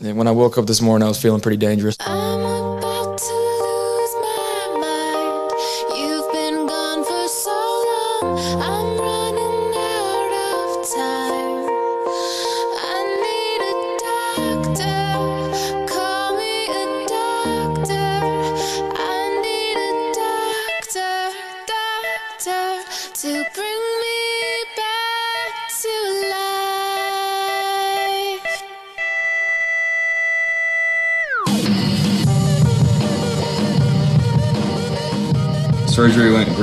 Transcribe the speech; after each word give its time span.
When 0.00 0.28
I 0.28 0.30
woke 0.30 0.58
up 0.58 0.66
this 0.66 0.80
morning, 0.80 1.04
I 1.04 1.08
was 1.08 1.20
feeling 1.20 1.40
pretty 1.40 1.56
dangerous. 1.56 1.96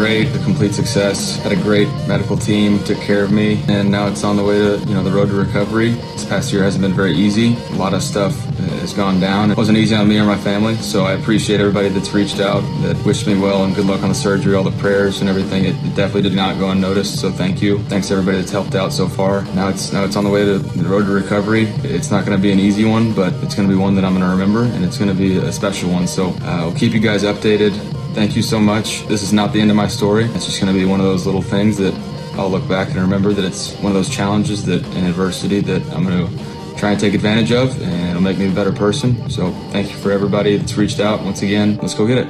Great, 0.06 0.28
a 0.36 0.44
complete 0.44 0.72
success. 0.72 1.38
Had 1.38 1.52
a 1.52 1.56
great 1.56 1.88
medical 2.08 2.38
team, 2.38 2.78
took 2.84 3.00
care 3.00 3.24
of 3.24 3.32
me, 3.32 3.64
and 3.68 3.90
now 3.90 4.06
it's 4.06 4.24
on 4.24 4.36
the 4.38 4.44
way 4.44 4.60
to 4.60 4.78
you 4.86 4.94
know 4.94 5.04
the 5.04 5.10
road 5.10 5.30
to 5.30 5.34
recovery. 5.34 5.94
This 6.14 6.26
past 6.26 6.54
year 6.54 6.62
hasn't 6.62 6.84
been 6.84 6.94
very 6.94 7.16
easy. 7.16 7.56
A 7.72 7.78
lot 7.78 7.96
of 7.96 8.04
stuff 8.04 8.36
has 8.82 8.94
gone 8.94 9.20
down. 9.20 9.50
It 9.50 9.58
wasn't 9.58 9.80
easy 9.80 9.96
on 9.96 10.08
me 10.08 10.20
or 10.20 10.26
my 10.26 10.38
family, 10.38 10.76
so 10.76 11.06
I 11.06 11.14
appreciate 11.14 11.60
everybody 11.60 11.90
that's 11.90 12.14
reached 12.14 12.40
out, 12.40 12.62
that 12.84 13.04
wished 13.04 13.26
me 13.26 13.36
well 13.36 13.64
and 13.64 13.76
good 13.76 13.88
luck 13.88 14.04
on 14.04 14.10
the 14.10 14.16
surgery, 14.16 14.54
all 14.54 14.64
the 14.64 14.80
prayers 14.80 15.22
and 15.22 15.30
everything. 15.30 15.66
It, 15.66 15.76
it 15.84 15.96
definitely 15.96 16.22
did 16.30 16.36
not 16.36 16.60
go 16.60 16.70
unnoticed, 16.70 17.20
so 17.20 17.32
thank 17.32 17.60
you. 17.60 17.80
Thanks 17.86 18.12
everybody 18.12 18.38
that's 18.38 18.52
helped 18.52 18.76
out 18.76 18.94
so 18.94 19.08
far. 19.08 19.44
Now 19.56 19.70
it's 19.70 19.92
now 19.92 20.04
it's 20.06 20.16
on 20.16 20.24
the 20.24 20.30
way 20.30 20.46
to 20.46 20.60
the 20.60 20.88
road 20.88 21.08
to 21.08 21.14
recovery. 21.14 21.64
It's 21.84 22.12
not 22.12 22.28
going 22.28 22.38
to 22.38 22.42
be 22.42 22.52
an 22.52 22.60
easy 22.60 22.86
one, 22.86 23.12
but 23.16 23.34
it's 23.42 23.56
going 23.56 23.68
to 23.68 23.74
be 23.76 23.82
one 23.82 23.96
that 23.96 24.06
I'm 24.06 24.14
going 24.14 24.24
to 24.24 24.30
remember, 24.30 24.66
and 24.76 24.86
it's 24.86 25.00
going 25.00 25.10
to 25.10 25.18
be 25.18 25.38
a 25.38 25.52
special 25.52 25.90
one. 25.90 26.06
So 26.06 26.28
uh, 26.44 26.62
I'll 26.62 26.76
keep 26.76 26.94
you 26.94 27.00
guys 27.00 27.24
updated. 27.24 27.74
Thank 28.16 28.38
you 28.38 28.42
so 28.42 28.62
much. 28.62 29.06
This 29.08 29.22
is 29.24 29.34
not 29.34 29.52
the 29.52 29.60
end 29.60 29.70
of 29.70 29.76
my 29.76 29.90
story. 29.90 30.24
It's 30.24 30.46
just 30.46 30.62
going 30.62 30.74
to 30.74 30.80
be 30.80 30.86
one 30.86 31.02
of 31.02 31.06
those 31.06 31.26
little 31.26 31.42
things 31.42 31.76
that 31.80 31.94
I'll 32.38 32.50
look 32.50 32.66
back 32.66 32.88
and 32.88 32.96
remember 32.96 33.34
that 33.34 33.44
it's 33.44 33.74
one 33.80 33.88
of 33.88 33.94
those 33.94 34.10
challenges 34.10 34.66
that 34.68 34.86
in 34.96 35.04
adversity 35.04 35.60
that 35.60 35.82
I'm 35.94 36.06
going 36.06 36.26
to 36.26 36.78
try 36.78 36.92
and 36.92 37.00
take 37.00 37.14
advantage 37.14 37.52
of, 37.52 37.78
and 37.82 38.12
it'll 38.12 38.22
make 38.22 38.38
me 38.38 38.48
a 38.48 38.52
better 38.52 38.72
person. 38.72 39.30
So 39.30 39.52
thank 39.72 39.92
you 39.92 39.98
for 39.98 40.14
everybody 40.14 40.56
that's 40.56 40.78
reached 40.78 41.02
out. 41.02 41.24
Once 41.24 41.42
again, 41.42 41.78
let's 41.82 41.94
go 41.94 42.08
get 42.08 42.20
it. 42.20 42.28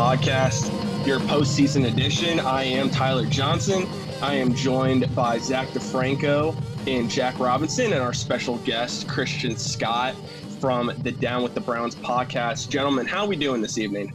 Podcast, 0.00 0.72
your 1.06 1.20
postseason 1.20 1.86
edition. 1.86 2.40
I 2.40 2.64
am 2.64 2.88
Tyler 2.88 3.26
Johnson. 3.26 3.86
I 4.22 4.32
am 4.32 4.54
joined 4.54 5.14
by 5.14 5.36
Zach 5.36 5.68
DiFranco 5.68 6.56
and 6.86 7.10
Jack 7.10 7.38
Robinson, 7.38 7.92
and 7.92 8.00
our 8.00 8.14
special 8.14 8.56
guest, 8.60 9.06
Christian 9.08 9.58
Scott 9.58 10.14
from 10.58 10.90
the 11.02 11.12
Down 11.12 11.42
with 11.42 11.52
the 11.52 11.60
Browns 11.60 11.96
podcast. 11.96 12.70
Gentlemen, 12.70 13.04
how 13.04 13.24
are 13.24 13.28
we 13.28 13.36
doing 13.36 13.60
this 13.60 13.76
evening? 13.76 14.14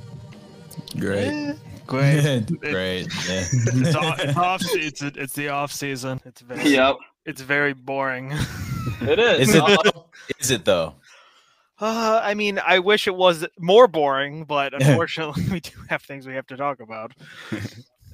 Great. 0.97 1.27
Eh, 1.27 1.53
great. 1.85 2.47
Great. 2.61 3.07
Yeah. 3.29 3.43
It's 3.51 3.95
off. 3.95 4.19
It's, 4.19 4.37
off 4.37 4.61
it's, 4.71 5.01
it's 5.03 5.33
the 5.33 5.49
off 5.49 5.71
season. 5.71 6.19
It's 6.25 6.41
very. 6.41 6.67
yep. 6.67 6.95
It's 7.25 7.41
very 7.41 7.73
boring. 7.73 8.31
it 9.01 9.19
is. 9.19 9.49
Is 9.49 9.55
it 9.55 9.63
though? 9.83 10.05
Is 10.39 10.49
it 10.49 10.65
though? 10.65 10.95
Uh, 11.79 12.21
I 12.23 12.33
mean, 12.33 12.59
I 12.59 12.79
wish 12.79 13.07
it 13.07 13.15
was 13.15 13.45
more 13.59 13.87
boring, 13.87 14.45
but 14.45 14.73
unfortunately, 14.81 15.43
we 15.51 15.59
do 15.59 15.71
have 15.89 16.01
things 16.01 16.25
we 16.25 16.35
have 16.35 16.47
to 16.47 16.57
talk 16.57 16.79
about. 16.79 17.13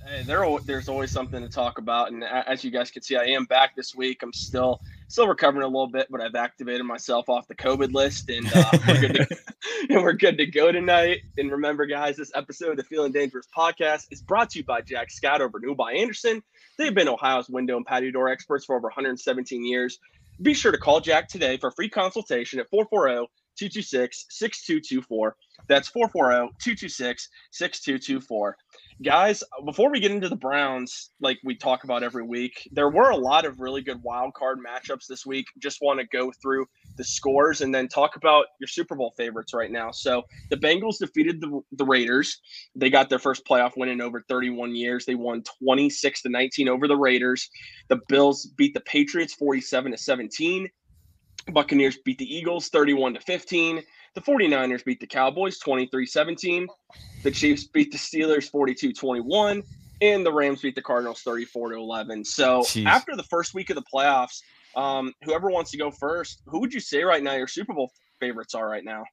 Hey, 0.04 0.24
there, 0.24 0.44
there's 0.66 0.90
always 0.90 1.12
something 1.12 1.44
to 1.44 1.48
talk 1.48 1.78
about, 1.78 2.12
and 2.12 2.24
as 2.24 2.64
you 2.64 2.72
guys 2.72 2.90
can 2.90 3.04
see, 3.04 3.16
I 3.16 3.26
am 3.26 3.46
back 3.46 3.76
this 3.76 3.94
week. 3.94 4.24
I'm 4.24 4.34
still 4.34 4.82
still 5.08 5.28
recovering 5.28 5.64
a 5.64 5.68
little 5.68 5.88
bit, 5.88 6.08
but 6.10 6.20
I've 6.20 6.34
activated 6.34 6.84
myself 6.88 7.30
off 7.30 7.48
the 7.48 7.54
COVID 7.54 7.94
list, 7.94 8.28
and 8.32 8.50
uh, 8.54 8.64
we're 8.88 9.00
good 9.00 9.14
to, 9.14 9.38
and 9.90 10.02
we're 10.02 10.14
good 10.14 10.40
to 10.40 10.48
go 10.48 10.72
tonight. 10.72 11.20
And 11.38 11.52
remember, 11.52 11.86
guys, 11.86 12.18
this 12.18 12.32
episode 12.34 12.72
of 12.72 12.78
the 12.78 12.84
Feeling 12.84 13.12
Dangerous 13.12 13.48
podcast 13.56 14.08
is 14.10 14.24
brought 14.24 14.50
to 14.50 14.60
you 14.60 14.66
by 14.66 14.82
Jack 14.82 15.12
Scott 15.12 15.40
over 15.40 15.60
at 15.60 15.64
New 15.64 15.76
by 15.76 15.94
Andersen. 15.94 16.42
They've 16.80 16.96
been 16.96 17.08
Ohio's 17.08 17.48
window 17.48 17.78
and 17.78 17.86
patio 17.86 18.10
door 18.10 18.28
experts 18.28 18.66
for 18.66 18.76
over 18.76 18.88
117 18.88 19.64
years. 19.64 20.00
Be 20.42 20.56
sure 20.56 20.72
to 20.72 20.80
call 20.80 21.00
Jack 21.00 21.28
today 21.28 21.58
for 21.58 21.68
a 21.68 21.72
free 21.72 21.90
consultation 21.90 22.60
at 22.60 22.68
440 22.70 23.30
226 23.58 24.26
6224. 24.30 25.36
That's 25.68 25.88
440 25.90 26.54
226 26.64 27.30
6224. 27.52 28.58
Guys, 29.04 29.44
before 29.66 29.92
we 29.92 30.00
get 30.00 30.12
into 30.12 30.30
the 30.30 30.36
Browns, 30.36 31.12
like 31.20 31.40
we 31.44 31.56
talk 31.56 31.84
about 31.84 32.04
every 32.04 32.24
week, 32.24 32.68
there 32.72 32.90
were 32.90 33.10
a 33.10 33.18
lot 33.18 33.46
of 33.46 33.60
really 33.60 33.82
good 33.82 34.02
wild 34.04 34.34
card 34.36 34.60
matchups 34.60 35.08
this 35.08 35.26
week. 35.26 35.48
Just 35.60 35.80
want 35.82 36.00
to 36.00 36.06
go 36.08 36.32
through 36.42 36.68
the 36.98 37.04
scores 37.04 37.62
and 37.62 37.74
then 37.74 37.88
talk 37.88 38.16
about 38.16 38.46
your 38.60 38.68
Super 38.68 38.96
Bowl 38.96 39.14
favorites 39.18 39.54
right 39.54 39.72
now. 39.72 39.90
So 39.92 40.24
the 40.50 40.58
Bengals 40.58 41.00
defeated 41.00 41.42
the, 41.42 41.62
the 41.72 41.86
Raiders. 41.86 42.40
They 42.76 42.90
got 42.90 43.10
their 43.10 43.20
first 43.20 43.44
playoff 43.46 43.72
win 43.76 43.90
in 43.90 44.02
over 44.02 44.24
31 44.30 44.76
years. 44.76 45.06
They 45.06 45.16
won 45.16 45.44
26 45.64 46.22
to 46.22 46.30
19 46.30 46.70
over 46.70 46.88
the 46.88 46.98
Raiders. 46.98 47.50
The 47.90 48.00
Bills 48.08 48.48
beat 48.58 48.74
the 48.74 48.82
Patriots 48.82 49.34
47 49.34 49.94
to 49.94 49.98
17. 49.98 50.70
Buccaneers 51.52 51.98
beat 51.98 52.18
the 52.18 52.36
Eagles 52.36 52.70
31 52.70 53.16
to 53.16 53.20
15. 53.22 53.82
The 54.14 54.22
49ers 54.22 54.84
beat 54.84 55.00
the 55.00 55.08
Cowboys 55.08 55.58
23 55.60 56.06
17. 56.06 56.68
The 57.24 57.32
Chiefs 57.32 57.66
beat 57.66 57.92
the 57.92 57.98
Steelers 57.98 58.50
42 58.50 58.94
21. 58.94 59.64
And 60.02 60.26
the 60.26 60.34
Rams 60.34 60.62
beat 60.62 60.76
the 60.76 60.82
Cardinals 60.82 61.22
34 61.22 61.70
to 61.70 61.76
11. 61.76 62.26
So 62.26 62.62
Jeez. 62.62 62.86
after 62.86 63.16
the 63.16 63.24
first 63.24 63.54
week 63.54 63.70
of 63.70 63.76
the 63.76 63.84
playoffs, 63.94 64.42
um, 64.76 65.14
whoever 65.24 65.50
wants 65.52 65.72
to 65.72 65.78
go 65.78 65.92
first, 65.92 66.42
who 66.48 66.60
would 66.60 66.74
you 66.74 66.80
say 66.80 67.04
right 67.04 67.22
now 67.22 67.36
your 67.36 67.48
Super 67.48 67.74
Bowl 67.74 67.92
favorites 68.20 68.56
are 68.56 68.68
right 68.68 68.84
now? 68.84 69.04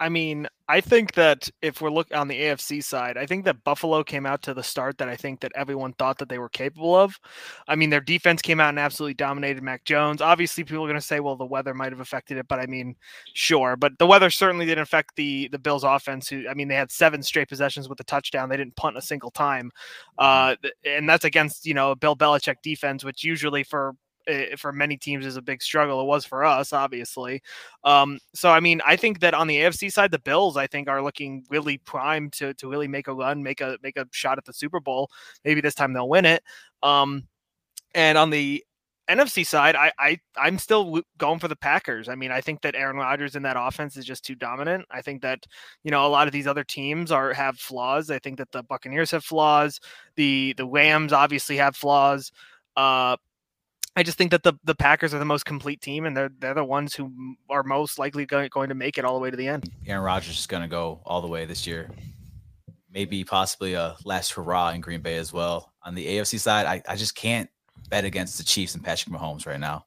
I 0.00 0.08
mean, 0.08 0.46
I 0.68 0.80
think 0.80 1.14
that 1.14 1.48
if 1.60 1.80
we're 1.80 1.90
looking 1.90 2.16
on 2.16 2.28
the 2.28 2.40
AFC 2.40 2.84
side, 2.84 3.16
I 3.16 3.26
think 3.26 3.44
that 3.46 3.64
Buffalo 3.64 4.04
came 4.04 4.26
out 4.26 4.42
to 4.42 4.54
the 4.54 4.62
start 4.62 4.98
that 4.98 5.08
I 5.08 5.16
think 5.16 5.40
that 5.40 5.50
everyone 5.56 5.92
thought 5.94 6.18
that 6.18 6.28
they 6.28 6.38
were 6.38 6.48
capable 6.48 6.94
of. 6.94 7.18
I 7.66 7.74
mean, 7.74 7.90
their 7.90 8.00
defense 8.00 8.40
came 8.40 8.60
out 8.60 8.68
and 8.68 8.78
absolutely 8.78 9.14
dominated 9.14 9.62
Mac 9.62 9.84
Jones. 9.84 10.20
Obviously, 10.20 10.62
people 10.62 10.84
are 10.84 10.88
going 10.88 11.00
to 11.00 11.06
say, 11.06 11.20
well, 11.20 11.36
the 11.36 11.44
weather 11.44 11.74
might 11.74 11.90
have 11.90 12.00
affected 12.00 12.38
it, 12.38 12.46
but 12.48 12.60
I 12.60 12.66
mean, 12.66 12.94
sure. 13.32 13.76
But 13.76 13.98
the 13.98 14.06
weather 14.06 14.30
certainly 14.30 14.66
didn't 14.66 14.82
affect 14.82 15.16
the 15.16 15.48
the 15.48 15.58
Bills' 15.58 15.84
offense. 15.84 16.28
Who, 16.28 16.46
I 16.48 16.54
mean, 16.54 16.68
they 16.68 16.76
had 16.76 16.92
seven 16.92 17.22
straight 17.22 17.48
possessions 17.48 17.88
with 17.88 17.98
a 18.00 18.04
touchdown. 18.04 18.48
They 18.48 18.56
didn't 18.56 18.76
punt 18.76 18.96
a 18.96 19.02
single 19.02 19.30
time, 19.30 19.72
uh, 20.18 20.54
and 20.84 21.08
that's 21.08 21.24
against 21.24 21.66
you 21.66 21.74
know 21.74 21.94
Bill 21.94 22.14
Belichick 22.14 22.56
defense, 22.62 23.04
which 23.04 23.24
usually 23.24 23.64
for 23.64 23.96
eh, 24.28 24.56
for 24.56 24.72
many 24.72 24.96
teams 24.96 25.26
is 25.26 25.36
a 25.36 25.42
big 25.42 25.62
struggle. 25.62 26.00
It 26.00 26.06
was 26.06 26.24
for 26.24 26.44
us, 26.44 26.72
obviously. 26.72 27.42
Um, 27.84 28.18
so 28.34 28.50
I 28.50 28.60
mean, 28.60 28.80
I 28.86 28.96
think 28.96 29.20
that 29.20 29.34
on 29.34 29.46
the 29.46 29.56
AFC 29.56 29.92
side, 29.92 30.10
the 30.10 30.18
Bills, 30.20 30.56
I 30.56 30.66
think, 30.66 30.88
are 30.88 31.02
looking 31.02 31.44
really 31.50 31.78
primed 31.78 32.32
to 32.34 32.54
to 32.54 32.68
really 32.68 32.88
make 32.88 33.08
a 33.08 33.14
run, 33.14 33.42
make 33.42 33.60
a 33.60 33.78
make 33.82 33.96
a 33.96 34.06
shot 34.12 34.38
at 34.38 34.44
the 34.44 34.52
Super 34.52 34.80
Bowl. 34.80 35.10
Maybe 35.44 35.60
this 35.60 35.74
time 35.74 35.92
they'll 35.92 36.08
win 36.08 36.26
it. 36.26 36.42
Um, 36.82 37.24
and 37.94 38.18
on 38.18 38.30
the 38.30 38.64
NFC 39.08 39.44
side, 39.46 39.74
I, 39.74 39.90
I 39.98 40.18
I'm 40.36 40.58
still 40.58 41.00
going 41.16 41.38
for 41.38 41.48
the 41.48 41.56
Packers. 41.56 42.08
I 42.08 42.14
mean, 42.14 42.30
I 42.30 42.42
think 42.42 42.60
that 42.60 42.74
Aaron 42.74 42.96
Rodgers 42.96 43.36
in 43.36 43.42
that 43.42 43.56
offense 43.58 43.96
is 43.96 44.04
just 44.04 44.24
too 44.24 44.34
dominant. 44.34 44.84
I 44.90 45.00
think 45.00 45.22
that 45.22 45.46
you 45.82 45.90
know 45.90 46.06
a 46.06 46.08
lot 46.08 46.26
of 46.26 46.32
these 46.32 46.46
other 46.46 46.64
teams 46.64 47.10
are 47.10 47.32
have 47.32 47.58
flaws. 47.58 48.10
I 48.10 48.18
think 48.18 48.36
that 48.38 48.52
the 48.52 48.62
Buccaneers 48.62 49.10
have 49.12 49.24
flaws. 49.24 49.80
The 50.16 50.54
the 50.58 50.66
Rams 50.66 51.12
obviously 51.12 51.56
have 51.56 51.74
flaws. 51.74 52.30
Uh, 52.76 53.16
I 53.98 54.04
just 54.04 54.16
think 54.16 54.30
that 54.30 54.44
the, 54.44 54.52
the 54.62 54.76
Packers 54.76 55.12
are 55.12 55.18
the 55.18 55.24
most 55.24 55.44
complete 55.44 55.80
team, 55.80 56.06
and 56.06 56.16
they're 56.16 56.30
they're 56.38 56.54
the 56.54 56.64
ones 56.64 56.94
who 56.94 57.12
are 57.50 57.64
most 57.64 57.98
likely 57.98 58.26
go- 58.26 58.46
going 58.46 58.68
to 58.68 58.76
make 58.76 58.96
it 58.96 59.04
all 59.04 59.14
the 59.14 59.20
way 59.20 59.28
to 59.28 59.36
the 59.36 59.48
end. 59.48 59.72
Aaron 59.88 60.04
Rodgers 60.04 60.38
is 60.38 60.46
going 60.46 60.62
to 60.62 60.68
go 60.68 61.00
all 61.04 61.20
the 61.20 61.26
way 61.26 61.46
this 61.46 61.66
year. 61.66 61.90
Maybe 62.94 63.24
possibly 63.24 63.74
a 63.74 63.96
last 64.04 64.30
hurrah 64.30 64.70
in 64.70 64.82
Green 64.82 65.00
Bay 65.00 65.16
as 65.16 65.32
well. 65.32 65.72
On 65.82 65.96
the 65.96 66.06
AFC 66.06 66.38
side, 66.38 66.64
I, 66.64 66.80
I 66.88 66.94
just 66.94 67.16
can't 67.16 67.50
bet 67.90 68.04
against 68.04 68.38
the 68.38 68.44
Chiefs 68.44 68.76
and 68.76 68.84
Patrick 68.84 69.12
Mahomes 69.12 69.48
right 69.48 69.58
now. 69.58 69.84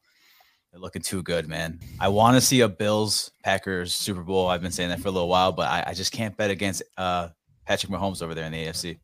They're 0.70 0.80
looking 0.80 1.00
too 1.00 1.22
good, 1.22 1.48
man. 1.48 1.80
I 1.98 2.08
want 2.08 2.36
to 2.36 2.42
see 2.42 2.60
a 2.60 2.68
Bills 2.68 3.30
Packers 3.42 3.94
Super 3.94 4.22
Bowl. 4.22 4.46
I've 4.46 4.60
been 4.60 4.72
saying 4.72 4.90
that 4.90 5.00
for 5.00 5.08
a 5.08 5.12
little 5.12 5.28
while, 5.28 5.52
but 5.52 5.70
I, 5.70 5.84
I 5.86 5.94
just 5.94 6.12
can't 6.12 6.36
bet 6.36 6.50
against 6.50 6.82
uh, 6.98 7.28
Patrick 7.66 7.90
Mahomes 7.90 8.20
over 8.20 8.34
there 8.34 8.44
in 8.44 8.52
the 8.52 8.66
AFC. 8.66 8.98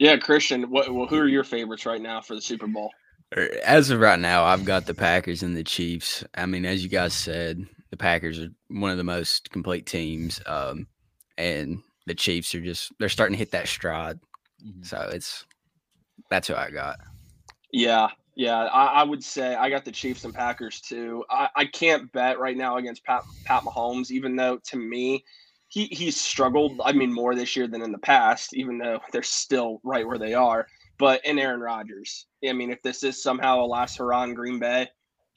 Yeah, 0.00 0.16
Christian, 0.16 0.68
what, 0.68 0.92
well, 0.92 1.06
who 1.06 1.18
are 1.18 1.28
your 1.28 1.44
favorites 1.44 1.86
right 1.86 2.02
now 2.02 2.20
for 2.20 2.34
the 2.34 2.42
Super 2.42 2.66
Bowl? 2.66 2.90
Er, 3.36 3.48
As 3.64 3.90
of 3.90 4.00
right 4.00 4.18
now, 4.18 4.44
I've 4.44 4.64
got 4.64 4.86
the 4.86 4.94
Packers 4.94 5.42
and 5.42 5.56
the 5.56 5.64
Chiefs. 5.64 6.24
I 6.34 6.46
mean, 6.46 6.64
as 6.64 6.82
you 6.82 6.88
guys 6.88 7.14
said, 7.14 7.66
the 7.90 7.96
Packers 7.96 8.38
are 8.40 8.48
one 8.68 8.90
of 8.90 8.98
the 8.98 9.04
most 9.04 9.50
complete 9.50 9.86
teams, 9.86 10.40
um, 10.46 10.86
and 11.38 11.82
the 12.06 12.14
Chiefs 12.14 12.54
are 12.54 12.60
just 12.60 12.92
they're 12.98 13.08
starting 13.08 13.34
to 13.34 13.38
hit 13.38 13.52
that 13.52 13.68
stride. 13.68 14.18
Mhm. 14.64 14.84
So 14.84 15.10
it's 15.12 15.44
that's 16.30 16.48
who 16.48 16.54
I 16.54 16.70
got. 16.70 16.98
Yeah, 17.72 18.08
yeah, 18.34 18.64
I, 18.64 18.86
I 18.86 19.02
would 19.02 19.22
say 19.22 19.54
I 19.54 19.70
got 19.70 19.84
the 19.84 19.92
Chiefs 19.92 20.24
and 20.24 20.34
Packers 20.34 20.80
too. 20.80 21.24
I, 21.30 21.48
I 21.56 21.64
can't 21.66 22.10
bet 22.12 22.38
right 22.38 22.56
now 22.56 22.76
against 22.76 23.04
Pat 23.04 23.22
Pat 23.44 23.62
Mahomes, 23.62 24.10
even 24.10 24.36
though 24.36 24.58
to 24.68 24.76
me 24.76 25.24
he 25.68 25.86
he's 25.86 26.20
struggled. 26.20 26.80
I 26.84 26.92
mean, 26.92 27.12
more 27.12 27.34
this 27.34 27.56
year 27.56 27.66
than 27.66 27.82
in 27.82 27.92
the 27.92 27.98
past, 27.98 28.54
even 28.54 28.78
though 28.78 29.00
they're 29.12 29.22
still 29.22 29.80
right 29.84 30.06
where 30.06 30.18
they 30.18 30.34
are. 30.34 30.66
But 30.98 31.24
in 31.24 31.38
Aaron 31.38 31.60
Rodgers, 31.60 32.26
I 32.46 32.52
mean, 32.52 32.70
if 32.70 32.82
this 32.82 33.02
is 33.02 33.22
somehow 33.22 33.60
a 33.60 33.66
last 33.66 33.98
hurrah 33.98 34.24
in 34.24 34.34
Green 34.34 34.58
Bay, 34.58 34.88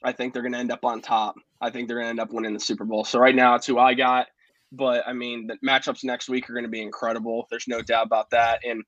I 0.04 0.12
think 0.12 0.32
they're 0.32 0.42
going 0.42 0.52
to 0.52 0.58
end 0.58 0.72
up 0.72 0.84
on 0.84 1.00
top. 1.00 1.34
I 1.60 1.70
think 1.70 1.88
they're 1.88 1.96
going 1.96 2.06
to 2.06 2.10
end 2.10 2.20
up 2.20 2.32
winning 2.32 2.54
the 2.54 2.60
Super 2.60 2.84
Bowl. 2.84 3.04
So 3.04 3.18
right 3.18 3.34
now, 3.34 3.54
it's 3.54 3.66
who 3.66 3.78
I 3.78 3.94
got. 3.94 4.26
But 4.72 5.06
I 5.06 5.12
mean, 5.12 5.46
the 5.46 5.56
matchups 5.66 6.04
next 6.04 6.28
week 6.28 6.50
are 6.50 6.52
going 6.52 6.64
to 6.64 6.70
be 6.70 6.82
incredible. 6.82 7.46
There's 7.50 7.68
no 7.68 7.80
doubt 7.82 8.06
about 8.06 8.30
that. 8.30 8.60
And 8.64 8.84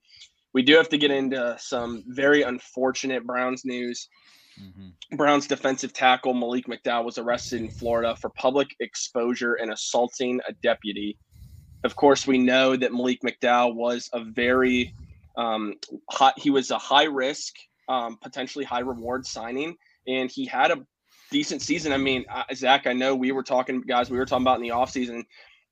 we 0.52 0.62
do 0.62 0.76
have 0.76 0.88
to 0.90 0.98
get 0.98 1.10
into 1.10 1.56
some 1.58 2.04
very 2.08 2.42
unfortunate 2.42 3.24
Browns 3.24 3.64
news. 3.64 4.08
Mhm. 4.60 5.16
Browns 5.16 5.46
defensive 5.46 5.92
tackle 5.92 6.34
Malik 6.34 6.66
McDowell 6.66 7.04
was 7.04 7.16
arrested 7.16 7.60
in 7.60 7.70
Florida 7.70 8.16
for 8.16 8.30
public 8.30 8.68
exposure 8.80 9.54
and 9.54 9.72
assaulting 9.72 10.40
a 10.48 10.52
deputy. 10.52 11.16
Of 11.84 11.94
course, 11.94 12.26
we 12.26 12.38
know 12.38 12.74
that 12.74 12.92
Malik 12.92 13.20
McDowell 13.22 13.74
was 13.74 14.10
a 14.12 14.24
very 14.24 14.94
um, 15.38 15.75
hot, 16.11 16.35
he 16.38 16.50
was 16.50 16.70
a 16.70 16.79
high 16.79 17.05
risk, 17.05 17.55
um, 17.88 18.19
potentially 18.20 18.64
high 18.64 18.81
reward 18.81 19.25
signing, 19.25 19.76
and 20.06 20.31
he 20.31 20.44
had 20.44 20.70
a 20.70 20.85
decent 21.31 21.62
season. 21.62 21.93
I 21.93 21.96
mean, 21.96 22.26
Zach, 22.55 22.87
I 22.87 22.93
know 22.93 23.14
we 23.14 23.32
were 23.32 23.43
talking, 23.43 23.81
guys, 23.81 24.11
we 24.11 24.19
were 24.19 24.26
talking 24.26 24.44
about 24.44 24.56
in 24.56 24.62
the 24.62 24.70
offseason. 24.70 25.23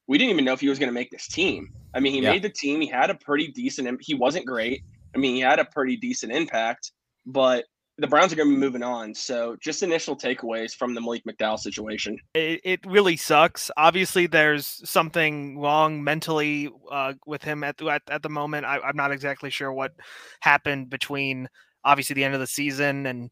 We 0.07 0.17
didn't 0.17 0.31
even 0.31 0.45
know 0.45 0.53
if 0.53 0.61
he 0.61 0.69
was 0.69 0.79
going 0.79 0.89
to 0.89 0.95
make 0.95 1.11
this 1.11 1.29
team. 1.29 1.69
I 1.95 2.01
mean, 2.01 2.13
he 2.13 2.21
Yeah. 2.21 2.31
made 2.31 2.43
the 2.43 2.51
team. 2.51 2.81
He 2.81 2.87
had 2.89 3.11
a 3.11 3.15
pretty 3.15 3.49
decent. 3.49 4.01
He 4.01 4.15
wasn't 4.15 4.47
great. 4.47 4.83
I 5.15 5.19
mean, 5.19 5.35
he 5.35 5.41
had 5.41 5.59
a 5.59 5.65
pretty 5.65 5.97
decent 5.97 6.33
impact, 6.33 6.93
but 7.27 7.65
the 7.98 8.06
Browns 8.06 8.32
are 8.32 8.37
going 8.37 8.48
to 8.48 8.54
be 8.54 8.60
moving 8.60 8.82
on. 8.82 9.14
So, 9.14 9.56
just 9.60 9.82
initial 9.82 10.16
takeaways 10.16 10.75
from 10.75 10.94
the 10.94 11.00
Malik 11.00 11.25
McDowell 11.25 11.58
situation. 11.58 12.19
it, 12.34 12.60
it 12.64 12.81
really 12.87 13.16
sucks. 13.16 13.70
Obviously, 13.76 14.26
there's 14.26 14.82
something 14.88 15.58
wrong 15.58 16.02
mentally 16.04 16.70
uh, 16.90 17.14
with 17.26 17.43
him 17.43 17.64
at 17.64 17.78
the, 17.78 17.88
at, 17.88 18.02
at 18.10 18.22
the 18.22 18.28
moment. 18.28 18.66
I, 18.66 18.78
I'm 18.78 18.96
not 18.96 19.12
exactly 19.12 19.50
sure 19.50 19.72
what 19.72 19.93
happened 20.40 20.90
between 20.90 21.48
obviously 21.84 22.14
the 22.14 22.25
end 22.25 22.34
of 22.34 22.40
the 22.40 22.46
season 22.46 23.06
and 23.06 23.31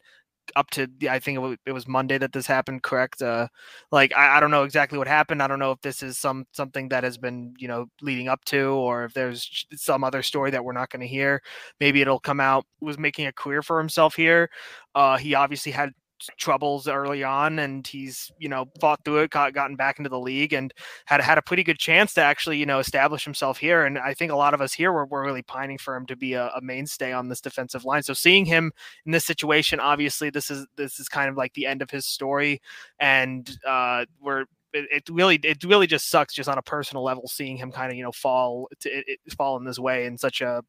up 0.57 0.71
to 0.71 0.89
I 1.09 1.19
think 1.19 1.59
it 1.67 1.73
was, 1.73 1.87
Monday 1.87 2.19
that 2.19 2.33
this 2.33 2.47
happened. 2.47 2.83
Correct? 2.83 3.23
Uh, 3.23 3.49
like 3.93 4.13
I, 4.17 4.37
I 4.37 4.41
don't 4.41 4.51
know 4.51 4.65
exactly 4.65 4.99
what 4.99 5.09
happened. 5.09 5.43
I 5.43 5.47
don't 5.47 5.59
know 5.59 5.73
if 5.73 5.81
this 5.81 6.03
is 6.03 6.19
some 6.19 6.47
something 6.53 6.89
that 6.91 7.05
has 7.05 7.19
been 7.19 7.55
you 7.59 7.69
know 7.69 7.87
leading 8.03 8.29
up 8.29 8.45
to, 8.47 8.69
or 8.69 9.05
if 9.05 9.15
there's 9.15 9.67
some 9.75 10.05
other 10.05 10.23
story 10.23 10.51
that 10.51 10.65
we're 10.65 10.73
not 10.73 10.91
going 10.91 11.01
to 11.01 11.07
hear. 11.07 11.43
Maybe 11.81 12.01
it'll 12.01 12.21
come 12.21 12.41
out. 12.41 12.67
Was 12.81 12.99
making 12.99 13.27
a 13.27 13.33
career 13.33 13.63
for 13.63 13.79
himself 13.79 14.15
here. 14.15 14.51
Uh, 14.95 15.17
he 15.17 15.35
obviously 15.35 15.73
had 15.73 15.93
troubles 16.39 16.89
early 16.89 17.23
on 17.25 17.59
and 17.59 17.87
he's 17.87 18.31
you 18.39 18.49
know 18.49 18.67
fought 18.81 19.05
through 19.05 19.19
it 19.19 19.31
got 19.31 19.53
gotten 19.53 19.77
back 19.77 19.99
into 19.99 20.09
the 20.09 20.19
league 20.19 20.53
and 20.53 20.73
had 21.07 21.21
had 21.21 21.39
a 21.39 21.43
pretty 21.43 21.63
good 21.63 21.79
chance 21.79 22.15
to 22.15 22.21
actually 22.21 22.57
you 22.57 22.65
know 22.65 22.79
establish 22.79 23.25
himself 23.25 23.59
here 23.59 23.85
and 23.85 23.99
i 23.99 24.15
think 24.15 24.31
a 24.31 24.37
lot 24.37 24.55
of 24.55 24.61
us 24.61 24.73
here 24.73 24.93
were, 24.93 25.07
were 25.07 25.23
really 25.23 25.43
pining 25.43 25.77
for 25.77 25.95
him 25.95 26.07
to 26.07 26.17
be 26.17 26.35
a, 26.35 26.49
a 26.51 26.61
mainstay 26.63 27.13
on 27.13 27.29
this 27.29 27.41
defensive 27.41 27.85
line. 27.85 28.03
So 28.03 28.15
seeing 28.15 28.45
him 28.45 28.73
in 29.05 29.13
this 29.13 29.25
situation 29.25 29.81
obviously 29.81 30.31
this 30.31 30.51
is 30.51 30.67
this 30.77 30.99
is 30.99 31.09
kind 31.09 31.29
of 31.29 31.37
like 31.37 31.53
the 31.55 31.67
end 31.67 31.83
of 31.83 31.91
his 31.91 32.07
story 32.07 32.61
and 32.99 33.51
uh 33.67 34.05
we're 34.21 34.45
it, 34.73 34.89
it 34.91 35.09
really 35.11 35.37
it 35.43 35.63
really 35.65 35.87
just 35.87 36.11
sucks 36.11 36.35
just 36.35 36.49
on 36.49 36.59
a 36.59 36.63
personal 36.63 37.03
level 37.03 37.29
seeing 37.29 37.57
him 37.57 37.73
kind 37.73 37.91
of 37.91 37.97
you 37.97 38.05
know 38.05 38.13
fall 38.13 38.69
to, 38.81 38.89
it, 38.89 39.05
it, 39.07 39.33
fall 39.33 39.57
in 39.57 39.65
this 39.65 39.79
way 39.79 40.07
in 40.07 40.19
such 40.19 40.41
a, 40.41 40.63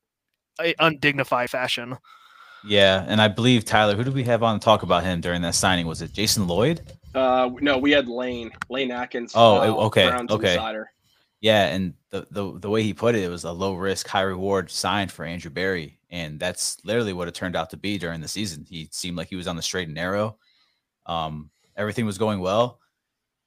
a 0.61 0.73
undignified 0.79 1.49
fashion 1.49 1.97
Yeah, 2.65 3.05
and 3.07 3.21
I 3.21 3.27
believe 3.27 3.63
Tyler. 3.63 3.95
Who 3.95 4.03
did 4.03 4.13
we 4.13 4.23
have 4.23 4.43
on 4.43 4.59
to 4.59 4.63
talk 4.63 4.83
about 4.83 5.03
him 5.03 5.21
during 5.21 5.41
that 5.43 5.55
signing? 5.55 5.85
Was 5.85 6.01
it 6.01 6.13
Jason 6.13 6.47
Lloyd? 6.47 6.81
Uh, 7.13 7.49
no, 7.61 7.77
we 7.77 7.91
had 7.91 8.07
Lane, 8.07 8.51
Lane 8.69 8.91
Adkins. 8.91 9.33
Oh, 9.35 9.57
uh, 9.57 9.85
okay, 9.85 10.09
Browns 10.09 10.31
okay. 10.31 10.53
Insider. 10.53 10.91
Yeah, 11.41 11.67
and 11.67 11.93
the, 12.09 12.25
the 12.31 12.59
the 12.59 12.69
way 12.69 12.81
he 12.81 12.93
put 12.93 13.15
it, 13.15 13.23
it 13.23 13.29
was 13.29 13.43
a 13.43 13.51
low 13.51 13.75
risk, 13.75 14.07
high 14.07 14.21
reward 14.21 14.71
sign 14.71 15.09
for 15.09 15.25
Andrew 15.25 15.51
Berry, 15.51 15.99
and 16.09 16.39
that's 16.39 16.83
literally 16.83 17.13
what 17.13 17.27
it 17.27 17.35
turned 17.35 17.55
out 17.55 17.69
to 17.69 17.77
be 17.77 17.97
during 17.97 18.19
the 18.19 18.27
season. 18.27 18.65
He 18.67 18.89
seemed 18.91 19.15
like 19.15 19.27
he 19.27 19.35
was 19.35 19.47
on 19.47 19.55
the 19.55 19.61
straight 19.61 19.87
and 19.87 19.95
narrow. 19.95 20.37
Um, 21.05 21.51
everything 21.77 22.05
was 22.05 22.17
going 22.17 22.39
well, 22.39 22.79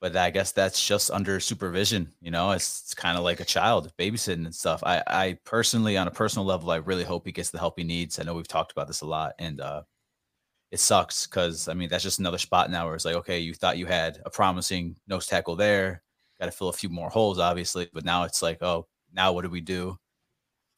but 0.00 0.16
I 0.16 0.30
guess 0.30 0.52
that's 0.52 0.84
just 0.84 1.10
under 1.10 1.40
supervision. 1.40 2.12
You 2.20 2.30
know, 2.30 2.52
it's, 2.52 2.82
it's 2.82 2.94
kind 2.94 3.18
of 3.18 3.24
like 3.24 3.40
a 3.40 3.44
child 3.44 3.92
babysitting 3.98 4.44
and 4.44 4.54
stuff. 4.54 4.82
I 4.84 5.02
I 5.06 5.38
personally, 5.44 5.96
on 5.96 6.08
a 6.08 6.12
personal 6.12 6.46
level, 6.46 6.70
I 6.70 6.76
really 6.76 7.04
hope 7.04 7.26
he 7.26 7.32
gets 7.32 7.50
the 7.50 7.58
help 7.58 7.78
he 7.78 7.84
needs. 7.84 8.18
I 8.18 8.22
know 8.24 8.34
we've 8.34 8.48
talked 8.48 8.72
about 8.72 8.86
this 8.86 9.00
a 9.00 9.06
lot, 9.06 9.34
and 9.38 9.60
uh, 9.60 9.82
it 10.70 10.80
sucks 10.80 11.26
because 11.26 11.68
I 11.68 11.74
mean 11.74 11.88
that's 11.88 12.04
just 12.04 12.18
another 12.20 12.38
spot 12.38 12.70
now 12.70 12.86
where 12.86 12.94
it's 12.94 13.04
like, 13.04 13.16
okay, 13.16 13.38
you 13.40 13.54
thought 13.54 13.78
you 13.78 13.86
had 13.86 14.18
a 14.24 14.30
promising 14.30 14.96
nose 15.08 15.26
tackle 15.26 15.56
there, 15.56 16.02
got 16.40 16.46
to 16.46 16.52
fill 16.52 16.68
a 16.68 16.72
few 16.72 16.88
more 16.88 17.10
holes, 17.10 17.38
obviously, 17.38 17.88
but 17.92 18.04
now 18.04 18.24
it's 18.24 18.42
like, 18.42 18.62
oh, 18.62 18.86
now 19.12 19.32
what 19.32 19.42
do 19.42 19.50
we 19.50 19.60
do 19.60 19.96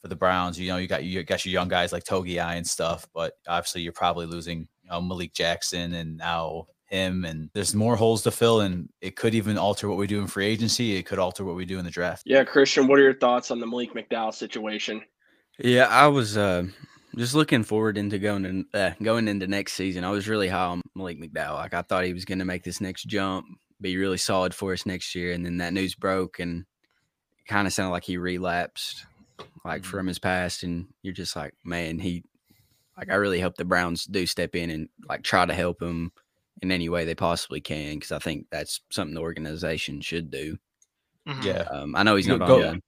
for 0.01 0.09
the 0.09 0.17
Browns? 0.17 0.59
You 0.59 0.69
know, 0.69 0.77
you 0.79 0.87
got 0.89 1.05
you 1.05 1.23
got 1.25 1.45
your 1.45 1.53
young 1.53 1.69
guys 1.69 1.93
like 1.93 2.05
Togi 2.05 2.39
and 2.39 2.67
stuff, 2.67 3.09
but 3.15 3.35
obviously 3.49 3.83
you're 3.83 3.93
probably 3.93 4.27
losing 4.27 4.61
you 4.83 4.91
know, 4.91 5.01
Malik 5.01 5.35
Jackson 5.35 5.95
and 5.95 6.17
now 6.17 6.67
him, 6.91 7.25
and 7.25 7.51
there's 7.55 7.75
more 7.75 7.97
holes 7.97 8.23
to 8.23 8.31
fill, 8.31 8.61
and 8.61 8.89
it 9.01 9.17
could 9.17 9.35
even 9.35 9.57
alter 9.57 9.89
what 9.89 9.97
we 9.99 10.07
do 10.07 10.21
in 10.21 10.27
free 10.27 10.47
agency. 10.47 10.97
It 10.97 11.07
could 11.07 11.19
alter 11.19 11.45
what 11.45 11.57
we 11.57 11.65
do 11.65 11.79
in 11.79 11.85
the 11.85 11.91
draft. 11.91 12.25
Yeah, 12.27 12.45
Christian, 12.45 12.87
what 12.87 12.99
are 12.99 13.03
your 13.03 13.15
thoughts 13.15 13.51
on 13.51 13.61
the 13.61 13.67
Malik 13.67 13.95
McDowell 13.95 14.35
situation? 14.35 15.03
Yeah, 15.59 15.87
I 15.87 16.09
was 16.09 16.37
uh, 16.37 16.65
just 17.17 17.35
looking 17.35 17.63
forward 17.63 17.97
into 17.97 18.19
going 18.19 18.45
in, 18.45 18.67
uh, 18.75 18.93
going 19.03 19.29
into 19.29 19.47
next 19.47 19.75
season. 19.75 20.05
I 20.05 20.11
was 20.11 20.29
really 20.29 20.49
high 20.49 20.65
on 20.67 20.83
Malik 20.95 21.21
McDowell. 21.21 21.55
Like 21.55 21.75
I 21.75 21.83
thought 21.83 22.05
he 22.05 22.13
was 22.13 22.25
going 22.25 22.39
to 22.41 22.45
make 22.45 22.65
this 22.65 22.81
next 22.81 23.05
jump, 23.05 23.47
be 23.81 23.97
really 23.97 24.19
solid 24.19 24.55
for 24.55 24.73
us 24.73 24.87
next 24.87 25.15
year. 25.15 25.33
And 25.33 25.45
then 25.45 25.59
that 25.59 25.73
news 25.73 25.95
broke, 25.95 26.39
and 26.41 26.65
kind 27.47 27.67
of 27.67 27.73
sounded 27.73 27.93
like 27.93 28.05
he 28.05 28.17
relapsed, 28.17 29.07
like 29.65 29.83
Mhm. 29.83 29.87
from 29.87 30.07
his 30.07 30.19
past. 30.19 30.63
And 30.63 30.87
you're 31.03 31.15
just 31.15 31.35
like, 31.37 31.55
man, 31.65 31.99
he, 31.99 32.25
like 32.97 33.11
I 33.11 33.15
really 33.17 33.41
hope 33.41 33.57
the 33.57 33.65
Browns 33.65 34.05
do 34.05 34.25
step 34.27 34.55
in 34.55 34.71
and 34.71 34.89
like 35.09 35.23
try 35.23 35.45
to 35.47 35.55
help 35.55 35.83
him 35.83 36.13
in 36.63 36.71
any 36.73 36.89
way 36.89 37.05
they 37.05 37.15
possibly 37.15 37.61
can, 37.61 37.95
because 37.95 38.13
I 38.13 38.19
think 38.19 38.47
that's 38.51 38.81
something 38.91 39.15
the 39.15 39.21
organization 39.21 40.01
should 40.01 40.31
do. 40.31 40.59
Mhm. 41.27 41.45
Yeah, 41.45 41.63
Um, 41.71 41.95
I 41.97 42.03
know 42.03 42.17
he's 42.17 42.27
not 42.27 42.41
go- 42.41 42.67
on. 42.69 42.83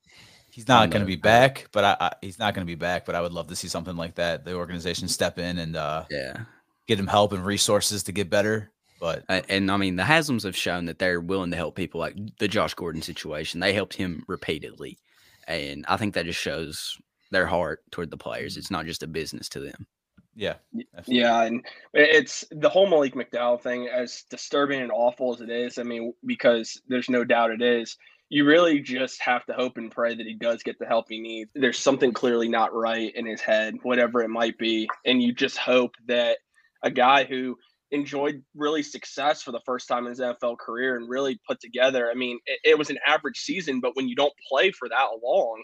he's 0.50 0.68
not 0.68 0.90
going 0.90 1.00
to 1.02 1.06
be 1.06 1.16
back, 1.16 1.68
but 1.72 1.84
I, 1.84 1.96
I 2.00 2.12
he's 2.22 2.38
not 2.38 2.54
going 2.54 2.66
to 2.66 2.70
be 2.70 2.74
back. 2.76 3.04
But 3.06 3.14
I 3.14 3.20
would 3.20 3.32
love 3.32 3.48
to 3.48 3.56
see 3.56 3.68
something 3.68 3.96
like 3.96 4.14
that. 4.16 4.44
The 4.44 4.54
organization 4.54 5.08
step 5.08 5.38
in 5.38 5.58
and 5.58 5.76
uh, 5.76 6.04
Yeah. 6.10 6.44
get 6.86 6.98
him 6.98 7.06
help 7.06 7.32
and 7.32 7.44
resources 7.44 8.02
to 8.04 8.12
get 8.12 8.30
better. 8.30 8.70
But 9.00 9.24
A- 9.28 9.44
And 9.50 9.70
I 9.70 9.76
mean, 9.76 9.96
the 9.96 10.02
Haslams 10.04 10.44
have 10.44 10.56
shown 10.56 10.86
that 10.86 10.98
they're 10.98 11.20
willing 11.20 11.50
to 11.50 11.56
help 11.56 11.74
people 11.76 12.00
like 12.00 12.16
the 12.38 12.48
Josh 12.48 12.74
Gordon 12.74 13.02
situation. 13.02 13.60
They 13.60 13.72
helped 13.72 13.94
him 13.94 14.24
repeatedly. 14.28 14.98
And 15.48 15.84
I 15.88 15.96
think 15.96 16.14
that 16.14 16.24
just 16.24 16.40
shows 16.40 16.96
their 17.32 17.46
heart 17.46 17.80
toward 17.90 18.10
the 18.10 18.16
players. 18.16 18.56
It's 18.56 18.70
not 18.70 18.86
just 18.86 19.02
a 19.02 19.06
business 19.08 19.48
to 19.50 19.60
them. 19.60 19.86
Yeah, 20.34 20.54
definitely. 20.74 21.18
Yeah, 21.18 21.42
and 21.42 21.64
it's 21.92 22.44
the 22.50 22.68
whole 22.68 22.88
Malik 22.88 23.14
McDowell 23.14 23.60
thing, 23.60 23.88
as 23.88 24.24
disturbing 24.30 24.80
and 24.80 24.92
awful 24.92 25.34
as 25.34 25.40
it 25.40 25.50
is. 25.50 25.78
I 25.78 25.82
mean, 25.82 26.14
because 26.24 26.80
there's 26.88 27.10
no 27.10 27.24
doubt 27.24 27.50
it 27.50 27.62
is. 27.62 27.96
You 28.28 28.46
really 28.46 28.80
just 28.80 29.20
have 29.20 29.44
to 29.46 29.52
hope 29.52 29.76
and 29.76 29.90
pray 29.90 30.14
that 30.14 30.26
he 30.26 30.34
does 30.34 30.62
get 30.62 30.78
the 30.78 30.86
help 30.86 31.06
he 31.08 31.20
needs. 31.20 31.50
There's 31.54 31.78
something 31.78 32.12
clearly 32.12 32.48
not 32.48 32.74
right 32.74 33.14
in 33.14 33.26
his 33.26 33.42
head, 33.42 33.74
whatever 33.82 34.22
it 34.22 34.28
might 34.28 34.56
be, 34.58 34.88
and 35.04 35.22
you 35.22 35.34
just 35.34 35.58
hope 35.58 35.94
that 36.06 36.38
a 36.82 36.90
guy 36.90 37.24
who 37.24 37.56
enjoyed 37.90 38.42
really 38.54 38.82
success 38.82 39.42
for 39.42 39.52
the 39.52 39.60
first 39.66 39.86
time 39.86 40.06
in 40.06 40.10
his 40.10 40.20
NFL 40.20 40.56
career 40.58 40.96
and 40.96 41.10
really 41.10 41.38
put 41.46 41.60
together. 41.60 42.10
I 42.10 42.14
mean, 42.14 42.38
it, 42.46 42.60
it 42.64 42.78
was 42.78 42.88
an 42.88 42.98
average 43.06 43.38
season, 43.38 43.80
but 43.80 43.94
when 43.94 44.08
you 44.08 44.16
don't 44.16 44.32
play 44.48 44.70
for 44.70 44.88
that 44.88 45.08
long, 45.22 45.62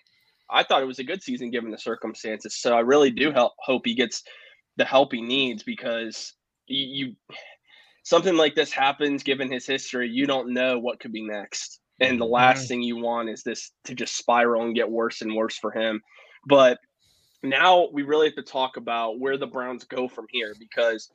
I 0.50 0.62
thought 0.62 0.82
it 0.82 0.86
was 0.86 0.98
a 0.98 1.04
good 1.04 1.22
season 1.22 1.50
given 1.50 1.70
the 1.70 1.78
circumstances. 1.78 2.54
So 2.54 2.76
I 2.76 2.80
really 2.80 3.10
do 3.10 3.32
help 3.32 3.54
hope 3.58 3.82
he 3.84 3.94
gets 3.94 4.22
the 4.78 4.84
help 4.84 5.12
he 5.12 5.20
needs 5.20 5.62
because 5.62 6.32
you, 6.66 7.06
you 7.06 7.36
something 8.04 8.36
like 8.36 8.54
this 8.54 8.72
happens 8.72 9.22
given 9.22 9.52
his 9.52 9.66
history 9.66 10.08
you 10.08 10.26
don't 10.26 10.54
know 10.54 10.78
what 10.78 11.00
could 11.00 11.12
be 11.12 11.22
next. 11.22 11.80
And 12.00 12.20
the 12.20 12.24
mm-hmm. 12.24 12.34
last 12.34 12.68
thing 12.68 12.80
you 12.80 12.96
want 12.96 13.28
is 13.28 13.42
this 13.42 13.72
to 13.84 13.94
just 13.94 14.16
spiral 14.16 14.62
and 14.62 14.74
get 14.74 14.88
worse 14.88 15.20
and 15.20 15.34
worse 15.34 15.58
for 15.58 15.72
him. 15.72 16.00
But 16.46 16.78
now 17.42 17.88
we 17.92 18.04
really 18.04 18.28
have 18.28 18.36
to 18.36 18.42
talk 18.42 18.76
about 18.76 19.18
where 19.18 19.36
the 19.36 19.46
browns 19.48 19.84
go 19.84 20.08
from 20.08 20.26
here 20.30 20.54
because 20.58 21.10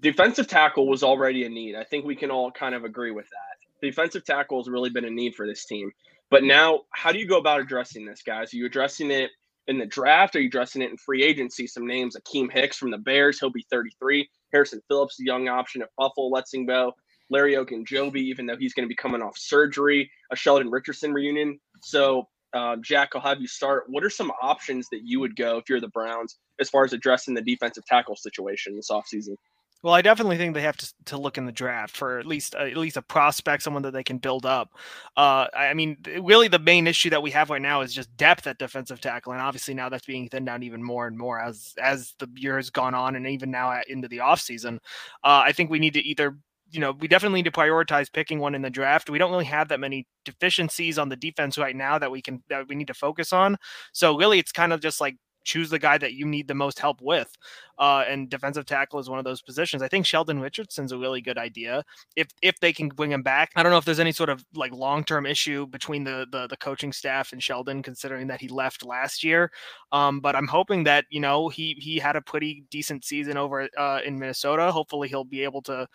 defensive 0.00 0.48
tackle 0.48 0.88
was 0.88 1.04
already 1.04 1.44
a 1.44 1.48
need. 1.48 1.76
I 1.76 1.84
think 1.84 2.04
we 2.04 2.16
can 2.16 2.30
all 2.30 2.50
kind 2.50 2.74
of 2.74 2.84
agree 2.84 3.12
with 3.12 3.26
that. 3.26 3.86
Defensive 3.86 4.24
tackle 4.24 4.58
has 4.58 4.68
really 4.68 4.90
been 4.90 5.04
a 5.04 5.10
need 5.10 5.36
for 5.36 5.46
this 5.46 5.64
team. 5.64 5.92
But 6.28 6.44
now 6.44 6.82
how 6.90 7.12
do 7.12 7.18
you 7.18 7.28
go 7.28 7.38
about 7.38 7.60
addressing 7.60 8.04
this 8.04 8.22
guys? 8.22 8.52
Are 8.52 8.56
you 8.56 8.66
addressing 8.66 9.10
it 9.10 9.30
in 9.66 9.78
the 9.78 9.86
draft? 9.86 10.36
Are 10.36 10.40
you 10.40 10.48
addressing 10.48 10.82
it 10.82 10.90
in 10.90 10.96
free 10.96 11.22
agency? 11.22 11.66
Some 11.66 11.86
names: 11.86 12.16
Akiem 12.16 12.50
Hicks 12.52 12.76
from 12.76 12.90
the 12.90 12.98
Bears, 12.98 13.38
he'll 13.40 13.50
be 13.50 13.66
33. 13.70 14.28
Harrison 14.52 14.80
Phillips, 14.88 15.16
the 15.16 15.24
young 15.24 15.48
option 15.48 15.82
at 15.82 15.88
Buffalo, 15.96 16.30
go. 16.66 16.94
Larry 17.30 17.54
Ogunjobi, 17.54 18.16
even 18.16 18.46
though 18.46 18.56
he's 18.56 18.74
going 18.74 18.84
to 18.84 18.88
be 18.88 18.96
coming 18.96 19.22
off 19.22 19.38
surgery, 19.38 20.10
a 20.32 20.36
Sheldon 20.36 20.70
Richardson 20.70 21.12
reunion. 21.12 21.60
So, 21.80 22.28
uh, 22.52 22.76
Jack, 22.82 23.10
I'll 23.14 23.20
have 23.22 23.40
you 23.40 23.46
start. 23.46 23.84
What 23.86 24.04
are 24.04 24.10
some 24.10 24.32
options 24.42 24.88
that 24.90 25.02
you 25.04 25.20
would 25.20 25.36
go 25.36 25.58
if 25.58 25.68
you're 25.68 25.80
the 25.80 25.88
Browns 25.88 26.38
as 26.60 26.68
far 26.68 26.84
as 26.84 26.92
addressing 26.92 27.34
the 27.34 27.42
defensive 27.42 27.84
tackle 27.86 28.16
situation 28.16 28.74
this 28.74 28.90
offseason? 28.90 29.36
Well, 29.82 29.94
I 29.94 30.02
definitely 30.02 30.36
think 30.36 30.52
they 30.52 30.60
have 30.62 30.76
to, 30.76 30.92
to 31.06 31.16
look 31.16 31.38
in 31.38 31.46
the 31.46 31.52
draft 31.52 31.96
for 31.96 32.18
at 32.18 32.26
least 32.26 32.54
uh, 32.54 32.64
at 32.64 32.76
least 32.76 32.98
a 32.98 33.02
prospect, 33.02 33.62
someone 33.62 33.82
that 33.84 33.92
they 33.92 34.02
can 34.04 34.18
build 34.18 34.44
up. 34.44 34.74
Uh, 35.16 35.46
I 35.56 35.72
mean, 35.72 35.96
really, 36.20 36.48
the 36.48 36.58
main 36.58 36.86
issue 36.86 37.08
that 37.10 37.22
we 37.22 37.30
have 37.30 37.48
right 37.48 37.62
now 37.62 37.80
is 37.80 37.94
just 37.94 38.14
depth 38.16 38.46
at 38.46 38.58
defensive 38.58 39.00
tackle, 39.00 39.32
and 39.32 39.40
obviously 39.40 39.72
now 39.72 39.88
that's 39.88 40.04
being 40.04 40.28
thinned 40.28 40.46
down 40.46 40.62
even 40.62 40.82
more 40.82 41.06
and 41.06 41.16
more 41.16 41.40
as 41.40 41.74
as 41.82 42.14
the 42.18 42.28
year 42.36 42.56
has 42.56 42.68
gone 42.68 42.94
on, 42.94 43.16
and 43.16 43.26
even 43.26 43.50
now 43.50 43.80
into 43.88 44.06
the 44.08 44.18
offseason. 44.18 44.76
Uh, 45.24 45.42
I 45.46 45.52
think 45.52 45.70
we 45.70 45.78
need 45.78 45.94
to 45.94 46.00
either 46.02 46.36
you 46.72 46.78
know, 46.78 46.92
we 46.92 47.08
definitely 47.08 47.38
need 47.42 47.52
to 47.52 47.58
prioritize 47.58 48.12
picking 48.12 48.38
one 48.38 48.54
in 48.54 48.62
the 48.62 48.70
draft. 48.70 49.10
We 49.10 49.18
don't 49.18 49.32
really 49.32 49.44
have 49.46 49.68
that 49.68 49.80
many 49.80 50.06
deficiencies 50.24 50.98
on 50.98 51.08
the 51.08 51.16
defense 51.16 51.58
right 51.58 51.74
now 51.74 51.98
that 51.98 52.12
we 52.12 52.22
can 52.22 52.42
that 52.48 52.68
we 52.68 52.76
need 52.76 52.86
to 52.88 52.94
focus 52.94 53.32
on. 53.32 53.56
So 53.92 54.16
really, 54.16 54.38
it's 54.38 54.52
kind 54.52 54.72
of 54.72 54.80
just 54.80 55.00
like 55.00 55.16
choose 55.44 55.70
the 55.70 55.78
guy 55.78 55.98
that 55.98 56.12
you 56.12 56.26
need 56.26 56.48
the 56.48 56.54
most 56.54 56.78
help 56.78 57.00
with. 57.00 57.36
Uh, 57.78 58.04
and 58.06 58.28
defensive 58.28 58.66
tackle 58.66 58.98
is 58.98 59.08
one 59.08 59.18
of 59.18 59.24
those 59.24 59.40
positions. 59.40 59.82
I 59.82 59.88
think 59.88 60.04
Sheldon 60.04 60.40
Richardson's 60.40 60.92
a 60.92 60.98
really 60.98 61.20
good 61.20 61.38
idea 61.38 61.82
if 62.14 62.28
if 62.42 62.60
they 62.60 62.72
can 62.72 62.88
bring 62.88 63.10
him 63.10 63.22
back. 63.22 63.50
I 63.56 63.62
don't 63.62 63.72
know 63.72 63.78
if 63.78 63.84
there's 63.84 64.00
any 64.00 64.12
sort 64.12 64.28
of 64.28 64.44
like 64.54 64.72
long 64.72 65.02
term 65.02 65.24
issue 65.24 65.66
between 65.66 66.04
the, 66.04 66.26
the, 66.30 66.46
the 66.46 66.56
coaching 66.56 66.92
staff 66.92 67.32
and 67.32 67.42
Sheldon, 67.42 67.82
considering 67.82 68.26
that 68.26 68.40
he 68.40 68.48
left 68.48 68.84
last 68.84 69.24
year. 69.24 69.50
Um, 69.92 70.20
but 70.20 70.36
I'm 70.36 70.48
hoping 70.48 70.84
that 70.84 71.06
you 71.10 71.20
know 71.20 71.48
he 71.48 71.76
he 71.78 71.98
had 71.98 72.16
a 72.16 72.22
pretty 72.22 72.64
decent 72.70 73.04
season 73.04 73.36
over 73.36 73.68
uh, 73.78 74.00
in 74.04 74.18
Minnesota. 74.18 74.70
Hopefully 74.70 75.08
he'll 75.08 75.24
be 75.24 75.42
able 75.42 75.62
to 75.62 75.86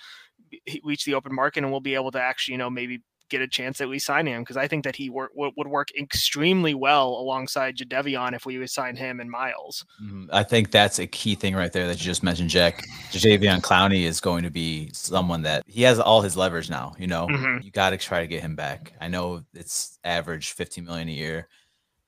reach 0.84 1.06
the 1.06 1.14
open 1.14 1.34
market 1.34 1.64
and 1.64 1.72
we'll 1.72 1.80
be 1.80 1.96
able 1.96 2.12
to 2.12 2.22
actually 2.22 2.54
you 2.54 2.58
know 2.58 2.70
maybe 2.70 3.02
get 3.29 3.41
a 3.41 3.48
chance 3.48 3.77
that 3.79 3.88
we 3.88 3.98
sign 4.00 4.27
him 4.27 4.41
because 4.44 4.58
I 4.58 4.67
think 4.67 4.84
that 4.84 4.96
he 4.96 5.10
wor- 5.10 5.32
would 5.36 5.67
work 5.67 5.88
extremely 5.98 6.74
well 6.74 7.10
alongside 7.10 7.75
Jadeveon 7.77 8.34
if 8.36 8.46
we 8.46 8.58
would 8.58 8.70
sign 8.70 8.96
him 8.96 9.20
and 9.20 9.29
Myles. 9.29 9.86
Mm-hmm. 10.03 10.25
I 10.32 10.44
think 10.44 10.72
that's 10.72 11.00
a 11.00 11.08
key 11.08 11.36
thing 11.36 11.55
right 11.55 11.72
there 11.74 11.88
that 11.88 11.98
you 11.98 12.03
just 12.05 12.24
mentioned, 12.24 12.50
Jack. 12.50 12.84
Jadeveon 13.12 13.62
Clowney 13.62 14.03
is 14.03 14.20
going 14.20 14.44
to 14.44 14.51
be 14.51 14.89
someone 14.94 15.41
that 15.44 15.63
he 15.67 15.82
has 15.84 16.00
all 16.00 16.22
his 16.22 16.38
leverage 16.38 16.70
now. 16.70 16.94
You 17.00 17.08
know, 17.08 17.27
Mhm. 17.27 17.63
you 17.63 17.72
got 17.72 17.89
to 17.91 17.98
try 17.98 18.22
to 18.22 18.27
get 18.27 18.41
him 18.41 18.55
back. 18.55 18.94
I 19.01 19.08
know 19.08 19.44
it's 19.53 19.98
average 20.03 20.51
50 20.51 20.82
million 20.82 21.08
a 21.10 21.12
year, 21.13 21.48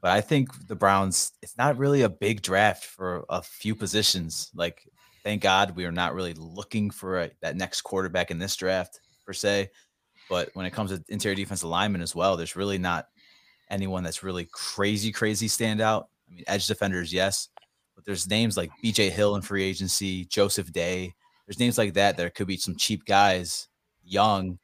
but 0.01 0.11
I 0.11 0.21
think 0.21 0.67
the 0.67 0.75
Browns, 0.75 1.31
it's 1.41 1.57
not 1.57 1.77
really 1.77 2.03
a 2.03 2.09
big 2.09 2.41
draft 2.41 2.85
for 2.85 3.25
a 3.29 3.41
few 3.41 3.73
positions. 3.75 4.51
Like, 4.53 4.87
thank 5.23 5.41
God 5.41 5.75
we 5.75 5.85
are 5.85 5.91
not 5.91 6.13
really 6.13 6.33
looking 6.35 6.91
for 6.91 7.21
a, 7.23 7.31
that 7.41 7.55
next 7.57 7.81
quarterback 7.81 8.29
in 8.29 8.37
this 8.37 8.55
draft 8.55 9.01
per 9.25 9.33
se. 9.33 9.69
But 10.29 10.49
when 10.53 10.65
it 10.65 10.71
comes 10.71 10.91
to 10.91 11.03
interior 11.09 11.35
defensive 11.35 11.69
linemen 11.69 12.01
as 12.01 12.15
well, 12.15 12.37
there's 12.37 12.55
really 12.55 12.77
not 12.77 13.07
anyone 13.69 14.03
that's 14.03 14.23
really 14.23 14.47
crazy, 14.51 15.11
crazy 15.11 15.47
standout. 15.47 16.05
I 16.29 16.35
mean, 16.35 16.43
edge 16.47 16.67
defenders, 16.67 17.13
yes, 17.13 17.49
but 17.95 18.05
there's 18.05 18.29
names 18.29 18.57
like 18.57 18.71
BJ 18.83 19.09
Hill 19.09 19.35
in 19.35 19.41
free 19.41 19.63
agency, 19.63 20.25
Joseph 20.25 20.71
Day. 20.71 21.13
There's 21.45 21.59
names 21.59 21.77
like 21.77 21.93
that. 21.93 22.17
There 22.17 22.29
could 22.29 22.47
be 22.47 22.57
some 22.57 22.75
cheap 22.75 23.05
guys, 23.05 23.69
young, 24.03 24.59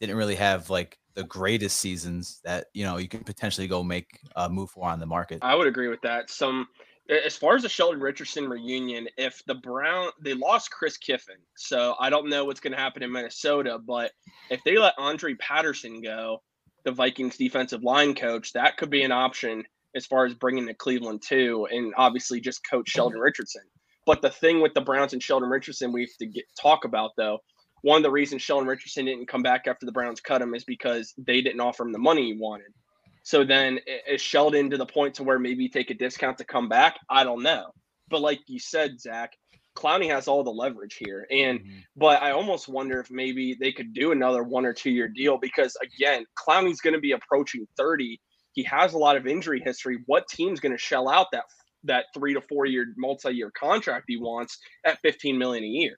didn't 0.00 0.16
really 0.16 0.34
have 0.34 0.70
like 0.70 0.98
the 1.14 1.24
greatest 1.24 1.78
seasons 1.78 2.40
that 2.44 2.66
you 2.74 2.84
know 2.84 2.98
you 2.98 3.08
could 3.08 3.24
potentially 3.24 3.66
go 3.66 3.82
make 3.82 4.20
a 4.36 4.48
move 4.48 4.70
for 4.70 4.88
on 4.88 5.00
the 5.00 5.06
market. 5.06 5.38
I 5.42 5.54
would 5.54 5.66
agree 5.66 5.88
with 5.88 6.00
that. 6.02 6.30
Some 6.30 6.68
as 7.08 7.36
far 7.36 7.54
as 7.54 7.62
the 7.62 7.68
Sheldon 7.68 8.00
Richardson 8.00 8.48
reunion, 8.48 9.08
if 9.16 9.42
the 9.46 9.54
Brown 9.54 10.10
they 10.20 10.34
lost 10.34 10.70
Chris 10.70 10.96
Kiffin, 10.96 11.36
so 11.56 11.94
I 12.00 12.10
don't 12.10 12.28
know 12.28 12.44
what's 12.44 12.60
going 12.60 12.72
to 12.72 12.78
happen 12.78 13.02
in 13.02 13.12
Minnesota, 13.12 13.78
but 13.78 14.12
if 14.50 14.60
they 14.64 14.78
let 14.78 14.94
Andre 14.98 15.34
Patterson 15.34 16.00
go, 16.00 16.42
the 16.84 16.92
Vikings 16.92 17.36
defensive 17.36 17.82
line 17.82 18.14
coach, 18.14 18.52
that 18.52 18.76
could 18.76 18.90
be 18.90 19.02
an 19.02 19.12
option 19.12 19.64
as 19.94 20.06
far 20.06 20.26
as 20.26 20.34
bringing 20.34 20.66
to 20.66 20.74
Cleveland 20.74 21.22
too, 21.26 21.66
and 21.70 21.94
obviously 21.96 22.40
just 22.40 22.68
coach 22.68 22.88
Sheldon 22.88 23.20
Richardson. 23.20 23.62
But 24.04 24.22
the 24.22 24.30
thing 24.30 24.60
with 24.60 24.74
the 24.74 24.80
Browns 24.80 25.12
and 25.12 25.22
Sheldon 25.22 25.48
Richardson 25.48 25.92
we 25.92 26.02
have 26.02 26.16
to 26.18 26.26
get, 26.26 26.44
talk 26.60 26.84
about 26.84 27.12
though, 27.16 27.38
one 27.82 27.98
of 27.98 28.02
the 28.02 28.10
reasons 28.10 28.42
Sheldon 28.42 28.68
Richardson 28.68 29.04
didn't 29.04 29.28
come 29.28 29.42
back 29.42 29.66
after 29.66 29.86
the 29.86 29.92
Browns 29.92 30.20
cut 30.20 30.42
him 30.42 30.54
is 30.54 30.64
because 30.64 31.14
they 31.18 31.40
didn't 31.40 31.60
offer 31.60 31.84
him 31.84 31.92
the 31.92 31.98
money 31.98 32.32
he 32.32 32.38
wanted. 32.38 32.72
So 33.26 33.42
then 33.42 33.80
is 34.08 34.20
Sheldon 34.20 34.70
to 34.70 34.76
the 34.76 34.86
point 34.86 35.16
to 35.16 35.24
where 35.24 35.40
maybe 35.40 35.68
take 35.68 35.90
a 35.90 35.94
discount 35.94 36.38
to 36.38 36.44
come 36.44 36.68
back? 36.68 36.96
I 37.10 37.24
don't 37.24 37.42
know. 37.42 37.72
But 38.08 38.20
like 38.20 38.38
you 38.46 38.60
said, 38.60 39.00
Zach, 39.00 39.32
Clowney 39.74 40.08
has 40.10 40.28
all 40.28 40.44
the 40.44 40.52
leverage 40.52 40.94
here. 40.94 41.26
And 41.28 41.58
mm-hmm. 41.58 41.78
but 41.96 42.22
I 42.22 42.30
almost 42.30 42.68
wonder 42.68 43.00
if 43.00 43.10
maybe 43.10 43.56
they 43.58 43.72
could 43.72 43.92
do 43.92 44.12
another 44.12 44.44
one 44.44 44.64
or 44.64 44.72
two 44.72 44.92
year 44.92 45.08
deal 45.08 45.38
because 45.38 45.76
again, 45.82 46.24
Clowney's 46.38 46.80
going 46.80 46.94
to 46.94 47.00
be 47.00 47.12
approaching 47.12 47.66
30. 47.76 48.20
He 48.52 48.62
has 48.62 48.94
a 48.94 48.98
lot 48.98 49.16
of 49.16 49.26
injury 49.26 49.60
history. 49.60 49.98
What 50.06 50.28
team's 50.28 50.60
going 50.60 50.70
to 50.70 50.78
shell 50.78 51.08
out 51.08 51.26
that 51.32 51.46
that 51.82 52.04
3 52.14 52.34
to 52.34 52.40
4 52.42 52.66
year 52.66 52.86
multi-year 52.96 53.50
contract 53.58 54.04
he 54.06 54.18
wants 54.18 54.56
at 54.84 55.00
15 55.02 55.36
million 55.36 55.64
a 55.64 55.66
year? 55.66 55.96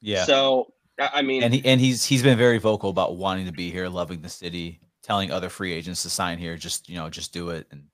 Yeah. 0.00 0.24
So 0.24 0.72
I 1.00 1.10
I 1.14 1.22
mean, 1.22 1.44
and 1.44 1.54
he 1.54 1.64
and 1.64 1.80
he's 1.80 2.04
he's 2.04 2.24
been 2.24 2.36
very 2.36 2.58
vocal 2.58 2.90
about 2.90 3.16
wanting 3.16 3.46
to 3.46 3.52
be 3.52 3.70
here, 3.70 3.88
loving 3.88 4.22
the 4.22 4.28
city, 4.28 4.80
telling 5.04 5.30
other 5.30 5.48
free 5.48 5.72
agents 5.72 6.02
to 6.02 6.10
sign 6.10 6.38
here. 6.38 6.56
Just 6.56 6.88
you 6.88 6.96
know, 6.96 7.08
just 7.08 7.32
do 7.32 7.50
it. 7.50 7.68
And 7.70 7.84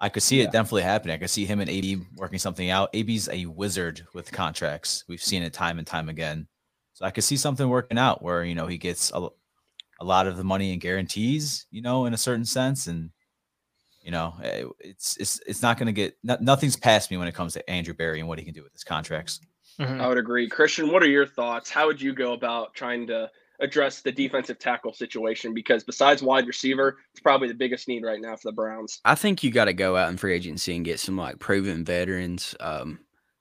I 0.00 0.10
could 0.10 0.22
see 0.22 0.38
Yeah. 0.38 0.44
it 0.48 0.52
definitely 0.52 0.82
happening. 0.82 1.14
I 1.14 1.18
could 1.18 1.30
see 1.30 1.46
him 1.46 1.60
and 1.60 1.70
AB 1.70 2.02
working 2.16 2.38
something 2.38 2.68
out. 2.68 2.90
AB's 2.92 3.28
a 3.30 3.46
wizard 3.46 4.06
with 4.12 4.30
contracts. 4.32 5.04
We've 5.08 5.22
seen 5.22 5.42
it 5.42 5.52
time 5.54 5.78
and 5.78 5.86
time 5.86 6.08
again. 6.10 6.48
So 6.92 7.04
I 7.06 7.10
could 7.10 7.24
see 7.24 7.36
something 7.38 7.68
working 7.68 7.96
out 7.98 8.20
where 8.22 8.44
you 8.44 8.54
know 8.54 8.66
he 8.66 8.76
gets 8.76 9.10
a, 9.14 9.28
a 10.00 10.04
lot 10.04 10.26
of 10.26 10.36
the 10.36 10.44
money 10.44 10.72
and 10.72 10.80
guarantees, 10.80 11.66
you 11.70 11.80
know, 11.80 12.06
in 12.06 12.12
a 12.14 12.18
certain 12.18 12.44
sense, 12.44 12.86
and 12.88 13.10
you 14.02 14.10
know, 14.10 14.34
eh, 14.42 14.64
it's 14.80 15.16
it's 15.16 15.40
it's 15.46 15.62
not 15.62 15.78
going 15.78 15.86
to 15.86 15.92
get 15.92 16.16
no, 16.22 16.36
nothing's 16.40 16.76
past 16.76 17.10
me 17.10 17.16
when 17.16 17.26
it 17.28 17.34
comes 17.34 17.54
to 17.54 17.70
Andrew 17.70 17.94
Berry 17.94 18.20
and 18.20 18.28
what 18.28 18.38
he 18.38 18.44
can 18.44 18.54
do 18.54 18.62
with 18.62 18.72
his 18.72 18.84
contracts. 18.84 19.40
I 19.78 20.06
would 20.06 20.18
agree. 20.18 20.48
Christian, 20.48 20.92
what 20.92 21.02
are 21.02 21.08
your 21.08 21.26
thoughts? 21.26 21.68
How 21.68 21.86
would 21.86 22.00
you 22.00 22.12
go 22.14 22.32
about 22.32 22.74
trying 22.74 23.08
to 23.08 23.28
address 23.60 24.00
the 24.00 24.12
defensive 24.12 24.58
tackle 24.58 24.92
situation? 24.92 25.54
Because 25.54 25.84
besides 25.84 26.22
wide 26.22 26.46
receiver, 26.46 26.98
it's 27.12 27.20
probably 27.20 27.48
the 27.48 27.54
biggest 27.54 27.88
need 27.88 28.04
right 28.04 28.20
now 28.20 28.36
for 28.36 28.48
the 28.48 28.52
Browns. 28.52 29.00
I 29.04 29.14
think 29.14 29.42
you 29.42 29.50
got 29.50 29.66
to 29.66 29.72
go 29.72 29.96
out 29.96 30.10
in 30.10 30.16
free 30.16 30.34
agency 30.34 30.74
and 30.76 30.84
get 30.84 31.00
some 31.00 31.16
like 31.16 31.38
proven 31.38 31.84
veterans. 31.84 32.54
Um, 32.60 33.00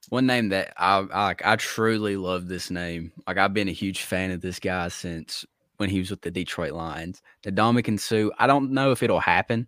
one 0.09 0.25
name 0.25 0.49
that 0.49 0.73
I 0.77 1.05
I, 1.11 1.25
like, 1.25 1.45
I 1.45 1.55
truly 1.55 2.17
love 2.17 2.47
this 2.47 2.69
name. 2.69 3.11
Like 3.27 3.37
I've 3.37 3.53
been 3.53 3.69
a 3.69 3.73
huge 3.73 4.03
fan 4.03 4.31
of 4.31 4.41
this 4.41 4.59
guy 4.59 4.87
since 4.89 5.45
when 5.77 5.89
he 5.89 5.99
was 5.99 6.11
with 6.11 6.21
the 6.21 6.31
Detroit 6.31 6.73
Lions. 6.73 7.21
The 7.43 7.51
Ndamukong 7.51 7.99
Suh. 7.99 8.29
I 8.37 8.47
don't 8.47 8.71
know 8.71 8.91
if 8.91 9.01
it'll 9.03 9.19
happen, 9.19 9.67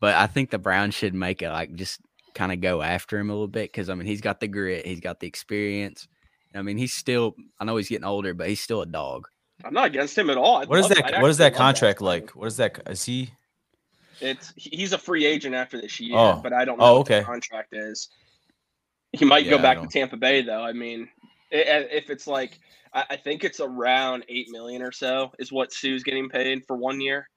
but 0.00 0.14
I 0.14 0.26
think 0.26 0.50
the 0.50 0.58
Browns 0.58 0.94
should 0.94 1.14
make 1.14 1.42
it 1.42 1.50
like 1.50 1.74
just 1.74 2.00
kind 2.34 2.52
of 2.52 2.60
go 2.60 2.82
after 2.82 3.18
him 3.18 3.30
a 3.30 3.32
little 3.32 3.48
bit 3.48 3.70
because 3.70 3.88
I 3.88 3.94
mean 3.94 4.06
he's 4.06 4.20
got 4.20 4.40
the 4.40 4.48
grit, 4.48 4.86
he's 4.86 5.00
got 5.00 5.20
the 5.20 5.26
experience. 5.26 6.08
I 6.54 6.62
mean 6.62 6.78
he's 6.78 6.92
still. 6.92 7.34
I 7.58 7.64
know 7.64 7.76
he's 7.76 7.88
getting 7.88 8.04
older, 8.04 8.32
but 8.32 8.48
he's 8.48 8.60
still 8.60 8.82
a 8.82 8.86
dog. 8.86 9.28
I'm 9.62 9.72
not 9.74 9.86
against 9.86 10.16
him 10.18 10.30
at 10.30 10.36
all. 10.36 10.56
I'd 10.58 10.68
What 10.68 10.78
is 10.80 10.88
that? 10.88 11.14
I'd 11.14 11.22
What 11.22 11.30
is 11.30 11.38
that 11.38 11.54
contract 11.54 11.98
for 11.98 12.04
him. 12.04 12.06
like? 12.08 12.30
What 12.30 12.46
is 12.46 12.56
that? 12.56 12.80
Is 12.88 13.04
he? 13.04 13.30
It's 14.20 14.52
he's 14.56 14.92
a 14.92 14.98
free 14.98 15.24
agent 15.26 15.54
after 15.54 15.80
this 15.80 16.00
year, 16.00 16.16
Oh. 16.16 16.40
but 16.42 16.52
I 16.52 16.64
don't 16.64 16.78
know 16.78 16.84
Oh, 16.84 16.98
what 16.98 17.06
the 17.06 17.16
okay. 17.18 17.24
contract 17.24 17.74
is. 17.74 18.08
He 19.12 19.24
might 19.24 19.44
Yeah, 19.44 19.52
go 19.52 19.58
back 19.58 19.80
to 19.80 19.86
Tampa 19.86 20.16
Bay 20.16 20.42
though. 20.42 20.62
I 20.62 20.72
mean, 20.72 21.08
i- 21.52 21.56
i- 21.56 21.88
if 21.90 22.10
it's 22.10 22.26
like 22.26 22.58
I 22.92 23.04
I 23.10 23.16
think 23.16 23.44
it's 23.44 23.60
around 23.60 24.24
eight 24.28 24.48
million 24.50 24.82
or 24.82 24.92
so 24.92 25.32
is 25.38 25.52
what 25.52 25.72
Suh's 25.72 26.02
getting 26.02 26.28
paid 26.28 26.64
for 26.66 26.76
one 26.76 27.00
year. 27.00 27.28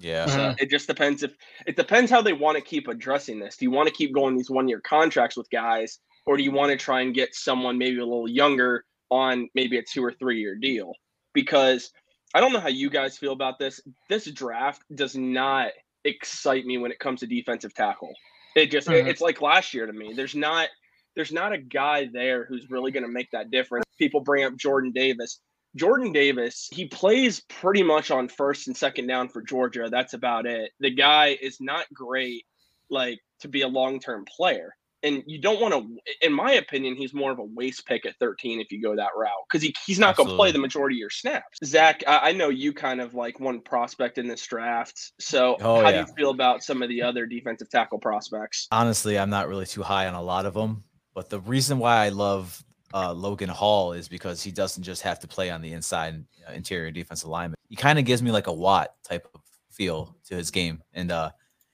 Yeah. 0.00 0.26
So 0.26 0.40
uh-huh. 0.40 0.54
it 0.58 0.70
just 0.70 0.86
depends 0.86 1.22
if 1.22 1.34
it 1.66 1.76
depends 1.76 2.10
how 2.10 2.22
they 2.22 2.32
want 2.34 2.56
to 2.56 2.62
keep 2.62 2.88
addressing 2.88 3.38
this. 3.38 3.56
Do 3.56 3.64
you 3.64 3.70
want 3.70 3.88
to 3.88 3.94
keep 3.94 4.12
going 4.14 4.36
these 4.36 4.50
one 4.50 4.68
year 4.68 4.80
contracts 4.80 5.36
with 5.36 5.48
guys, 5.50 5.98
or 6.26 6.36
do 6.36 6.42
you 6.42 6.52
want 6.52 6.70
to 6.72 6.76
try 6.76 7.00
and 7.02 7.14
get 7.14 7.34
someone 7.34 7.76
maybe 7.78 7.98
a 7.98 8.04
little 8.04 8.28
younger 8.28 8.84
on 9.10 9.48
maybe 9.54 9.78
a 9.78 9.82
two 9.82 10.04
or 10.04 10.12
three 10.12 10.40
year 10.40 10.54
deal? 10.54 10.94
Because 11.42 11.92
I 12.34 12.40
don't 12.40 12.52
know 12.52 12.60
how 12.60 12.68
you 12.68 12.90
guys 12.90 13.16
feel 13.16 13.32
about 13.32 13.58
this. 13.60 13.80
This 14.08 14.24
draft 14.32 14.82
does 14.94 15.16
not 15.16 15.70
excite 16.04 16.66
me 16.66 16.78
when 16.78 16.90
it 16.90 16.98
comes 16.98 17.20
to 17.20 17.26
defensive 17.26 17.72
tackle. 17.74 18.12
It 18.56 18.70
just 18.72 18.88
Mhm. 18.88 19.06
it's 19.06 19.20
like 19.20 19.40
last 19.40 19.72
year 19.72 19.86
to 19.86 19.92
me. 19.92 20.14
There's 20.14 20.34
not 20.34 20.68
there's 21.14 21.32
not 21.32 21.52
a 21.52 21.58
guy 21.58 22.06
there 22.12 22.44
who's 22.44 22.70
really 22.70 22.92
going 22.92 23.02
to 23.02 23.08
make 23.10 23.30
that 23.32 23.50
difference. 23.50 23.84
People 23.98 24.20
bring 24.20 24.44
up 24.44 24.56
Jordan 24.56 24.92
Davis. 24.92 25.40
Jordan 25.76 26.12
Davis, 26.12 26.68
he 26.72 26.86
plays 26.86 27.40
pretty 27.48 27.82
much 27.82 28.10
on 28.10 28.28
first 28.28 28.68
and 28.68 28.76
second 28.76 29.06
down 29.08 29.28
for 29.28 29.42
Georgia. 29.42 29.88
That's 29.90 30.14
about 30.14 30.46
it. 30.46 30.70
The 30.80 30.90
guy 30.90 31.36
is 31.40 31.60
not 31.60 31.92
great, 31.92 32.44
like 32.88 33.18
to 33.40 33.48
be 33.48 33.62
a 33.62 33.68
long 33.68 34.00
term 34.00 34.24
player. 34.26 34.76
And 35.02 35.22
you 35.26 35.40
don't 35.40 35.60
want 35.60 35.74
to. 35.74 36.26
In 36.26 36.32
my 36.32 36.52
opinion, 36.52 36.96
he's 36.96 37.14
more 37.14 37.30
of 37.30 37.38
a 37.38 37.44
waste 37.44 37.86
pick 37.86 38.06
at 38.06 38.16
13 38.18 38.60
if 38.60 38.72
you 38.72 38.82
go 38.82 38.96
that 38.96 39.10
route 39.16 39.30
because 39.48 39.62
he, 39.62 39.74
he's 39.86 39.98
not 39.98 40.16
going 40.16 40.28
to 40.28 40.34
play 40.34 40.50
the 40.52 40.58
majority 40.58 40.96
of 40.96 41.00
your 41.00 41.10
snaps. 41.10 41.58
Zach, 41.64 42.02
I, 42.06 42.30
I 42.30 42.32
know 42.32 42.48
you 42.48 42.72
kind 42.72 43.00
of 43.00 43.14
like 43.14 43.40
one 43.40 43.60
prospect 43.60 44.18
in 44.18 44.26
this 44.26 44.44
draft. 44.46 45.12
So 45.20 45.56
Oh, 45.60 45.82
how 45.82 45.90
do 45.90 45.98
you 45.98 46.06
feel 46.16 46.30
about 46.30 46.62
some 46.62 46.82
of 46.82 46.88
the 46.88 47.02
other 47.02 47.26
defensive 47.26 47.70
tackle 47.70 47.98
prospects? 47.98 48.66
honestly, 48.70 49.18
I'm 49.18 49.30
not 49.30 49.48
really 49.48 49.66
too 49.66 49.82
high 49.82 50.06
on 50.08 50.14
a 50.14 50.22
lot 50.22 50.46
of 50.46 50.54
them. 50.54 50.84
But 51.14 51.30
the 51.30 51.40
reason 51.40 51.78
why 51.78 52.04
I 52.04 52.10
love 52.10 52.62
uh, 52.94 53.12
Logan 53.12 53.48
Hall 53.48 53.92
is 53.92 54.08
because 54.08 54.42
he 54.42 54.50
doesn't 54.50 54.82
just 54.82 55.02
have 55.02 55.20
to 55.20 55.28
play 55.28 55.50
on 55.50 55.60
the 55.60 55.72
inside 55.72 56.24
uh, 56.48 56.52
interior 56.52 56.90
defensive 56.90 57.28
alignment. 57.28 57.58
He 57.68 57.76
kind 57.76 57.98
of 57.98 58.04
gives 58.04 58.22
me 58.22 58.30
like 58.30 58.46
a 58.46 58.52
Watt 58.52 58.94
type 59.04 59.26
of 59.34 59.40
feel 59.70 60.16
to 60.26 60.36
his 60.36 60.50
game. 60.50 60.82
And 60.92 61.10
uh, 61.10 61.30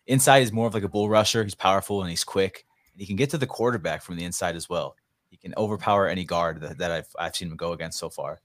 inside 0.07 0.43
is 0.43 0.53
more 0.53 0.67
of 0.67 0.75
like 0.75 0.83
a 0.83 0.89
bull 0.89 1.09
rusher. 1.09 1.45
He's 1.45 1.55
powerful 1.55 2.01
and 2.01 2.11
he's 2.11 2.25
quick. 2.25 2.65
And 2.95 3.01
he 3.01 3.07
can 3.07 3.17
get 3.17 3.29
to 3.31 3.39
the 3.39 3.47
quarterback 3.47 4.03
from 4.03 4.17
the 4.17 4.25
inside 4.25 4.57
as 4.57 4.69
well. 4.69 4.97
He 5.29 5.37
can 5.37 5.53
overpower 5.57 6.09
any 6.09 6.25
guard 6.25 6.61
that, 6.63 6.79
that 6.79 6.91
I've, 6.91 7.09
I've 7.19 7.37
seen 7.37 7.49
him 7.49 7.57
go 7.57 7.73
against 7.73 7.99
so 7.99 8.09
far. 8.09 8.41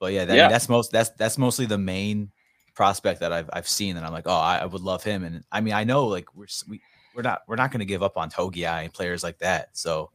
But 0.00 0.12
yeah, 0.12 0.24
that, 0.24 0.36
Yeah. 0.36 0.48
that's 0.48 0.68
most 0.68 0.90
that's 0.90 1.10
that's 1.10 1.38
mostly 1.38 1.66
the 1.66 1.78
main 1.78 2.30
prospect 2.74 3.20
that 3.20 3.32
I've 3.32 3.48
I've 3.52 3.68
seen, 3.68 3.96
and 3.96 4.04
I'm 4.04 4.12
like, 4.12 4.26
oh, 4.26 4.32
I, 4.32 4.58
I 4.58 4.66
would 4.66 4.80
love 4.80 5.04
him. 5.04 5.22
And 5.22 5.44
I 5.52 5.60
mean, 5.60 5.74
I 5.74 5.84
know 5.84 6.06
like 6.06 6.34
we're 6.34 6.46
we, 6.68 6.80
we're 7.14 7.22
not 7.22 7.42
we're 7.46 7.56
not 7.56 7.70
going 7.70 7.80
to 7.80 7.84
give 7.84 8.02
up 8.02 8.16
on 8.16 8.30
Togiai 8.30 8.84
and 8.84 8.92
players 8.92 9.22
like 9.22 9.38
that. 9.38 9.68
So 9.76 10.10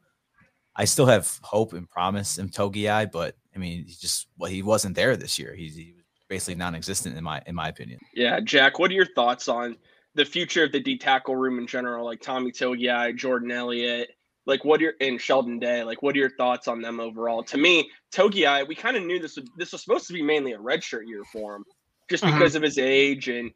I 0.75 0.85
still 0.85 1.05
have 1.05 1.39
hope 1.41 1.73
and 1.73 1.89
promise 1.89 2.37
in 2.37 2.49
Togiai, 2.49 3.11
but 3.11 3.35
I 3.55 3.59
mean, 3.59 3.85
he 3.85 3.93
just 3.93 4.27
well, 4.37 4.51
he 4.51 4.61
wasn't 4.63 4.95
there 4.95 5.15
this 5.15 5.39
year. 5.39 5.53
He's 5.55 5.75
he 5.75 5.93
was 5.95 6.03
basically 6.27 6.55
non-existent 6.55 7.17
in 7.17 7.23
my 7.23 7.41
in 7.45 7.55
my 7.55 7.69
opinion. 7.69 7.99
Yeah, 8.13 8.39
Jack, 8.41 8.79
what 8.79 8.91
are 8.91 8.95
your 8.95 9.13
thoughts 9.13 9.47
on 9.47 9.77
the 10.15 10.25
future 10.25 10.63
of 10.63 10.71
the 10.71 10.79
D 10.79 10.97
tackle 10.97 11.35
room 11.35 11.59
in 11.59 11.67
general? 11.67 12.05
Like 12.05 12.21
Tommy 12.21 12.51
Togiai, 12.51 13.15
Jordan 13.15 13.51
Elliott, 13.51 14.09
like 14.45 14.65
what 14.65 14.79
are 14.79 14.83
your 14.83 14.93
and 14.99 15.19
Sheldon 15.21 15.59
Day? 15.59 15.83
Like 15.83 16.01
what 16.01 16.15
are 16.15 16.19
your 16.19 16.35
thoughts 16.35 16.67
on 16.67 16.81
them 16.81 16.99
overall? 16.99 17.43
To 17.43 17.57
me, 17.57 17.89
Togiai, 18.13 18.67
we 18.67 18.75
kind 18.75 18.97
of 18.97 19.03
knew 19.03 19.19
this 19.19 19.35
would, 19.35 19.49
this 19.57 19.71
was 19.71 19.81
supposed 19.81 20.07
to 20.07 20.13
be 20.13 20.21
mainly 20.21 20.53
a 20.53 20.57
redshirt 20.57 21.07
year 21.07 21.23
for 21.31 21.55
him, 21.55 21.65
just 22.09 22.23
Mhm. 22.23 22.33
because 22.33 22.55
of 22.55 22.63
his 22.63 22.77
age 22.77 23.27
and 23.27 23.51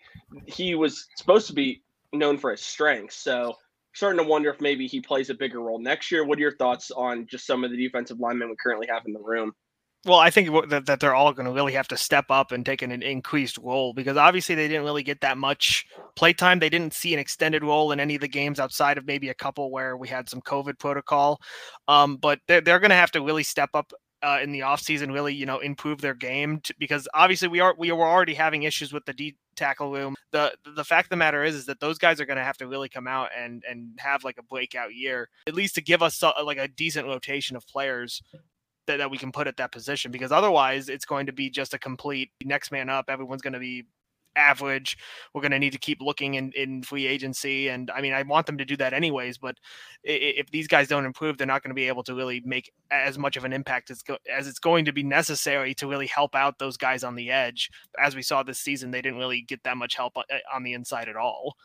he 0.45 0.75
was 0.75 1.07
supposed 1.15 1.47
to 1.47 1.53
be 1.53 1.81
known 2.11 2.37
for 2.37 2.51
his 2.51 2.61
strengths. 2.61 3.15
So 3.17 3.55
starting 3.93 4.23
to 4.23 4.27
wonder 4.27 4.49
if 4.49 4.61
maybe 4.61 4.87
he 4.87 5.01
plays 5.01 5.29
a 5.29 5.33
bigger 5.35 5.59
role 5.59 5.79
next 5.79 6.11
year. 6.11 6.23
What 6.23 6.37
are 6.37 6.41
your 6.41 6.55
thoughts 6.57 6.91
on 6.91 7.27
just 7.27 7.45
some 7.45 7.63
of 7.63 7.71
the 7.71 7.77
defensive 7.77 8.19
linemen 8.19 8.49
we 8.49 8.55
currently 8.61 8.87
have 8.87 9.03
in 9.05 9.13
the 9.13 9.19
room? 9.21 9.53
Well, 10.05 10.19
I 10.19 10.31
think 10.31 10.69
that, 10.69 10.85
that 10.87 10.99
they're 10.99 11.15
all 11.15 11.31
going 11.31 11.45
to 11.45 11.51
really 11.51 11.73
have 11.73 11.87
to 11.87 11.97
step 11.97 12.25
up 12.29 12.51
and 12.51 12.65
take 12.65 12.81
an, 12.81 12.91
an 12.91 13.01
increased 13.01 13.57
role 13.57 13.93
because 13.93 14.17
obviously 14.17 14.53
they 14.53 14.67
didn't 14.67 14.83
really 14.83 15.03
get 15.03 15.21
that 15.21 15.37
much 15.37 15.85
playtime. 16.15 16.59
They 16.59 16.69
didn't 16.69 16.93
see 16.93 17.13
an 17.13 17.19
extended 17.19 17.63
role 17.63 17.93
in 17.93 18.01
any 18.01 18.15
of 18.15 18.21
the 18.21 18.27
games 18.27 18.59
outside 18.59 18.97
of 18.97 19.05
maybe 19.05 19.29
a 19.29 19.33
couple 19.33 19.71
where 19.71 19.95
we 19.95 20.09
had 20.09 20.27
some 20.27 20.41
COVID 20.41 20.77
protocol. 20.77 21.39
Um, 21.87 22.17
but 22.17 22.39
they're, 22.47 22.59
they're 22.59 22.79
going 22.79 22.89
to 22.89 22.95
have 22.95 23.11
to 23.11 23.21
really 23.21 23.43
step 23.43 23.69
up 23.73 23.93
uh, 24.21 24.39
in 24.41 24.51
the 24.51 24.61
offseason, 24.61 25.13
really, 25.13 25.33
you 25.33 25.45
know, 25.45 25.59
improve 25.59 26.01
their 26.01 26.13
game 26.13 26.59
to, 26.61 26.73
because 26.79 27.07
obviously 27.13 27.47
we 27.47 27.59
are 27.59 27.75
we 27.77 27.91
were 27.91 28.05
already 28.05 28.33
having 28.33 28.63
issues 28.63 28.93
with 28.93 29.05
the 29.05 29.13
D 29.13 29.35
tackle 29.55 29.91
room. 29.91 30.15
The 30.31 30.53
the 30.75 30.85
fact 30.85 31.07
of 31.07 31.09
the 31.09 31.17
matter 31.17 31.43
is 31.43 31.55
is 31.55 31.65
that 31.65 31.81
those 31.81 31.97
guys 31.97 32.21
are 32.21 32.25
going 32.25 32.37
to 32.37 32.43
have 32.43 32.57
to 32.57 32.67
really 32.67 32.87
come 32.87 33.05
out 33.05 33.29
and 33.37 33.63
and 33.69 33.99
have 33.99 34.23
like 34.23 34.37
a 34.37 34.43
breakout 34.43 34.95
year, 34.95 35.27
at 35.45 35.53
least 35.53 35.75
to 35.75 35.81
give 35.81 36.01
us 36.01 36.15
so- 36.15 36.33
like 36.45 36.57
a 36.57 36.69
decent 36.69 37.05
rotation 37.05 37.57
of 37.57 37.67
players 37.67 38.21
that, 38.87 38.97
that 38.97 39.11
we 39.11 39.17
can 39.17 39.31
put 39.31 39.47
at 39.47 39.57
that 39.57 39.71
position 39.71 40.11
because 40.11 40.31
otherwise 40.31 40.89
it's 40.89 41.05
going 41.05 41.25
to 41.25 41.33
be 41.33 41.49
just 41.49 41.73
a 41.73 41.79
complete 41.79 42.31
next 42.43 42.71
man 42.71 42.89
up. 42.89 43.05
Everyone's 43.09 43.41
going 43.41 43.53
to 43.53 43.59
be 43.59 43.85
average. 44.35 44.97
We're 45.33 45.41
going 45.41 45.51
to 45.51 45.59
need 45.59 45.73
to 45.73 45.79
keep 45.79 46.01
looking 46.01 46.35
in, 46.35 46.51
in 46.53 46.83
free 46.83 47.05
agency. 47.05 47.69
And 47.69 47.91
I 47.91 48.01
mean, 48.01 48.13
I 48.13 48.23
want 48.23 48.45
them 48.45 48.57
to 48.57 48.65
do 48.65 48.75
that 48.77 48.93
anyways, 48.93 49.37
but 49.37 49.55
if 50.03 50.49
these 50.51 50.67
guys 50.67 50.87
don't 50.87 51.05
improve, 51.05 51.37
they're 51.37 51.47
not 51.47 51.63
going 51.63 51.69
to 51.69 51.75
be 51.75 51.87
able 51.87 52.03
to 52.03 52.15
really 52.15 52.41
make 52.45 52.71
as 52.91 53.17
much 53.17 53.37
of 53.37 53.45
an 53.45 53.53
impact 53.53 53.91
as, 53.91 54.01
go- 54.01 54.17
as 54.31 54.47
it's 54.47 54.59
going 54.59 54.85
to 54.85 54.93
be 54.93 55.03
necessary 55.03 55.73
to 55.75 55.87
really 55.87 56.07
help 56.07 56.35
out 56.35 56.59
those 56.59 56.77
guys 56.77 57.03
on 57.03 57.15
the 57.15 57.29
edge. 57.29 57.69
As 57.99 58.15
we 58.15 58.21
saw 58.21 58.43
this 58.43 58.59
season, 58.59 58.91
they 58.91 59.01
didn't 59.01 59.19
really 59.19 59.41
get 59.41 59.63
that 59.63 59.77
much 59.77 59.95
help 59.95 60.17
on, 60.17 60.23
on 60.53 60.63
the 60.63 60.73
inside 60.73 61.09
at 61.09 61.15
all. 61.15 61.55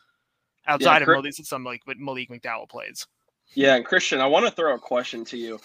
Outside 0.66 1.02
Chris- 1.02 1.16
of 1.16 1.22
Malik, 1.22 1.34
some 1.46 1.64
like 1.64 1.80
what 1.87 1.96
Malik 1.98 2.28
McDowell 2.28 2.68
plays. 2.68 3.06
Yeah, 3.54 3.76
and 3.76 3.84
Christian, 3.84 4.20
I 4.20 4.26
want 4.26 4.44
to 4.44 4.52
throw 4.52 4.75
a 4.75 4.78
question 4.78 5.25
to 5.26 5.38
you. 5.38 5.58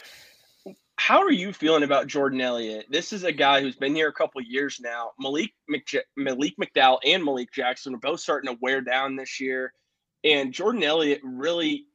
How 0.96 1.20
are 1.20 1.32
you 1.32 1.52
feeling 1.52 1.84
about 1.84 2.08
Jordan 2.08 2.40
Elliott? 2.40 2.86
This 2.90 3.14
is 3.14 3.24
a 3.24 3.32
guy 3.32 3.62
who's 3.62 3.76
been 3.76 3.96
here 3.96 4.08
a 4.08 4.14
couple 4.14 4.42
years 4.42 4.80
now. 4.82 5.12
Malik 5.20 5.52
McJ- 5.70 6.04
Malik 6.16 6.54
McDowell 6.62 7.00
and 7.04 7.24
Malik 7.24 7.52
Jackson 7.52 7.96
are 7.96 8.00
both 8.00 8.20
starting 8.20 8.54
to 8.54 8.60
wear 8.62 8.80
down 8.80 9.16
this 9.16 9.40
year, 9.40 9.74
and 10.24 10.54
Jordan 10.54 10.84
Elliott 10.84 11.20
really 11.24 11.86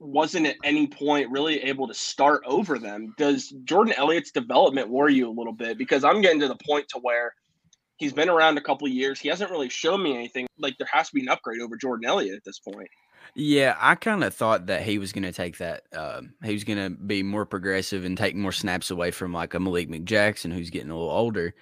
wasn't 0.00 0.46
at 0.46 0.56
any 0.64 0.86
point 0.86 1.30
really 1.30 1.62
able 1.62 1.88
to 1.88 1.94
start 1.94 2.42
over 2.46 2.78
them. 2.78 3.14
Does 3.16 3.48
Jordan 3.64 3.94
Elliott's 3.96 4.32
development 4.32 4.90
worry 4.90 5.14
you 5.14 5.28
a 5.28 5.32
little 5.36 5.52
bit? 5.52 5.78
Because 5.78 6.04
I'm 6.04 6.20
getting 6.20 6.40
to 6.40 6.48
the 6.48 6.58
point 6.66 6.88
to 6.90 6.98
where 6.98 7.32
he's 7.96 8.12
been 8.12 8.28
around 8.28 8.58
a 8.58 8.62
couple 8.62 8.86
years. 8.86 9.18
He 9.20 9.28
hasn't 9.28 9.50
really 9.50 9.68
shown 9.70 10.02
me 10.02 10.14
anything. 10.14 10.46
Like 10.58 10.76
there 10.78 10.88
has 10.92 11.08
to 11.08 11.14
be 11.14 11.22
an 11.22 11.28
upgrade 11.28 11.60
over 11.60 11.76
Jordan 11.76 12.06
Elliott 12.08 12.36
at 12.36 12.44
this 12.44 12.60
point. 12.60 12.88
Yeah, 13.40 13.76
I 13.78 13.94
kind 13.94 14.24
of 14.24 14.34
thought 14.34 14.66
that 14.66 14.82
he 14.82 14.98
was 14.98 15.12
going 15.12 15.22
to 15.22 15.32
take 15.32 15.58
that. 15.58 15.84
Um, 15.92 16.34
he 16.42 16.52
was 16.52 16.64
going 16.64 16.78
to 16.78 16.90
be 16.90 17.22
more 17.22 17.46
progressive 17.46 18.04
and 18.04 18.18
take 18.18 18.34
more 18.34 18.50
snaps 18.50 18.90
away 18.90 19.12
from 19.12 19.32
like 19.32 19.54
a 19.54 19.60
Malik 19.60 19.88
McJackson 19.88 20.52
who's 20.52 20.70
getting 20.70 20.90
a 20.90 20.96
little 20.96 21.10
older, 21.10 21.54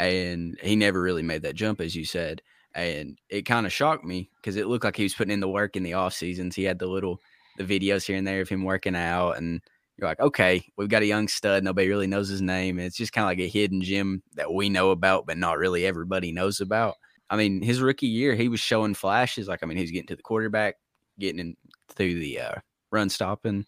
and 0.00 0.58
he 0.60 0.74
never 0.74 1.00
really 1.00 1.22
made 1.22 1.42
that 1.42 1.54
jump, 1.54 1.80
as 1.80 1.94
you 1.94 2.04
said. 2.04 2.42
And 2.74 3.16
it 3.28 3.42
kind 3.42 3.64
of 3.64 3.72
shocked 3.72 4.04
me 4.04 4.28
because 4.36 4.56
it 4.56 4.66
looked 4.66 4.84
like 4.84 4.96
he 4.96 5.04
was 5.04 5.14
putting 5.14 5.32
in 5.32 5.38
the 5.40 5.48
work 5.48 5.76
in 5.76 5.84
the 5.84 5.94
off 5.94 6.14
seasons. 6.14 6.56
He 6.56 6.64
had 6.64 6.80
the 6.80 6.86
little 6.88 7.20
the 7.58 7.64
videos 7.64 8.06
here 8.06 8.16
and 8.16 8.26
there 8.26 8.40
of 8.40 8.48
him 8.48 8.64
working 8.64 8.96
out, 8.96 9.36
and 9.36 9.60
you're 9.96 10.08
like, 10.08 10.20
okay, 10.20 10.64
we've 10.76 10.88
got 10.88 11.02
a 11.02 11.06
young 11.06 11.28
stud. 11.28 11.62
Nobody 11.62 11.88
really 11.88 12.08
knows 12.08 12.28
his 12.28 12.42
name. 12.42 12.78
And 12.78 12.86
it's 12.86 12.96
just 12.96 13.12
kind 13.12 13.24
of 13.24 13.28
like 13.28 13.38
a 13.38 13.48
hidden 13.48 13.82
gem 13.82 14.22
that 14.34 14.52
we 14.52 14.68
know 14.68 14.90
about, 14.90 15.26
but 15.26 15.38
not 15.38 15.58
really 15.58 15.86
everybody 15.86 16.32
knows 16.32 16.60
about. 16.60 16.96
I 17.28 17.36
mean, 17.36 17.62
his 17.62 17.80
rookie 17.80 18.08
year, 18.08 18.34
he 18.34 18.48
was 18.48 18.58
showing 18.60 18.94
flashes. 18.94 19.46
Like, 19.46 19.60
I 19.62 19.66
mean, 19.66 19.76
he 19.76 19.82
was 19.84 19.90
getting 19.92 20.08
to 20.08 20.16
the 20.16 20.22
quarterback, 20.22 20.76
getting 21.20 21.40
in 21.40 21.56
through 21.90 22.14
the 22.18 22.40
uh, 22.40 22.54
run 22.90 23.08
stopping, 23.08 23.66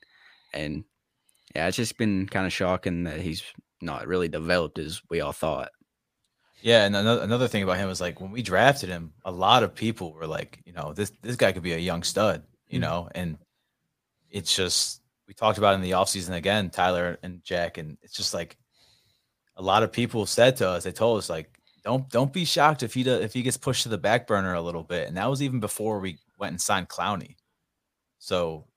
and 0.53 0.85
yeah, 1.55 1.69
it's 1.69 1.77
just 1.77 1.99
been 1.99 2.27
kind 2.27 2.47
of 2.47 2.53
shocking 2.53 3.05
that 3.05 3.21
he's 3.21 3.43
not 3.81 4.07
really 4.07 4.29
developed 4.29 4.79
as 4.79 5.01
we 5.11 5.21
all 5.21 5.33
thought. 5.33 5.71
Yeah, 6.61 6.85
and 6.85 6.95
another 6.95 7.23
another 7.23 7.49
thing 7.49 7.63
about 7.65 7.79
him 7.79 7.91
is 7.91 8.01
like 8.01 8.21
when 8.21 8.31
we 8.31 8.43
drafted 8.43 8.89
him, 8.89 9.13
a 9.25 9.33
lot 9.33 9.63
of 9.65 9.75
people 9.75 10.13
were 10.13 10.27
like, 10.27 10.61
you 10.65 10.73
know, 10.73 10.93
this 10.93 11.13
this 11.23 11.37
guy 11.37 11.53
could 11.53 11.63
be 11.63 11.73
a 11.73 11.79
young 11.79 12.03
stud, 12.03 12.45
you 12.69 12.79
Mhm. 12.79 12.83
know, 12.83 13.09
and 13.15 13.39
it's 14.31 14.55
just 14.55 15.03
we 15.29 15.35
talked 15.35 15.59
about 15.59 15.73
it 15.73 15.77
in 15.77 15.83
the 15.83 15.93
offseason 15.93 16.35
again, 16.35 16.71
Tyler 16.71 17.19
and 17.23 17.43
Jack, 17.45 17.79
and 17.79 17.99
it's 18.03 18.15
just 18.17 18.33
like 18.35 18.57
a 19.57 19.63
lot 19.63 19.83
of 19.83 19.93
people 19.93 20.25
said 20.27 20.57
to 20.57 20.69
us, 20.69 20.85
they 20.85 20.93
told 20.93 21.19
us 21.19 21.29
like, 21.29 21.59
don't 21.85 22.09
don't 22.11 22.33
be 22.33 22.45
shocked 22.45 22.83
if 22.85 22.95
he 22.95 23.03
does, 23.03 23.23
if 23.25 23.33
he 23.35 23.43
gets 23.43 23.57
pushed 23.57 23.83
to 23.83 23.89
the 23.89 23.99
back 23.99 24.27
burner 24.27 24.55
a 24.55 24.63
little 24.63 24.85
bit, 24.85 25.09
and 25.09 25.17
that 25.17 25.29
was 25.29 25.43
even 25.43 25.59
before 25.61 25.99
we 25.99 26.19
went 26.39 26.53
and 26.53 26.61
signed 26.61 26.89
Clowney. 26.89 27.35
So 28.25 28.69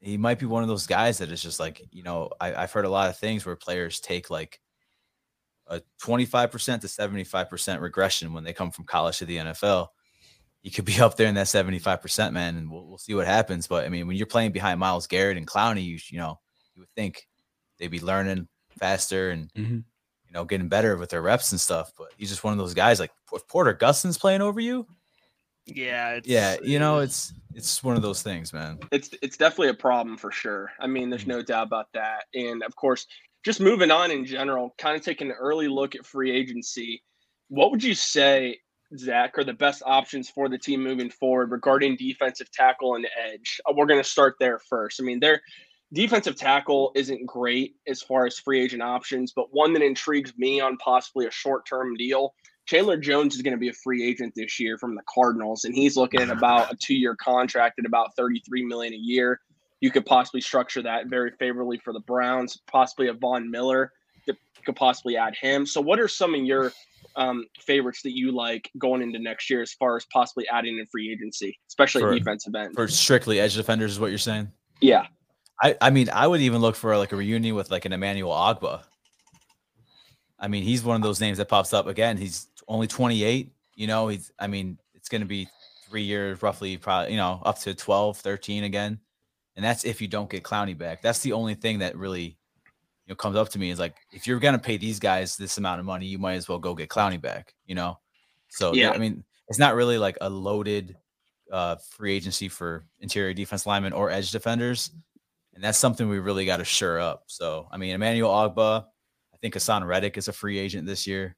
he 0.00 0.18
might 0.18 0.38
be 0.38 0.44
one 0.44 0.62
of 0.62 0.68
those 0.68 0.86
guys 0.86 1.16
that 1.18 1.32
is 1.32 1.42
just 1.42 1.58
like, 1.58 1.80
you 1.90 2.02
know, 2.02 2.28
I, 2.38 2.52
I've 2.54 2.72
heard 2.72 2.84
a 2.84 2.90
lot 2.90 3.08
of 3.08 3.16
things 3.16 3.46
where 3.46 3.56
players 3.56 4.00
take 4.00 4.28
like 4.28 4.60
a 5.66 5.80
25% 6.02 6.82
to 6.82 6.86
75% 6.86 7.80
regression 7.80 8.34
when 8.34 8.44
they 8.44 8.52
come 8.52 8.70
from 8.70 8.84
college 8.84 9.16
to 9.18 9.24
the 9.24 9.38
NFL. 9.38 9.88
You 10.62 10.70
could 10.70 10.84
be 10.84 11.00
up 11.00 11.16
there 11.16 11.26
in 11.28 11.34
that 11.36 11.46
75%, 11.46 12.32
man, 12.34 12.56
and 12.58 12.70
we'll, 12.70 12.86
we'll 12.86 12.98
see 12.98 13.14
what 13.14 13.26
happens. 13.26 13.66
But 13.66 13.86
I 13.86 13.88
mean, 13.88 14.06
when 14.06 14.16
you're 14.18 14.26
playing 14.26 14.52
behind 14.52 14.78
Myles 14.78 15.06
Garrett 15.06 15.38
and 15.38 15.46
Clowney, 15.46 15.84
you, 15.86 15.98
you 16.10 16.18
know, 16.18 16.38
you 16.74 16.82
would 16.82 16.90
think 16.94 17.26
they'd 17.78 17.88
be 17.88 18.00
learning 18.00 18.46
faster 18.78 19.30
and, 19.30 19.50
Mhm. 19.54 19.84
you 20.26 20.32
know, 20.34 20.44
getting 20.44 20.68
better 20.68 20.98
with 20.98 21.08
their 21.08 21.22
reps 21.22 21.52
and 21.52 21.60
stuff. 21.60 21.92
But 21.96 22.08
he's 22.18 22.28
just 22.28 22.44
one 22.44 22.52
of 22.52 22.58
those 22.58 22.74
guys 22.74 23.00
like 23.00 23.12
if 23.32 23.48
Porter 23.48 23.72
Gustin's 23.72 24.18
playing 24.18 24.42
over 24.42 24.60
you. 24.60 24.86
Yeah, 25.66 26.10
it's, 26.14 26.28
Yeah. 26.28 26.56
You 26.62 26.78
know, 26.78 26.98
it's, 26.98 27.32
it's 27.54 27.82
one 27.84 27.96
of 27.96 28.02
those 28.02 28.22
things, 28.22 28.52
man. 28.52 28.78
it's 28.90 29.10
it's 29.20 29.36
definitely 29.36 29.68
a 29.68 29.74
problem 29.74 30.16
for 30.16 30.32
sure. 30.32 30.72
I 30.80 30.86
mean, 30.86 31.10
there's 31.10 31.26
no 31.26 31.42
doubt 31.42 31.66
about 31.66 31.88
that. 31.92 32.24
And 32.34 32.62
of 32.62 32.74
course, 32.76 33.06
just 33.44 33.60
moving 33.60 33.90
on 33.90 34.10
in 34.10 34.24
general, 34.24 34.74
kind 34.78 34.96
of 34.96 35.04
taking 35.04 35.28
an 35.28 35.36
early 35.38 35.68
look 35.68 35.94
at 35.94 36.06
free 36.06 36.30
agency. 36.30 37.02
What 37.48 37.70
would 37.70 37.84
you 37.84 37.94
say, 37.94 38.58
Zach, 38.96 39.36
are 39.36 39.44
the 39.44 39.52
best 39.52 39.82
options 39.84 40.30
for 40.30 40.48
the 40.48 40.58
team 40.58 40.82
moving 40.82 41.10
forward 41.10 41.50
regarding 41.50 41.96
defensive 41.96 42.50
tackle 42.50 42.94
and 42.94 43.06
edge? 43.22 43.60
Uh, 43.68 43.74
We're 43.76 43.86
going 43.86 44.00
to 44.02 44.08
start 44.08 44.36
there 44.40 44.58
first. 44.58 45.00
I 45.00 45.04
mean, 45.04 45.20
their 45.20 45.42
defensive 45.92 46.36
tackle 46.36 46.92
isn't 46.94 47.26
great 47.26 47.74
as 47.86 48.00
far 48.00 48.24
as 48.26 48.38
free 48.38 48.62
agent 48.62 48.82
options, 48.82 49.32
but 49.34 49.52
one 49.52 49.74
that 49.74 49.82
intrigues 49.82 50.32
me 50.38 50.60
on 50.60 50.78
possibly 50.78 51.26
a 51.26 51.30
short 51.30 51.66
term 51.66 51.94
deal. 51.96 52.34
Chandler 52.66 52.96
Jones 52.96 53.34
is 53.34 53.42
going 53.42 53.52
to 53.52 53.58
be 53.58 53.68
a 53.68 53.72
free 53.72 54.06
agent 54.06 54.34
this 54.36 54.58
year 54.60 54.78
from 54.78 54.94
the 54.94 55.02
Cardinals, 55.12 55.64
and 55.64 55.74
he's 55.74 55.96
looking 55.96 56.20
at 56.20 56.30
about 56.30 56.72
a 56.72 56.76
two-year 56.76 57.16
contract 57.16 57.78
at 57.78 57.86
about 57.86 58.14
33 58.16 58.64
million 58.64 58.94
a 58.94 58.96
year. 58.96 59.40
You 59.80 59.90
could 59.90 60.06
possibly 60.06 60.40
structure 60.40 60.80
that 60.82 61.08
very 61.08 61.32
favorably 61.38 61.78
for 61.78 61.92
the 61.92 62.00
Browns, 62.00 62.58
possibly 62.70 63.08
a 63.08 63.14
Von 63.14 63.50
Miller 63.50 63.92
that 64.26 64.36
could 64.64 64.76
possibly 64.76 65.16
add 65.16 65.34
him. 65.34 65.66
So, 65.66 65.80
what 65.80 65.98
are 65.98 66.06
some 66.06 66.34
of 66.34 66.40
your 66.42 66.72
um, 67.16 67.46
favorites 67.58 68.02
that 68.02 68.16
you 68.16 68.30
like 68.30 68.70
going 68.78 69.02
into 69.02 69.18
next 69.18 69.50
year 69.50 69.60
as 69.60 69.72
far 69.72 69.96
as 69.96 70.06
possibly 70.12 70.46
adding 70.48 70.78
in 70.78 70.86
free 70.86 71.12
agency, 71.12 71.58
especially 71.68 72.02
For- 72.02 72.14
defensive 72.16 72.54
end? 72.54 72.74
For 72.76 72.86
strictly 72.86 73.40
edge 73.40 73.56
defenders, 73.56 73.92
is 73.92 74.00
what 74.00 74.10
you're 74.10 74.18
saying. 74.18 74.52
yeah, 74.80 75.06
I, 75.60 75.76
I 75.80 75.90
mean, 75.90 76.08
I 76.10 76.26
would 76.26 76.40
even 76.40 76.60
look 76.60 76.76
for 76.76 76.96
like 76.96 77.12
a 77.12 77.16
reunion 77.16 77.54
with 77.54 77.70
like 77.70 77.84
an 77.84 77.92
Emmanuel 77.92 78.32
Ogbah. 78.32 78.82
I 80.42 80.48
mean, 80.48 80.64
he's 80.64 80.82
one 80.82 80.96
of 80.96 81.02
those 81.02 81.20
names 81.20 81.38
that 81.38 81.48
pops 81.48 81.72
up 81.72 81.86
again. 81.86 82.16
He's 82.16 82.48
only 82.66 82.88
28. 82.88 83.52
You 83.76 83.86
know, 83.86 84.08
he's, 84.08 84.32
I 84.40 84.48
mean, 84.48 84.76
it's 84.92 85.08
going 85.08 85.20
to 85.20 85.26
be 85.26 85.48
three 85.88 86.02
years, 86.02 86.42
roughly, 86.42 86.76
probably, 86.76 87.12
you 87.12 87.16
know, 87.16 87.40
up 87.44 87.60
to 87.60 87.74
12, 87.74 88.18
13 88.18 88.64
again. 88.64 88.98
And 89.54 89.64
that's 89.64 89.84
if 89.84 90.00
you 90.00 90.08
don't 90.08 90.28
get 90.28 90.42
Clowney 90.42 90.76
back. 90.76 91.00
That's 91.00 91.20
the 91.20 91.32
only 91.32 91.54
thing 91.54 91.78
that 91.78 91.96
really, 91.96 92.24
you 92.24 93.08
know, 93.08 93.14
comes 93.14 93.36
up 93.36 93.50
to 93.50 93.58
me 93.58 93.70
is 93.70 93.78
like, 93.78 93.94
if 94.10 94.26
you're 94.26 94.40
going 94.40 94.54
to 94.54 94.60
pay 94.60 94.76
these 94.76 94.98
guys 94.98 95.36
this 95.36 95.58
amount 95.58 95.78
of 95.78 95.86
money, 95.86 96.06
you 96.06 96.18
might 96.18 96.34
as 96.34 96.48
well 96.48 96.58
go 96.58 96.74
get 96.74 96.88
Clowney 96.88 97.20
back, 97.20 97.54
you 97.66 97.76
know? 97.76 97.98
So, 98.48 98.74
yeah. 98.74 98.90
I 98.90 98.98
mean, 98.98 99.22
it's 99.48 99.60
not 99.60 99.76
really 99.76 99.96
like 99.98 100.18
a 100.20 100.28
loaded 100.28 100.96
uh, 101.52 101.76
free 101.90 102.14
agency 102.16 102.48
for 102.48 102.84
interior 103.00 103.32
defense 103.32 103.64
linemen 103.64 103.92
or 103.92 104.10
edge 104.10 104.32
defenders. 104.32 104.90
And 105.54 105.62
that's 105.62 105.78
something 105.78 106.08
we 106.08 106.18
really 106.18 106.46
got 106.46 106.56
to 106.56 106.64
sure 106.64 106.98
up. 106.98 107.24
So, 107.26 107.68
I 107.70 107.76
mean, 107.76 107.94
Emmanuel 107.94 108.30
Ogbah, 108.30 108.86
think 109.42 109.54
Haason 109.54 109.86
Reddick 109.86 110.16
is 110.16 110.28
a 110.28 110.32
free 110.32 110.58
agent 110.58 110.86
this 110.86 111.06
year. 111.06 111.36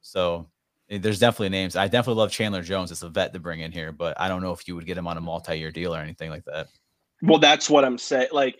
So, 0.00 0.48
eh, 0.90 0.98
there's 0.98 1.20
definitely 1.20 1.50
names. 1.50 1.76
I 1.76 1.86
definitely 1.86 2.20
love 2.20 2.32
Chandler 2.32 2.62
Jones 2.62 2.90
as 2.90 3.02
a 3.02 3.08
vet 3.08 3.32
to 3.34 3.38
bring 3.38 3.60
in 3.60 3.70
here, 3.70 3.92
but 3.92 4.20
I 4.20 4.28
don't 4.28 4.42
know 4.42 4.52
if 4.52 4.66
you 4.66 4.74
would 4.74 4.86
get 4.86 4.98
him 4.98 5.06
on 5.06 5.16
a 5.16 5.20
multi 5.20 5.56
year 5.58 5.70
deal 5.70 5.94
or 5.94 6.00
anything 6.00 6.30
like 6.30 6.44
that. 6.46 6.66
Well, 7.22 7.38
that's 7.38 7.70
what 7.70 7.84
I'm 7.84 7.98
saying. 7.98 8.28
Like, 8.32 8.58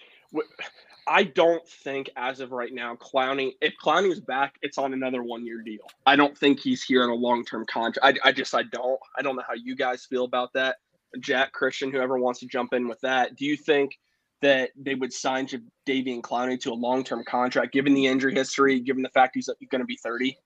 I 1.07 1.25
don't 1.25 1.67
think 1.69 2.09
as 2.17 2.41
of 2.41 2.53
right 2.53 2.73
now, 2.73 2.97
Clowney. 2.97 3.53
If 3.61 3.75
Clowney 3.83 4.11
is 4.11 4.21
back, 4.21 4.55
it's 4.63 4.79
on 4.79 4.95
another 4.95 5.23
one-year 5.23 5.63
deal. 5.63 5.83
I 6.07 6.17
don't 6.17 6.37
think 6.37 6.61
he's 6.61 6.83
here 6.83 7.03
on 7.03 7.11
a 7.11 7.15
long-term 7.15 7.67
contract. 7.67 7.99
I, 8.25 8.29
I 8.29 8.33
just, 8.33 8.55
I 8.55 8.63
don't. 8.63 8.99
I 9.19 9.23
don't 9.23 9.37
know 9.37 9.43
how 9.47 9.55
you 9.55 9.77
guys 9.77 10.07
feel 10.07 10.25
about 10.25 10.53
that. 10.55 10.77
Jack 11.21 11.53
Christian, 11.53 11.93
whoever 11.93 12.19
wants 12.19 12.41
to 12.41 12.47
jump 12.47 12.73
in 12.73 12.89
with 12.89 13.01
that. 13.01 13.37
Do 13.37 13.45
you 13.45 13.57
think 13.57 13.99
that 14.45 14.71
they 14.77 14.95
would 14.95 15.11
sign 15.13 15.47
Davian 15.87 16.21
Clowney 16.21 16.61
to 16.61 16.71
a 16.71 16.75
long-term 16.75 17.25
contract, 17.27 17.73
given 17.73 17.95
the 17.95 18.07
injury 18.07 18.35
history, 18.35 18.79
given 18.79 19.03
the 19.03 19.09
fact 19.09 19.33
he's 19.35 19.49
going 19.71 19.81
to 19.81 19.87
be 19.87 19.99
30? 20.05 20.37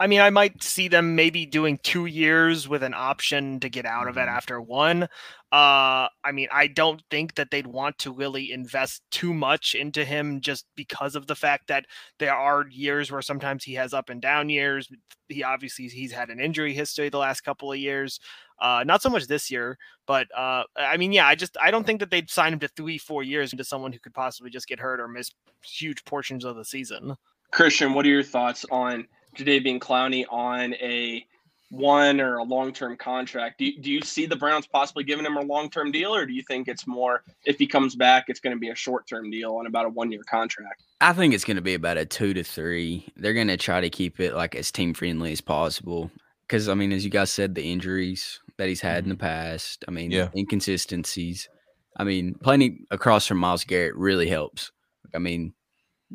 I 0.00 0.06
mean, 0.06 0.20
I 0.20 0.30
might 0.30 0.62
see 0.62 0.88
them 0.88 1.16
maybe 1.16 1.44
doing 1.44 1.78
two 1.82 2.06
years 2.06 2.68
with 2.68 2.82
an 2.82 2.94
option 2.94 3.58
to 3.60 3.68
get 3.68 3.84
out 3.84 4.06
of 4.06 4.16
it 4.16 4.26
Mhm. 4.28 4.36
after 4.36 4.60
one. 4.60 5.02
Uh, 5.50 6.08
I 6.22 6.32
mean, 6.32 6.48
I 6.52 6.66
don't 6.68 7.02
think 7.10 7.34
that 7.34 7.50
they'd 7.50 7.66
want 7.66 7.98
to 7.98 8.12
really 8.12 8.52
invest 8.52 9.02
too 9.10 9.34
much 9.34 9.74
into 9.74 10.04
him 10.04 10.40
just 10.40 10.66
because 10.76 11.16
of 11.16 11.26
the 11.26 11.34
fact 11.34 11.66
that 11.68 11.86
there 12.18 12.34
are 12.34 12.66
years 12.68 13.10
where 13.10 13.22
sometimes 13.22 13.64
he 13.64 13.74
has 13.74 13.92
up 13.92 14.08
and 14.10 14.20
down 14.22 14.50
years. 14.50 14.88
He 15.28 15.42
obviously 15.42 15.88
he's 15.88 16.12
had 16.12 16.30
an 16.30 16.38
injury 16.38 16.74
history 16.74 17.08
the 17.08 17.18
last 17.18 17.40
couple 17.40 17.72
of 17.72 17.78
years. 17.78 18.20
Uh, 18.60 18.84
not 18.84 19.02
so 19.02 19.08
much 19.08 19.26
this 19.26 19.50
year, 19.50 19.78
but 20.06 20.26
uh, 20.36 20.64
I 20.76 20.96
mean, 20.96 21.12
yeah, 21.12 21.26
I 21.26 21.34
just 21.34 21.56
I 21.60 21.70
don't 21.70 21.84
think 21.84 22.00
that 22.00 22.10
they'd 22.10 22.28
sign 22.30 22.52
him 22.52 22.58
to 22.60 22.68
three, 22.68 22.98
four 22.98 23.22
years 23.22 23.52
into 23.52 23.64
someone 23.64 23.92
who 23.92 24.00
could 24.00 24.14
possibly 24.14 24.50
just 24.50 24.66
get 24.68 24.80
hurt 24.80 25.00
or 25.00 25.08
miss 25.08 25.30
huge 25.64 26.04
portions 26.04 26.44
of 26.44 26.56
the 26.56 26.64
season. 26.64 27.16
Christian, 27.52 27.94
what 27.94 28.04
are 28.04 28.10
your 28.10 28.22
thoughts 28.22 28.64
on 28.70 29.06
Jadeveon 29.38 29.78
Clowney 29.78 30.24
on 30.30 30.74
a 30.74 31.24
one 31.70 32.20
or 32.20 32.38
a 32.38 32.42
long 32.42 32.72
term 32.72 32.96
contract? 32.96 33.58
Do 33.58 33.66
you, 33.66 33.80
do 33.80 33.90
you 33.90 34.00
see 34.02 34.26
the 34.26 34.36
Browns 34.36 34.66
possibly 34.66 35.04
giving 35.04 35.24
him 35.24 35.36
a 35.36 35.42
long 35.42 35.70
term 35.70 35.90
deal, 35.92 36.14
or 36.14 36.26
do 36.26 36.32
you 36.32 36.42
think 36.42 36.68
it's 36.68 36.86
more 36.86 37.22
if 37.44 37.58
he 37.58 37.66
comes 37.66 37.94
back, 37.94 38.24
it's 38.28 38.40
going 38.40 38.54
to 38.54 38.60
be 38.60 38.70
a 38.70 38.74
short 38.74 39.06
term 39.06 39.30
deal 39.30 39.56
on 39.56 39.66
about 39.66 39.86
a 39.86 39.90
one 39.90 40.10
year 40.10 40.22
contract? 40.28 40.82
I 41.00 41.12
think 41.12 41.34
it's 41.34 41.44
going 41.44 41.56
to 41.56 41.62
be 41.62 41.74
about 41.74 41.98
a 41.98 42.06
two 42.06 42.34
to 42.34 42.42
three. 42.42 43.06
They're 43.16 43.34
going 43.34 43.48
to 43.48 43.56
try 43.56 43.80
to 43.80 43.90
keep 43.90 44.20
it 44.20 44.34
like 44.34 44.54
as 44.54 44.72
team 44.72 44.94
friendly 44.94 45.32
as 45.32 45.40
possible. 45.40 46.10
Because 46.46 46.68
I 46.68 46.74
mean, 46.74 46.92
as 46.92 47.04
you 47.04 47.10
guys 47.10 47.30
said, 47.30 47.54
the 47.54 47.70
injuries 47.70 48.40
that 48.56 48.68
he's 48.68 48.80
had 48.80 48.98
in 48.98 49.02
mm-hmm. 49.04 49.10
the 49.10 49.16
past. 49.16 49.84
I 49.86 49.90
mean, 49.90 50.10
Yeah. 50.10 50.28
inconsistencies. 50.36 51.48
I 51.96 52.04
mean, 52.04 52.34
playing 52.34 52.86
across 52.90 53.26
from 53.26 53.38
Myles 53.38 53.64
Garrett 53.64 53.96
really 53.96 54.28
helps. 54.28 54.70
I 55.14 55.18
mean, 55.18 55.54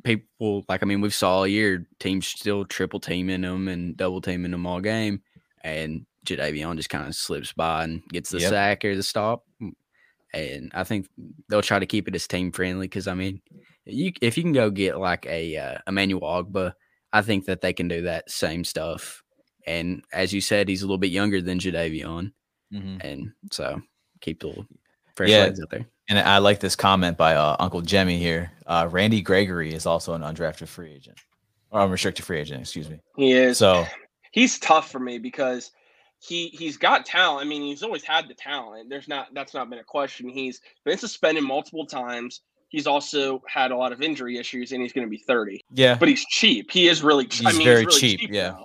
people 0.03 0.63
like 0.67 0.81
I 0.83 0.85
mean, 0.85 1.01
we've 1.01 1.13
saw 1.13 1.37
all 1.39 1.47
year 1.47 1.87
teams 1.99 2.27
still 2.27 2.65
triple 2.65 2.99
teaming 2.99 3.41
them 3.41 3.67
and 3.67 3.95
double 3.95 4.21
teaming 4.21 4.51
them 4.51 4.65
all 4.65 4.81
game, 4.81 5.21
and 5.61 6.05
Jadeveon 6.25 6.77
just 6.77 6.89
kind 6.89 7.07
of 7.07 7.15
slips 7.15 7.53
by 7.53 7.83
and 7.83 8.03
gets 8.09 8.29
the 8.31 8.39
Yep. 8.39 8.49
sack 8.49 8.85
or 8.85 8.95
the 8.95 9.03
stop. 9.03 9.45
And 10.33 10.71
I 10.73 10.83
think 10.83 11.07
they'll 11.47 11.61
try 11.61 11.77
to 11.79 11.85
keep 11.85 12.07
it 12.07 12.15
as 12.15 12.27
team 12.27 12.51
friendly 12.51 12.87
because 12.87 13.07
I 13.07 13.13
mean, 13.13 13.41
you 13.85 14.11
if 14.21 14.35
you 14.37 14.43
can 14.43 14.53
go 14.53 14.71
get 14.71 14.97
like 14.97 15.25
a 15.27 15.57
uh, 15.57 15.77
Emmanuel 15.87 16.21
Ogbah, 16.21 16.73
I 17.11 17.21
think 17.21 17.45
that 17.45 17.61
they 17.61 17.73
can 17.73 17.87
do 17.87 18.01
that 18.03 18.31
same 18.31 18.63
stuff. 18.63 19.21
And 19.67 20.03
as 20.11 20.33
you 20.33 20.41
said, 20.41 20.67
he's 20.67 20.81
a 20.81 20.85
little 20.85 20.97
bit 20.97 21.11
younger 21.11 21.41
than 21.41 21.59
Jadeveon, 21.59 22.31
Mhm. 22.73 23.03
and 23.03 23.31
so 23.51 23.81
keep 24.21 24.39
the 24.41 24.47
little 24.47 24.65
fresh 25.15 25.29
Yeah. 25.29 25.43
legs 25.43 25.61
out 25.61 25.69
there. 25.69 25.85
And 26.09 26.19
I 26.19 26.39
like 26.39 26.59
this 26.59 26.75
comment 26.75 27.17
by 27.17 27.35
uh, 27.35 27.55
Uncle 27.59 27.81
Jemmy 27.81 28.17
here. 28.19 28.51
Uh, 28.67 28.87
Randy 28.91 29.21
Gregory 29.21 29.73
is 29.73 29.85
also 29.85 30.13
an 30.13 30.21
undrafted 30.21 30.67
free 30.67 30.91
agent 30.93 31.17
or 31.71 31.81
unrestricted 31.81 32.25
free 32.25 32.39
agent, 32.39 32.61
excuse 32.61 32.89
me. 32.89 32.99
He 33.15 33.31
is. 33.31 33.57
So, 33.57 33.85
he's 34.31 34.59
tough 34.59 34.91
for 34.91 34.99
me 34.99 35.17
because 35.17 35.71
he 36.19 36.47
he's 36.49 36.77
got 36.77 37.05
talent. 37.05 37.45
I 37.45 37.49
mean, 37.49 37.61
he's 37.61 37.83
always 37.83 38.03
had 38.03 38.27
the 38.27 38.33
talent. 38.33 38.89
There's 38.89 39.07
not 39.07 39.33
that's 39.33 39.53
not 39.53 39.69
been 39.69 39.79
a 39.79 39.83
question. 39.83 40.27
He's 40.29 40.59
been 40.85 40.97
suspended 40.97 41.43
multiple 41.43 41.85
times. 41.85 42.41
He's 42.69 42.87
also 42.87 43.41
had 43.47 43.71
a 43.71 43.77
lot 43.77 43.91
of 43.93 44.01
injury 44.01 44.37
issues, 44.37 44.71
and 44.71 44.81
he's 44.81 44.93
going 44.93 45.05
to 45.05 45.09
be 45.09 45.19
30. 45.27 45.61
yeah. 45.73 45.95
But 45.95 46.07
he's 46.09 46.25
cheap. 46.25 46.71
He 46.71 46.87
is 46.87 47.03
really. 47.03 47.27
Ch- 47.27 47.45
I 47.45 47.49
He's 47.49 47.59
mean, 47.59 47.67
very 47.67 47.83
he's 47.85 48.01
really 48.01 48.17
cheap, 48.17 48.29
yeah. 48.31 48.55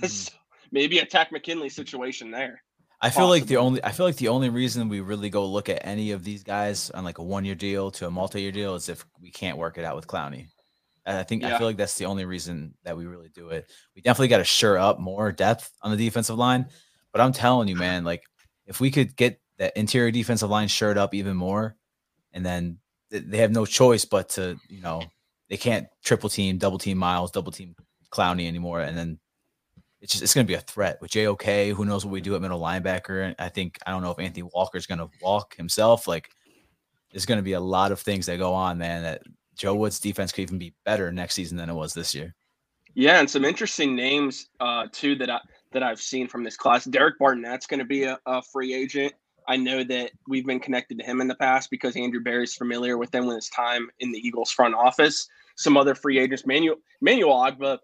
Mhm. 0.00 0.08
So 0.08 0.32
maybe 0.72 0.98
a 0.98 1.06
Takk 1.06 1.30
McKinley 1.32 1.68
situation 1.68 2.30
there. 2.30 2.62
I 3.04 3.10
feel 3.10 3.28
like 3.28 3.46
the 3.46 3.56
only 3.56 3.82
I 3.82 3.90
feel 3.90 4.06
like 4.06 4.16
the 4.16 4.28
only 4.28 4.48
reason 4.48 4.88
we 4.88 5.00
really 5.00 5.28
go 5.28 5.44
look 5.44 5.68
at 5.68 5.84
any 5.84 6.12
of 6.12 6.22
these 6.22 6.44
guys 6.44 6.88
on 6.90 7.02
like 7.02 7.18
a 7.18 7.22
one 7.22 7.44
year 7.44 7.56
deal 7.56 7.90
to 7.92 8.06
a 8.06 8.10
multi 8.10 8.40
year 8.40 8.52
deal 8.52 8.76
is 8.76 8.88
if 8.88 9.04
we 9.20 9.32
can't 9.32 9.58
work 9.58 9.76
it 9.76 9.84
out 9.84 9.96
with 9.96 10.06
Clowney. 10.06 10.46
And 11.04 11.18
I 11.18 11.24
think 11.24 11.42
I 11.42 11.58
feel 11.58 11.66
like 11.66 11.76
that's 11.76 11.98
the 11.98 12.06
only 12.06 12.24
reason 12.24 12.74
that 12.84 12.96
we 12.96 13.06
really 13.06 13.28
do 13.28 13.48
it. 13.48 13.68
We 13.96 14.02
definitely 14.02 14.28
got 14.28 14.38
to 14.38 14.44
sure 14.44 14.78
up 14.78 15.00
more 15.00 15.32
depth 15.32 15.68
on 15.82 15.90
the 15.90 15.96
defensive 15.96 16.38
line. 16.38 16.66
But 17.10 17.20
I'm 17.20 17.32
telling 17.32 17.66
you, 17.66 17.74
man, 17.74 18.04
like 18.04 18.22
if 18.66 18.80
we 18.80 18.92
could 18.92 19.16
get 19.16 19.40
that 19.58 19.76
interior 19.76 20.12
defensive 20.12 20.48
line 20.48 20.68
shored 20.68 20.98
up 20.98 21.12
even 21.12 21.36
more, 21.36 21.76
and 22.32 22.46
then 22.46 22.78
they 23.10 23.38
have 23.38 23.50
no 23.50 23.66
choice 23.66 24.04
but 24.04 24.28
to, 24.30 24.56
you 24.68 24.80
know, 24.80 25.02
they 25.50 25.56
can't 25.56 25.88
triple 26.04 26.30
team, 26.30 26.58
double 26.58 26.78
team 26.78 26.98
Myles, 26.98 27.32
double 27.32 27.52
team 27.52 27.74
Clowney 28.12 28.46
anymore, 28.46 28.80
and 28.80 28.96
then 28.96 29.18
it's 30.02 30.12
just 30.12 30.22
it's 30.22 30.34
going 30.34 30.44
to 30.44 30.50
be 30.50 30.56
a 30.56 30.60
threat 30.60 31.00
with 31.00 31.12
JOK. 31.12 31.72
Who 31.74 31.84
knows 31.84 32.04
what 32.04 32.10
we 32.10 32.20
do 32.20 32.34
at 32.34 32.42
middle 32.42 32.60
linebacker? 32.60 33.24
And 33.24 33.36
I 33.38 33.48
think 33.48 33.78
I 33.86 33.92
don't 33.92 34.02
know 34.02 34.10
if 34.10 34.18
Anthony 34.18 34.42
Walker 34.52 34.76
is 34.76 34.86
going 34.86 34.98
to 34.98 35.08
walk 35.22 35.56
himself. 35.56 36.08
Like 36.08 36.28
there's 37.12 37.24
going 37.24 37.38
to 37.38 37.44
be 37.44 37.52
a 37.52 37.60
lot 37.60 37.92
of 37.92 38.00
things 38.00 38.26
that 38.26 38.38
go 38.38 38.52
on, 38.52 38.78
man. 38.78 39.04
That 39.04 39.22
Joe 39.54 39.76
Woods' 39.76 40.00
defense 40.00 40.32
could 40.32 40.42
even 40.42 40.58
be 40.58 40.74
better 40.84 41.12
next 41.12 41.34
season 41.34 41.56
than 41.56 41.70
it 41.70 41.74
was 41.74 41.94
this 41.94 42.16
year. 42.16 42.34
Yeah, 42.94 43.20
and 43.20 43.30
some 43.30 43.44
interesting 43.44 43.94
names 43.94 44.48
uh, 44.58 44.88
too 44.90 45.14
that 45.16 45.30
I 45.30 45.38
that 45.70 45.84
I've 45.84 46.00
seen 46.00 46.26
from 46.26 46.42
this 46.42 46.56
class. 46.56 46.84
Derek 46.84 47.18
Barnett's 47.20 47.66
going 47.66 47.78
to 47.78 47.86
be 47.86 48.02
a, 48.02 48.18
a 48.26 48.42
free 48.42 48.74
agent. 48.74 49.14
I 49.46 49.56
know 49.56 49.84
that 49.84 50.10
we've 50.26 50.46
been 50.46 50.60
connected 50.60 50.98
to 50.98 51.04
him 51.04 51.20
in 51.20 51.28
the 51.28 51.34
past 51.36 51.70
because 51.70 51.96
Andrew 51.96 52.20
Berry's 52.20 52.54
familiar 52.54 52.98
with 52.98 53.14
him 53.14 53.26
with 53.26 53.36
his 53.36 53.48
time 53.48 53.88
in 54.00 54.10
the 54.10 54.18
Eagles 54.18 54.50
front 54.50 54.74
office. 54.74 55.28
Some 55.56 55.76
other 55.76 55.94
free 55.94 56.18
agents, 56.18 56.44
Manuel 56.44 56.76
Manuel 57.00 57.34
Ogbah, 57.34 57.78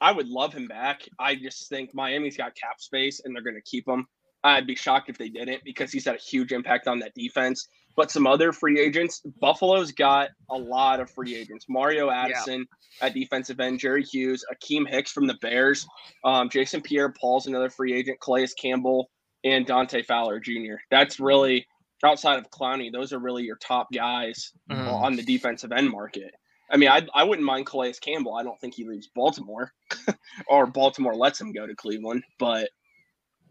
I 0.00 0.12
would 0.12 0.28
love 0.28 0.52
him 0.52 0.66
back. 0.66 1.02
I 1.18 1.34
just 1.34 1.68
think 1.68 1.94
Miami's 1.94 2.36
got 2.36 2.54
cap 2.54 2.80
space 2.80 3.20
and 3.24 3.34
they're 3.34 3.42
going 3.42 3.56
to 3.56 3.62
keep 3.70 3.86
him. 3.88 4.06
I'd 4.42 4.66
be 4.66 4.74
shocked 4.74 5.10
if 5.10 5.18
they 5.18 5.28
didn't 5.28 5.62
because 5.64 5.92
he's 5.92 6.06
had 6.06 6.14
a 6.14 6.18
huge 6.18 6.52
impact 6.52 6.88
on 6.88 6.98
that 7.00 7.12
defense. 7.14 7.68
But 7.96 8.10
some 8.10 8.26
other 8.26 8.52
free 8.52 8.80
agents, 8.80 9.20
Buffalo's 9.40 9.92
got 9.92 10.30
a 10.48 10.56
lot 10.56 11.00
of 11.00 11.10
free 11.10 11.34
agents. 11.36 11.66
Mario 11.68 12.08
Addison 12.10 12.64
at 13.02 13.12
defensive 13.12 13.60
end, 13.60 13.80
Jerry 13.80 14.02
Hughes, 14.04 14.42
Akiem 14.50 14.88
Hicks 14.88 15.10
from 15.12 15.26
the 15.26 15.36
Bears, 15.42 15.86
um, 16.24 16.48
Jason 16.48 16.80
Pierre 16.80 17.12
Paul's 17.12 17.46
another 17.46 17.68
free 17.68 17.92
agent, 17.92 18.18
Calais 18.22 18.46
Campbell, 18.58 19.10
and 19.44 19.66
Dante 19.66 20.02
Fowler 20.02 20.40
Jr. 20.40 20.76
That's 20.90 21.20
really 21.20 21.66
outside 22.02 22.38
of 22.38 22.48
Clowney. 22.50 22.90
Those 22.90 23.12
are 23.12 23.18
really 23.18 23.42
your 23.42 23.56
top 23.56 23.88
guys 23.92 24.52
Mhm. 24.70 24.90
on 24.90 25.16
the 25.16 25.22
defensive 25.22 25.72
end 25.72 25.90
market. 25.90 26.32
I 26.70 26.76
mean, 26.76 26.88
I, 26.88 27.06
I 27.14 27.24
wouldn't 27.24 27.44
mind 27.46 27.66
Calais 27.66 27.94
Campbell. 28.00 28.34
I 28.34 28.42
don't 28.42 28.60
think 28.60 28.74
he 28.74 28.84
leaves 28.86 29.08
Baltimore, 29.14 29.72
or 30.46 30.66
Baltimore 30.66 31.14
lets 31.14 31.40
him 31.40 31.52
go 31.52 31.66
to 31.66 31.74
Cleveland. 31.74 32.22
But 32.38 32.70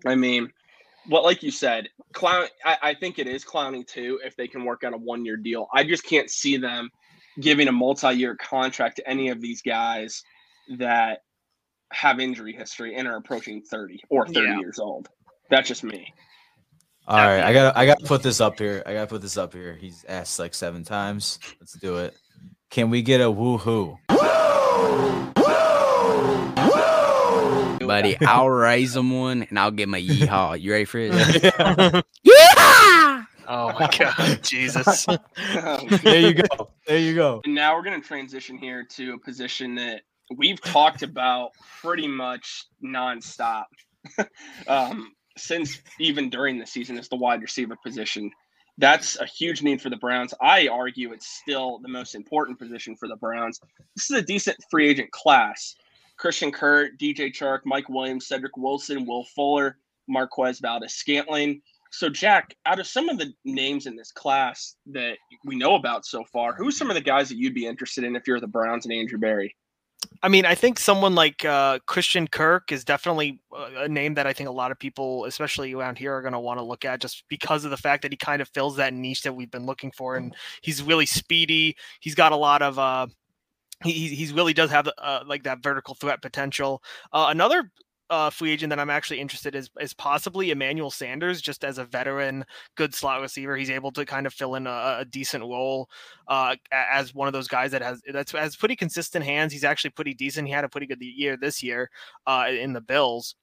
I 0.06 0.16
mean, 0.16 0.52
what 1.08 1.24
like 1.24 1.44
you 1.44 1.52
said, 1.52 1.90
Clown. 2.14 2.48
I, 2.64 2.78
I 2.82 2.94
think 2.94 3.20
it 3.20 3.28
is 3.28 3.44
Clowney 3.44 3.86
too. 3.86 4.20
If 4.24 4.36
they 4.36 4.48
can 4.48 4.64
work 4.64 4.84
out 4.84 4.94
a 4.94 4.98
one 4.98 5.26
year 5.26 5.38
deal, 5.38 5.68
I 5.74 5.84
just 5.84 6.06
can't 6.06 6.30
see 6.30 6.58
them 6.58 6.90
giving 7.40 7.68
a 7.68 7.72
multi 7.72 8.14
year 8.14 8.36
contract 8.36 8.98
to 8.98 9.10
any 9.10 9.30
of 9.30 9.42
these 9.42 9.62
guys 9.62 10.24
that 10.78 11.20
have 11.92 12.20
injury 12.20 12.54
history 12.54 12.96
and 12.96 13.08
are 13.08 13.18
approaching 13.18 13.62
thirty 13.64 14.02
or 14.10 14.26
thirty 14.28 14.42
Yeah. 14.42 14.60
years 14.60 14.80
old. 14.80 15.10
That's 15.50 15.68
just 15.68 15.84
me. 15.84 16.14
All 17.10 17.18
right, 17.18 17.42
I 17.42 17.54
gotta 17.54 17.76
I 17.76 17.88
got 17.88 17.98
to 18.02 18.06
put 18.06 18.22
this 18.22 18.40
up 18.40 18.60
here. 18.60 18.84
I 18.86 18.94
got 18.94 19.02
to 19.02 19.08
put 19.08 19.24
this 19.24 19.36
up 19.36 19.52
here. 19.52 19.74
He's 19.74 20.06
asked 20.08 20.38
like 20.38 20.54
seven 20.54 20.84
times. 20.84 21.40
Let's 21.60 21.74
do 21.74 21.98
it. 21.98 22.16
Can 22.70 22.92
we 22.92 23.02
get 23.02 23.20
a 23.20 23.24
woohoo? 23.24 23.98
Buddy, 27.80 28.16
I'll 28.22 28.52
raise 28.52 28.94
them 28.94 29.10
one 29.10 29.42
and 29.42 29.58
I'll 29.58 29.72
get 29.72 29.90
my 29.90 29.98
a 29.98 30.08
yeehaw. 30.08 30.62
You 30.62 30.72
ready 30.72 30.86
for 30.86 31.00
it? 31.00 31.12
yeah. 32.22 33.24
Oh 33.48 33.74
my 33.80 33.90
god, 33.98 34.40
Jesus. 34.44 35.08
there 35.08 36.20
you 36.22 36.36
go. 36.36 36.70
There 36.86 37.00
you 37.00 37.16
go. 37.16 37.42
And 37.44 37.56
now 37.56 37.76
we're 37.76 37.82
going 37.82 38.00
to 38.00 38.08
transition 38.08 38.56
here 38.56 38.86
to 38.92 39.14
a 39.14 39.18
position 39.18 39.74
that 39.74 40.04
we've 40.38 40.62
talked 40.62 41.02
about 41.02 41.54
pretty 41.82 42.08
much 42.08 42.66
nonstop 42.86 43.66
um, 44.68 45.12
since 45.40 45.80
even 46.00 46.30
during 46.30 46.60
the 46.60 46.66
season 46.66 46.98
is 46.98 47.10
the 47.10 47.16
wide 47.16 47.42
receiver 47.42 47.76
position. 47.84 48.32
That's 48.78 49.20
a 49.20 49.26
huge 49.26 49.62
need 49.62 49.82
for 49.82 49.90
the 49.90 49.98
Browns. 49.98 50.34
I 50.42 50.68
argue 50.68 51.12
it's 51.12 51.28
still 51.28 51.80
the 51.80 51.90
most 51.90 52.16
important 52.16 52.58
position 52.58 52.96
for 52.96 53.08
the 53.08 53.18
Browns. 53.18 53.60
This 53.96 54.10
is 54.10 54.18
a 54.18 54.22
decent 54.22 54.58
free 54.72 54.90
agent 54.90 55.12
class. 55.12 55.76
Christian 56.18 56.52
Kirk, 56.52 56.92
DJ 57.00 57.34
Chark, 57.34 57.60
Mike 57.66 57.90
Williams, 57.90 58.28
Cedric 58.28 58.58
Wilson, 58.58 59.06
Will 59.06 59.26
Fuller, 59.36 59.78
Marquez 60.08 60.60
Valdes 60.60 60.94
Scantling. 60.94 61.62
So, 61.92 62.10
Jack, 62.10 62.56
out 62.66 62.80
of 62.80 62.88
some 62.88 63.10
of 63.10 63.18
the 63.18 63.34
names 63.46 63.88
in 63.88 63.96
this 63.96 64.12
class 64.12 64.76
that 64.88 65.18
we 65.44 65.56
know 65.56 65.76
about 65.76 66.06
so 66.06 66.24
far, 66.26 66.54
who's 66.54 66.78
some 66.78 66.90
of 66.90 66.96
the 66.96 67.02
guys 67.02 67.30
that 67.30 67.38
you'd 67.38 67.54
be 67.56 67.66
interested 67.66 68.04
in 68.04 68.16
if 68.16 68.28
you're 68.28 68.40
the 68.40 68.48
Browns 68.48 68.86
and 68.86 68.94
Andrew 68.94 69.18
Berry? 69.18 69.56
I 70.22 70.28
mean, 70.28 70.46
I 70.46 70.56
think 70.56 70.80
someone 70.80 71.16
like 71.16 71.46
uh, 71.46 71.80
Christian 71.86 72.28
Kirk 72.28 72.72
is 72.72 72.84
definitely 72.84 73.40
a 73.54 73.88
name 73.88 74.16
that 74.16 74.28
I 74.28 74.34
think 74.34 74.50
a 74.50 74.54
lot 74.54 74.72
of 74.72 74.80
people, 74.80 75.26
especially 75.26 75.74
around 75.74 75.98
here, 75.98 76.14
are 76.14 76.22
going 76.22 76.34
to 76.34 76.40
want 76.40 76.60
to 76.60 76.64
look 76.64 76.84
at 76.84 77.00
just 77.00 77.24
because 77.30 77.64
of 77.64 77.72
the 77.72 77.78
fact 77.78 78.02
that 78.02 78.12
he 78.12 78.18
kind 78.18 78.42
of 78.42 78.50
fills 78.50 78.76
that 78.78 78.94
niche 78.94 79.22
that 79.24 79.34
we've 79.34 79.52
been 79.52 79.66
looking 79.66 79.92
for, 79.92 80.18
and 80.18 80.36
he's 80.62 80.84
really 80.84 81.06
speedy. 81.06 81.76
He's 82.02 82.16
got 82.16 82.32
a 82.32 82.38
lot 82.38 82.62
of. 82.62 82.78
Uh, 82.78 83.08
he 83.84 84.10
he's 84.10 84.34
really 84.34 84.54
does 84.54 84.72
have 84.72 84.90
uh, 84.98 85.24
like 85.26 85.44
that 85.44 85.64
vertical 85.64 85.96
threat 85.96 86.22
potential. 86.22 86.84
Uh, 87.14 87.28
another 87.30 87.72
uh, 88.10 88.30
free 88.30 88.52
agent 88.52 88.70
that 88.72 88.80
I'm 88.80 88.90
actually 88.90 89.20
interested 89.20 89.56
is 89.56 89.70
is 89.80 89.94
possibly 89.94 90.52
Emmanuel 90.52 90.92
Sanders, 90.92 91.42
just 91.42 91.64
as 91.64 91.78
a 91.78 91.86
veteran, 91.86 92.46
good 92.76 92.94
slot 92.94 93.22
receiver. 93.22 93.56
He's 93.56 93.70
able 93.70 93.92
to 93.92 94.06
kind 94.06 94.26
of 94.26 94.34
fill 94.34 94.56
in 94.56 94.68
a, 94.68 94.98
a 95.00 95.06
decent 95.06 95.44
role 95.44 95.90
uh, 96.28 96.56
as 96.72 97.14
one 97.14 97.28
of 97.28 97.34
those 97.34 97.48
guys 97.48 97.72
that 97.72 97.82
has 97.82 98.02
that's 98.12 98.32
has 98.32 98.56
pretty 98.56 98.76
consistent 98.76 99.26
hands. 99.26 99.54
He's 99.54 99.64
actually 99.64 99.92
pretty 99.92 100.14
decent. 100.14 100.48
He 100.48 100.54
had 100.54 100.64
a 100.64 100.70
pretty 100.70 100.88
good 100.88 101.02
year 101.02 101.38
this 101.38 101.62
year 101.62 101.90
uh, 102.26 102.48
in 102.50 102.74
the 102.74 102.82
Bills. 102.82 103.36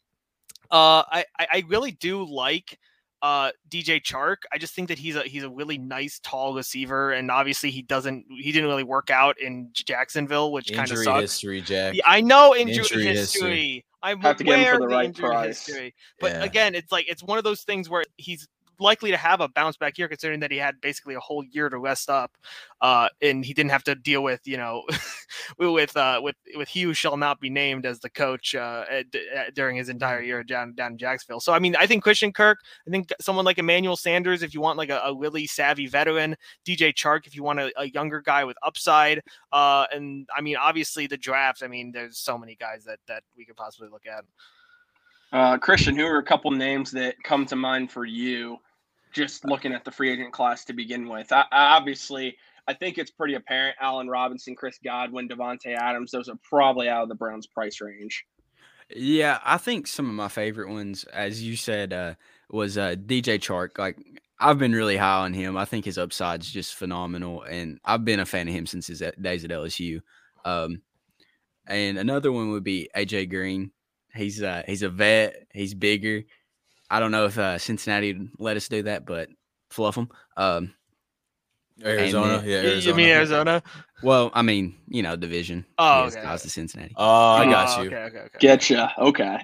Uh, 0.71 1.05
I 1.11 1.25
I 1.39 1.65
really 1.69 1.93
do 1.93 2.25
like 2.25 2.79
uh 3.23 3.51
DJ 3.69 4.01
Chark. 4.03 4.37
I 4.53 4.59
just 4.59 4.75
think 4.75 4.89
that 4.89 4.99
he's 4.99 5.17
a 5.17 5.23
he's 5.23 5.43
a 5.43 5.51
really 5.51 5.79
nice 5.79 6.19
tall 6.23 6.55
receiver, 6.55 7.13
and 7.13 7.31
obviously 7.31 7.71
he 7.71 7.83
doesn't 7.83 8.25
he 8.41 8.53
didn't 8.53 8.69
really 8.69 8.85
work 8.85 9.11
out 9.11 9.37
in 9.41 9.71
Jacksonville, 9.73 10.53
which 10.53 10.69
kind 10.73 10.81
of 10.91 10.91
Injury 10.93 11.05
sucks. 11.05 11.21
history, 11.23 11.61
Jack. 11.63 11.95
Yeah, 11.95 12.03
I 12.07 12.21
know 12.21 12.55
injury, 12.55 12.77
Injury 12.77 13.05
history. 13.07 13.41
history. 13.41 13.85
I'm 14.03 14.21
Have 14.21 14.37
to 14.37 14.45
get 14.45 14.55
him 14.55 14.61
aware 14.61 14.75
for 14.75 14.79
the 14.81 14.85
of 14.85 14.91
the 14.91 14.97
right 14.97 15.05
injury 15.07 15.29
price. 15.29 15.67
history, 15.67 15.95
but 16.21 16.33
Yeah. 16.33 16.45
again, 16.45 16.75
it's 16.75 16.93
like 16.93 17.09
it's 17.09 17.23
one 17.23 17.39
of 17.39 17.45
those 17.45 17.63
things 17.63 17.89
where 17.89 18.05
he's 18.17 18.47
likely 18.79 19.11
to 19.11 19.17
have 19.17 19.41
a 19.41 19.49
bounce 19.49 19.77
back 19.77 19.99
year, 19.99 20.09
considering 20.09 20.41
that 20.41 20.51
he 20.51 20.59
had 20.59 20.81
basically 20.81 21.15
a 21.15 21.21
whole 21.21 21.45
year 21.45 21.69
to 21.69 21.79
rest 21.79 22.11
up, 22.11 22.33
uh, 22.81 23.09
and 23.23 23.45
he 23.45 23.55
didn't 23.55 23.71
have 23.71 23.85
to 23.85 23.95
deal 23.95 24.23
with 24.23 24.41
you 24.45 24.57
know 24.57 24.83
with 25.59 25.97
uh, 25.97 26.21
with 26.23 26.37
with 26.57 26.69
he 26.69 26.83
who 26.83 26.95
shall 26.95 27.17
not 27.17 27.41
be 27.41 27.51
named 27.51 27.87
as 27.87 28.01
the 28.01 28.11
coach 28.11 28.55
uh, 28.55 28.85
at, 28.91 29.07
at- 29.35 29.55
during 29.55 29.77
his 29.77 29.89
entire 29.89 30.21
year 30.21 30.43
down 30.43 30.75
down 30.75 30.93
in 30.93 30.99
Jacksonville. 30.99 31.41
So 31.41 31.53
I 31.53 31.59
mean, 31.59 31.77
I 31.77 31.87
think 31.87 32.03
Christian 32.03 32.33
Kirk, 32.33 32.61
I 32.87 32.91
think 32.91 33.13
someone 33.21 33.45
like 33.45 33.59
Emmanuel 33.59 33.97
Sanders, 33.97 34.43
if 34.43 34.55
you 34.55 34.61
want 34.61 34.79
like 34.79 34.91
a, 34.91 35.01
a 35.05 35.15
really 35.15 35.47
savvy 35.47 35.87
veteran, 35.87 36.37
DJ 36.67 36.93
Chark, 36.95 37.27
if 37.27 37.35
you 37.35 37.43
want 37.43 37.61
a, 37.61 37.73
a 37.77 37.89
younger 37.89 38.21
guy 38.21 38.45
with 38.45 38.57
upside, 38.63 39.23
uh, 39.53 39.87
and 39.93 40.29
I 40.37 40.41
mean, 40.41 40.57
obviously 40.57 41.07
the 41.07 41.17
draft. 41.17 41.63
I 41.63 41.69
mean, 41.69 41.93
there's 41.93 42.19
so 42.19 42.39
many 42.39 42.57
guys 42.57 42.85
that 42.85 42.99
that 43.09 43.23
we 43.37 43.45
could 43.45 43.57
possibly 43.57 43.89
look 43.89 44.07
at. 44.07 44.25
Uh, 45.33 45.59
Christian, 45.59 45.97
who 45.97 46.07
are 46.07 46.19
a 46.19 46.23
couple 46.23 46.51
names 46.53 46.91
that 46.93 47.17
come 47.25 47.45
to 47.47 47.57
mind 47.57 47.91
for 47.91 48.05
you 48.05 48.59
just 49.17 49.47
looking 49.47 49.73
at 49.73 49.85
the 49.85 49.91
free 49.91 50.11
agent 50.11 50.33
class 50.33 50.65
to 50.67 50.75
begin 50.75 51.09
with? 51.09 51.33
I, 51.33 51.45
obviously, 51.51 52.37
I 52.69 52.75
think 52.75 52.99
it's 52.99 53.11
pretty 53.11 53.35
apparent 53.35 53.77
Allen 53.81 54.09
Robinson, 54.09 54.55
Chris 54.55 54.79
Godwin, 54.85 55.29
Davante 55.29 55.75
Adams, 55.75 56.11
those 56.11 56.29
are 56.29 56.39
probably 56.43 56.89
out 56.89 57.03
of 57.03 57.09
the 57.09 57.15
Browns' 57.15 57.47
price 57.47 57.81
range. 57.81 58.27
Yeah, 58.95 59.41
I 59.45 59.57
think 59.57 59.87
some 59.87 60.09
of 60.09 60.15
my 60.15 60.29
favorite 60.29 60.69
ones, 60.69 61.05
as 61.05 61.43
you 61.43 61.57
said, 61.57 61.93
uh, 61.93 62.15
was 62.51 62.79
uh, 62.79 62.95
DJ 62.95 63.39
Chark. 63.39 63.79
Like 63.79 63.97
I've 64.39 64.59
been 64.59 64.73
really 64.73 64.97
high 64.97 65.25
on 65.25 65.33
him. 65.33 65.57
I 65.57 65.65
think 65.65 65.87
his 65.87 65.99
upside's 65.99 66.51
just 66.51 66.75
phenomenal, 66.75 67.43
and 67.43 67.81
I've 67.85 68.05
been 68.05 68.21
a 68.21 68.27
fan 68.27 68.47
of 68.47 68.55
him 68.55 68.67
since 68.67 68.87
his 68.87 69.03
uh, 69.03 69.11
days 69.21 69.45
at 69.45 69.51
LSU. 69.51 70.03
Um, 70.45 70.83
and 71.67 71.99
another 71.99 72.31
one 72.31 72.51
would 72.51 72.63
be 72.63 72.89
AJ 72.95 73.31
Green. 73.31 73.73
He's 74.15 74.43
uh, 74.43 74.63
he's 74.67 74.83
a 74.83 74.89
vet. 74.89 75.47
He's 75.53 75.75
bigger. 75.75 76.23
I 76.91 77.01
don't 77.01 77.11
know 77.11 77.27
if 77.27 77.39
uh, 77.39 77.59
Cincinnati 77.59 78.13
would 78.15 78.31
let 78.39 78.57
us 78.57 78.69
do 78.69 78.83
that, 78.85 79.05
but 79.07 79.29
fluff 79.71 79.97
him. 79.97 80.09
Um, 80.37 80.75
Arizona, 81.85 82.39
then- 82.39 82.45
yeah, 82.49 82.61
You- 82.63 82.69
Arizona. 82.69 82.91
You 82.91 82.95
mean 82.97 83.09
Arizona? 83.15 83.63
well, 84.03 84.31
I 84.35 84.43
mean, 84.43 84.77
you 84.89 85.03
know, 85.03 85.17
division. 85.17 85.67
Oh, 85.79 85.99
He 85.99 86.05
has 86.05 86.17
okay. 86.17 86.25
ties 86.25 86.43
to 86.43 86.51
Cincinnati. 86.51 86.95
Oh, 86.97 87.05
I 87.05 87.47
Oh, 87.47 87.51
got 87.51 87.83
you. 87.83 87.87
Okay, 87.89 87.97
okay, 87.97 88.19
okay. 88.35 88.39
Getcha. 88.47 88.93
Okay. 88.99 89.39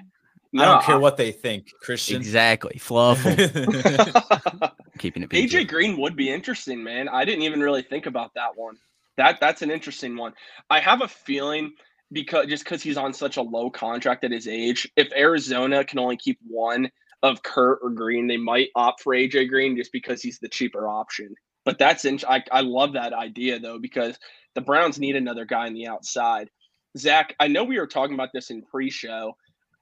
I 0.55 0.65
don't 0.65 0.83
care 0.83 0.99
what 0.99 1.17
they 1.17 1.31
think, 1.31 1.71
Christian. 1.81 2.15
Exactly, 2.17 2.77
fluff 2.77 3.23
him. 3.23 3.37
Keeping 4.99 5.23
it 5.23 5.29
PG. 5.31 5.57
AJ 5.65 5.67
Green 5.67 5.97
would 5.99 6.15
be 6.15 6.29
interesting, 6.29 6.83
man. 6.83 7.09
I 7.09 7.25
didn't 7.25 7.41
even 7.43 7.59
really 7.59 7.81
think 7.81 8.05
about 8.05 8.31
that 8.35 8.55
one. 8.55 8.75
That 9.17 9.39
that's 9.39 9.63
an 9.63 9.71
interesting 9.71 10.15
one. 10.15 10.33
I 10.69 10.79
have 10.79 11.01
a 11.01 11.07
feeling 11.07 11.73
because 12.11 12.45
just 12.47 12.63
because 12.65 12.83
he's 12.83 12.97
on 12.97 13.13
such 13.13 13.37
a 13.37 13.41
low 13.41 13.71
contract 13.71 14.23
at 14.23 14.31
his 14.31 14.47
age, 14.47 14.87
if 14.95 15.11
Arizona 15.15 15.83
can 15.83 15.97
only 15.97 16.17
keep 16.17 16.37
one 16.47 16.89
of 17.23 17.41
Kirk 17.41 17.79
or 17.81 17.89
Green, 17.89 18.27
they 18.27 18.37
might 18.37 18.69
opt 18.75 19.01
for 19.01 19.13
AJ 19.15 19.49
Green 19.49 19.75
just 19.75 19.91
because 19.91 20.21
he's 20.21 20.39
the 20.39 20.49
cheaper 20.49 20.87
option. 20.87 21.33
But 21.65 21.79
that's 21.79 22.03
in, 22.05 22.19
I, 22.27 22.43
I 22.51 22.61
love 22.61 22.93
that 22.93 23.13
idea 23.13 23.57
though 23.59 23.79
because 23.79 24.19
the 24.53 24.61
Browns 24.61 24.99
need 24.99 25.15
another 25.15 25.45
guy 25.45 25.65
on 25.65 25.73
the 25.73 25.87
outside. 25.87 26.49
Zach, 26.97 27.33
I 27.39 27.47
know 27.47 27.63
we 27.63 27.79
were 27.79 27.87
talking 27.87 28.13
about 28.13 28.29
this 28.33 28.49
in 28.51 28.61
pre-show. 28.61 29.35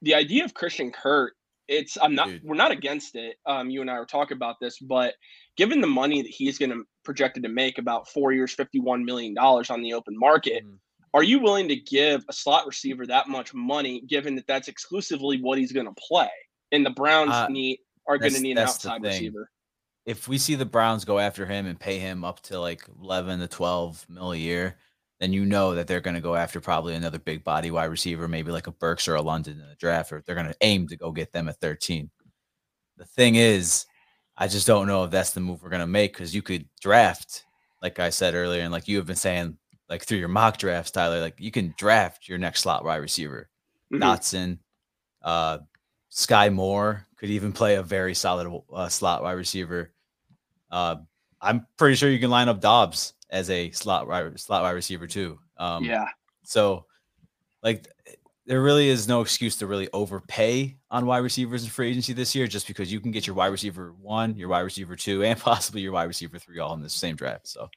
The 0.04 0.16
idea 0.16 0.46
of 0.46 0.54
Christian 0.54 0.92
Kirk, 0.92 1.34
it's 1.68 1.98
I'm 2.02 2.16
not 2.16 2.28
Dude. 2.28 2.42
we're 2.44 2.56
not 2.56 2.72
against 2.72 3.16
it. 3.16 3.36
Um, 3.46 3.70
you 3.70 3.82
and 3.82 3.90
I 3.90 3.98
were 4.00 4.06
talking 4.06 4.38
about 4.38 4.58
this, 4.62 4.78
but 4.80 5.16
given 5.58 5.82
the 5.82 5.88
money 5.88 6.22
that 6.22 6.30
he's 6.30 6.58
going 6.58 6.70
to 6.72 6.84
projected 7.04 7.44
to 7.44 7.50
make 7.50 7.78
about 7.80 8.08
four 8.10 8.32
years, 8.34 8.54
fifty-one 8.54 9.04
million 9.04 9.34
dollars 9.34 9.70
on 9.70 9.82
the 9.82 9.94
open 9.94 10.18
market, 10.18 10.64
Mhm. 10.66 10.78
are 11.14 11.24
you 11.24 11.40
willing 11.40 11.68
to 11.70 11.76
give 11.76 12.24
a 12.30 12.34
slot 12.34 12.66
receiver 12.68 13.06
that 13.08 13.28
much 13.28 13.54
money, 13.54 14.02
given 14.02 14.36
that 14.36 14.48
that's 14.48 14.68
exclusively 14.68 15.42
what 15.42 15.58
he's 15.58 15.72
going 15.72 15.88
to 15.88 15.96
play? 16.08 16.30
And 16.72 16.86
the 16.86 16.90
Browns 16.92 17.32
Uh, 17.32 17.48
need 17.48 17.80
are 18.08 18.18
going 18.18 18.34
to 18.34 18.40
need 18.40 18.52
an 18.54 18.60
outside 18.60 19.04
receiver. 19.04 19.50
if 20.06 20.28
we 20.28 20.38
see 20.38 20.56
the 20.56 20.66
Browns 20.66 21.06
go 21.06 21.20
after 21.20 21.46
him 21.46 21.66
and 21.68 21.80
pay 21.80 22.00
him 22.00 22.24
up 22.24 22.42
to 22.42 22.60
like 22.60 22.84
11 23.02 23.40
to 23.40 23.48
12 23.48 24.06
mil 24.10 24.32
a 24.32 24.38
year, 24.38 24.78
then 25.20 25.32
you 25.32 25.46
know 25.46 25.76
that 25.76 25.86
they're 25.86 26.02
going 26.02 26.16
to 26.16 26.22
go 26.22 26.36
after 26.36 26.60
probably 26.60 26.96
another 26.96 27.20
big 27.20 27.44
body 27.44 27.70
wide 27.70 27.86
receiver, 27.86 28.28
maybe 28.28 28.52
like 28.52 28.66
a 28.68 28.72
Burks 28.72 29.08
or 29.08 29.16
a 29.16 29.22
London 29.22 29.60
in 29.60 29.68
the 29.70 29.76
draft, 29.76 30.12
or 30.12 30.24
they're 30.26 30.36
going 30.36 30.48
to 30.48 30.56
aim 30.62 30.88
to 30.88 30.98
go 30.98 31.12
get 31.12 31.32
them 31.32 31.48
at 31.48 31.60
13. 31.62 32.10
The 32.98 33.06
thing 33.06 33.36
is, 33.36 33.86
I 34.36 34.48
just 34.48 34.66
don't 34.66 34.88
know 34.88 35.04
if 35.04 35.12
that's 35.12 35.32
the 35.34 35.40
move 35.40 35.62
we're 35.62 35.70
going 35.70 35.82
to 35.82 35.88
make 35.88 36.14
because 36.14 36.34
you 36.34 36.42
could 36.42 36.68
draft, 36.80 37.46
like 37.84 38.00
I 38.00 38.10
said 38.10 38.34
earlier, 38.34 38.64
and 38.64 38.72
like 38.72 38.88
you 38.88 38.98
have 38.98 39.06
been 39.06 39.16
saying, 39.16 39.58
like 39.90 40.04
through 40.06 40.18
your 40.18 40.28
mock 40.30 40.58
drafts, 40.58 40.90
Tyler, 40.90 41.22
like 41.22 41.36
you 41.38 41.52
can 41.52 41.76
draft 41.78 42.28
your 42.28 42.40
next 42.40 42.62
slot 42.62 42.84
wide 42.84 42.96
receiver. 42.98 43.50
Mhm. 43.94 44.00
Dotson, 44.00 44.60
uh, 45.22 45.60
Skyy 46.12 46.54
Moore 46.54 47.08
could 47.18 47.30
even 47.30 47.54
play 47.54 47.76
a 47.76 47.84
very 47.84 48.14
solid 48.14 48.62
uh, 48.74 48.90
slot 48.90 49.24
wide 49.24 49.34
receiver. 49.34 49.94
Uh, 50.70 50.98
I'm 51.42 51.66
pretty 51.78 51.96
sure 51.96 52.10
you 52.10 52.20
can 52.20 52.30
line 52.30 52.50
up 52.50 52.62
Dobbs 52.62 53.14
as 53.30 53.50
a 53.50 53.72
slot 53.72 54.08
wide, 54.08 54.40
slot 54.40 54.64
wide 54.64 54.72
receiver 54.72 55.08
too. 55.08 55.40
Um, 55.58 55.86
yeah, 55.86 56.08
So, 56.44 56.86
like, 57.64 57.88
there 58.46 58.62
really 58.62 58.90
is 58.90 59.08
no 59.08 59.22
excuse 59.22 59.58
to 59.58 59.68
really 59.68 59.88
overpay 59.94 60.76
on 60.90 61.06
wide 61.06 61.20
receivers 61.20 61.64
in 61.64 61.70
free 61.70 61.90
agency 61.90 62.14
this 62.14 62.36
year, 62.36 62.48
just 62.48 62.68
because 62.68 62.92
you 62.92 63.00
can 63.00 63.12
get 63.12 63.26
your 63.26 63.36
wide 63.36 63.48
receiver 63.48 63.94
one, 64.02 64.36
your 64.36 64.50
wide 64.50 64.62
receiver 64.62 64.96
two, 64.96 65.24
and 65.24 65.40
possibly 65.40 65.82
your 65.82 65.94
wide 65.94 66.06
receiver 66.06 66.38
three 66.38 66.60
all 66.60 66.74
in 66.74 66.82
the 66.82 66.90
same 66.90 67.16
draft. 67.16 67.48
So, 67.48 67.70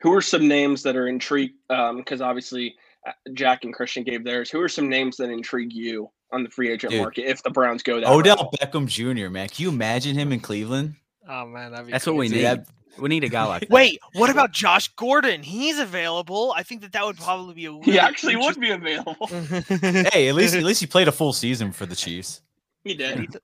who 0.00 0.12
are 0.12 0.20
some 0.20 0.46
names 0.46 0.82
that 0.82 0.96
are 0.96 1.08
intrigued? 1.08 1.54
Because 1.68 2.20
obviously, 2.20 2.74
uh, 3.06 3.12
Jack 3.32 3.64
and 3.64 3.72
Christian 3.72 4.02
gave 4.02 4.24
theirs. 4.24 4.50
Who 4.50 4.60
are 4.60 4.68
some 4.68 4.88
names 4.88 5.16
that 5.16 5.30
intrigue 5.30 5.72
you 5.72 6.10
on 6.32 6.42
the 6.44 6.50
free 6.50 6.70
agent 6.70 6.90
Dude. 6.92 7.00
market 7.00 7.22
if 7.28 7.42
the 7.42 7.50
Browns 7.50 7.82
go 7.82 8.00
that 8.00 8.08
Odell 8.08 8.36
route? 8.36 8.54
Beckham 8.72 8.86
Jr. 8.86 9.30
Man, 9.30 9.48
can 9.48 9.62
you 9.62 9.68
imagine 9.70 10.14
him 10.16 10.32
in 10.32 10.40
Cleveland? 10.40 10.94
Oh 11.28 11.46
man, 11.46 11.72
that'd 11.72 11.86
be 11.86 11.92
That's 11.92 12.06
what 12.06 12.16
we 12.16 12.28
need. 12.28 12.42
that- 12.42 12.66
We 12.98 13.08
need 13.08 13.22
a 13.22 13.28
guy 13.28 13.44
like 13.44 13.60
that. 13.60 13.70
Wait, 13.70 14.00
what 14.14 14.28
about 14.28 14.50
Josh 14.50 14.88
Gordon? 14.96 15.42
He's 15.42 15.78
available. 15.78 16.52
I 16.56 16.62
think 16.64 16.80
that 16.80 16.92
that 16.92 17.04
would 17.04 17.16
probably 17.16 17.54
be 17.54 17.66
a. 17.66 17.70
Really 17.72 17.92
He 17.92 17.98
actually 17.98 18.34
would 18.36 18.58
be 18.58 18.70
available. 18.70 19.26
hey, 19.28 20.28
at 20.28 20.34
least 20.34 20.54
at 20.54 20.64
least 20.64 20.80
he 20.80 20.86
played 20.94 21.06
a 21.06 21.12
full 21.12 21.32
season 21.32 21.70
for 21.72 21.86
the 21.86 21.94
Chiefs. 21.94 22.40
He 22.84 22.94
did. 22.94 23.20
He- 23.20 23.28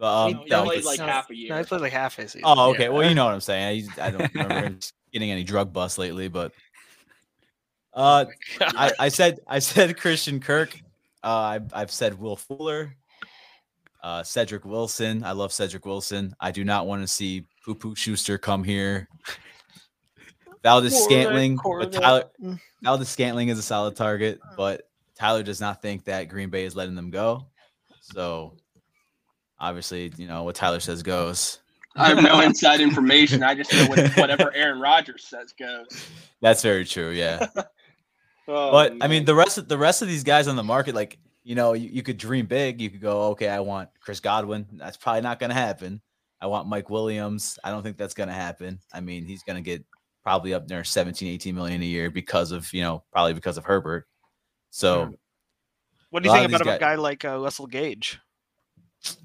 Um, 0.00 0.34
he 0.42 0.48
that 0.50 0.64
played 0.64 0.76
was- 0.78 0.86
like 0.86 0.98
no, 0.98 1.06
half 1.06 1.30
a 1.30 1.32
No, 1.32 1.38
year. 1.38 1.58
he 1.58 1.64
played 1.64 1.80
like 1.80 1.92
half 1.92 2.16
his 2.16 2.32
season. 2.32 2.42
oh, 2.44 2.70
okay. 2.70 2.84
yeah. 2.84 2.88
Well, 2.88 3.08
you 3.08 3.14
know 3.14 3.24
what 3.26 3.32
I'm 3.34 3.40
saying. 3.40 3.76
He's, 3.76 3.98
I 3.98 4.10
don't 4.10 4.34
remember 4.34 4.76
getting 5.12 5.30
any 5.30 5.44
drug 5.44 5.72
busts 5.72 5.98
lately, 5.98 6.26
but 6.26 6.52
uh, 7.94 8.24
I, 8.60 8.90
I 8.98 9.08
said 9.08 9.38
I 9.46 9.60
said 9.60 9.96
Christian 9.96 10.40
Kirk. 10.40 10.78
Uh, 11.24 11.28
I've 11.28 11.74
I've 11.74 11.90
said 11.90 12.18
Will 12.18 12.36
Fuller. 12.36 12.94
Uh, 14.02 14.22
Cedric 14.22 14.66
Wilson. 14.66 15.24
I 15.24 15.32
love 15.32 15.50
Cedric 15.50 15.86
Wilson. 15.86 16.34
I 16.38 16.50
do 16.50 16.62
not 16.62 16.86
want 16.86 17.00
to 17.00 17.08
see 17.08 17.46
Poo 17.64 17.74
Poo 17.74 17.94
Schuster 17.94 18.36
come 18.36 18.62
here. 18.62 19.08
Valdes 20.62 20.92
Poor 20.92 21.04
Scantling, 21.04 21.56
Corvette. 21.56 21.92
but 21.92 22.00
Tyler 22.02 22.58
Valdes 22.82 23.08
Scantling 23.08 23.48
is 23.48 23.58
a 23.58 23.62
solid 23.62 23.96
target, 23.96 24.40
but 24.58 24.88
Tyler 25.14 25.42
does 25.42 25.60
not 25.60 25.80
think 25.80 26.04
that 26.04 26.28
Green 26.28 26.50
Bay 26.50 26.64
is 26.64 26.76
letting 26.76 26.94
them 26.94 27.10
go. 27.10 27.46
So 28.00 28.56
obviously, 29.58 30.12
you 30.18 30.26
know 30.26 30.42
what 30.42 30.54
Tyler 30.54 30.80
says 30.80 31.02
goes. 31.02 31.60
I 31.96 32.08
have 32.08 32.22
no 32.22 32.40
inside 32.42 32.80
information. 32.80 33.42
I 33.42 33.54
just 33.54 33.72
know 33.72 33.86
what, 33.86 34.10
whatever 34.16 34.54
Aaron 34.54 34.80
Rodgers 34.80 35.24
says 35.24 35.54
goes. 35.58 35.86
That's 36.42 36.62
very 36.62 36.84
true. 36.84 37.10
Yeah. 37.10 37.46
Oh, 38.46 38.70
but 38.70 38.94
I 39.00 39.08
mean, 39.08 39.24
the 39.24 39.34
rest 39.34 39.58
of 39.58 39.68
the 39.68 39.78
rest 39.78 40.02
of 40.02 40.08
these 40.08 40.24
guys 40.24 40.48
on 40.48 40.56
the 40.56 40.62
market, 40.62 40.94
like 40.94 41.18
you 41.42 41.54
know, 41.54 41.74
you, 41.74 41.88
you 41.90 42.02
could 42.02 42.16
dream 42.16 42.46
big. 42.46 42.80
You 42.80 42.90
could 42.90 43.00
go, 43.00 43.28
okay, 43.28 43.48
I 43.48 43.60
want 43.60 43.90
Chris 44.00 44.20
Godwin. 44.20 44.66
That's 44.72 44.96
probably 44.96 45.22
not 45.22 45.38
going 45.38 45.50
to 45.50 45.54
happen. 45.54 46.00
I 46.40 46.46
want 46.46 46.68
Mike 46.68 46.90
Williams. 46.90 47.58
I 47.64 47.70
don't 47.70 47.82
think 47.82 47.96
that's 47.96 48.14
going 48.14 48.28
to 48.28 48.34
happen. 48.34 48.80
I 48.92 49.00
mean, 49.00 49.24
he's 49.24 49.42
going 49.42 49.56
to 49.56 49.62
get 49.62 49.84
probably 50.22 50.54
up 50.54 50.66
there 50.66 50.82
17, 50.84 51.28
18 51.28 51.54
million 51.54 51.82
a 51.82 51.86
year 51.86 52.10
because 52.10 52.50
of 52.50 52.72
you 52.72 52.82
know 52.82 53.04
probably 53.12 53.34
because 53.34 53.56
of 53.56 53.64
Herbert. 53.64 54.06
So 54.70 55.14
What 56.10 56.22
do 56.22 56.28
you 56.28 56.34
think 56.34 56.48
about 56.48 56.64
these 56.64 56.74
a 56.74 56.78
guy 56.78 56.96
like 56.96 57.24
uh, 57.24 57.38
Russell 57.38 57.66
Gage? 57.66 58.18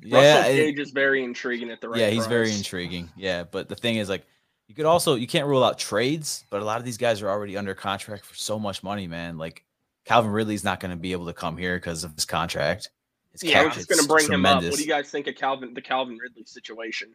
yeah, 0.02 0.40
Russell 0.40 0.54
Gage 0.54 0.80
is 0.80 0.92
very 0.92 1.24
intriguing 1.24 1.72
at 1.72 1.82
the 1.82 1.90
right 1.90 2.00
yeah, 2.00 2.10
he's 2.10 2.28
very 2.28 2.54
intriguing. 2.54 3.10
Yeah, 3.16 3.44
but 3.44 3.70
the 3.70 3.76
thing 3.76 3.96
is, 3.96 4.10
like, 4.10 4.26
you 4.70 4.76
could 4.76 4.86
also 4.86 5.16
you 5.16 5.26
can't 5.26 5.48
rule 5.48 5.64
out 5.64 5.80
trades, 5.80 6.46
but 6.52 6.62
a 6.62 6.64
lot 6.66 6.78
of 6.78 6.86
these 6.86 6.98
guys 6.98 7.24
are 7.24 7.30
already 7.30 7.58
under 7.58 7.74
contract 7.74 8.24
for 8.24 8.36
so 8.36 8.60
much 8.60 8.84
money, 8.84 9.08
man. 9.08 9.40
Like 9.40 9.66
Calvin 10.06 10.32
Ridley's 10.32 10.64
not 10.64 10.80
going 10.80 10.92
to 10.92 10.98
be 10.98 11.12
able 11.12 11.26
to 11.26 11.34
come 11.34 11.58
here 11.58 11.76
because 11.78 12.04
of 12.04 12.14
his 12.14 12.24
contract. 12.24 12.92
His 13.32 13.44
Yeah, 13.44 13.62
I 13.62 13.66
was 13.66 13.74
just 13.74 13.90
going 13.90 13.98
to 13.98 14.04
hit's 14.04 14.28
bring 14.28 14.32
him 14.32 14.46
up. 14.46 14.64
What 14.64 14.76
do 14.76 14.82
you 14.82 14.88
guys 14.88 15.10
think 15.10 15.26
of 15.26 15.36
Calvin, 15.36 15.74
the 15.74 15.82
Calvin 15.82 16.18
Ridley 16.18 16.44
situation? 16.46 17.10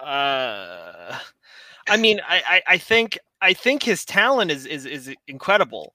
Uh, 0.00 1.18
I 1.88 1.96
mean, 1.98 2.20
I, 2.28 2.42
I, 2.46 2.62
I 2.74 2.78
think 2.78 3.18
I 3.40 3.54
think 3.54 3.82
his 3.82 4.04
talent 4.04 4.52
is, 4.52 4.64
is 4.64 4.86
is 4.86 5.12
incredible, 5.26 5.94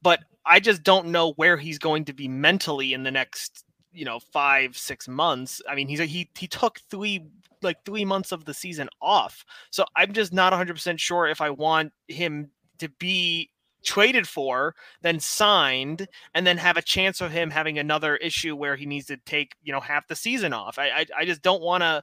but 0.00 0.20
I 0.46 0.60
just 0.60 0.82
don't 0.82 1.08
know 1.08 1.34
where 1.34 1.58
he's 1.58 1.78
going 1.78 2.06
to 2.06 2.14
be 2.14 2.26
mentally 2.26 2.94
in 2.94 3.02
the 3.02 3.10
next 3.10 3.65
you 3.96 4.04
know 4.04 4.20
five 4.32 4.76
six 4.76 5.08
months. 5.08 5.60
I 5.68 5.74
mean, 5.74 5.88
he's 5.88 6.00
he 6.00 6.28
he 6.38 6.46
took 6.48 6.80
three 6.90 7.26
like 7.62 7.78
three 7.84 8.04
months 8.04 8.32
of 8.32 8.44
the 8.44 8.54
season 8.54 8.88
off, 9.00 9.44
so 9.70 9.84
I'm 9.96 10.12
just 10.12 10.32
not 10.32 10.52
100 10.52 10.74
percent 10.74 11.00
sure 11.00 11.26
if 11.26 11.40
I 11.40 11.50
want 11.50 11.92
him 12.08 12.50
to 12.78 12.88
be 12.98 13.50
traded 13.84 14.28
for, 14.28 14.74
then 15.02 15.20
signed, 15.20 16.08
and 16.34 16.46
then 16.46 16.58
have 16.58 16.76
a 16.76 16.82
chance 16.82 17.20
of 17.20 17.30
him 17.30 17.50
having 17.50 17.78
another 17.78 18.16
issue 18.16 18.56
where 18.56 18.76
he 18.76 18.86
needs 18.86 19.06
to 19.06 19.16
take 19.18 19.54
you 19.62 19.72
know 19.72 19.80
half 19.80 20.06
the 20.08 20.16
season 20.16 20.52
off. 20.52 20.78
I 20.78 20.88
I, 20.88 21.06
I 21.20 21.24
just 21.24 21.42
don't 21.42 21.62
want 21.62 21.82
to 21.82 22.02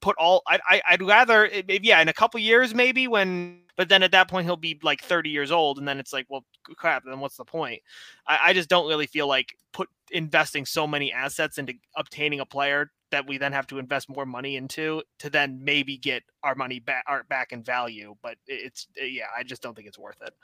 put 0.00 0.16
all 0.18 0.42
I, 0.48 0.58
I 0.68 0.82
I'd 0.90 1.02
rather 1.02 1.44
it- 1.46 1.84
yeah 1.84 2.00
in 2.00 2.08
a 2.08 2.12
couple 2.12 2.40
years 2.40 2.74
maybe 2.74 3.08
when 3.08 3.62
but 3.76 3.88
then 3.88 4.02
at 4.02 4.12
that 4.12 4.28
point 4.28 4.46
he'll 4.46 4.56
be 4.56 4.78
like 4.82 5.02
30 5.02 5.30
years 5.30 5.50
old 5.50 5.78
and 5.78 5.86
then 5.86 5.98
it's 5.98 6.12
like 6.12 6.26
well 6.28 6.44
crap 6.76 7.04
then 7.04 7.20
what's 7.20 7.36
the 7.36 7.44
point 7.44 7.80
I, 8.26 8.38
I 8.46 8.52
just 8.52 8.68
don't 8.68 8.88
really 8.88 9.06
feel 9.06 9.26
like 9.26 9.56
put 9.72 9.88
investing 10.10 10.66
so 10.66 10.86
many 10.86 11.12
assets 11.12 11.58
into 11.58 11.74
obtaining 11.96 12.40
a 12.40 12.46
player 12.46 12.90
that 13.10 13.26
we 13.26 13.38
then 13.38 13.52
have 13.52 13.66
to 13.68 13.78
invest 13.78 14.08
more 14.08 14.26
money 14.26 14.56
into 14.56 15.02
to 15.18 15.30
then 15.30 15.60
maybe 15.62 15.98
get 15.98 16.22
our 16.42 16.54
money 16.54 16.78
back 16.78 17.04
our 17.06 17.24
back 17.24 17.52
in 17.52 17.62
value 17.62 18.14
but 18.22 18.36
it's 18.46 18.86
yeah 18.96 19.26
I 19.36 19.42
just 19.42 19.62
don't 19.62 19.74
think 19.74 19.88
it's 19.88 19.98
worth 19.98 20.20
it 20.22 20.34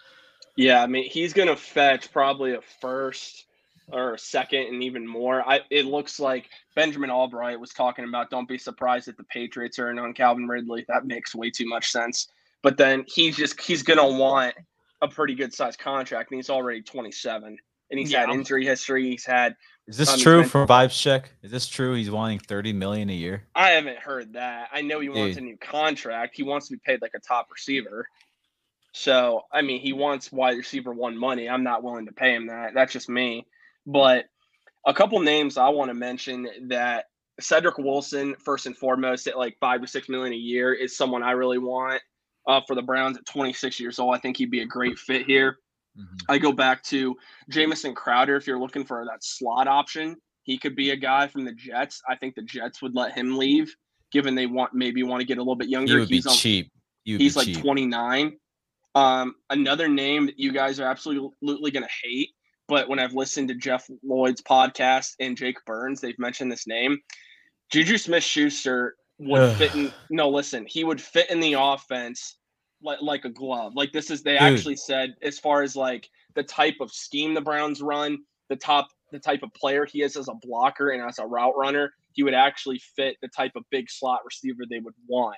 Yeah, 0.56 0.82
I 0.82 0.86
mean, 0.86 1.08
he's 1.08 1.32
to 1.48 1.56
fetch 1.56 2.12
probably 2.12 2.54
a 2.54 2.60
first 2.80 3.46
or 3.92 4.14
a 4.14 4.18
second 4.18 4.62
and 4.62 4.82
even 4.82 5.06
more. 5.06 5.48
I 5.48 5.60
it 5.70 5.86
looks 5.86 6.20
like 6.20 6.50
Benjamin 6.74 7.10
Albright 7.10 7.58
was 7.58 7.70
talking 7.70 8.04
about 8.04 8.30
don't 8.30 8.48
be 8.48 8.58
surprised 8.58 9.08
if 9.08 9.16
the 9.16 9.24
Patriots 9.24 9.78
are 9.78 9.90
in 9.90 9.98
on 9.98 10.12
Calvin 10.12 10.48
Ridley. 10.48 10.84
That 10.88 11.06
makes 11.06 11.34
way 11.34 11.50
too 11.50 11.66
much 11.66 11.90
sense. 11.90 12.28
But 12.62 12.76
then 12.76 13.04
he's 13.06 13.36
just 13.36 13.60
he's 13.60 13.82
going 13.82 13.98
to 13.98 14.18
want 14.18 14.54
a 15.00 15.08
pretty 15.08 15.34
good 15.34 15.52
sized 15.54 15.78
contract 15.78 16.30
and 16.30 16.38
he's 16.38 16.50
already 16.50 16.82
27 16.82 17.56
and 17.90 17.98
he's 17.98 18.12
had 18.12 18.30
injury 18.30 18.64
history. 18.66 19.08
He's 19.10 19.24
had 19.24 19.54
Is 19.86 19.96
this 19.96 20.12
Um, 20.12 20.18
true 20.20 20.40
been- 20.40 20.48
from 20.50 20.66
Vibes 20.68 21.00
Check? 21.00 21.30
Is 21.42 21.50
this 21.50 21.66
true? 21.68 21.94
He's 21.94 22.10
wanting 22.10 22.40
30 22.40 22.72
million 22.72 23.08
a 23.10 23.14
year. 23.14 23.44
I 23.54 23.70
haven't 23.70 23.98
heard 23.98 24.32
that. 24.34 24.68
I 24.72 24.82
know 24.82 25.00
he 25.00 25.08
wants 25.08 25.36
Dude. 25.36 25.44
a 25.44 25.46
new 25.46 25.56
contract. 25.56 26.36
He 26.36 26.42
wants 26.42 26.68
to 26.68 26.74
be 26.74 26.80
paid 26.84 27.00
like 27.00 27.12
a 27.14 27.20
top 27.20 27.48
receiver. 27.50 28.06
So, 28.92 29.42
I 29.52 29.62
mean, 29.62 29.80
he 29.80 29.92
wants 29.92 30.32
wide 30.32 30.56
receiver 30.56 30.92
one 30.92 31.16
money. 31.16 31.48
I'm 31.48 31.62
not 31.62 31.82
willing 31.82 32.06
to 32.06 32.12
pay 32.12 32.34
him 32.34 32.48
that. 32.48 32.74
That's 32.74 32.92
just 32.92 33.08
me. 33.08 33.46
But 33.86 34.26
a 34.86 34.92
couple 34.92 35.20
names 35.20 35.56
I 35.56 35.68
want 35.68 35.88
to 35.90 35.94
mention 35.94 36.48
that 36.68 37.06
Cedric 37.40 37.78
Wilson, 37.78 38.34
first 38.44 38.66
and 38.66 38.76
foremost, 38.76 39.26
at 39.28 39.38
like 39.38 39.56
five 39.60 39.80
to 39.82 39.86
six 39.86 40.08
million 40.08 40.32
a 40.32 40.36
year, 40.36 40.72
is 40.74 40.96
someone 40.96 41.22
I 41.22 41.30
really 41.32 41.58
want 41.58 42.02
uh, 42.48 42.60
for 42.66 42.74
the 42.74 42.82
Browns 42.82 43.16
at 43.16 43.24
26 43.26 43.78
years 43.78 43.98
old. 43.98 44.14
I 44.14 44.18
think 44.18 44.36
he'd 44.38 44.50
be 44.50 44.62
a 44.62 44.66
great 44.66 44.98
fit 44.98 45.26
here. 45.26 45.58
Mhm. 45.96 46.20
I 46.28 46.38
go 46.38 46.50
back 46.52 46.82
to 46.84 47.16
Jamison 47.48 47.94
Crowder. 47.94 48.36
If 48.36 48.46
you're 48.46 48.58
looking 48.58 48.84
for 48.84 49.04
that 49.04 49.22
slot 49.22 49.68
option, 49.68 50.16
he 50.44 50.58
could 50.58 50.74
be 50.74 50.90
a 50.90 50.96
guy 50.96 51.26
from 51.28 51.44
the 51.44 51.52
Jets. 51.52 52.00
I 52.08 52.16
think 52.16 52.34
the 52.34 52.42
Jets 52.42 52.80
would 52.82 52.94
let 52.94 53.12
him 53.16 53.36
leave, 53.36 53.74
given 54.10 54.34
they 54.34 54.46
want 54.46 54.72
maybe 54.74 55.02
want 55.02 55.20
to 55.20 55.26
get 55.26 55.38
a 55.38 55.40
little 55.42 55.56
bit 55.56 55.66
He 55.66 55.72
younger. 55.72 56.00
would 56.00 56.08
be 56.08 56.16
he's 56.16 56.26
on- 56.26 56.34
cheap. 56.34 56.72
He 57.04 57.12
would 57.12 57.20
he's 57.20 57.34
be 57.34 57.38
like 57.40 57.46
cheap. 57.48 57.58
29. 57.58 58.38
Um, 58.94 59.34
another 59.50 59.88
name 59.88 60.26
that 60.26 60.38
you 60.38 60.50
guys 60.52 60.80
are 60.80 60.88
absolutely 60.88 61.70
going 61.70 61.84
to 61.84 61.92
hate, 62.02 62.30
but 62.66 62.88
when 62.88 62.98
I've 62.98 63.12
listened 63.14 63.48
to 63.48 63.54
Jeff 63.54 63.86
Lloyd's 64.02 64.40
podcast 64.42 65.14
and 65.20 65.36
Jake 65.36 65.56
Burns, 65.66 66.00
they've 66.00 66.18
mentioned 66.18 66.50
this 66.50 66.66
name. 66.66 66.98
Juju 67.70 67.98
Smith 67.98 68.24
Schuster 68.24 68.96
would 69.18 69.56
fit 69.56 69.74
in. 69.74 69.92
No, 70.10 70.28
listen, 70.30 70.64
he 70.66 70.84
would 70.84 71.00
fit 71.00 71.30
in 71.30 71.38
the 71.40 71.52
offense 71.54 72.37
like, 72.82 73.02
like 73.02 73.24
a 73.24 73.30
glove. 73.30 73.72
Like 73.74 73.92
this 73.92 74.10
is, 74.10 74.22
they 74.22 74.32
Dude. 74.32 74.42
actually 74.42 74.76
said, 74.76 75.14
as 75.22 75.38
far 75.38 75.62
as 75.62 75.76
like 75.76 76.08
the 76.34 76.42
type 76.42 76.76
of 76.80 76.92
scheme 76.92 77.34
the 77.34 77.40
Browns 77.40 77.80
run, 77.82 78.18
the 78.48 78.56
top, 78.56 78.88
the 79.12 79.18
type 79.18 79.42
of 79.42 79.52
player 79.54 79.84
he 79.84 80.02
is 80.02 80.16
as 80.16 80.28
a 80.28 80.34
blocker 80.42 80.90
and 80.90 81.02
as 81.02 81.18
a 81.18 81.26
route 81.26 81.56
runner, 81.56 81.92
he 82.12 82.22
would 82.22 82.34
actually 82.34 82.80
fit 82.96 83.16
the 83.22 83.28
type 83.28 83.52
of 83.56 83.64
big 83.70 83.90
slot 83.90 84.20
receiver 84.24 84.62
they 84.68 84.78
would 84.80 84.94
want. 85.06 85.36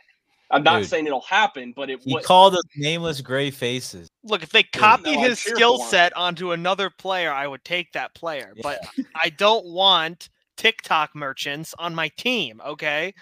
I'm 0.52 0.64
not 0.64 0.80
Dude. 0.80 0.88
saying 0.88 1.06
it'll 1.06 1.20
happen, 1.20 1.72
but 1.76 1.90
it 1.90 2.00
He 2.04 2.12
would. 2.14 2.24
called 2.24 2.54
us 2.54 2.62
nameless 2.76 3.20
gray 3.20 3.50
faces. 3.52 4.08
look 4.24 4.42
if 4.42 4.50
they 4.50 4.64
copied 4.64 5.14
no, 5.16 5.20
his 5.20 5.38
skill 5.38 5.78
set 5.78 6.16
onto 6.16 6.50
another 6.52 6.90
player 6.90 7.32
I 7.32 7.46
would 7.46 7.64
take 7.64 7.92
that 7.92 8.14
player 8.14 8.52
Yeah. 8.56 8.62
but 8.62 8.80
I 9.14 9.30
don't 9.30 9.64
want 9.66 10.28
TikTok 10.56 11.14
merchants 11.14 11.72
on 11.78 11.94
my 11.94 12.08
team 12.18 12.60
okay 12.66 13.14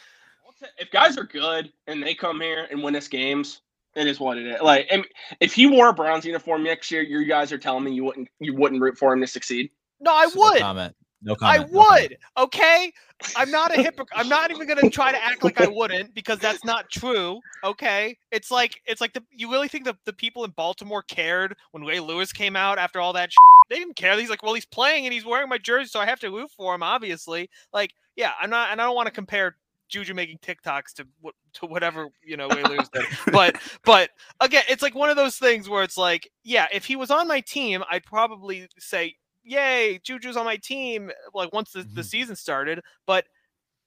if 0.78 0.90
guys 0.90 1.16
are 1.18 1.24
good 1.24 1.70
and 1.86 2.02
they 2.02 2.14
come 2.14 2.40
here 2.40 2.66
and 2.70 2.82
win 2.82 2.96
us 2.96 3.06
games, 3.08 3.60
it 3.98 4.06
is 4.06 4.20
what 4.20 4.38
it 4.38 4.46
is. 4.46 4.60
Like, 4.62 4.86
and 4.90 5.04
if 5.40 5.52
he 5.54 5.66
wore 5.66 5.88
a 5.88 5.92
Browns 5.92 6.24
uniform 6.24 6.62
next 6.62 6.90
year, 6.90 7.02
you 7.02 7.24
guys 7.26 7.52
are 7.52 7.58
telling 7.58 7.84
me 7.84 7.92
you 7.92 8.04
wouldn't 8.04 8.28
you 8.40 8.54
wouldn't 8.54 8.80
root 8.80 8.96
for 8.98 9.12
him 9.12 9.20
to 9.20 9.26
succeed. 9.26 9.70
no 10.00 10.12
I 10.12 10.26
No 10.26 10.30
would. 10.34 10.52
No 10.52 10.56
I 10.56 10.58
comment. 10.60 10.96
no 11.22 11.34
comment. 11.34 11.70
I 11.70 11.76
would. 11.76 12.18
Okay. 12.36 12.92
I'm 13.36 13.50
not 13.50 13.76
a 13.76 13.82
hypocrite. 13.82 14.08
I'm 14.14 14.28
not 14.28 14.50
even 14.52 14.66
gonna 14.68 14.88
try 14.90 15.10
to 15.10 15.22
act 15.22 15.42
like 15.42 15.60
I 15.60 15.66
wouldn't 15.70 16.14
because 16.14 16.38
that's 16.38 16.64
not 16.64 16.88
true. 16.90 17.40
Okay. 17.64 18.16
It's 18.30 18.50
like 18.50 18.80
it's 18.86 19.00
like 19.00 19.12
the 19.12 19.24
you 19.30 19.50
really 19.50 19.68
think 19.68 19.84
that 19.86 19.96
the 20.04 20.12
people 20.12 20.44
in 20.44 20.52
Baltimore 20.52 21.02
cared 21.02 21.56
when 21.72 21.82
Ray 21.84 21.98
Lewis 22.00 22.32
came 22.32 22.54
out 22.56 22.78
after 22.78 23.00
all 23.00 23.12
that? 23.14 23.30
They 23.68 23.78
didn't 23.78 23.96
care. 23.96 24.18
He's 24.18 24.30
like, 24.30 24.42
well, 24.42 24.54
he's 24.54 24.64
playing 24.66 25.04
and 25.04 25.12
he's 25.12 25.26
wearing 25.26 25.48
my 25.48 25.58
jersey, 25.58 25.88
so 25.88 26.00
I 26.00 26.06
have 26.06 26.20
to 26.20 26.30
root 26.30 26.50
for 26.56 26.74
him. 26.74 26.82
Obviously, 26.82 27.50
like, 27.72 27.90
yeah, 28.16 28.32
I'm 28.40 28.48
not, 28.48 28.70
and 28.70 28.80
I 28.80 28.84
don't 28.86 28.94
want 28.94 29.06
to 29.08 29.12
compare 29.12 29.56
Juju 29.88 30.14
making 30.14 30.38
TikToks 30.38 30.92
to 30.96 31.06
to 31.54 31.66
whatever 31.66 32.08
you 32.22 32.36
know 32.36 32.48
Ray 32.48 32.62
Lewis 32.64 32.88
did. 32.92 33.04
But 33.32 33.56
but 33.84 34.10
again, 34.40 34.64
it's 34.68 34.82
like 34.82 34.94
one 34.94 35.10
of 35.10 35.16
those 35.16 35.36
things 35.36 35.68
where 35.68 35.82
it's 35.82 35.96
like, 35.96 36.30
yeah, 36.44 36.66
if 36.72 36.84
he 36.84 36.96
was 36.96 37.10
on 37.10 37.26
my 37.28 37.40
team, 37.40 37.82
I'd 37.90 38.04
probably 38.04 38.68
say 38.78 39.16
yay, 39.44 39.98
Juju's 40.04 40.36
on 40.36 40.44
my 40.44 40.56
team 40.56 41.10
like 41.34 41.52
once 41.52 41.72
the, 41.72 41.82
the 41.82 42.02
Mhm. 42.02 42.04
season 42.04 42.36
started. 42.36 42.80
But 43.06 43.24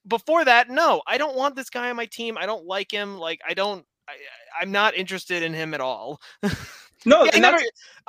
before 0.08 0.44
that, 0.44 0.68
no, 0.68 1.02
I 1.06 1.18
don't 1.18 1.36
want 1.36 1.54
this 1.54 1.70
guy 1.70 1.88
on 1.90 1.96
my 1.96 2.06
team. 2.06 2.36
I 2.36 2.46
don't 2.46 2.66
like 2.66 2.90
him. 2.90 3.18
Like 3.18 3.40
I 3.48 3.54
don't 3.54 3.86
I- 4.08 4.60
I'm 4.60 4.72
not 4.72 4.96
interested 4.96 5.42
in 5.42 5.54
him 5.54 5.72
at 5.74 5.80
all. 5.80 6.20
No, 7.04 7.24
Yeah, 7.24 7.30
he 7.34 7.40
never, 7.40 7.58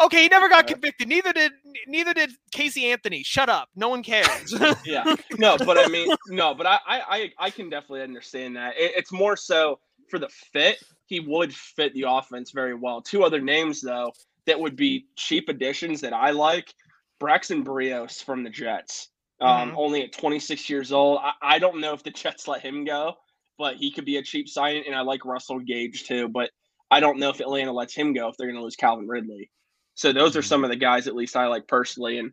okay, 0.04 0.24
he 0.24 0.28
never 0.28 0.50
got 0.50 0.68
convicted. 0.68 1.08
Neither 1.08 1.34
did 1.34 1.52
neither 1.88 2.14
did 2.14 2.32
Casey 2.52 2.92
Anthony. 2.92 3.24
Shut 3.24 3.50
up. 3.50 3.70
No 3.76 3.90
one 3.90 4.04
cares. 4.04 4.54
yeah, 4.86 5.16
no, 5.38 5.58
but 5.58 5.78
I 5.78 5.88
mean, 5.88 6.10
no, 6.28 6.54
but 6.54 6.66
I 6.68 6.80
I 6.86 7.32
I, 7.38 7.50
can 7.50 7.70
definitely 7.70 8.02
understand 8.04 8.56
that. 8.56 8.76
It, 8.78 8.94
it's 8.96 9.12
more 9.12 9.36
so 9.36 9.80
for 10.10 10.20
the 10.20 10.30
fit. 10.30 10.78
He 11.06 11.20
would 11.20 11.54
fit 11.54 11.94
the 11.94 12.06
offense 12.08 12.52
very 12.52 12.76
well. 12.76 13.02
Two 13.02 13.24
other 13.24 13.41
names 13.41 13.82
though 13.82 14.12
that 14.46 14.60
would 14.60 14.76
be 14.76 15.08
cheap 15.16 15.50
additions 15.50 16.02
that 16.02 16.14
I 16.14 16.32
like: 16.32 16.74
Braxton 17.20 17.64
Berrios 17.64 18.24
from 18.24 18.44
the 18.44 18.50
Jets. 18.50 19.10
Um, 19.41 19.72
Mhm. 19.72 19.78
Only 19.78 20.04
at 20.04 20.14
26 20.14 20.70
years 20.70 20.91
old. 20.94 21.20
I, 21.22 21.34
I 21.41 21.60
don't 21.60 21.80
know 21.82 21.94
if 21.94 22.04
the 22.04 22.12
Jets 22.12 22.48
let 22.48 22.62
him 22.62 22.86
go, 22.86 23.16
but 23.58 23.76
he 23.76 23.91
could 23.91 24.06
be 24.06 24.18
a 24.18 24.24
cheap 24.24 24.48
signing. 24.48 24.84
And 24.86 24.96
I 24.96 25.02
like 25.02 25.26
Russell 25.26 25.60
Gage 25.60 26.06
too, 26.06 26.30
but 26.30 26.52
I 26.94 27.00
don't 27.00 27.18
know 27.18 27.30
if 27.30 27.39
Atlanta 27.39 27.72
lets 27.72 27.96
him 27.96 28.14
go 28.14 28.30
if 28.30 28.38
they're 28.38 28.48
going 28.48 28.60
to 28.60 28.64
lose 28.64 28.76
Calvin 28.76 29.08
Ridley. 29.08 29.50
So 29.96 30.14
those 30.14 30.36
are 30.36 30.41
Mhm. 30.41 30.48
some 30.48 30.64
of 30.64 30.70
the 30.70 30.76
guys 30.76 31.08
at 31.08 31.16
least 31.16 31.36
I 31.36 31.48
like 31.48 31.68
personally. 31.68 32.20
And 32.20 32.32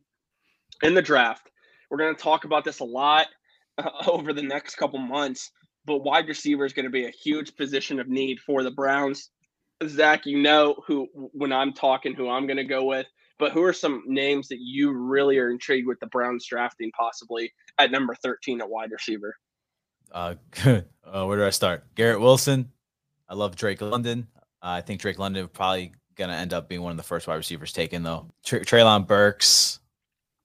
in 0.82 0.92
the 0.94 1.00
draft, 1.02 1.50
we're 1.88 1.96
going 1.98 2.14
to 2.14 2.22
talk 2.22 2.44
about 2.44 2.64
this 2.64 2.80
a 2.80 2.84
lot. 2.84 3.26
uh, 3.78 3.88
over 4.08 4.34
the 4.34 4.42
next 4.42 4.74
couple 4.74 4.98
months. 4.98 5.50
But 5.86 5.98
wide 6.04 6.28
receiver 6.28 6.66
is 6.66 6.74
going 6.74 6.84
to 6.84 6.90
be 6.90 7.06
a 7.06 7.10
huge 7.10 7.56
position 7.56 7.98
of 7.98 8.08
need 8.08 8.38
for 8.40 8.62
the 8.62 8.70
Browns. 8.70 9.30
Zach, 9.86 10.26
you 10.26 10.38
know 10.42 10.82
who 10.86 11.08
when 11.32 11.52
I'm 11.52 11.72
talking, 11.72 12.14
who 12.14 12.28
I'm 12.28 12.46
going 12.46 12.58
to 12.58 12.64
go 12.64 12.84
with. 12.84 13.06
But 13.38 13.52
who 13.52 13.62
are 13.62 13.72
some 13.72 14.02
names 14.06 14.48
that 14.48 14.58
you 14.60 14.92
really 14.92 15.38
are 15.38 15.48
intrigued 15.50 15.86
with 15.88 15.98
the 16.00 16.08
Browns 16.08 16.44
drafting 16.46 16.90
possibly 16.92 17.50
at 17.78 17.90
number 17.90 18.14
13 18.14 18.60
at 18.60 18.68
wide 18.68 18.90
receiver? 18.90 19.34
Uh, 20.12 20.34
uh, 20.66 21.24
where 21.24 21.38
do 21.38 21.46
I 21.46 21.50
start? 21.50 21.86
Garrett 21.94 22.20
Wilson. 22.20 22.70
I 23.30 23.34
love 23.34 23.56
Drake 23.56 23.80
London. 23.80 24.26
Uh, 24.62 24.68
I 24.68 24.80
think 24.80 25.00
Drake 25.00 25.18
London 25.18 25.48
probably 25.48 25.92
gonna 26.16 26.34
end 26.34 26.52
up 26.52 26.68
being 26.68 26.82
one 26.82 26.90
of 26.90 26.96
the 26.96 27.02
first 27.02 27.26
wide 27.26 27.36
receivers 27.36 27.72
taken 27.72 28.02
though. 28.02 28.26
Tra- 28.44 28.64
Treylon 28.64 29.06
Burks. 29.06 29.80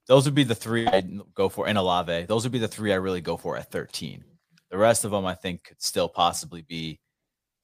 Those 0.07 0.25
would 0.25 0.35
be 0.35 0.43
the 0.43 0.55
three 0.55 0.87
I'd 0.87 1.19
go 1.33 1.49
for. 1.49 1.67
And 1.67 1.77
Olave. 1.77 2.25
Those 2.25 2.43
would 2.43 2.51
be 2.51 2.59
the 2.59 2.67
three 2.67 2.93
I 2.93 2.97
really 2.97 3.21
go 3.21 3.37
for 3.37 3.57
at 3.57 3.71
13. 3.71 4.23
The 4.69 4.77
rest 4.77 5.03
of 5.03 5.11
them 5.11 5.25
I 5.25 5.33
think 5.33 5.63
could 5.63 5.81
still 5.81 6.07
possibly 6.07 6.61
be 6.61 6.99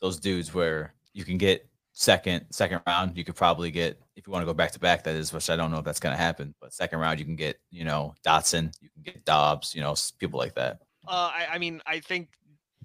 those 0.01 0.19
dudes 0.19 0.53
where 0.53 0.93
you 1.13 1.23
can 1.23 1.37
get 1.37 1.67
second 1.93 2.45
second 2.49 2.81
round. 2.87 3.17
You 3.17 3.23
could 3.23 3.35
probably 3.35 3.71
get 3.71 3.99
if 4.15 4.25
you 4.25 4.33
want 4.33 4.41
to 4.43 4.47
go 4.47 4.53
back 4.53 4.71
to 4.71 4.79
back. 4.79 5.03
That 5.03 5.15
is, 5.15 5.31
which 5.31 5.49
I 5.49 5.55
don't 5.55 5.71
know 5.71 5.77
if 5.77 5.85
that's 5.85 5.99
gonna 5.99 6.17
happen. 6.17 6.55
But 6.59 6.73
second 6.73 6.99
round 6.99 7.19
you 7.19 7.25
can 7.25 7.35
get 7.35 7.59
you 7.69 7.85
know 7.85 8.15
Dotson. 8.25 8.71
You 8.81 8.89
can 8.89 9.03
get 9.03 9.25
Doubs. 9.25 9.75
You 9.75 9.81
know 9.81 9.95
people 10.19 10.39
like 10.39 10.55
that. 10.55 10.79
Uh, 11.07 11.31
I, 11.33 11.47
I 11.53 11.57
mean, 11.57 11.81
I 11.85 11.99
think 11.99 12.29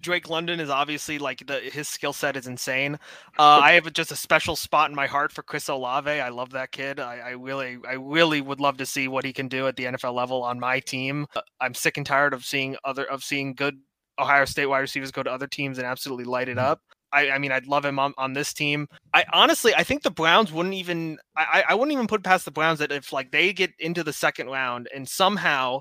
Drake 0.01 0.29
London 0.29 0.61
is 0.61 0.71
obviously 0.71 1.19
like 1.19 1.47
the 1.47 1.59
his 1.61 1.89
skill 1.89 2.13
set 2.13 2.37
is 2.37 2.47
insane. 2.47 2.95
Uh, 3.39 3.61
I 3.63 3.73
have 3.73 3.93
just 3.93 4.13
a 4.13 4.17
special 4.17 4.57
spot 4.57 4.91
in 4.91 4.97
my 4.97 5.07
heart 5.07 5.33
for 5.33 5.43
Chris 5.43 5.69
Olave. 5.69 6.11
I 6.11 6.29
love 6.29 6.51
that 6.51 6.73
kid. 6.73 7.01
I, 7.01 7.19
I 7.19 7.31
really, 7.31 7.79
I 7.89 7.95
really 7.95 8.41
would 8.41 8.61
love 8.61 8.77
to 8.79 8.87
see 8.87 9.09
what 9.09 9.25
he 9.25 9.33
can 9.33 9.49
do 9.49 9.67
at 9.67 9.77
the 9.77 9.85
NFL 9.85 10.15
level 10.15 10.43
on 10.43 10.61
my 10.61 10.81
team. 10.81 11.27
Uh, 11.35 11.41
I'm 11.61 11.75
sick 11.75 11.97
and 11.97 12.07
tired 12.07 12.35
of 12.35 12.45
seeing 12.45 12.77
other 12.85 13.05
of 13.05 13.25
seeing 13.25 13.55
good 13.55 13.79
Ohio 14.19 14.45
State 14.45 14.67
wide 14.67 14.81
receivers 14.81 15.11
go 15.11 15.23
to 15.23 15.31
other 15.33 15.47
teams 15.47 15.79
and 15.79 15.87
absolutely 15.87 16.25
light 16.25 16.49
it 16.49 16.59
up. 16.59 16.81
I, 17.13 17.31
I 17.31 17.39
mean, 17.39 17.53
I'd 17.53 17.67
love 17.67 17.85
him 17.85 17.99
on, 17.99 18.13
on 18.19 18.33
this 18.33 18.53
team. 18.53 18.89
I 19.15 19.25
honestly, 19.33 19.75
I 19.75 19.85
think 19.85 20.03
the 20.03 20.11
Browns 20.11 20.53
wouldn't 20.53 20.75
even, 20.75 21.19
I, 21.37 21.65
I 21.69 21.75
wouldn't 21.75 21.93
even 21.93 22.09
put 22.09 22.25
past 22.25 22.45
the 22.45 22.51
Browns 22.51 22.81
that 22.81 22.91
if 22.91 23.13
like 23.13 23.31
they 23.31 23.53
get 23.53 23.71
into 23.79 24.03
the 24.03 24.13
second 24.13 24.49
round 24.49 24.89
and 24.95 25.09
somehow 25.09 25.81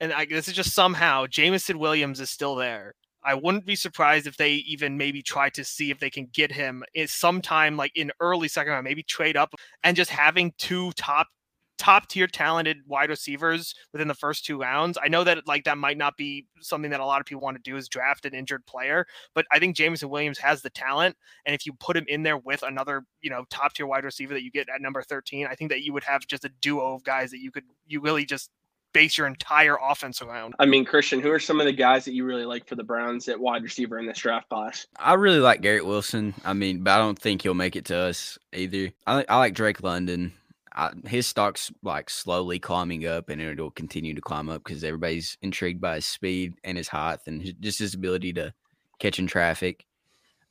and 0.00 0.12
I, 0.12 0.26
this 0.26 0.48
is 0.48 0.54
just 0.54 0.74
somehow 0.74 1.26
Jameson 1.26 1.78
Williams 1.78 2.20
is 2.20 2.30
still 2.30 2.54
there. 2.54 2.94
I 3.24 3.34
wouldn't 3.34 3.66
be 3.66 3.76
surprised 3.76 4.26
if 4.26 4.36
they 4.36 4.52
even 4.52 4.96
maybe 4.98 5.22
try 5.22 5.48
to 5.50 5.64
see 5.64 5.90
if 5.90 5.98
they 5.98 6.10
can 6.10 6.28
get 6.32 6.52
him 6.52 6.84
is 6.94 7.12
sometime 7.12 7.76
like 7.76 7.92
in 7.94 8.12
early 8.20 8.48
second 8.48 8.72
round, 8.72 8.84
maybe 8.84 9.02
trade 9.02 9.36
up 9.36 9.54
and 9.82 9.96
just 9.96 10.10
having 10.10 10.52
two 10.58 10.92
top 10.92 11.28
top 11.76 12.08
tier 12.08 12.26
talented 12.26 12.78
wide 12.86 13.10
receivers 13.10 13.74
within 13.92 14.06
the 14.08 14.14
first 14.14 14.44
two 14.44 14.60
rounds. 14.60 14.96
I 15.02 15.08
know 15.08 15.24
that 15.24 15.46
like 15.46 15.64
that 15.64 15.76
might 15.76 15.98
not 15.98 16.16
be 16.16 16.46
something 16.60 16.90
that 16.90 17.00
a 17.00 17.04
lot 17.04 17.20
of 17.20 17.26
people 17.26 17.42
want 17.42 17.56
to 17.56 17.70
do 17.70 17.76
is 17.76 17.88
draft 17.88 18.26
an 18.26 18.34
injured 18.34 18.64
player, 18.66 19.06
but 19.34 19.44
I 19.50 19.58
think 19.58 19.76
Jameson 19.76 20.08
Williams 20.08 20.38
has 20.38 20.62
the 20.62 20.70
talent. 20.70 21.16
And 21.44 21.54
if 21.54 21.66
you 21.66 21.72
put 21.72 21.96
him 21.96 22.04
in 22.06 22.22
there 22.22 22.38
with 22.38 22.62
another, 22.62 23.04
you 23.22 23.30
know, 23.30 23.44
top 23.50 23.74
tier 23.74 23.86
wide 23.86 24.04
receiver 24.04 24.34
that 24.34 24.44
you 24.44 24.50
get 24.50 24.68
at 24.68 24.80
number 24.80 25.02
13, 25.02 25.46
I 25.46 25.54
think 25.54 25.70
that 25.70 25.82
you 25.82 25.92
would 25.92 26.04
have 26.04 26.26
just 26.26 26.44
a 26.44 26.50
duo 26.60 26.94
of 26.94 27.04
guys 27.04 27.30
that 27.32 27.40
you 27.40 27.50
could 27.50 27.64
you 27.86 28.00
really 28.00 28.24
just 28.24 28.50
base 28.94 29.18
your 29.18 29.26
entire 29.26 29.76
offense 29.82 30.22
around. 30.22 30.54
I 30.58 30.64
mean, 30.64 30.86
Christian, 30.86 31.20
who 31.20 31.30
are 31.30 31.40
some 31.40 31.60
of 31.60 31.66
the 31.66 31.72
guys 31.72 32.06
that 32.06 32.14
you 32.14 32.24
really 32.24 32.46
like 32.46 32.66
for 32.66 32.76
the 32.76 32.84
Browns 32.84 33.28
at 33.28 33.38
wide 33.38 33.62
receiver 33.62 33.98
in 33.98 34.06
this 34.06 34.18
draft 34.18 34.48
class? 34.48 34.86
I 34.98 35.14
really 35.14 35.40
like 35.40 35.60
Garrett 35.60 35.84
Wilson. 35.84 36.32
I 36.44 36.54
mean, 36.54 36.82
but 36.82 36.92
I 36.92 36.98
don't 36.98 37.18
think 37.18 37.42
he'll 37.42 37.52
make 37.52 37.76
it 37.76 37.84
to 37.86 37.96
us 37.96 38.38
either. 38.54 38.92
I, 39.06 39.26
I 39.28 39.36
like 39.36 39.52
Drake 39.52 39.82
London. 39.82 40.32
I, 40.72 40.92
his 41.06 41.26
stock's 41.26 41.70
like 41.82 42.08
slowly 42.08 42.58
climbing 42.58 43.06
up, 43.06 43.28
and 43.28 43.42
it'll 43.42 43.70
continue 43.70 44.14
to 44.14 44.20
climb 44.22 44.48
up 44.48 44.64
because 44.64 44.82
everybody's 44.82 45.36
intrigued 45.42 45.80
by 45.80 45.96
his 45.96 46.06
speed 46.06 46.54
and 46.64 46.78
his 46.78 46.88
height, 46.88 47.18
and 47.26 47.42
his, 47.42 47.52
just 47.60 47.78
his 47.80 47.94
ability 47.94 48.32
to 48.34 48.54
catch 48.98 49.18
in 49.18 49.26
traffic. 49.26 49.84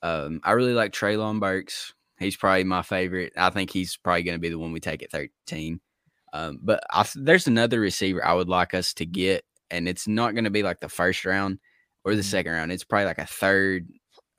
Um, 0.02 0.40
I 0.44 0.52
really 0.52 0.74
like 0.74 0.92
Treylon 0.92 1.40
Burks. 1.40 1.94
He's 2.18 2.36
probably 2.36 2.64
my 2.64 2.82
favorite. 2.82 3.32
I 3.36 3.50
think 3.50 3.70
he's 3.70 3.96
probably 3.96 4.22
going 4.22 4.36
to 4.36 4.40
be 4.40 4.50
the 4.50 4.58
one 4.58 4.72
we 4.72 4.80
take 4.80 5.02
at 5.02 5.10
13. 5.10 5.80
Um, 6.34 6.58
but 6.60 6.82
I, 6.90 7.06
there's 7.14 7.46
another 7.46 7.78
receiver 7.78 8.24
I 8.24 8.34
would 8.34 8.48
like 8.48 8.74
us 8.74 8.92
to 8.94 9.06
get, 9.06 9.44
and 9.70 9.86
it's 9.88 10.08
not 10.08 10.34
going 10.34 10.44
to 10.44 10.50
be 10.50 10.64
like 10.64 10.80
the 10.80 10.88
first 10.88 11.24
round 11.24 11.60
or 12.04 12.16
the 12.16 12.22
Mhm. 12.22 12.24
second 12.24 12.52
round. 12.52 12.72
It's 12.72 12.82
probably 12.82 13.04
like 13.06 13.18
a 13.18 13.26
third, 13.26 13.88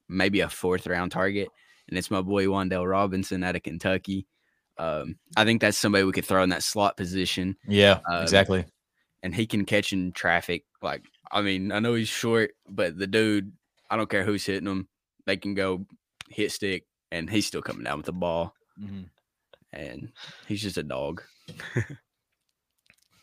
maybe 0.10 0.42
a 0.42 0.50
fourth 0.50 0.86
round 0.88 1.14
target, 1.14 1.48
and 1.88 1.98
it's 1.98 2.12
my 2.12 2.22
boy 2.22 2.48
Wan'Dale 2.48 2.86
Robinson 2.90 3.44
out 3.46 3.56
of 3.56 3.64
Kentucky. 3.64 4.28
Um, 4.78 5.18
I 5.38 5.46
think 5.46 5.62
that's 5.62 5.78
somebody 5.78 6.04
we 6.04 6.12
could 6.12 6.26
throw 6.26 6.44
in 6.44 6.50
that 6.50 6.64
slot 6.64 6.98
position, 6.98 7.56
Yeah, 7.66 8.02
Um, 8.12 8.24
exactly. 8.24 8.66
and 9.24 9.34
he 9.34 9.48
can 9.48 9.64
catch 9.64 9.94
in 9.94 10.12
traffic. 10.12 10.66
Like, 10.82 11.06
I 11.32 11.42
mean, 11.42 11.72
I 11.72 11.80
know 11.80 11.94
he's 11.94 12.10
short, 12.10 12.52
but 12.68 12.98
the 12.98 13.08
dude, 13.08 13.54
I 13.90 13.96
don't 13.96 14.10
care 14.10 14.26
who's 14.26 14.46
hitting 14.46 14.68
him, 14.68 14.90
they 15.26 15.38
can 15.38 15.54
go 15.54 15.86
hit 16.28 16.52
stick, 16.52 16.88
and 17.10 17.30
he's 17.30 17.46
still 17.48 17.62
coming 17.62 17.86
down 17.86 18.00
with 18.00 18.06
the 18.08 18.12
ball, 18.12 18.54
Mhm. 18.78 19.06
and 19.72 20.12
he's 20.46 20.62
just 20.62 20.78
a 20.78 20.84
dog. 20.84 21.24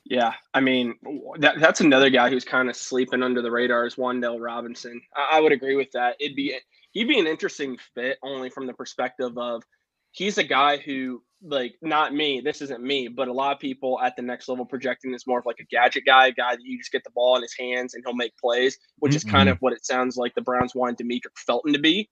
Yeah, 0.04 0.34
I 0.52 0.60
mean 0.60 0.94
that 1.38 1.58
that's 1.58 1.80
another 1.80 2.10
guy 2.10 2.28
who's 2.28 2.44
kind 2.44 2.68
of 2.68 2.76
sleeping 2.76 3.22
under 3.22 3.40
the 3.40 3.50
radar 3.50 3.86
is 3.86 3.94
Wan'Dale 3.94 4.44
Robinson. 4.44 5.00
I, 5.16 5.38
I 5.38 5.40
would 5.40 5.52
agree 5.52 5.76
with 5.76 5.90
that. 5.92 6.16
It'd 6.20 6.36
be 6.36 6.54
he'd 6.90 7.08
be 7.08 7.18
an 7.18 7.26
interesting 7.26 7.78
fit 7.94 8.18
only 8.22 8.50
from 8.50 8.66
the 8.66 8.74
perspective 8.74 9.38
of 9.38 9.62
he's 10.10 10.38
a 10.38 10.44
guy 10.44 10.76
who 10.76 11.22
like 11.42 11.76
not 11.82 12.12
me. 12.14 12.40
This 12.40 12.60
isn't 12.62 12.82
me, 12.82 13.08
but 13.08 13.28
a 13.28 13.32
lot 13.32 13.54
of 13.54 13.60
people 13.60 14.00
at 14.00 14.14
the 14.16 14.22
next 14.22 14.48
level 14.48 14.66
projecting 14.66 15.12
this 15.12 15.26
more 15.26 15.38
of 15.38 15.46
like 15.46 15.60
a 15.60 15.74
gadget 15.74 16.04
guy, 16.04 16.26
a 16.26 16.32
guy 16.32 16.56
that 16.56 16.62
you 16.62 16.78
just 16.78 16.92
get 16.92 17.04
the 17.04 17.10
ball 17.10 17.36
in 17.36 17.42
his 17.42 17.56
hands 17.58 17.94
and 17.94 18.02
he'll 18.04 18.14
make 18.14 18.36
plays, 18.36 18.78
which 18.98 19.14
is 19.14 19.24
kind 19.24 19.48
mm-hmm. 19.48 19.52
of 19.52 19.58
what 19.60 19.72
it 19.72 19.86
sounds 19.86 20.16
like 20.16 20.34
the 20.34 20.42
Browns 20.42 20.74
wanted 20.74 20.98
Demetric 20.98 21.38
Felton 21.38 21.72
to 21.72 21.78
be. 21.78 22.10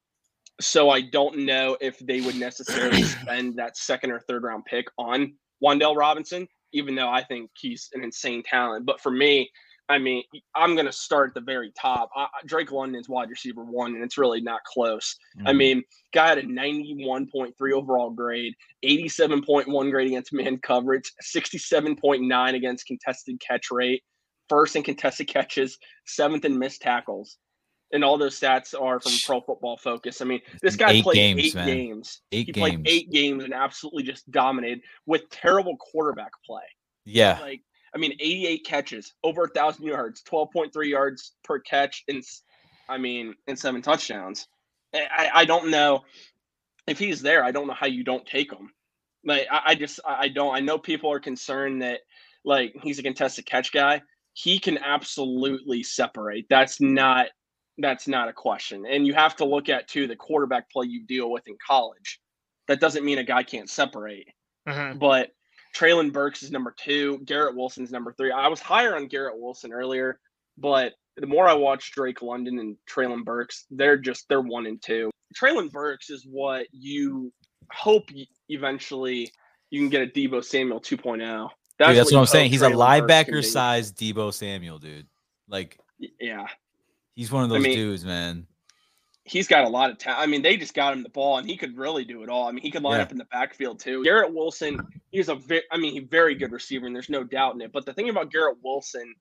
So 0.61 0.91
I 0.91 1.03
don't 1.03 1.39
know 1.39 1.77
if 1.81 1.99
they 1.99 2.21
would 2.21 2.37
necessarily 2.37 3.03
spend 3.03 3.57
that 3.57 3.77
second 3.77 4.13
or 4.13 4.21
third 4.21 4.45
round 4.45 4.65
pick 4.65 4.87
on 4.97 5.35
Wan'Dale 5.63 5.97
Robinson, 5.97 6.47
even 6.73 6.95
though 6.95 7.09
I 7.09 7.25
think 7.25 7.51
he's 7.59 7.89
an 7.95 8.03
insane 8.05 8.43
talent. 8.43 8.87
But 8.87 9.01
for 9.01 9.11
me, 9.11 9.51
I 9.89 9.99
mean, 9.99 10.23
I'm 10.55 10.75
going 10.75 10.87
to 10.87 10.93
start 10.93 11.31
at 11.31 11.35
the 11.35 11.41
very 11.41 11.73
top. 11.73 12.11
I, 12.15 12.29
Drake 12.47 12.71
London's 12.71 13.09
wide 13.09 13.29
receiver 13.29 13.65
one, 13.65 13.95
and 13.95 14.05
it's 14.05 14.17
really 14.17 14.41
not 14.41 14.63
close. 14.63 15.17
I 15.45 15.51
Mhm. 15.51 15.57
mean, 15.57 15.83
guy 16.13 16.29
had 16.29 16.39
a 16.39 16.45
91.3 16.45 17.73
overall 17.73 18.11
grade, 18.11 18.55
87.1 18.85 19.91
grade 19.91 20.07
against 20.07 20.33
man 20.33 20.59
coverage, 20.59 21.11
67.9 21.23 22.55
against 22.55 22.87
contested 22.87 23.41
catch 23.41 23.73
rate, 23.73 24.05
first 24.49 24.77
in 24.77 24.85
contested 24.85 25.27
catches, 25.27 25.77
seventh 26.07 26.45
in 26.45 26.57
missed 26.57 26.83
tackles. 26.83 27.39
And 27.93 28.05
all 28.05 28.17
those 28.19 28.39
stats 28.39 28.73
are 28.81 29.01
from 29.01 29.13
Pro 29.27 29.41
Football 29.41 29.77
Focus. 29.77 30.21
I 30.21 30.25
mean, 30.25 30.41
this 30.63 30.77
guy 30.77 30.93
Eight 30.93 31.03
played 31.05 31.15
games, 31.17 31.41
eight 31.45 31.55
man. 31.57 31.67
games. 31.67 32.21
Eight 32.31 32.47
he 32.47 32.53
games. 32.53 32.59
played 32.77 32.89
eight 32.89 33.11
games 33.11 33.43
and 33.45 33.53
absolutely 33.53 34.05
just 34.05 34.31
dominated 34.31 34.83
with 35.07 35.29
terrible 35.31 35.77
quarterback 35.77 36.31
play. 36.47 36.63
yeah, 37.05 37.39
Like, 37.41 37.63
I 37.93 37.99
mean, 37.99 38.13
88 38.21 38.65
catches, 38.65 39.15
over 39.25 39.45
a 39.45 39.49
thousand 39.49 39.85
yards, 39.87 40.23
12.3 40.23 40.89
yards 40.89 41.33
per 41.43 41.59
catch, 41.59 42.05
and 42.07 42.23
I 42.89 42.99
mean, 42.99 43.35
and 43.49 43.59
seven 43.59 43.83
touchdowns. 43.83 44.47
I, 44.95 45.29
I- 45.35 45.45
don't 45.45 45.71
know 45.71 46.03
if 46.87 46.99
he's 47.01 47.21
there. 47.21 47.43
I 47.43 47.51
don't 47.51 47.67
know 47.67 47.75
how 47.75 47.87
you 47.89 48.05
don't 48.05 48.25
take 48.27 48.53
him. 48.53 48.71
Like, 49.25 49.49
I, 49.51 49.61
I 49.67 49.75
just, 49.75 49.99
I 50.07 50.29
don't. 50.29 50.55
I 50.55 50.61
know 50.61 50.79
people 50.79 51.11
are 51.13 51.19
concerned 51.21 51.83
that 51.83 52.01
like 52.45 52.73
he's 52.83 52.99
a 53.01 53.03
contested 53.03 53.47
catch 53.47 53.73
guy. 53.73 54.03
He 54.33 54.59
can 54.61 54.79
absolutely 54.79 55.83
separate. 55.83 56.47
That's 56.49 56.81
not. 56.81 57.27
That's 57.81 58.07
not 58.09 58.29
a 58.29 58.33
question. 58.33 58.85
And 58.87 59.07
you 59.07 59.15
have 59.15 59.37
to 59.37 59.45
look 59.45 59.69
at 59.69 59.89
too 59.89 60.07
the 60.07 60.17
quarterback 60.17 60.71
play 60.71 60.87
you 60.87 61.05
deal 61.05 61.31
with 61.31 61.47
in 61.49 61.57
college. 61.67 62.21
That 62.69 62.81
doesn't 62.81 63.05
mean 63.05 63.19
a 63.19 63.25
guy 63.25 63.43
can't 63.43 63.69
separate 63.69 64.29
Mhm. 64.69 64.99
but 64.99 65.31
Treylon 65.75 66.13
Burks 66.13 66.43
is 66.43 66.51
number 66.51 66.75
two. 66.77 67.19
Garrett 67.25 67.57
Wilson's 67.57 67.91
number 67.93 68.13
three. 68.13 68.31
I 68.33 68.49
was 68.49 68.61
higher 68.61 68.97
on 68.97 69.07
Garrett 69.07 69.39
Wilson 69.39 69.73
earlier, 69.73 70.19
but 70.59 70.95
the 71.17 71.27
more 71.27 71.49
I 71.49 71.55
watch 71.55 71.93
Drake 71.93 72.23
London 72.23 72.59
and 72.59 72.77
Treylon 72.89 73.25
Burks, 73.25 73.67
they're 73.71 73.97
just 73.97 74.29
they're 74.29 74.41
one 74.41 74.67
and 74.67 74.81
two. 74.83 75.11
Treylon 75.41 75.71
Burks 75.71 76.11
is 76.11 76.27
what 76.27 76.67
you 76.73 77.33
hope 77.73 78.09
eventually 78.49 79.31
you 79.71 79.81
can 79.81 79.89
get 79.89 80.03
a 80.03 80.07
Deebo 80.07 80.45
Samuel 80.45 80.81
2.0. 80.81 81.49
dude, 81.79 81.97
that's 81.97 82.11
you 82.11 82.17
what 82.17 82.21
I'm 82.23 82.27
saying. 82.27 82.51
He's 82.51 82.63
a 82.63 82.67
Treylon 82.71 83.07
Burks 83.07 83.25
can 83.25 83.35
linebacker 83.35 83.45
size 83.45 83.93
Deebo 83.93 84.35
Samuel, 84.35 84.79
dude. 84.79 85.07
Like 85.49 85.79
Yeah, 85.99 86.47
he's 87.21 87.31
one 87.31 87.45
of 87.45 87.51
I 87.51 87.55
those 87.57 87.63
mean- 87.65 87.77
dudes, 87.77 88.05
man. 88.05 88.47
he's 89.25 89.47
got 89.47 89.65
a 89.65 89.69
lot 89.69 89.91
of 89.91 89.99
talent. 89.99 90.21
I 90.23 90.27
mean, 90.27 90.41
they 90.43 90.57
just 90.57 90.73
got 90.75 90.93
him 90.95 91.03
the 91.03 91.11
ball, 91.11 91.37
and 91.39 91.47
he 91.47 91.57
could 91.59 91.77
really 91.77 92.05
do 92.05 92.23
it 92.23 92.31
all. 92.31 92.49
I 92.49 92.53
mean, 92.53 92.63
he 92.63 92.71
could 92.71 92.83
line 92.83 92.97
Yeah. 92.97 93.03
up 93.03 93.13
in 93.13 93.19
the 93.19 93.27
backfield 93.27 93.79
too. 93.79 94.03
Garrett 94.03 94.33
Wilson, 94.33 94.81
he's 95.11 95.29
a 95.29 95.35
very, 95.35 95.63
I 95.71 95.77
mean, 95.77 95.93
he's 95.93 96.09
very 96.09 96.35
good 96.35 96.51
receiver, 96.51 96.87
and 96.87 96.95
there's 96.97 97.11
no 97.11 97.23
doubt 97.23 97.55
in 97.55 97.61
it. 97.61 97.71
But 97.73 97.85
the 97.85 97.93
thing 97.93 98.09
about 98.09 98.33
Garrett 98.33 98.57
Wilson 98.65 99.15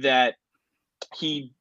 that 0.00 0.36
he 1.14 1.52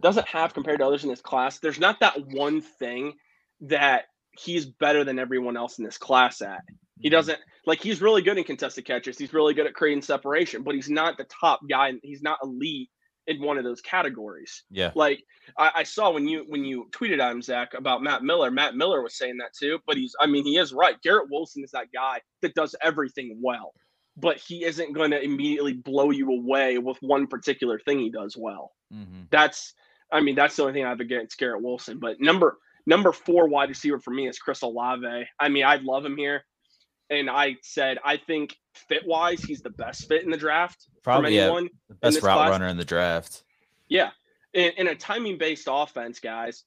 doesn't 0.00 0.26
have 0.26 0.52
compared 0.54 0.80
to 0.80 0.86
others 0.86 1.04
in 1.04 1.10
this 1.10 1.20
class, 1.22 1.60
there's 1.60 1.78
not 1.78 2.00
that 2.00 2.16
one 2.26 2.60
thing 2.60 3.14
that 3.60 4.06
he's 4.36 4.66
better 4.66 5.04
than 5.04 5.18
everyone 5.20 5.56
else 5.56 5.78
in 5.78 5.84
this 5.84 5.98
class 5.98 6.42
at. 6.42 6.62
He 6.98 7.08
Mm-hmm. 7.08 7.12
doesn't 7.12 7.38
like 7.66 7.80
he's 7.80 8.02
really 8.02 8.22
good 8.22 8.36
in 8.38 8.44
contested 8.44 8.84
catches. 8.84 9.16
He's 9.16 9.32
really 9.32 9.54
good 9.54 9.66
at 9.66 9.74
creating 9.74 10.02
separation, 10.02 10.64
but 10.64 10.74
he's 10.74 10.90
not 10.90 11.16
the 11.16 11.24
top 11.40 11.60
guy. 11.70 11.92
He's 12.02 12.22
not 12.22 12.38
elite 12.42 12.90
in 13.26 13.40
one 13.40 13.58
of 13.58 13.64
those 13.64 13.80
categories. 13.80 14.64
Yeah. 14.70 14.90
Like 14.94 15.22
I, 15.58 15.70
I 15.76 15.82
saw 15.84 16.10
when 16.10 16.26
you 16.26 16.44
when 16.48 16.64
you 16.64 16.88
tweeted 16.90 17.20
at 17.20 17.30
him, 17.30 17.42
Zach, 17.42 17.74
about 17.74 18.02
Matt 18.02 18.22
Miller. 18.22 18.50
Matt 18.50 18.74
Miller 18.74 19.02
was 19.02 19.16
saying 19.16 19.36
that 19.38 19.54
too, 19.54 19.78
but 19.86 19.96
he's 19.96 20.14
I 20.20 20.26
mean 20.26 20.44
he 20.44 20.58
is 20.58 20.72
right. 20.72 21.00
Garrett 21.02 21.28
Wilson 21.30 21.62
is 21.64 21.70
that 21.72 21.92
guy 21.94 22.20
that 22.42 22.54
does 22.54 22.74
everything 22.82 23.38
well, 23.40 23.72
but 24.16 24.38
he 24.38 24.64
isn't 24.64 24.92
going 24.92 25.10
to 25.12 25.22
immediately 25.22 25.72
blow 25.74 26.10
you 26.10 26.30
away 26.30 26.78
with 26.78 26.98
one 27.00 27.26
particular 27.26 27.78
thing 27.78 27.98
he 27.98 28.10
does 28.10 28.36
well. 28.36 28.72
Mhm. 28.92 29.28
That's 29.30 29.74
I 30.10 30.20
mean 30.20 30.34
that's 30.34 30.56
the 30.56 30.62
only 30.62 30.74
thing 30.74 30.84
I 30.84 30.90
have 30.90 31.00
against 31.00 31.38
Garrett 31.38 31.62
Wilson. 31.62 31.98
But 31.98 32.20
number 32.20 32.58
number 32.86 33.12
four 33.12 33.48
wide 33.48 33.68
receiver 33.68 34.00
for 34.00 34.10
me 34.10 34.28
is 34.28 34.38
Chris 34.38 34.62
Olave. 34.62 35.26
I 35.38 35.48
mean 35.48 35.64
I'd 35.64 35.84
love 35.84 36.04
him 36.04 36.16
here, 36.16 36.44
and 37.08 37.30
I 37.30 37.56
said 37.62 37.98
I 38.04 38.16
think 38.16 38.56
fit 38.74 39.06
wise 39.06 39.42
he's 39.42 39.60
the 39.60 39.70
best 39.70 40.08
fit 40.08 40.24
in 40.24 40.30
the 40.30 40.36
draft 40.36 40.86
Probably, 41.02 41.38
from 41.38 41.64
yeah. 41.64 41.68
The 41.88 41.94
best 41.96 42.22
route 42.22 42.36
class- 42.36 42.50
runner 42.50 42.68
in 42.68 42.76
the 42.76 42.84
draft. 42.84 43.42
Yeah. 43.88 44.10
In, 44.54 44.72
in 44.76 44.86
a 44.88 44.94
timing 44.94 45.38
based 45.38 45.68
offense, 45.70 46.20
guys, 46.20 46.64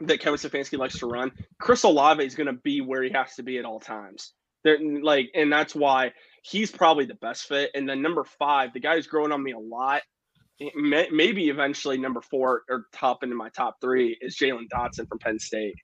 that 0.00 0.20
Kevin 0.20 0.38
Stefanski 0.38 0.78
likes 0.78 0.98
to 0.98 1.06
run, 1.06 1.32
Chris 1.60 1.82
Olave 1.84 2.24
is 2.24 2.34
going 2.34 2.46
to 2.46 2.52
be 2.52 2.80
where 2.80 3.02
he 3.02 3.10
has 3.10 3.34
to 3.36 3.42
be 3.42 3.58
at 3.58 3.64
all 3.64 3.80
times. 3.80 4.32
They're 4.62 4.78
like, 4.80 5.30
and 5.34 5.52
that's 5.52 5.74
why 5.74 6.12
he's 6.42 6.70
probably 6.70 7.04
the 7.04 7.14
best 7.14 7.46
fit. 7.46 7.70
And 7.74 7.88
then 7.88 8.02
number 8.02 8.24
five, 8.24 8.72
the 8.72 8.80
guy 8.80 8.96
who's 8.96 9.06
growing 9.06 9.32
on 9.32 9.42
me 9.42 9.52
a 9.52 9.58
lot, 9.58 10.02
eh, 10.60 10.70
may, 10.74 11.08
maybe 11.12 11.48
eventually 11.48 11.98
number 11.98 12.20
four 12.20 12.62
or 12.68 12.86
top 12.92 13.22
into 13.22 13.36
my 13.36 13.50
top 13.50 13.76
three 13.80 14.16
is 14.20 14.36
Jalen 14.36 14.68
Dotson 14.72 15.08
from 15.08 15.18
Penn 15.18 15.38
State. 15.38 15.74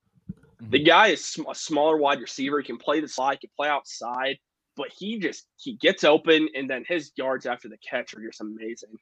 The 0.61 0.79
mm-hmm. 0.79 0.87
guy 0.87 1.07
is 1.09 1.39
a 1.49 1.55
smaller 1.55 1.97
wide 1.97 2.21
receiver. 2.21 2.61
He 2.61 2.66
can 2.66 2.79
play 2.79 3.01
the 3.01 3.09
slide, 3.09 3.39
he 3.41 3.47
can 3.47 3.55
play 3.57 3.68
outside, 3.68 4.39
but 4.81 4.91
he 4.97 5.18
just 5.18 5.45
he 5.59 5.74
gets 5.74 6.05
open, 6.05 6.49
and 6.55 6.68
then 6.68 6.85
his 6.89 7.12
yards 7.16 7.45
after 7.45 7.68
the 7.68 7.76
catch 7.78 8.14
are 8.14 8.22
just 8.26 8.41
amazing. 8.41 8.97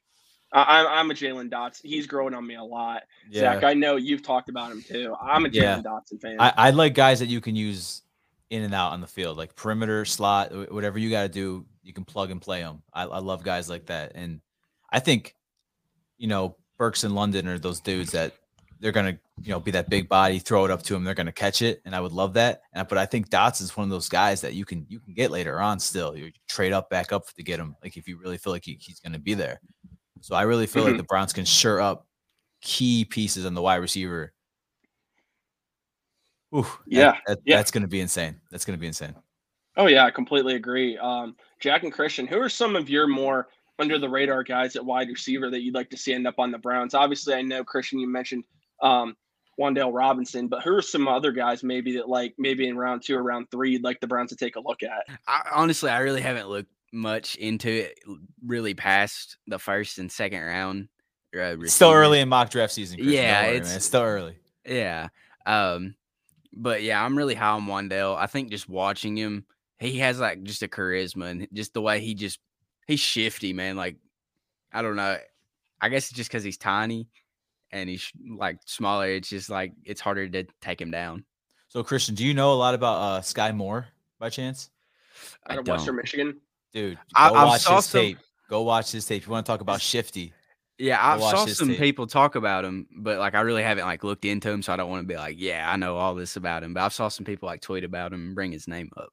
I, 0.51 0.85
I'm 0.85 1.09
a 1.09 1.13
Jalen 1.13 1.49
Dotson. 1.49 1.85
He's 1.85 2.05
growing 2.05 2.33
on 2.33 2.45
me 2.45 2.55
a 2.55 2.63
lot. 2.63 3.03
Zach, 3.33 3.63
I 3.63 3.73
know 3.73 3.95
you've 3.95 4.23
talked 4.23 4.49
about 4.49 4.71
him 4.71 4.83
too. 4.83 5.15
I'm 5.21 5.45
a 5.45 5.47
Jalen 5.47 5.53
Yeah. 5.53 5.81
Dotson 5.81 6.19
fan. 6.19 6.35
I, 6.39 6.51
I 6.57 6.69
like 6.71 6.95
guys 6.95 7.19
that 7.19 7.27
you 7.27 7.39
can 7.39 7.55
use 7.55 8.01
in 8.49 8.63
and 8.63 8.73
out 8.73 8.91
on 8.91 8.99
the 8.99 9.07
field, 9.07 9.37
like 9.37 9.55
perimeter, 9.55 10.03
slot, 10.05 10.51
whatever 10.71 10.97
you 10.99 11.09
got 11.09 11.21
to 11.23 11.29
do, 11.29 11.65
you 11.83 11.93
can 11.93 12.03
plug 12.03 12.31
and 12.31 12.41
play 12.41 12.61
them. 12.61 12.81
I, 12.91 13.03
I 13.03 13.19
love 13.19 13.43
guys 13.43 13.69
like 13.69 13.85
that. 13.85 14.13
And 14.15 14.41
I 14.91 14.99
think, 14.99 15.35
you 16.17 16.27
know, 16.27 16.57
Burks 16.77 17.03
and 17.03 17.13
London 17.15 17.47
are 17.47 17.59
those 17.59 17.79
dudes 17.79 18.11
that 18.11 18.33
they're 18.79 18.91
going 18.91 19.13
to, 19.15 19.19
you 19.41 19.49
know, 19.51 19.59
be 19.59 19.71
that 19.71 19.89
big 19.89 20.07
body, 20.07 20.39
throw 20.39 20.63
it 20.65 20.71
up 20.71 20.81
to 20.83 20.95
him, 20.95 21.03
they're 21.03 21.13
going 21.13 21.25
to 21.25 21.31
catch 21.31 21.61
it. 21.61 21.81
And 21.85 21.95
I 21.95 21.99
would 21.99 22.11
love 22.13 22.33
that. 22.35 22.61
And, 22.73 22.87
but 22.87 22.97
I 22.97 23.05
think 23.05 23.29
Dotson's 23.29 23.75
one 23.75 23.83
of 23.85 23.89
those 23.89 24.07
guys 24.09 24.41
that 24.41 24.53
you 24.53 24.63
can, 24.65 24.85
you 24.89 24.99
can 24.99 25.13
get 25.13 25.31
later 25.31 25.59
on 25.59 25.79
still. 25.79 26.15
You 26.15 26.31
trade 26.47 26.71
up, 26.71 26.89
back 26.89 27.11
up 27.11 27.27
to 27.33 27.43
get 27.43 27.59
him. 27.59 27.75
Like 27.83 27.97
if 27.97 28.07
you 28.07 28.17
really 28.17 28.37
feel 28.37 28.53
like 28.53 28.63
he, 28.65 28.77
he's 28.79 28.99
going 28.99 29.13
to 29.13 29.19
be 29.19 29.33
there. 29.33 29.59
So 30.21 30.35
I 30.35 30.43
really 30.43 30.65
feel 30.67 30.83
like 30.83 30.93
Mhm. 30.93 30.97
the 30.97 31.03
Browns 31.03 31.33
can 31.33 31.45
sure 31.45 31.81
up 31.81 32.05
key 32.61 33.05
pieces 33.05 33.45
on 33.45 33.53
the 33.53 33.61
wide 33.61 33.77
receiver. 33.77 34.33
Ooh, 36.55 36.63
that- 36.63 36.71
Yeah, 36.87 37.17
that- 37.27 37.39
yeah. 37.45 37.57
that's 37.57 37.71
going 37.71 37.83
to 37.83 37.87
be 37.87 37.99
insane. 38.01 38.39
That's 38.51 38.65
going 38.65 38.77
to 38.77 38.81
be 38.81 38.87
insane. 38.87 39.15
oh 39.77 39.85
yeah, 39.87 40.03
I 40.05 40.11
completely 40.11 40.55
agree. 40.55 40.97
Um, 40.97 41.35
Jack 41.61 41.83
and 41.83 41.93
Christian, 41.93 42.27
who 42.27 42.37
are 42.39 42.49
some 42.49 42.75
of 42.75 42.89
your 42.89 43.07
more 43.07 43.47
under 43.77 43.97
the 43.97 44.09
radar 44.09 44.43
guys 44.43 44.75
at 44.75 44.83
wide 44.83 45.07
receiver 45.07 45.49
that 45.49 45.61
you'd 45.61 45.73
like 45.75 45.89
to 45.91 45.97
see 45.97 46.11
end 46.13 46.27
up 46.27 46.37
on 46.37 46.51
the 46.51 46.57
Browns? 46.57 46.93
Obviously, 46.93 47.33
I 47.33 47.41
know 47.41 47.63
Christian, 47.63 47.97
you 47.99 48.07
mentioned 48.07 48.43
um, 48.81 49.15
Wan'Dale 49.59 49.93
Robinson, 49.93 50.47
but 50.47 50.63
who 50.63 50.73
are 50.75 50.81
some 50.81 51.07
other 51.07 51.31
guys 51.31 51.63
maybe 51.63 51.93
that 51.97 52.07
like 52.07 52.33
maybe 52.37 52.67
in 52.67 52.77
round 52.77 53.01
two 53.03 53.15
or 53.15 53.23
round 53.23 53.47
three 53.51 53.71
you'd 53.71 53.83
like 53.83 53.99
the 53.99 54.07
Browns 54.07 54.29
to 54.29 54.35
take 54.35 54.55
a 54.55 54.59
look 54.61 54.83
at? 54.83 55.05
I, 55.27 55.41
honestly, 55.53 55.89
I 55.89 55.99
really 55.99 56.21
haven't 56.21 56.47
looked 56.49 56.71
much 56.93 57.35
into 57.35 57.69
it, 57.69 57.99
really 58.45 58.73
past 58.73 59.37
the 59.47 59.59
first 59.59 59.99
and 59.99 60.11
second 60.11 60.41
round. 60.41 60.87
Uh, 61.39 61.55
still 61.65 61.91
early 61.91 62.19
in 62.21 62.29
mock 62.29 62.49
draft 62.49 62.73
season. 62.73 62.97
Christian. 62.97 63.13
Don't 63.15 63.23
Yeah, 63.23 63.41
worry, 63.47 63.55
it's- 63.57 63.75
it's 63.75 63.85
still 63.85 64.01
early. 64.01 64.37
Yeah. 64.65 65.09
Um, 65.45 65.95
but 66.53 66.81
yeah, 66.81 67.03
I'm 67.03 67.15
really 67.17 67.35
high 67.35 67.49
on 67.51 67.67
Wan'Dale. 67.67 68.17
I 68.17 68.25
think 68.25 68.49
just 68.49 68.67
watching 68.67 69.15
him, 69.15 69.45
he 69.77 69.99
has 69.99 70.19
like 70.19 70.41
just 70.43 70.63
a 70.63 70.67
charisma 70.67 71.29
and 71.29 71.47
just 71.53 71.73
the 71.73 71.81
way 71.81 71.99
he 71.99 72.15
just 72.15 72.39
he's 72.87 72.99
shifty, 72.99 73.53
man. 73.53 73.75
Like 73.77 73.97
I 74.73 74.81
don't 74.81 74.95
know. 74.95 75.17
I 75.81 75.89
guess 75.89 76.09
it's 76.09 76.17
just 76.17 76.29
because 76.29 76.43
he's 76.43 76.57
tiny 76.57 77.07
and 77.71 77.89
he's 77.89 78.11
like 78.37 78.59
smaller. 78.65 79.07
It's 79.09 79.29
just 79.29 79.49
like 79.49 79.73
it's 79.83 80.01
harder 80.01 80.27
to 80.29 80.45
take 80.61 80.79
him 80.81 80.91
down. 80.91 81.23
So, 81.67 81.83
Christian, 81.83 82.15
do 82.15 82.25
you 82.25 82.33
know 82.33 82.53
a 82.53 82.55
lot 82.55 82.73
about 82.73 82.95
uh, 82.95 83.21
Skyy 83.21 83.55
Moore 83.55 83.87
by 84.19 84.29
chance? 84.29 84.69
I 85.45 85.53
Out 85.53 85.59
of 85.59 85.67
Western 85.67 85.87
don't. 85.95 86.01
Michigan. 86.03 86.41
Dude, 86.73 86.95
go 86.95 87.01
I- 87.15 87.27
I've 87.27 87.47
watch 87.47 87.61
saw 87.61 87.75
his 87.77 87.85
some- 87.85 88.01
tape. 88.01 88.17
Go 88.49 88.63
watch 88.63 88.91
his 88.91 89.05
tape. 89.05 89.25
You 89.27 89.31
want 89.31 89.45
to 89.45 89.51
talk 89.51 89.61
about 89.61 89.79
shifty? 89.81 90.33
Yeah, 90.79 90.97
I 90.99 91.19
saw 91.19 91.45
some 91.45 91.67
tape. 91.67 91.77
people 91.77 92.07
talk 92.07 92.35
about 92.35 92.65
him, 92.65 92.87
but 92.97 93.19
like 93.19 93.35
I 93.35 93.41
really 93.41 93.61
haven't 93.61 93.85
like 93.85 94.03
looked 94.03 94.25
into 94.25 94.49
him, 94.49 94.61
so 94.63 94.73
I 94.73 94.77
don't 94.77 94.89
want 94.89 95.03
to 95.03 95.07
be 95.07 95.17
like, 95.17 95.35
yeah, 95.37 95.69
I 95.71 95.75
know 95.75 95.97
all 95.97 96.15
this 96.15 96.35
about 96.37 96.63
him. 96.63 96.73
But 96.73 96.81
I 96.83 96.87
saw 96.87 97.09
some 97.09 97.25
people 97.25 97.47
like 97.47 97.61
tweet 97.61 97.83
about 97.83 98.11
him 98.13 98.27
and 98.27 98.35
bring 98.35 98.51
his 98.51 98.67
name 98.67 98.89
up. 98.97 99.09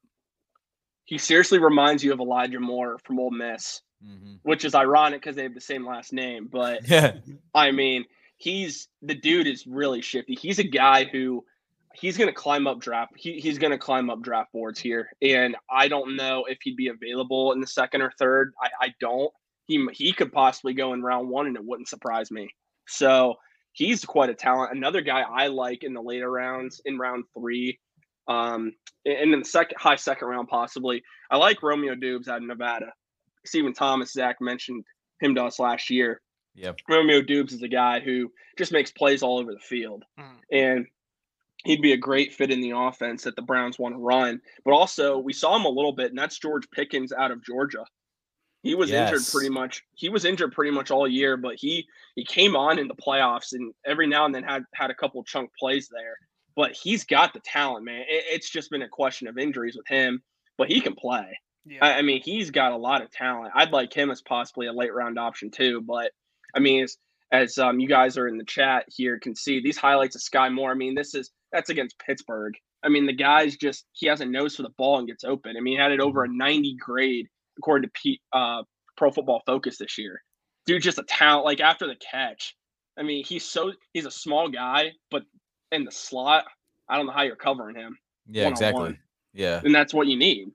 He 1.05 1.17
seriously 1.17 1.59
reminds 1.59 2.03
you 2.03 2.13
of 2.13 2.19
Elijah 2.19 2.59
Moore 2.59 2.97
from 3.03 3.19
Ole 3.19 3.31
Miss, 3.31 3.81
hmm 4.03 4.35
which 4.43 4.65
is 4.65 4.73
ironic 4.75 5.21
because 5.21 5.35
they 5.35 5.43
have 5.43 5.53
the 5.53 5.61
same 5.61 5.85
last 5.85 6.13
name. 6.13 6.47
But 6.51 6.87
Yeah, 6.89 7.17
I 7.53 7.71
mean, 7.71 8.05
he's 8.37 8.87
the 9.01 9.15
dude 9.15 9.47
is 9.47 9.65
really 9.67 10.01
shifty. 10.01 10.35
He's 10.35 10.59
a 10.59 10.63
guy 10.63 11.05
who 11.05 11.43
he's 11.93 12.17
going 12.17 12.29
to 12.29 12.33
climb 12.33 12.67
up 12.67 12.79
draft. 12.79 13.13
He, 13.15 13.39
he's 13.39 13.57
going 13.57 13.71
to 13.71 13.77
climb 13.77 14.09
up 14.09 14.21
draft 14.21 14.51
boards 14.53 14.79
here, 14.79 15.09
and 15.21 15.55
I 15.69 15.87
don't 15.87 16.15
know 16.15 16.45
if 16.45 16.59
he'd 16.61 16.77
be 16.77 16.89
available 16.89 17.51
in 17.51 17.59
the 17.59 17.67
second 17.67 18.01
or 18.01 18.11
third. 18.17 18.53
I, 18.61 18.69
I 18.87 18.93
don't. 18.99 19.31
He 19.65 19.85
he 19.91 20.13
could 20.13 20.31
possibly 20.31 20.73
go 20.73 20.93
in 20.93 21.01
round 21.01 21.29
one, 21.29 21.47
and 21.47 21.55
it 21.55 21.65
wouldn't 21.65 21.89
surprise 21.89 22.31
me. 22.31 22.49
So 22.87 23.35
he's 23.73 24.05
quite 24.05 24.29
a 24.29 24.35
talent. 24.35 24.75
Another 24.75 25.01
guy 25.01 25.21
I 25.21 25.47
like 25.47 25.83
in 25.83 25.93
the 25.93 26.01
later 26.01 26.31
rounds, 26.31 26.81
in 26.85 26.97
round 26.97 27.25
three, 27.37 27.79
um, 28.27 28.73
and 29.05 29.33
in 29.33 29.39
the 29.39 29.45
second 29.45 29.77
high 29.77 29.95
second 29.95 30.27
round 30.27 30.47
possibly. 30.47 31.03
I 31.29 31.37
like 31.37 31.63
Romeo 31.63 31.95
Doubs 31.95 32.27
out 32.27 32.41
of 32.41 32.47
Nevada. 32.47 32.93
Stephen 33.45 33.73
Thomas, 33.73 34.13
Zach 34.13 34.37
mentioned 34.39 34.83
him 35.21 35.35
to 35.35 35.43
us 35.43 35.59
last 35.59 35.89
year. 35.89 36.21
Yep. 36.57 36.79
Romeo 36.89 37.21
Doubs 37.21 37.53
is 37.53 37.61
a 37.61 37.67
guy 37.67 37.99
who 37.99 38.31
just 38.57 38.71
makes 38.71 38.91
plays 38.91 39.23
all 39.23 39.37
over 39.37 39.53
the 39.53 39.59
field. 39.59 40.03
Mm. 40.19 40.35
And 40.51 40.85
he'd 41.63 41.81
be 41.81 41.93
a 41.93 41.97
great 41.97 42.33
fit 42.33 42.51
in 42.51 42.61
the 42.61 42.71
offense 42.71 43.23
that 43.23 43.35
the 43.35 43.41
Browns 43.41 43.79
want 43.79 43.95
to 43.95 43.99
run. 43.99 44.41
But 44.65 44.73
also, 44.73 45.17
we 45.17 45.33
saw 45.33 45.55
him 45.55 45.65
a 45.65 45.69
little 45.69 45.93
bit, 45.93 46.09
and 46.09 46.17
that's 46.17 46.39
George 46.39 46.69
Pickens 46.71 47.13
out 47.13 47.31
of 47.31 47.43
Georgia. 47.43 47.85
He 48.63 48.75
was 48.75 48.91
injured 48.91 49.21
pretty 49.31 49.49
much. 49.49 49.83
He 49.95 50.09
was 50.09 50.25
injured 50.25 50.51
pretty 50.51 50.71
much 50.71 50.91
all 50.91 51.07
year, 51.07 51.37
but 51.37 51.55
he 51.55 51.87
he 52.15 52.25
came 52.25 52.55
on 52.55 52.79
in 52.79 52.87
the 52.87 52.95
playoffs 52.95 53.53
and 53.53 53.73
every 53.85 54.07
now 54.07 54.25
and 54.25 54.33
then 54.33 54.43
had 54.43 54.63
had 54.73 54.89
a 54.89 54.95
couple 54.95 55.23
chunk 55.23 55.51
plays 55.57 55.87
there. 55.89 56.17
But 56.55 56.73
he's 56.73 57.05
got 57.05 57.33
the 57.33 57.39
talent, 57.41 57.85
man. 57.85 58.01
It, 58.01 58.25
it's 58.29 58.49
just 58.49 58.71
been 58.71 58.81
a 58.81 58.89
question 58.89 59.27
of 59.27 59.37
injuries 59.37 59.77
with 59.77 59.87
him, 59.87 60.21
but 60.57 60.67
he 60.67 60.81
can 60.81 60.95
play. 60.95 61.39
Yeah. 61.65 61.85
I, 61.85 61.99
I 61.99 62.01
mean, 62.01 62.21
he's 62.21 62.49
got 62.49 62.71
a 62.71 62.77
lot 62.77 63.01
of 63.01 63.11
talent. 63.11 63.53
I'd 63.55 63.71
like 63.71 63.93
him 63.93 64.09
as 64.09 64.21
possibly 64.21 64.67
a 64.67 64.73
late 64.73 64.93
round 64.93 65.19
option 65.19 65.51
too. 65.51 65.81
But 65.81 66.11
I 66.55 66.59
mean, 66.59 66.83
as 66.83 66.97
as 67.31 67.57
um, 67.57 67.79
you 67.79 67.87
guys 67.87 68.17
are 68.17 68.27
in 68.27 68.37
the 68.37 68.45
chat 68.45 68.85
here 68.87 69.19
can 69.19 69.35
see 69.35 69.61
these 69.61 69.77
highlights 69.77 70.15
of 70.15 70.21
Skyy 70.21 70.53
Moore. 70.53 70.71
I 70.71 70.75
mean, 70.75 70.95
this 70.95 71.13
is 71.13 71.31
that's 71.51 71.69
against 71.69 71.99
Pittsburgh. 71.99 72.53
I 72.83 72.89
mean, 72.89 73.05
the 73.05 73.13
guy's 73.13 73.57
just 73.57 73.85
he 73.93 74.07
has 74.07 74.21
a 74.21 74.25
nose 74.25 74.55
for 74.55 74.63
the 74.63 74.73
ball 74.77 74.99
and 74.99 75.07
gets 75.07 75.23
open. 75.23 75.57
I 75.57 75.61
mean, 75.61 75.73
he 75.73 75.79
had 75.79 75.91
it 75.91 75.99
over 75.99 76.23
a 76.23 76.29
90 76.29 76.75
grade 76.79 77.27
according 77.57 77.89
to 77.89 77.93
Pete, 78.01 78.21
uh, 78.33 78.63
Pro 78.95 79.11
Football 79.11 79.41
Focus 79.45 79.77
this 79.77 79.97
year. 79.97 80.21
Dude, 80.65 80.81
just 80.81 80.99
a 80.99 81.03
talent. 81.03 81.45
Like 81.45 81.59
after 81.59 81.87
the 81.87 81.95
catch, 81.95 82.55
I 82.97 83.03
mean, 83.03 83.23
he's 83.25 83.45
so 83.45 83.73
he's 83.93 84.05
a 84.05 84.11
small 84.11 84.49
guy, 84.49 84.91
but 85.11 85.23
in 85.71 85.85
the 85.85 85.91
slot, 85.91 86.45
I 86.87 86.97
don't 86.97 87.05
know 87.05 87.13
how 87.13 87.23
you're 87.23 87.35
covering 87.35 87.75
him 87.75 87.97
Yeah, 88.29 88.47
exactly. 88.47 88.97
Yeah. 89.33 89.61
and 89.63 89.73
that's 89.75 89.93
what 89.93 90.07
you 90.07 90.17
need. 90.17 90.51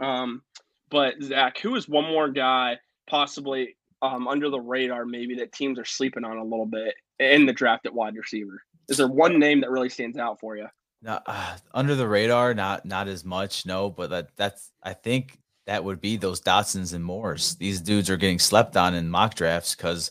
Um, 0.00 0.42
but 0.90 1.14
Zach, 1.22 1.58
who 1.58 1.74
is 1.76 1.88
one 1.88 2.04
more 2.04 2.28
guy 2.28 2.78
possibly 3.08 3.76
um, 4.02 4.28
under 4.28 4.50
the 4.50 4.60
radar, 4.60 5.04
maybe 5.06 5.34
that 5.36 5.52
teams 5.52 5.78
are 5.78 5.84
sleeping 5.84 6.24
on 6.24 6.38
a 6.38 6.44
little 6.44 6.66
bit 6.66 6.94
in 7.18 7.46
the 7.46 7.52
draft 7.52 7.86
at 7.86 7.94
wide 7.94 8.16
receiver? 8.16 8.62
Is 8.88 8.96
there 8.98 9.08
one 9.08 9.38
name 9.38 9.60
that 9.62 9.70
really 9.70 9.88
stands 9.88 10.18
out 10.18 10.38
for 10.40 10.56
you? 10.56 10.66
Not, 11.02 11.22
uh, 11.26 11.56
under 11.74 11.94
the 11.94 12.06
radar, 12.08 12.54
not 12.54 12.84
not 12.84 13.08
as 13.08 13.24
much, 13.24 13.66
no. 13.66 13.90
But 13.90 14.10
that 14.10 14.28
that's 14.36 14.72
I 14.82 14.92
think 14.92 15.38
that 15.66 15.82
would 15.82 16.00
be 16.00 16.16
those 16.16 16.40
Dotsons 16.40 16.94
and 16.94 17.04
Moores. 17.04 17.56
These 17.56 17.80
dudes 17.80 18.08
are 18.08 18.16
getting 18.16 18.38
slept 18.38 18.76
on 18.76 18.94
in 18.94 19.08
mock 19.08 19.34
drafts 19.34 19.74
because 19.74 20.10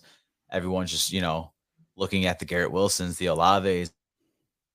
everyone's 0.52 0.92
just 0.92 1.12
you 1.12 1.22
know 1.22 1.52
looking 1.96 2.26
at 2.26 2.40
the 2.40 2.46
Garrett 2.46 2.72
Wilsons, 2.72 3.18
the 3.18 3.28
Olaves. 3.28 3.92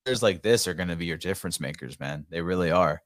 Players 0.04 0.22
like 0.22 0.42
this 0.42 0.66
are 0.66 0.72
going 0.74 0.88
to 0.88 0.96
be 0.96 1.04
your 1.04 1.18
difference 1.18 1.60
makers, 1.60 2.00
man. 2.00 2.24
They 2.30 2.40
really 2.40 2.70
are. 2.70 3.02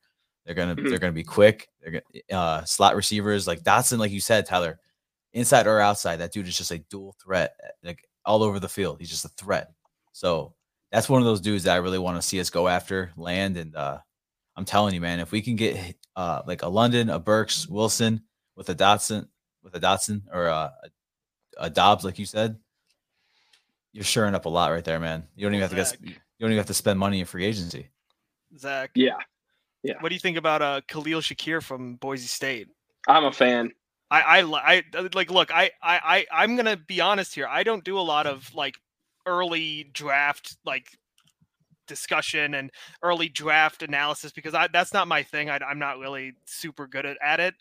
They're 0.46 0.54
gonna 0.54 0.76
Mhm. 0.76 0.88
they're 0.88 0.98
gonna 0.98 1.12
be 1.12 1.24
quick. 1.24 1.68
They're 1.80 2.02
gonna 2.30 2.40
uh, 2.40 2.64
slot 2.64 2.94
receivers 2.96 3.46
like 3.46 3.62
Dotson, 3.62 3.98
like 3.98 4.12
you 4.12 4.20
said, 4.20 4.46
Tyler, 4.46 4.78
inside 5.34 5.66
or 5.66 5.80
outside. 5.80 6.16
That 6.16 6.32
dude 6.32 6.48
is 6.48 6.56
just 6.56 6.70
a 6.70 6.78
dual 6.78 7.14
threat, 7.22 7.54
like 7.82 8.08
all 8.24 8.42
over 8.42 8.58
the 8.58 8.68
field. 8.68 8.98
He's 9.00 9.10
just 9.10 9.24
a 9.26 9.28
threat. 9.30 9.72
So 10.12 10.54
that's 10.90 11.08
one 11.08 11.20
of 11.20 11.26
those 11.26 11.40
dudes 11.42 11.64
that 11.64 11.74
I 11.74 11.78
really 11.78 11.98
want 11.98 12.16
to 12.16 12.22
see 12.26 12.40
us 12.40 12.48
go 12.50 12.68
after, 12.68 13.12
land, 13.16 13.56
and 13.58 13.74
uh, 13.76 13.98
I'm 14.56 14.64
telling 14.64 14.94
you, 14.94 15.00
man, 15.00 15.20
if 15.20 15.32
we 15.32 15.42
can 15.42 15.56
get 15.56 15.96
uh, 16.16 16.40
like 16.46 16.62
a 16.62 16.68
London, 16.68 17.10
a 17.10 17.18
Burks, 17.18 17.68
Wilson 17.68 18.22
with 18.56 18.68
a 18.70 18.74
Dotson, 18.74 19.26
with 19.62 19.74
a 19.74 19.80
Dotson 19.80 20.22
or 20.32 20.46
a, 20.46 20.72
uh, 21.58 21.68
Doubs, 21.68 22.04
like 22.04 22.18
you 22.18 22.26
said, 22.26 22.56
you're 23.92 24.04
shoring 24.04 24.34
up 24.34 24.44
a 24.46 24.48
lot 24.48 24.70
right 24.72 24.84
there, 24.84 25.00
man. 25.00 25.24
You 25.36 25.46
don't 25.46 25.54
even 25.54 25.62
have 25.68 25.70
to 25.76 25.84
Zach. 25.84 26.00
get 26.00 26.08
you 26.10 26.14
don't 26.40 26.50
even 26.50 26.58
have 26.58 26.66
to 26.66 26.74
spend 26.74 26.98
money 26.98 27.20
in 27.20 27.26
free 27.26 27.44
agency. 27.44 27.90
Zach, 28.58 28.90
Yeah, 28.94 29.16
Yeah. 29.82 29.94
what 30.00 30.08
do 30.10 30.14
you 30.14 30.20
think 30.20 30.36
about 30.36 30.62
uh, 30.62 30.80
Khalil 30.88 31.20
Shakir 31.20 31.62
from 31.62 31.94
Boise 31.96 32.26
State? 32.26 32.68
I'm 33.08 33.24
a 33.24 33.32
fan. 33.32 33.72
I, 34.10 34.40
I, 34.40 34.40
I 34.76 34.82
uh, 34.96 35.08
like 35.14 35.30
look. 35.30 35.50
I, 35.52 35.70
I, 35.82 36.26
I, 36.32 36.42
I'm 36.44 36.56
gonna 36.56 36.76
be 36.76 37.00
honest 37.00 37.34
here. 37.34 37.46
I 37.48 37.62
don't 37.62 37.84
do 37.84 37.98
a 37.98 38.00
lot 38.00 38.26
of 38.26 38.52
like 38.54 38.76
early 39.26 39.90
draft 39.92 40.56
like 40.64 40.86
discussion 41.86 42.54
and 42.54 42.70
early 43.02 43.28
draft 43.28 43.82
analysis 43.82 44.32
because 44.32 44.54
I, 44.54 44.68
that's 44.72 44.92
not 44.92 45.08
my 45.08 45.22
thing. 45.22 45.50
I, 45.50 45.58
I'm 45.58 45.78
not 45.78 45.98
really 45.98 46.32
super 46.46 46.86
good 46.86 47.06
at, 47.06 47.16
at 47.22 47.40
it. 47.40 47.54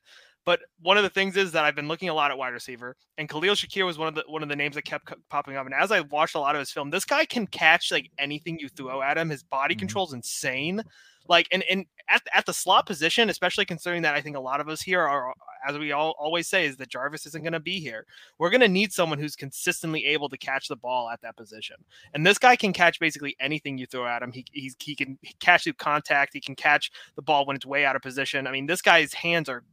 But 0.46 0.60
one 0.82 0.98
of 0.98 1.04
the 1.04 1.10
things 1.10 1.38
is 1.38 1.54
that 1.54 1.64
I've 1.64 1.76
been 1.76 1.88
looking 1.88 2.10
a 2.10 2.14
lot 2.14 2.30
at 2.30 2.38
wide 2.38 2.50
receiver, 2.50 2.98
and 3.18 3.30
Khalil 3.30 3.56
Shakir 3.56 3.86
was 3.86 3.98
one 3.98 4.10
of 4.10 4.16
the 4.16 4.26
one 4.28 4.44
of 4.44 4.50
the 4.50 4.58
names 4.58 4.76
that 4.76 4.84
kept 4.84 5.06
co- 5.06 5.16
popping 5.30 5.56
up. 5.56 5.66
And 5.66 5.74
as 5.74 5.90
I 5.92 6.02
watched 6.02 6.36
a 6.36 6.40
lot 6.40 6.56
of 6.56 6.60
his 6.60 6.72
film, 6.72 6.90
this 6.90 7.06
guy 7.06 7.24
can 7.26 7.48
catch 7.48 7.92
like 7.92 8.10
anything 8.20 8.60
you 8.60 8.68
throw 8.68 9.02
at 9.02 9.18
him. 9.18 9.30
His 9.30 9.44
body 9.44 9.76
Mhm. 9.76 9.80
control's 9.80 10.14
insane. 10.14 10.82
Like 11.28 11.48
and 11.52 11.64
and 11.70 11.86
at, 12.10 12.22
at 12.34 12.46
the 12.46 12.54
slot 12.54 12.86
position, 12.86 13.30
especially 13.30 13.66
considering 13.66 14.02
that 14.02 14.14
I 14.14 14.22
think 14.22 14.36
a 14.36 14.42
lot 14.42 14.60
of 14.60 14.68
us 14.68 14.82
here 14.82 15.02
are, 15.02 15.34
as 15.68 15.78
we 15.78 15.94
all 15.94 16.16
always 16.20 16.48
say, 16.48 16.66
is 16.66 16.76
that 16.78 16.90
Jarvis 16.90 17.26
isn't 17.28 17.44
going 17.44 17.54
to 17.54 17.60
be 17.62 17.80
here. 17.80 18.06
We're 18.38 18.50
going 18.50 18.62
to 18.62 18.68
need 18.68 18.92
someone 18.92 19.20
who's 19.20 19.36
consistently 19.36 20.06
able 20.06 20.28
to 20.30 20.38
catch 20.38 20.68
the 20.68 20.76
ball 20.76 21.10
at 21.10 21.22
that 21.22 21.38
position. 21.38 21.78
And 22.14 22.26
this 22.26 22.38
guy 22.38 22.56
can 22.58 22.74
catch 22.74 23.00
basically 23.00 23.36
anything 23.40 23.78
you 23.78 23.86
throw 23.86 24.06
at 24.06 24.22
him. 24.22 24.32
He 24.34 24.46
he's, 24.52 24.76
he 24.80 24.96
can 24.96 25.18
catch 25.40 25.64
through 25.64 25.74
contact. 25.74 26.34
He 26.34 26.42
can 26.42 26.56
catch 26.56 26.92
the 27.16 27.22
ball 27.22 27.46
when 27.46 27.56
it's 27.56 27.66
way 27.66 27.86
out 27.86 27.96
of 27.96 28.02
position. 28.02 28.46
I 28.48 28.52
mean, 28.52 28.66
this 28.66 28.82
guy's 28.82 29.14
hands 29.14 29.48
are 29.48 29.64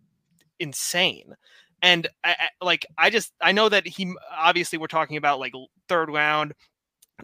insane. 0.61 1.35
And 1.83 2.07
I, 2.23 2.31
I- 2.39 2.65
like 2.65 2.87
I 2.99 3.11
just 3.11 3.33
I 3.41 3.53
know 3.53 3.69
that 3.69 3.87
he 3.87 4.15
obviously 4.31 4.79
we're 4.79 4.87
talking 4.87 5.17
about 5.17 5.41
like 5.41 5.55
third 5.89 6.11
round, 6.11 6.53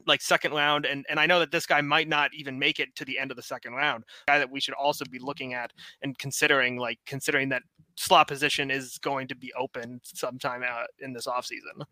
like 0.06 0.20
second 0.20 0.52
round, 0.52 0.86
and 0.86 1.04
and 1.08 1.18
I 1.18 1.26
know 1.26 1.38
that 1.40 1.50
this 1.50 1.66
guy 1.66 1.80
might 1.80 2.08
not 2.08 2.30
even 2.34 2.58
make 2.58 2.80
it 2.80 2.94
to 2.96 3.04
the 3.04 3.18
end 3.18 3.30
of 3.30 3.36
the 3.36 3.42
second 3.42 3.74
round. 3.74 4.04
Guy 4.26 4.38
that 4.38 4.50
we 4.50 4.60
should 4.60 4.74
also 4.74 5.04
be 5.10 5.18
looking 5.18 5.54
at 5.54 5.72
and 6.02 6.18
considering 6.18 6.76
like 6.76 6.98
considering 7.06 7.48
that 7.50 7.62
slot 7.96 8.28
position 8.28 8.70
is 8.70 8.98
going 8.98 9.28
to 9.28 9.34
be 9.34 9.52
open 9.58 10.00
sometime 10.04 10.62
out 10.62 10.86
in 11.00 11.12
this 11.12 11.26
offseason. 11.26 11.84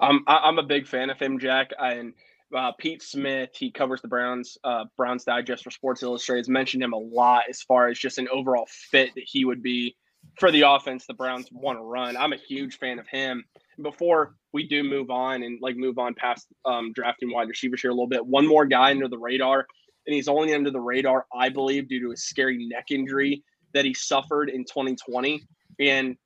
Um, 0.00 0.24
I, 0.26 0.36
I'm 0.36 0.58
a 0.58 0.62
big 0.62 0.86
fan 0.86 1.10
of 1.10 1.18
him, 1.18 1.38
Jack. 1.38 1.70
And 1.78 2.14
uh, 2.56 2.72
Pete 2.78 3.02
Smith, 3.02 3.50
he 3.54 3.70
covers 3.70 4.00
the 4.00 4.08
Browns, 4.08 4.56
uh, 4.64 4.84
Browns 4.96 5.24
Digest 5.24 5.64
for 5.64 5.70
Sports 5.70 6.02
Illustrated, 6.02 6.40
has 6.40 6.48
mentioned 6.48 6.82
him 6.82 6.92
a 6.92 6.98
lot 6.98 7.44
as 7.48 7.62
far 7.62 7.88
as 7.88 7.98
just 7.98 8.18
an 8.18 8.28
overall 8.32 8.66
fit 8.68 9.14
that 9.14 9.24
he 9.26 9.44
would 9.44 9.62
be 9.62 9.96
for 10.38 10.50
the 10.50 10.62
offense 10.62 11.06
the 11.06 11.14
Browns 11.14 11.48
want 11.52 11.78
to 11.78 11.82
run. 11.82 12.16
I'm 12.16 12.32
a 12.32 12.36
huge 12.36 12.78
fan 12.78 12.98
of 12.98 13.06
him. 13.06 13.44
Before 13.82 14.34
we 14.52 14.66
do 14.66 14.82
move 14.82 15.10
on 15.10 15.42
and 15.42 15.58
like 15.60 15.76
move 15.76 15.98
on 15.98 16.14
past 16.14 16.46
um, 16.64 16.92
drafting 16.92 17.32
wide 17.32 17.48
receivers 17.48 17.80
here 17.80 17.90
a 17.90 17.94
little 17.94 18.08
bit, 18.08 18.24
one 18.24 18.46
more 18.46 18.66
guy 18.66 18.90
under 18.90 19.08
the 19.08 19.18
radar, 19.18 19.66
and 20.06 20.14
he's 20.14 20.28
only 20.28 20.54
under 20.54 20.70
the 20.70 20.80
radar, 20.80 21.26
I 21.34 21.48
believe, 21.48 21.88
due 21.88 22.00
to 22.06 22.12
a 22.12 22.16
scary 22.16 22.66
neck 22.66 22.86
injury 22.90 23.42
that 23.74 23.84
he 23.84 23.94
suffered 23.94 24.50
in 24.50 24.64
2020. 24.64 25.42
And 25.78 26.16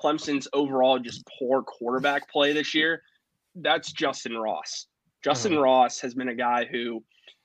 Clemson's 0.00 0.48
overall 0.52 0.98
just 0.98 1.26
poor 1.38 1.62
quarterback 1.62 2.30
play 2.30 2.52
this 2.52 2.74
year, 2.74 3.02
that's 3.56 3.92
Justin 3.92 4.36
Ross. 4.36 4.86
Justin 5.24 5.58
Ross 5.58 5.98
has 6.00 6.14
been 6.14 6.28
a 6.28 6.34
guy 6.34 6.66
who 6.66 7.02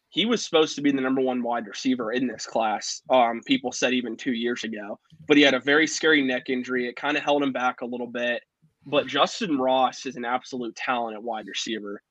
he 0.09 0.25
was 0.25 0.43
supposed 0.43 0.75
to 0.75 0.81
be 0.81 0.91
the 0.91 1.01
number 1.01 1.21
one 1.21 1.41
wide 1.41 1.65
receiver 1.67 2.11
in 2.11 2.27
this 2.27 2.45
class. 2.45 3.01
Um, 3.09 3.41
people 3.45 3.71
said 3.71 3.93
even 3.93 4.17
two 4.17 4.33
years 4.33 4.63
ago, 4.63 4.99
but 5.27 5.37
he 5.37 5.43
had 5.43 5.53
a 5.53 5.59
very 5.59 5.87
scary 5.87 6.21
neck 6.21 6.49
injury. 6.49 6.87
It 6.87 6.97
kind 6.97 7.15
of 7.15 7.23
held 7.23 7.41
him 7.41 7.53
back 7.53 7.81
a 7.81 7.85
little 7.85 8.07
bit. 8.07 8.43
But 8.85 9.07
Justin 9.07 9.57
Ross 9.57 10.05
is 10.05 10.15
an 10.15 10.25
absolute 10.25 10.75
talent 10.75 11.15
at 11.15 11.23
wide 11.23 11.47
receiver. 11.47 12.01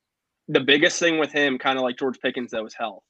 The 0.49 0.61
biggest 0.61 0.99
thing 0.99 1.19
with 1.19 1.33
him, 1.33 1.59
kind 1.59 1.79
of 1.79 1.83
like 1.85 1.99
George 1.99 2.19
Pickens, 2.21 2.51
though, 2.51 2.67
is 2.67 2.75
health. 2.75 3.03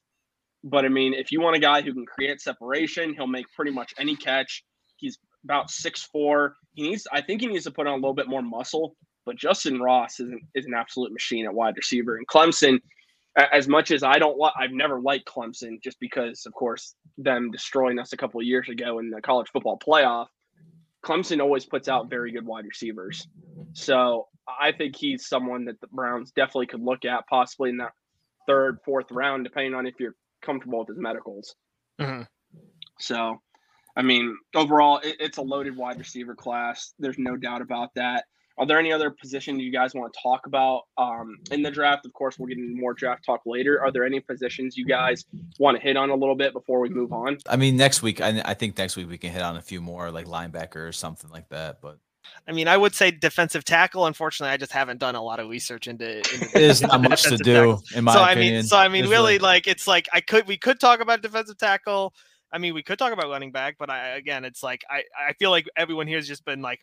But 0.63 0.85
I 0.85 0.89
mean, 0.89 1.13
if 1.13 1.31
you 1.31 1.41
want 1.41 1.55
a 1.55 1.59
guy 1.59 1.81
who 1.81 1.93
can 1.93 2.05
create 2.05 2.39
separation, 2.41 3.13
he'll 3.13 3.27
make 3.27 3.45
pretty 3.55 3.71
much 3.71 3.93
any 3.97 4.15
catch. 4.15 4.63
He's 4.97 5.17
about 5.43 5.71
six 5.71 6.03
four. 6.03 6.55
He 6.73 6.83
needs, 6.83 7.07
I 7.11 7.21
think, 7.21 7.41
he 7.41 7.47
needs 7.47 7.65
to 7.65 7.71
put 7.71 7.87
on 7.87 7.93
a 7.93 7.95
little 7.95 8.13
bit 8.13 8.27
more 8.27 8.41
muscle. 8.41 8.95
But 9.25 9.37
Justin 9.37 9.79
Ross 9.79 10.19
is 10.19 10.29
an, 10.29 10.41
is 10.55 10.65
an 10.65 10.73
absolute 10.73 11.11
machine 11.11 11.45
at 11.45 11.53
wide 11.53 11.75
receiver. 11.77 12.17
And 12.17 12.27
Clemson, 12.27 12.79
as 13.51 13.67
much 13.67 13.91
as 13.91 14.03
I 14.03 14.17
don't, 14.17 14.37
li- 14.37 14.51
I've 14.59 14.71
never 14.71 14.99
liked 14.99 15.25
Clemson 15.27 15.81
just 15.83 15.99
because, 15.99 16.45
of 16.45 16.53
course, 16.53 16.95
them 17.17 17.51
destroying 17.51 17.99
us 17.99 18.13
a 18.13 18.17
couple 18.17 18.39
of 18.39 18.47
years 18.47 18.69
ago 18.69 18.99
in 18.99 19.09
the 19.09 19.21
college 19.21 19.47
football 19.51 19.79
playoff. 19.79 20.27
Clemson 21.05 21.41
always 21.41 21.65
puts 21.65 21.87
out 21.87 22.09
very 22.09 22.31
good 22.31 22.45
wide 22.45 22.65
receivers. 22.65 23.27
So 23.73 24.27
I 24.47 24.71
think 24.71 24.95
he's 24.95 25.27
someone 25.27 25.65
that 25.65 25.79
the 25.81 25.87
Browns 25.87 26.31
definitely 26.31 26.67
could 26.67 26.81
look 26.81 27.05
at, 27.05 27.27
possibly 27.27 27.69
in 27.69 27.77
that 27.77 27.93
third, 28.47 28.79
fourth 28.85 29.11
round, 29.11 29.43
depending 29.43 29.73
on 29.73 29.87
if 29.87 29.95
you're 29.99 30.15
comfortable 30.41 30.79
with 30.79 30.89
his 30.89 30.97
medicals. 30.97 31.55
Mhm. 31.99 32.27
So, 32.99 33.41
I 33.95 34.01
mean, 34.01 34.37
overall, 34.55 34.99
it, 34.99 35.17
it's 35.19 35.37
a 35.37 35.41
loaded 35.41 35.75
wide 35.75 35.97
receiver 35.97 36.35
class. 36.35 36.93
There's 36.99 37.17
no 37.17 37.35
doubt 37.35 37.61
about 37.61 37.93
that. 37.95 38.25
Are 38.61 38.67
there 38.67 38.77
any 38.77 38.93
other 38.93 39.09
positions 39.09 39.59
you 39.59 39.71
guys 39.71 39.95
want 39.95 40.13
to 40.13 40.19
talk 40.21 40.45
about 40.45 40.83
um, 40.95 41.39
in 41.49 41.63
the 41.63 41.71
draft? 41.71 42.05
Of 42.05 42.13
course, 42.13 42.37
we'll 42.37 42.47
get 42.47 42.59
into 42.59 42.79
more 42.79 42.93
draft 42.93 43.25
talk 43.25 43.41
later. 43.43 43.81
Are 43.81 43.91
there 43.91 44.05
any 44.05 44.19
positions 44.19 44.77
you 44.77 44.85
guys 44.85 45.25
want 45.57 45.77
to 45.77 45.81
hit 45.81 45.97
on 45.97 46.11
a 46.11 46.15
little 46.15 46.35
bit 46.35 46.53
before 46.53 46.79
we 46.79 46.89
move 46.89 47.11
on? 47.11 47.39
I 47.49 47.55
mean, 47.55 47.75
next 47.75 48.03
week, 48.03 48.21
I, 48.21 48.39
I 48.45 48.53
think 48.53 48.77
next 48.77 48.95
week 48.95 49.09
we 49.09 49.17
can 49.17 49.31
hit 49.31 49.41
on 49.41 49.57
a 49.57 49.63
few 49.63 49.81
more 49.81 50.11
like 50.11 50.27
linebacker 50.27 50.87
or 50.87 50.91
something 50.91 51.31
like 51.31 51.49
that. 51.49 51.81
But 51.81 51.97
I 52.47 52.51
mean, 52.51 52.67
I 52.67 52.77
would 52.77 52.93
say 52.93 53.09
defensive 53.09 53.63
tackle. 53.63 54.05
Unfortunately, 54.05 54.53
I 54.53 54.57
just 54.57 54.71
haven't 54.71 54.99
done 54.99 55.15
a 55.15 55.23
lot 55.23 55.39
of 55.39 55.49
research 55.49 55.87
into. 55.87 56.17
into 56.17 56.49
there's 56.53 56.83
not 56.83 57.01
much 57.01 57.23
to 57.23 57.37
do 57.37 57.53
tackle. 57.53 57.83
in 57.95 58.03
my 58.03 58.13
so 58.13 58.19
I 58.19 58.33
opinion. 58.33 58.53
mean, 58.53 58.63
so 58.63 58.77
I 58.77 58.89
mean, 58.89 59.05
There's 59.05 59.11
really, 59.11 59.39
like 59.39 59.65
it's 59.65 59.87
like 59.87 60.07
I 60.13 60.21
could 60.21 60.45
we 60.45 60.57
could 60.57 60.79
talk 60.79 60.99
about 60.99 61.23
defensive 61.23 61.57
tackle. 61.57 62.13
I 62.53 62.59
mean, 62.59 62.75
we 62.75 62.83
could 62.83 62.99
talk 62.99 63.11
about 63.11 63.27
running 63.29 63.51
back, 63.51 63.77
but 63.79 63.89
I 63.89 64.09
again, 64.17 64.45
it's 64.45 64.61
like 64.61 64.83
I 64.87 65.03
I 65.17 65.33
feel 65.33 65.49
like 65.49 65.67
everyone 65.75 66.05
here 66.05 66.17
has 66.17 66.27
just 66.27 66.45
been 66.45 66.61
like 66.61 66.81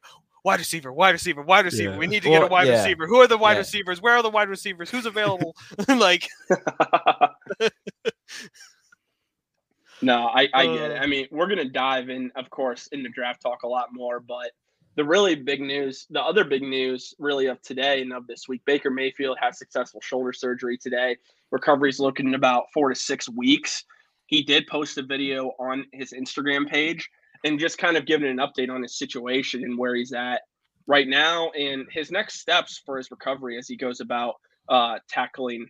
wide 0.49 0.61
receiver, 0.61 0.91
wide 0.91 1.11
receiver, 1.11 1.43
wide 1.43 1.67
receiver. 1.67 1.93
Yeah. 1.93 1.99
We 1.99 2.07
need 2.07 2.23
to 2.23 2.31
get 2.31 2.43
a 2.43 2.47
wide 2.47 2.69
yeah. 2.69 2.79
receiver. 2.79 3.07
Who 3.07 3.17
are 3.17 3.27
the 3.27 3.37
wide 3.37 3.53
Yeah. 3.53 3.59
receivers? 3.59 4.01
Where 4.01 4.15
are 4.15 4.23
the 4.23 4.31
wide 4.31 4.49
receivers? 4.49 4.91
Who's 4.91 5.05
available? 5.05 5.55
like 5.89 6.27
no, 10.01 10.27
I, 10.29 10.49
I 10.55 10.67
get 10.67 10.91
it. 10.91 10.99
Uh. 10.99 11.03
I 11.03 11.07
mean, 11.07 11.27
we're 11.31 11.49
going 11.49 11.59
to 11.59 11.69
dive 11.69 12.09
in, 12.09 12.33
of 12.35 12.49
course, 12.49 12.87
into 12.93 13.11
draft 13.11 13.43
talk 13.43 13.63
a 13.63 13.69
lot 13.69 13.89
more, 13.93 14.21
but 14.21 14.53
the 14.95 15.05
really 15.05 15.35
big 15.35 15.61
news, 15.61 16.07
the 16.09 16.23
other 16.23 16.45
big 16.45 16.63
news 16.63 17.13
really 17.19 17.45
of 17.45 17.61
today 17.61 18.01
and 18.01 18.15
of 18.15 18.27
this 18.27 18.49
week, 18.49 18.63
Baker 18.65 18.91
Mayfield 18.91 19.37
has 19.43 19.59
successful 19.59 20.01
shoulder 20.01 20.33
surgery 20.33 20.79
today. 20.79 21.19
Recovery's 21.51 22.01
looking 22.01 22.35
about 22.35 22.73
four 22.73 22.89
to 22.89 22.95
six 22.95 23.29
weeks. 23.29 23.85
He 24.25 24.43
did 24.43 24.67
post 24.67 24.97
a 24.97 25.03
video 25.03 25.53
on 25.59 25.85
his 25.93 26.15
Instagram 26.15 26.67
page 26.67 27.11
and 27.45 27.59
just 27.59 27.79
kind 27.79 27.97
of 27.97 28.07
giving 28.07 28.29
an 28.29 28.39
update 28.39 28.71
on 28.71 28.83
his 28.83 28.97
situation 28.99 29.63
and 29.65 29.79
where 29.79 29.95
he's 29.95 30.13
at 30.13 30.43
right 30.87 31.07
now 31.07 31.51
and 31.51 31.87
his 31.91 32.11
next 32.11 32.41
steps 32.41 32.81
for 32.85 32.97
his 32.97 33.11
recovery 33.11 33.59
as 33.59 33.69
he 33.69 33.77
goes 33.77 34.01
about 34.01 34.35
uh, 34.69 34.99
tackling 35.09 35.69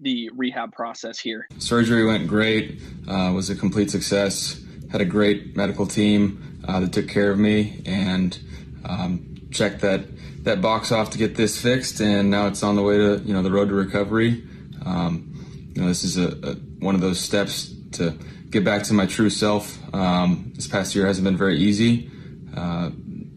the 0.00 0.30
rehab 0.34 0.72
process 0.72 1.18
here. 1.18 1.46
Surgery 1.58 2.04
went 2.04 2.26
great. 2.26 2.80
Uh, 3.08 3.32
was 3.34 3.50
a 3.50 3.54
complete 3.54 3.90
success. 3.90 4.60
Had 4.90 5.00
a 5.00 5.04
great 5.04 5.56
medical 5.56 5.86
team 5.86 6.62
uh, 6.66 6.80
that 6.80 6.92
took 6.92 7.08
care 7.08 7.30
of 7.30 7.38
me 7.38 7.82
and 7.86 8.38
um, 8.84 9.36
checked 9.50 9.80
that 9.80 10.04
that 10.44 10.62
box 10.62 10.90
off 10.90 11.10
to 11.10 11.18
get 11.18 11.36
this 11.36 11.60
fixed. 11.60 12.00
And 12.00 12.30
now 12.30 12.46
it's 12.46 12.62
on 12.62 12.76
the 12.76 12.82
way 12.82 12.96
to 12.96 13.22
you 13.24 13.32
know 13.32 13.42
the 13.42 13.50
road 13.50 13.68
to 13.68 13.74
recovery. 13.74 14.42
Um, 14.84 15.70
you 15.74 15.82
know 15.82 15.88
this 15.88 16.02
is 16.02 16.16
a, 16.16 16.28
a 16.42 16.54
one 16.84 16.94
of 16.94 17.00
those 17.00 17.20
steps 17.20 17.72
to 17.92 18.16
get 18.50 18.64
back 18.64 18.82
to 18.84 18.94
my 18.94 19.06
true 19.06 19.30
self. 19.30 19.78
Um, 19.94 20.52
this 20.54 20.66
past 20.66 20.94
year 20.94 21.06
hasn't 21.06 21.24
been 21.24 21.36
very 21.36 21.58
easy. 21.58 22.10
Uh, 22.56 22.90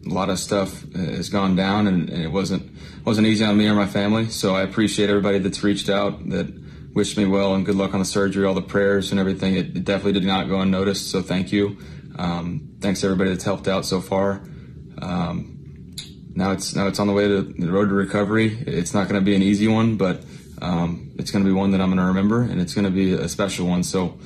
a 0.06 0.08
lot 0.08 0.28
of 0.28 0.38
stuff 0.38 0.82
has 0.92 1.28
gone 1.28 1.56
down, 1.56 1.86
and, 1.86 2.10
and 2.10 2.22
it 2.22 2.30
wasn't 2.30 2.70
wasn't 3.04 3.26
easy 3.26 3.44
on 3.44 3.56
me 3.56 3.66
or 3.66 3.74
my 3.74 3.86
family. 3.86 4.28
So 4.28 4.54
I 4.54 4.62
appreciate 4.62 5.08
everybody 5.08 5.38
that's 5.38 5.62
reached 5.62 5.88
out 5.88 6.28
that 6.30 6.52
wished 6.94 7.16
me 7.16 7.26
well 7.26 7.54
and 7.54 7.66
good 7.66 7.74
luck 7.74 7.92
on 7.92 8.00
the 8.00 8.04
surgery, 8.04 8.44
all 8.44 8.54
the 8.54 8.62
prayers 8.62 9.10
and 9.10 9.20
everything. 9.20 9.56
It, 9.56 9.76
it 9.76 9.84
definitely 9.84 10.12
did 10.12 10.24
not 10.24 10.48
go 10.48 10.60
unnoticed. 10.60 11.10
So 11.10 11.22
thank 11.22 11.52
you. 11.52 11.78
Um, 12.16 12.76
thanks 12.80 13.00
to 13.00 13.06
everybody 13.06 13.30
that's 13.30 13.44
helped 13.44 13.66
out 13.66 13.84
so 13.84 14.00
far. 14.00 14.42
Um, 15.00 15.94
now 16.34 16.52
it's 16.52 16.74
now 16.74 16.86
it's 16.86 16.98
on 16.98 17.06
the 17.06 17.12
way 17.12 17.28
to 17.28 17.42
the 17.42 17.70
road 17.70 17.88
to 17.88 17.94
recovery. 17.94 18.58
It's 18.66 18.94
not 18.94 19.08
going 19.08 19.20
to 19.20 19.24
be 19.24 19.34
an 19.34 19.42
easy 19.42 19.68
one, 19.68 19.96
but 19.96 20.24
um, 20.60 21.12
it's 21.18 21.30
going 21.30 21.44
to 21.44 21.50
be 21.50 21.54
one 21.54 21.70
that 21.72 21.80
I'm 21.80 21.88
going 21.88 21.98
to 21.98 22.06
remember, 22.06 22.42
and 22.42 22.60
it's 22.60 22.74
going 22.74 22.84
to 22.84 22.90
be 22.90 23.12
a 23.12 23.28
special 23.28 23.66
one. 23.66 23.82
So 23.82 24.18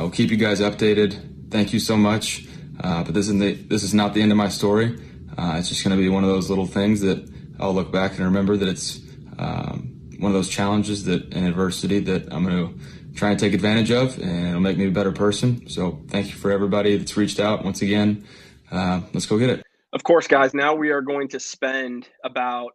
we'll 0.00 0.10
keep 0.10 0.30
you 0.30 0.36
guys 0.36 0.60
updated. 0.60 1.50
Thank 1.50 1.72
you 1.72 1.78
so 1.78 1.96
much. 1.96 2.46
Uh, 2.80 3.04
but 3.04 3.14
this 3.14 3.28
is 3.28 3.38
the, 3.38 3.52
this 3.54 3.82
is 3.82 3.94
not 3.94 4.14
the 4.14 4.22
end 4.22 4.32
of 4.32 4.38
my 4.38 4.48
story. 4.48 4.98
Uh, 5.36 5.56
it's 5.58 5.68
just 5.68 5.84
going 5.84 5.96
to 5.96 6.02
be 6.02 6.08
one 6.08 6.24
of 6.24 6.30
those 6.30 6.48
little 6.48 6.66
things 6.66 7.00
that 7.00 7.30
I'll 7.60 7.74
look 7.74 7.92
back 7.92 8.12
and 8.12 8.20
remember 8.20 8.56
that 8.56 8.68
it's 8.68 9.00
um, 9.38 10.00
one 10.18 10.30
of 10.30 10.34
those 10.34 10.48
challenges 10.48 11.04
that 11.04 11.34
and 11.34 11.46
adversity 11.46 11.98
that 12.00 12.32
I'm 12.32 12.44
going 12.44 12.56
to 12.56 13.14
try 13.14 13.30
and 13.30 13.38
take 13.38 13.54
advantage 13.54 13.90
of, 13.90 14.18
and 14.18 14.48
it'll 14.48 14.60
make 14.60 14.76
me 14.76 14.88
a 14.88 14.90
better 14.90 15.12
person. 15.12 15.68
So 15.68 16.02
thank 16.08 16.26
you 16.26 16.34
for 16.34 16.50
everybody 16.50 16.96
that's 16.96 17.16
reached 17.16 17.38
out 17.38 17.64
once 17.64 17.82
again. 17.82 18.26
Uh, 18.70 19.02
let's 19.12 19.26
go 19.26 19.38
get 19.38 19.50
it. 19.50 19.62
Of 19.92 20.02
course, 20.02 20.26
guys, 20.26 20.54
now 20.54 20.74
we 20.74 20.90
are 20.90 21.02
going 21.02 21.28
to 21.28 21.40
spend 21.40 22.08
about 22.24 22.72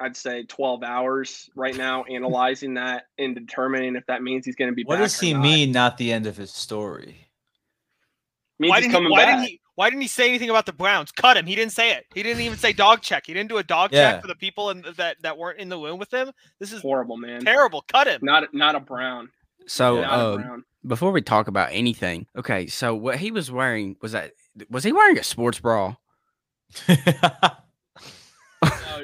I'd 0.00 0.16
say 0.16 0.44
12 0.44 0.82
hours 0.82 1.48
right 1.54 1.76
now 1.76 2.04
analyzing 2.10 2.74
that 2.74 3.04
and 3.18 3.34
determining 3.34 3.96
if 3.96 4.06
that 4.06 4.22
means 4.22 4.46
he's 4.46 4.56
going 4.56 4.70
to 4.70 4.74
be 4.74 4.84
What 4.84 4.94
back 4.96 5.02
does 5.04 5.22
or 5.22 5.26
he 5.26 5.32
not. 5.34 5.42
mean? 5.42 5.72
Not 5.72 5.98
the 5.98 6.12
end 6.12 6.26
of 6.26 6.36
his 6.36 6.50
story. 6.52 7.26
Means 8.58 8.70
why 8.70 8.76
he's 8.76 8.84
didn't 8.84 8.90
he, 8.90 8.96
coming 8.96 9.10
why 9.12 9.24
back. 9.24 9.34
didn't 9.36 9.48
he 9.48 9.60
why 9.76 9.88
didn't 9.88 10.02
he 10.02 10.08
say 10.08 10.28
anything 10.28 10.50
about 10.50 10.66
the 10.66 10.72
Browns? 10.74 11.10
Cut 11.10 11.38
him. 11.38 11.46
He 11.46 11.54
didn't 11.54 11.72
say 11.72 11.92
it. 11.92 12.04
He 12.14 12.22
didn't 12.22 12.42
even 12.42 12.58
say 12.58 12.74
dog 12.74 13.00
check. 13.00 13.24
He 13.26 13.32
didn't 13.32 13.48
do 13.48 13.56
a 13.56 13.62
dog 13.62 13.92
Yeah. 13.92 14.12
check 14.12 14.20
for 14.22 14.26
the 14.28 14.34
people 14.34 14.68
in, 14.70 14.84
that 14.98 15.16
that 15.22 15.38
weren't 15.38 15.58
in 15.58 15.70
the 15.70 15.78
room 15.78 15.98
with 15.98 16.12
him. 16.12 16.30
This 16.58 16.72
is 16.72 16.82
Horrible, 16.82 17.16
man. 17.16 17.42
terrible. 17.44 17.82
Cut 17.88 18.06
him. 18.06 18.20
Not 18.22 18.52
not 18.52 18.74
a 18.74 18.80
Brown. 18.80 19.30
So 19.66 20.00
not 20.02 20.12
a 20.12 20.16
uh, 20.22 20.36
Brown. 20.36 20.64
before 20.86 21.12
we 21.12 21.22
talk 21.22 21.48
about 21.48 21.70
anything, 21.72 22.26
okay. 22.36 22.66
So 22.66 22.94
what 22.94 23.16
he 23.16 23.30
was 23.30 23.50
wearing 23.50 23.96
was 24.02 24.12
that 24.12 24.32
was 24.68 24.84
he 24.84 24.92
wearing 24.92 25.18
a 25.18 25.22
sports 25.22 25.60
bra? 25.60 25.94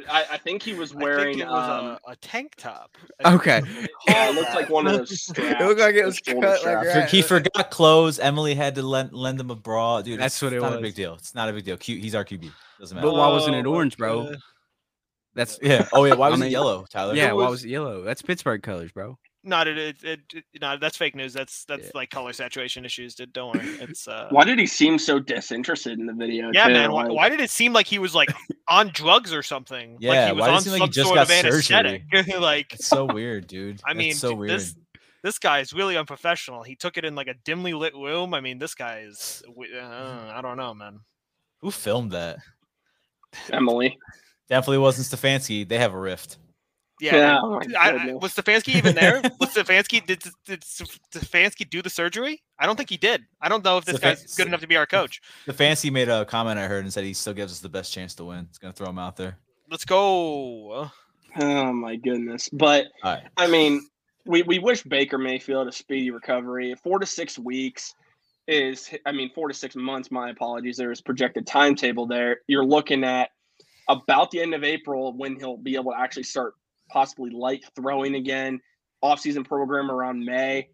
No, 0.01 0.13
I, 0.13 0.25
I 0.33 0.37
think 0.39 0.63
he 0.63 0.73
was 0.75 0.95
wearing. 0.95 1.39
it 1.39 1.47
was 1.47 1.69
um, 1.71 1.85
a, 2.07 2.13
a 2.13 2.17
tank 2.17 2.55
top. 2.57 2.97
I 3.25 3.35
Okay. 3.35 3.61
that's 3.61 3.67
what 3.75 3.89
they 4.07 4.13
yeah, 4.13 4.29
it 4.31 4.35
looked 4.35 4.55
like 4.55 4.69
one 4.71 4.87
of 4.87 4.93
those 4.99 5.23
straps. 5.23 5.61
looked 5.63 5.81
like 5.81 5.95
it 5.95 6.05
those 6.05 6.07
was 6.07 6.17
shoulder 6.25 6.47
cut 6.47 6.51
like 6.53 6.61
straps. 6.61 6.87
that. 6.95 7.11
He 7.11 7.23
forgot 7.23 7.71
clothes. 7.71 8.19
Emily 8.19 8.55
had 8.55 8.75
to 8.77 8.83
lend, 8.83 9.13
lend 9.13 9.41
him 9.41 9.51
a 9.51 9.55
bra. 9.57 10.03
Dude, 10.03 10.19
That's 10.21 10.35
it's 10.37 10.43
what 10.43 10.53
it 10.53 10.61
not 10.61 10.73
a 10.73 10.77
was. 10.77 10.83
big 10.83 10.95
deal. 10.95 11.15
It's 11.15 11.35
not 11.35 11.49
a 11.49 11.53
big 11.53 11.65
deal. 11.65 11.77
Q, 11.77 11.99
he's 11.99 12.15
our 12.15 12.25
QB. 12.25 12.51
Doesn't 12.81 12.95
matter. 12.95 13.07
But 13.09 13.15
why 13.15 13.29
wasn't 13.29 13.57
it 13.57 13.67
Oh, 13.67 13.75
orange, 13.75 13.97
bro? 13.97 14.21
okay. 14.21 14.37
That's 15.35 15.59
yeah. 15.63 15.87
Oh 15.93 16.05
yeah. 16.05 16.15
Why 16.15 16.29
I 16.29 16.31
was 16.31 16.41
mean- 16.41 16.49
it 16.49 16.53
yellow, 16.53 16.87
Tyler? 16.91 17.15
yeah. 17.15 17.33
Why 17.33 17.45
was- 17.45 17.51
was 17.51 17.65
it 17.65 17.69
yellow? 17.69 18.03
That's 18.03 18.23
Pittsburgh 18.23 18.63
colors, 18.63 18.91
bro. 18.93 19.19
Not 19.47 19.69
it, 19.69 19.79
it, 19.79 20.05
it, 20.05 20.21
it 20.35 20.45
no, 20.61 20.77
that's 20.77 20.97
fake 20.97 21.15
news. 21.15 21.33
That's 21.33 21.65
that's 21.67 21.85
Yeah. 21.87 21.91
like 21.95 22.11
color 22.11 22.33
saturation 22.33 22.85
issues. 22.85 23.15
Dude, 23.15 23.33
Don't 23.33 23.55
worry. 23.57 23.67
It's 23.81 24.09
uh 24.09 24.27
Why 24.31 24.45
did 24.45 24.59
he 24.59 24.67
seem 24.67 24.99
so 24.99 25.19
disinterested 25.19 25.99
in 25.99 26.07
the 26.07 26.13
video? 26.13 26.51
yeah, 26.53 26.67
too? 26.67 26.73
man. 26.73 26.93
Why, 26.93 27.07
why 27.09 27.29
did 27.29 27.41
it 27.41 27.51
seem 27.51 27.73
like 27.73 27.87
he 27.87 27.99
was 27.99 28.15
like 28.15 28.29
on 28.69 28.89
drugs 28.93 29.33
or 29.33 29.43
something? 29.43 29.97
Yeah, 30.01 30.11
like 30.11 30.27
he 30.27 30.33
was 30.33 30.41
why 30.41 30.47
did 30.49 30.55
on 30.57 30.61
seem 30.63 30.73
like 30.73 30.79
some 30.81 30.89
he 30.89 30.93
just 30.93 31.07
sort 31.07 31.15
got 31.17 31.27
of 31.27 31.31
anesthetic. 31.31 32.03
like 32.41 32.75
It's 32.75 32.87
so 32.87 33.05
weird, 33.07 33.47
dude. 33.47 33.81
I 33.87 33.95
mean, 33.95 34.11
That's 34.11 34.21
so 34.21 34.35
weird. 34.35 34.51
this 34.51 34.75
this 35.23 35.39
guy 35.39 35.61
is 35.61 35.73
really 35.73 35.97
unprofessional. 35.97 36.63
He 36.63 36.77
took 36.77 36.97
it 36.97 37.05
in 37.05 37.15
like 37.15 37.29
a 37.29 37.35
dimly 37.45 37.73
lit 37.73 37.95
room. 37.95 38.35
I 38.35 38.41
mean, 38.41 38.59
this 38.59 38.75
guy 38.75 39.01
is 39.09 39.43
uh, 39.49 40.33
I 40.35 40.41
don't 40.43 40.57
know, 40.57 40.75
man. 40.75 41.01
Who 41.63 41.71
filmed 41.71 42.13
that? 42.13 42.39
Emily? 43.53 43.99
Definitely 44.49 44.79
wasn't 44.79 45.07
Stefanski. 45.09 45.69
They 45.69 45.79
have 45.79 45.95
a 45.95 45.99
rift. 45.99 46.39
Yeah. 47.01 47.41
oh 47.43 47.51
my 47.51 47.67
I, 47.79 47.91
I, 47.91 48.15
was 48.15 48.35
Stefanski 48.35 48.75
even 48.77 48.95
there? 48.95 49.21
Was 49.41 49.55
Stefanski 49.55 50.05
did, 50.07 50.25
did 50.47 50.63
Stefanski 50.63 51.69
do 51.69 51.83
the 51.83 51.91
surgery? 51.91 52.43
I 52.59 52.65
don't 52.65 52.77
think 52.77 52.89
he 52.89 52.97
did. 52.97 53.23
I 53.41 53.49
don't 53.49 53.63
know 53.63 53.79
if 53.79 53.85
this 53.85 53.97
Stefan- 53.97 54.15
guy's 54.15 54.35
good 54.35 54.47
enough 54.47 54.61
to 54.61 54.67
be 54.67 54.77
our 54.77 54.87
coach. 54.87 55.21
Stefanski 55.47 55.93
made 55.93 56.09
a 56.09 56.25
comment 56.25 56.59
I 56.59 56.67
heard 56.67 56.85
and 56.85 56.93
said 56.93 57.05
he 57.05 57.13
still 57.13 57.35
gives 57.35 57.53
us 57.53 57.61
the 57.61 57.69
best 57.69 57.93
chance 57.93 58.15
to 58.15 58.25
win. 58.25 58.47
He's 58.49 58.59
gonna 58.59 58.73
throw 58.73 58.89
him 58.89 58.99
out 58.99 59.17
there. 59.17 59.37
Let's 59.71 59.85
go. 59.85 60.91
Oh 61.39 61.73
my 61.73 61.97
goodness! 61.97 62.49
But 62.49 62.87
All 63.03 63.15
right. 63.15 63.25
I 63.37 63.47
mean, 63.47 63.87
we, 64.25 64.43
we 64.43 64.59
wish 64.59 64.83
Baker 64.83 65.19
Mayfield 65.19 65.69
a 65.69 65.73
speedy 65.73 66.11
recovery. 66.11 66.75
Four 66.83 66.99
to 66.99 67.07
six 67.07 67.39
weeks 67.39 67.95
is, 68.49 68.91
I 69.05 69.13
mean, 69.13 69.31
four 69.35 69.49
to 69.49 69.55
six 69.55 69.77
months. 69.77 70.11
My 70.11 70.31
apologies. 70.31 70.77
There 70.77 70.93
is 70.93 71.01
projected 71.01 71.47
timetable 71.47 72.07
there. 72.07 72.41
You're 72.47 72.65
looking 72.65 73.05
at 73.05 73.31
about 73.89 74.31
the 74.31 74.41
end 74.41 74.55
of 74.55 74.65
April 74.65 75.13
when 75.13 75.37
he'll 75.37 75.57
be 75.57 75.75
able 75.77 75.93
to 75.93 75.99
actually 76.01 76.25
start 76.25 76.55
possibly 76.89 77.31
light 77.31 77.65
throwing 77.75 78.15
again. 78.15 78.61
Offseason 79.05 79.47
program 79.47 79.91
around 79.91 80.25
May. 80.25 80.69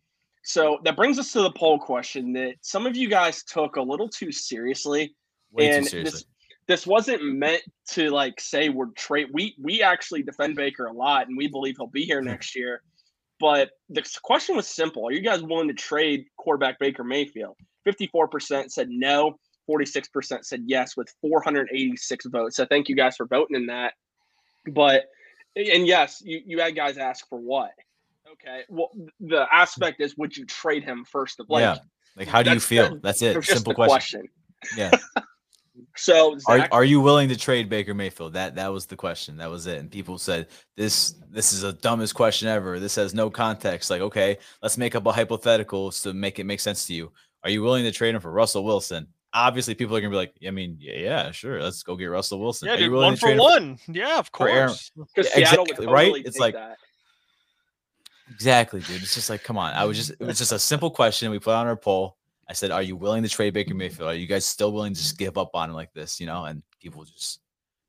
So 0.44 0.78
that 0.84 0.96
brings 0.96 1.18
us 1.18 1.32
to 1.32 1.42
the 1.42 1.50
poll 1.52 1.78
question 1.78 2.32
that 2.34 2.54
some 2.62 2.86
of 2.86 2.96
you 2.96 3.08
guys 3.08 3.42
took 3.44 3.76
a 3.76 3.82
little 3.82 4.08
too 4.08 4.32
seriously 4.32 5.14
Way 5.52 5.70
and 5.70 5.84
too 5.84 5.90
seriously. 5.90 6.10
this 6.10 6.24
this 6.68 6.86
wasn't 6.86 7.22
meant 7.24 7.62
to 7.90 8.10
like 8.10 8.40
say 8.40 8.68
we're 8.68 8.86
trade 8.96 9.26
we 9.32 9.54
we 9.60 9.82
actually 9.82 10.22
defend 10.22 10.56
Baker 10.56 10.86
a 10.86 10.92
lot 10.92 11.28
and 11.28 11.36
we 11.36 11.46
believe 11.48 11.76
he'll 11.76 11.86
be 11.88 12.04
here 12.04 12.20
Hmm. 12.20 12.26
next 12.28 12.54
year. 12.56 12.82
But 13.40 13.70
the 13.88 14.02
question 14.22 14.54
was 14.56 14.68
simple. 14.68 15.06
Are 15.06 15.12
you 15.12 15.20
guys 15.20 15.42
willing 15.42 15.68
to 15.68 15.74
trade 15.74 16.26
quarterback 16.36 16.78
Baker 16.78 17.02
Mayfield? 17.04 17.56
54% 17.84 18.70
said 18.70 18.88
no, 18.88 19.36
46% 19.68 20.44
said 20.44 20.62
yes 20.66 20.96
with 20.96 21.12
486 21.20 22.26
votes. 22.26 22.54
So 22.56 22.64
thank 22.66 22.88
you 22.88 22.94
guys 22.94 23.16
for 23.16 23.26
voting 23.26 23.56
in 23.56 23.66
that. 23.66 23.94
But 24.72 25.06
and 25.57 25.86
yes, 25.86 26.22
you, 26.24 26.40
you 26.46 26.61
had 26.61 26.74
guys 26.74 26.98
ask 26.98 27.28
for 27.28 27.38
what? 27.38 27.72
Okay. 28.32 28.62
Well, 28.68 28.90
the 29.20 29.46
aspect 29.53 30.00
is 30.00 30.16
would 30.16 30.36
you 30.36 30.46
trade 30.46 30.84
him 30.84 31.05
first 31.05 31.40
of 31.40 31.48
like 31.48 31.62
yeah. 31.62 31.76
Like, 32.16 32.28
how 32.28 32.42
do 32.42 32.53
you 32.53 32.61
feel? 32.61 32.90
that- 32.90 33.03
That's 33.03 33.22
it. 33.22 33.42
Simple 33.44 33.74
question. 33.74 34.28
question. 34.62 34.76
Yeah. 34.76 34.90
So 35.96 36.36
Are, 36.46 36.68
are 36.70 36.84
you 36.84 37.00
willing 37.00 37.28
to 37.28 37.36
trade 37.36 37.68
Baker 37.68 37.94
Mayfield? 37.94 38.34
That 38.34 38.55
that 38.57 38.72
was 38.72 38.86
the 38.86 38.96
question. 38.96 39.36
That 39.38 39.50
was 39.50 39.66
it. 39.66 39.78
And 39.78 39.90
people 39.90 40.18
said 40.18 40.48
this 40.76 41.14
this 41.30 41.53
is 41.53 41.62
the 41.62 41.72
dumbest 41.72 42.14
question 42.14 42.48
ever. 42.48 42.78
This 42.78 42.94
has 42.96 43.14
no 43.14 43.30
context. 43.30 43.90
Like, 43.90 44.00
okay, 44.03 44.38
let's 44.62 44.78
make 44.78 44.94
up 44.94 45.07
a 45.07 45.12
hypothetical 45.12 45.90
to 45.90 46.12
make 46.12 46.38
it 46.38 46.44
make 46.44 46.61
sense 46.61 46.86
to 46.86 46.94
you. 46.94 47.12
Are 47.44 47.50
you 47.50 47.62
willing 47.62 47.84
to 47.84 47.92
trade 47.92 48.14
him 48.14 48.20
for 48.20 48.30
Russell 48.30 48.64
Wilson? 48.64 49.07
Obviously, 49.35 49.74
people 49.74 49.97
are 49.97 50.01
gonna 50.01 50.11
be 50.11 50.16
like, 50.16 50.35
I 50.47 50.51
mean, 50.51 50.76
yeah, 50.78 50.97
yeah, 50.97 51.30
sure. 51.30 51.62
Let's 51.62 51.83
go 51.83 51.97
get 51.97 52.07
Russell 52.07 52.39
Wilson. 52.39 52.68
Yeah, 52.68 52.74
you 52.74 52.80
dude, 52.85 52.93
willing 52.93 53.07
one 53.07 53.14
to 53.14 53.20
for 53.20 53.26
trade 53.26 53.33
him 53.35 53.39
one. 53.39 53.78
Yeah, 53.89 54.18
of 54.18 54.30
course. 54.30 54.91
because 54.97 55.30
Yeah, 55.30 55.47
Seattle 55.49 55.64
would 55.64 55.70
exactly, 55.70 55.87
right? 55.87 56.26
It's 56.26 56.39
like- 56.39 56.55
that. 56.55 56.76
Exactly, 58.30 58.80
dude. 58.80 59.03
It's 59.03 59.14
just 59.14 59.28
like, 59.28 59.43
come 59.43 59.59
on. 59.59 59.74
I 59.74 59.85
was 59.85 59.97
just 59.97 60.11
it 60.11 60.20
was 60.20 60.39
just 60.39 60.53
a 60.53 60.59
simple 60.59 60.91
question 60.91 61.30
we 61.30 61.39
put 61.39 61.55
on 61.55 61.66
our 61.66 61.76
poll. 61.76 62.16
I 62.49 62.55
said, 62.55 62.70
Are 62.70 62.83
you 62.83 62.97
willing 62.97 63.22
to 63.22 63.28
trade 63.28 63.55
Baker 63.55 63.74
Mayfield? 63.74 64.09
Are 64.09 64.14
you 64.14 64.26
guys 64.26 64.47
still 64.47 64.72
willing 64.72 64.95
to 64.95 65.01
just 65.01 65.18
give 65.18 65.39
up 65.39 65.55
on 65.55 65.70
him 65.70 65.76
like 65.76 65.93
this? 65.93 66.20
You 66.20 66.26
know, 66.26 66.45
and 66.45 66.62
people 66.80 67.05
just 67.05 67.41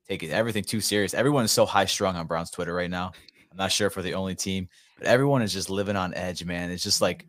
take 0.07 0.23
it 0.23 0.31
everything 0.31 0.63
too 0.63 0.81
serious. 0.81 1.13
Everyone 1.13 1.45
is 1.45 1.51
so 1.51 1.65
high 1.65 1.85
strung 1.85 2.15
on 2.15 2.27
Brown's 2.27 2.51
Twitter 2.51 2.73
right 2.73 2.89
now. 2.89 3.11
I'm 3.51 3.57
not 3.57 3.71
sure 3.71 3.87
if 3.87 3.95
we're 3.95 4.03
the 4.03 4.15
only 4.15 4.35
team, 4.35 4.67
but 4.97 5.07
everyone 5.07 5.41
is 5.41 5.53
just 5.53 5.69
living 5.69 5.95
on 5.95 6.13
edge, 6.13 6.43
man. 6.43 6.71
It's 6.71 6.83
just 6.83 7.01
like 7.01 7.25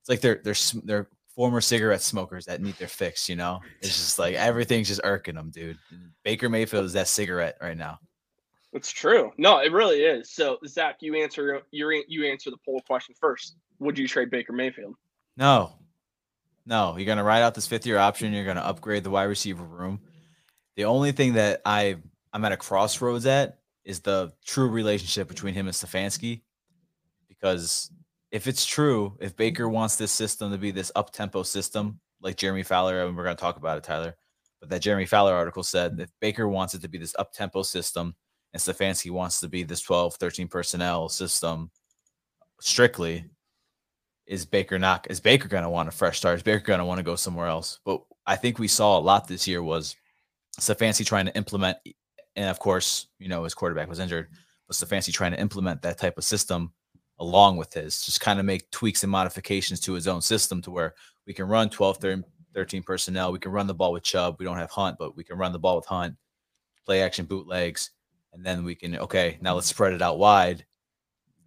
it's 0.00 0.08
like 0.08 0.20
they're 0.20 0.40
they're 0.42 0.54
they're 0.84 1.08
former 1.34 1.60
cigarette 1.60 2.02
smokers 2.02 2.44
that 2.46 2.60
need 2.60 2.74
their 2.76 2.88
fix, 2.88 3.28
you 3.28 3.36
know? 3.36 3.60
It's 3.80 3.96
just 3.96 4.18
like 4.18 4.34
everything's 4.34 4.88
just 4.88 5.00
irking 5.04 5.34
them, 5.34 5.50
dude. 5.50 5.78
Baker 6.24 6.48
Mayfield 6.48 6.84
is 6.84 6.92
that 6.92 7.08
cigarette 7.08 7.56
right 7.60 7.76
now. 7.76 7.98
It's 8.72 8.90
true. 8.90 9.32
No, 9.36 9.58
it 9.58 9.72
really 9.72 10.02
is. 10.02 10.32
So 10.32 10.58
Zach, 10.66 10.96
you 11.00 11.14
answer 11.16 11.62
you 11.70 12.04
you 12.08 12.26
answer 12.26 12.50
the 12.50 12.56
poll 12.64 12.80
question 12.86 13.14
first. 13.20 13.56
Would 13.80 13.98
you 13.98 14.08
trade 14.08 14.30
Baker 14.30 14.52
Mayfield? 14.52 14.94
No, 15.36 15.74
no, 16.64 16.96
you're 16.96 17.06
gonna 17.06 17.24
ride 17.24 17.42
out 17.42 17.54
this 17.54 17.66
fifth 17.66 17.86
year 17.86 17.98
option. 17.98 18.32
You're 18.32 18.46
gonna 18.46 18.60
upgrade 18.60 19.04
the 19.04 19.10
wide 19.10 19.24
receiver 19.24 19.64
room. 19.64 20.00
The 20.76 20.86
only 20.86 21.12
thing 21.12 21.34
that 21.34 21.60
I 21.66 21.96
I'm 22.32 22.44
at 22.44 22.52
a 22.52 22.56
crossroads 22.56 23.26
at 23.26 23.58
is 23.84 24.00
the 24.00 24.32
true 24.44 24.68
relationship 24.68 25.28
between 25.28 25.54
him 25.54 25.66
and 25.66 25.74
Stefanski. 25.74 26.40
Because 27.28 27.90
if 28.32 28.46
it's 28.46 28.64
true, 28.64 29.16
if 29.20 29.36
Baker 29.36 29.64
mm-hmm. 29.64 29.74
wants 29.74 29.96
this 29.96 30.10
system 30.10 30.50
to 30.50 30.58
be 30.58 30.72
this 30.72 30.90
up 30.96 31.12
tempo 31.12 31.42
system, 31.44 32.00
like 32.20 32.36
Jeremy 32.36 32.62
Fowler, 32.62 33.04
and 33.04 33.16
we're 33.16 33.24
gonna 33.24 33.36
talk 33.36 33.56
about 33.56 33.78
it, 33.78 33.84
Tyler, 33.84 34.16
but 34.58 34.70
that 34.70 34.80
Jeremy 34.80 35.06
Fowler 35.06 35.34
article 35.34 35.62
said 35.62 36.00
if 36.00 36.10
Baker 36.20 36.48
wants 36.48 36.74
it 36.74 36.80
to 36.82 36.88
be 36.88 36.98
this 36.98 37.14
up 37.18 37.32
tempo 37.32 37.62
system 37.62 38.16
and 38.52 38.60
Stefanski 38.60 39.10
wants 39.10 39.40
to 39.40 39.48
be 39.48 39.62
this 39.62 39.82
12, 39.82 40.14
13 40.16 40.48
personnel 40.48 41.08
system 41.08 41.70
strictly, 42.60 43.26
is 44.26 44.46
Baker 44.46 44.78
not 44.78 45.06
is 45.10 45.20
Baker 45.20 45.48
gonna 45.48 45.70
want 45.70 45.88
a 45.88 45.92
fresh 45.92 46.18
start? 46.18 46.36
Is 46.36 46.42
Baker 46.42 46.64
gonna 46.64 46.86
want 46.86 46.98
to 46.98 47.04
go 47.04 47.16
somewhere 47.16 47.48
else? 47.48 47.80
But 47.84 48.02
I 48.26 48.36
think 48.36 48.58
we 48.58 48.68
saw 48.68 48.98
a 48.98 49.00
lot 49.00 49.28
this 49.28 49.46
year 49.46 49.62
was 49.62 49.94
Stefanski 50.58 51.04
trying 51.04 51.26
to 51.26 51.36
implement, 51.36 51.76
and 52.36 52.48
of 52.48 52.58
course, 52.58 53.08
you 53.18 53.28
know, 53.28 53.44
his 53.44 53.54
quarterback 53.54 53.88
was 53.88 53.98
injured, 53.98 54.28
but 54.68 54.76
Stefanski 54.76 55.12
trying 55.12 55.32
to 55.32 55.40
implement 55.40 55.82
that 55.82 55.98
type 55.98 56.16
of 56.16 56.24
system 56.24 56.72
along 57.22 57.56
with 57.56 57.72
his, 57.72 58.02
just 58.02 58.20
kind 58.20 58.38
of 58.38 58.44
make 58.44 58.70
tweaks 58.70 59.02
and 59.02 59.10
modifications 59.10 59.80
to 59.80 59.94
his 59.94 60.06
own 60.06 60.20
system 60.20 60.60
to 60.62 60.70
where 60.70 60.94
we 61.26 61.32
can 61.32 61.46
run 61.46 61.70
12, 61.70 61.96
13, 61.96 62.24
13 62.54 62.82
personnel. 62.82 63.32
We 63.32 63.38
can 63.38 63.52
run 63.52 63.66
the 63.66 63.74
ball 63.74 63.92
with 63.92 64.02
Chubb. 64.02 64.36
We 64.38 64.44
don't 64.44 64.58
have 64.58 64.70
Hunt, 64.70 64.96
but 64.98 65.16
we 65.16 65.24
can 65.24 65.38
run 65.38 65.52
the 65.52 65.58
ball 65.58 65.76
with 65.76 65.86
Hunt, 65.86 66.16
play 66.84 67.02
action 67.02 67.24
bootlegs, 67.24 67.90
and 68.34 68.44
then 68.44 68.64
we 68.64 68.74
can, 68.74 68.98
okay, 68.98 69.38
now 69.40 69.54
let's 69.54 69.68
spread 69.68 69.94
it 69.94 70.02
out 70.02 70.18
wide 70.18 70.66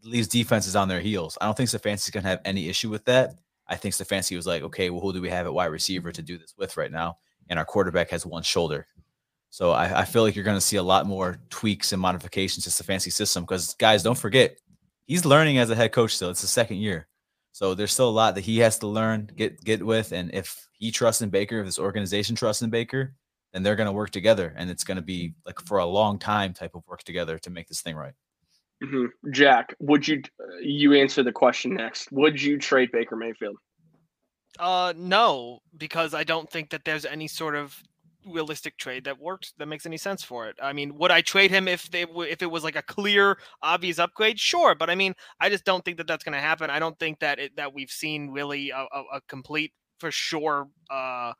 leaves 0.06 0.28
defenses 0.28 0.76
on 0.76 0.88
their 0.88 1.02
heels. 1.02 1.38
I 1.42 1.46
don't 1.46 1.58
think 1.58 1.70
Stefanski's 1.70 2.12
gonna 2.12 2.28
have 2.28 2.42
any 2.46 2.70
issue 2.70 2.90
with 2.90 3.06
that. 3.06 3.36
I 3.68 3.76
think 3.76 3.96
Stefanski 3.96 4.36
was 4.36 4.48
like, 4.48 4.64
okay, 4.64 4.90
well, 4.90 5.02
who 5.02 5.12
do 5.12 5.22
we 5.22 5.30
have 5.30 5.48
at 5.48 5.54
wide 5.54 5.66
receiver 5.66 6.12
to 6.12 6.22
do 6.22 6.38
this 6.38 6.54
with 6.58 6.78
right 6.78 6.92
now? 6.92 7.18
And 7.50 7.58
our 7.58 7.66
quarterback 7.66 8.12
has 8.12 8.26
one 8.26 8.44
shoulder. 8.44 8.88
So 9.50 9.72
I, 9.72 10.02
I 10.02 10.06
feel 10.06 10.22
like 10.22 10.36
you're 10.36 10.46
gonna 10.46 10.62
see 10.62 10.78
a 10.78 10.84
lot 10.84 11.08
more 11.08 11.40
tweaks 11.50 11.92
and 11.92 12.02
modifications 12.02 12.64
to 12.66 12.70
Stefanski's 12.70 13.16
system 13.16 13.44
because 13.44 13.74
guys, 13.76 14.04
don't 14.04 14.18
forget, 14.18 14.60
he's 15.06 15.26
learning 15.26 15.58
as 15.58 15.70
a 15.70 15.76
head 15.76 15.92
coach 15.92 16.16
still. 16.16 16.30
It's 16.30 16.42
the 16.42 16.48
second 16.48 16.78
year. 16.78 17.08
So 17.52 17.74
there's 17.74 17.94
still 17.94 18.10
a 18.10 18.12
lot 18.12 18.36
that 18.36 18.42
he 18.42 18.60
has 18.60 18.80
to 18.80 18.88
learn, 18.88 19.32
get 19.36 19.64
get 19.64 19.86
with. 19.86 20.12
And 20.12 20.34
if 20.34 20.68
he 20.74 20.92
trusts 20.92 21.22
in 21.22 21.30
Baker, 21.30 21.60
if 21.60 21.66
this 21.66 21.80
organization 21.80 22.36
trusts 22.36 22.62
in 22.62 22.70
Baker, 22.70 23.16
then 23.54 23.64
they're 23.64 23.78
gonna 23.78 23.94
work 23.94 24.10
together. 24.10 24.54
And 24.58 24.70
it's 24.70 24.84
gonna 24.84 25.02
be 25.02 25.34
like 25.46 25.62
for 25.62 25.78
a 25.78 25.86
long 25.86 26.20
time 26.20 26.54
type 26.54 26.76
of 26.76 26.84
work 26.88 27.04
together 27.04 27.40
to 27.40 27.50
make 27.50 27.68
this 27.68 27.82
thing 27.82 27.96
right. 27.96 28.14
hmm 28.84 29.06
Jack, 29.32 29.74
would 29.80 30.06
you 30.08 30.22
uh, 30.40 30.58
you 30.62 30.94
answer 30.94 31.24
the 31.24 31.32
question 31.32 31.74
next? 31.74 32.12
Would 32.12 32.42
you 32.42 32.58
trade 32.58 32.92
Baker 32.92 33.16
Mayfield? 33.16 33.58
Uh, 34.60 34.94
no, 34.96 35.60
because 35.78 36.14
I 36.14 36.24
don't 36.24 36.50
think 36.50 36.70
that 36.70 36.86
there's 36.86 37.06
any 37.06 37.28
sort 37.28 37.56
of 37.56 37.82
realistic 38.26 38.78
trade 38.78 39.04
that 39.06 39.20
works 39.20 39.54
that 39.58 39.68
makes 39.68 39.86
any 39.86 39.98
sense 39.98 40.24
for 40.24 40.48
it. 40.48 40.56
I 40.62 40.74
mean, 40.74 40.98
would 40.98 41.12
I 41.12 41.22
trade 41.22 41.52
him 41.52 41.68
if 41.68 41.90
they 41.92 42.04
if 42.04 42.42
it 42.42 42.52
was 42.52 42.64
like 42.64 42.76
a 42.76 42.82
clear 42.82 43.38
obvious 43.62 44.00
upgrade? 44.00 44.40
Sure, 44.40 44.76
but 44.76 44.90
I 44.90 44.96
mean, 44.96 45.14
I 45.40 45.50
just 45.50 45.66
don't 45.66 45.84
think 45.86 45.98
that 45.98 46.08
that's 46.08 46.24
going 46.24 46.34
to 46.34 46.40
happen. 46.42 46.70
I 46.70 46.80
don't 46.80 46.98
think 47.00 47.20
that 47.20 47.40
it, 47.40 47.56
that 47.58 47.74
we've 47.74 47.90
seen 47.92 48.30
really 48.32 48.72
a, 48.72 48.78
a, 48.92 49.04
a 49.16 49.22
complete 49.28 49.74
for 50.00 50.12
sure 50.12 50.68
uh 50.90 51.32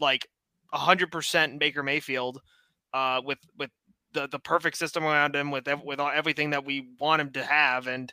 like 0.00 0.26
100% 0.74 1.58
Baker 1.58 1.82
Mayfield 1.82 2.40
uh 2.92 3.20
with 3.24 3.38
with 3.58 3.70
the 4.12 4.26
the 4.28 4.38
perfect 4.38 4.76
system 4.76 5.04
around 5.04 5.36
him 5.36 5.50
with 5.50 5.68
ev- 5.68 5.82
with 5.84 6.00
all, 6.00 6.10
everything 6.12 6.50
that 6.50 6.64
we 6.64 6.88
want 6.98 7.20
him 7.20 7.30
to 7.32 7.44
have 7.44 7.86
and 7.86 8.12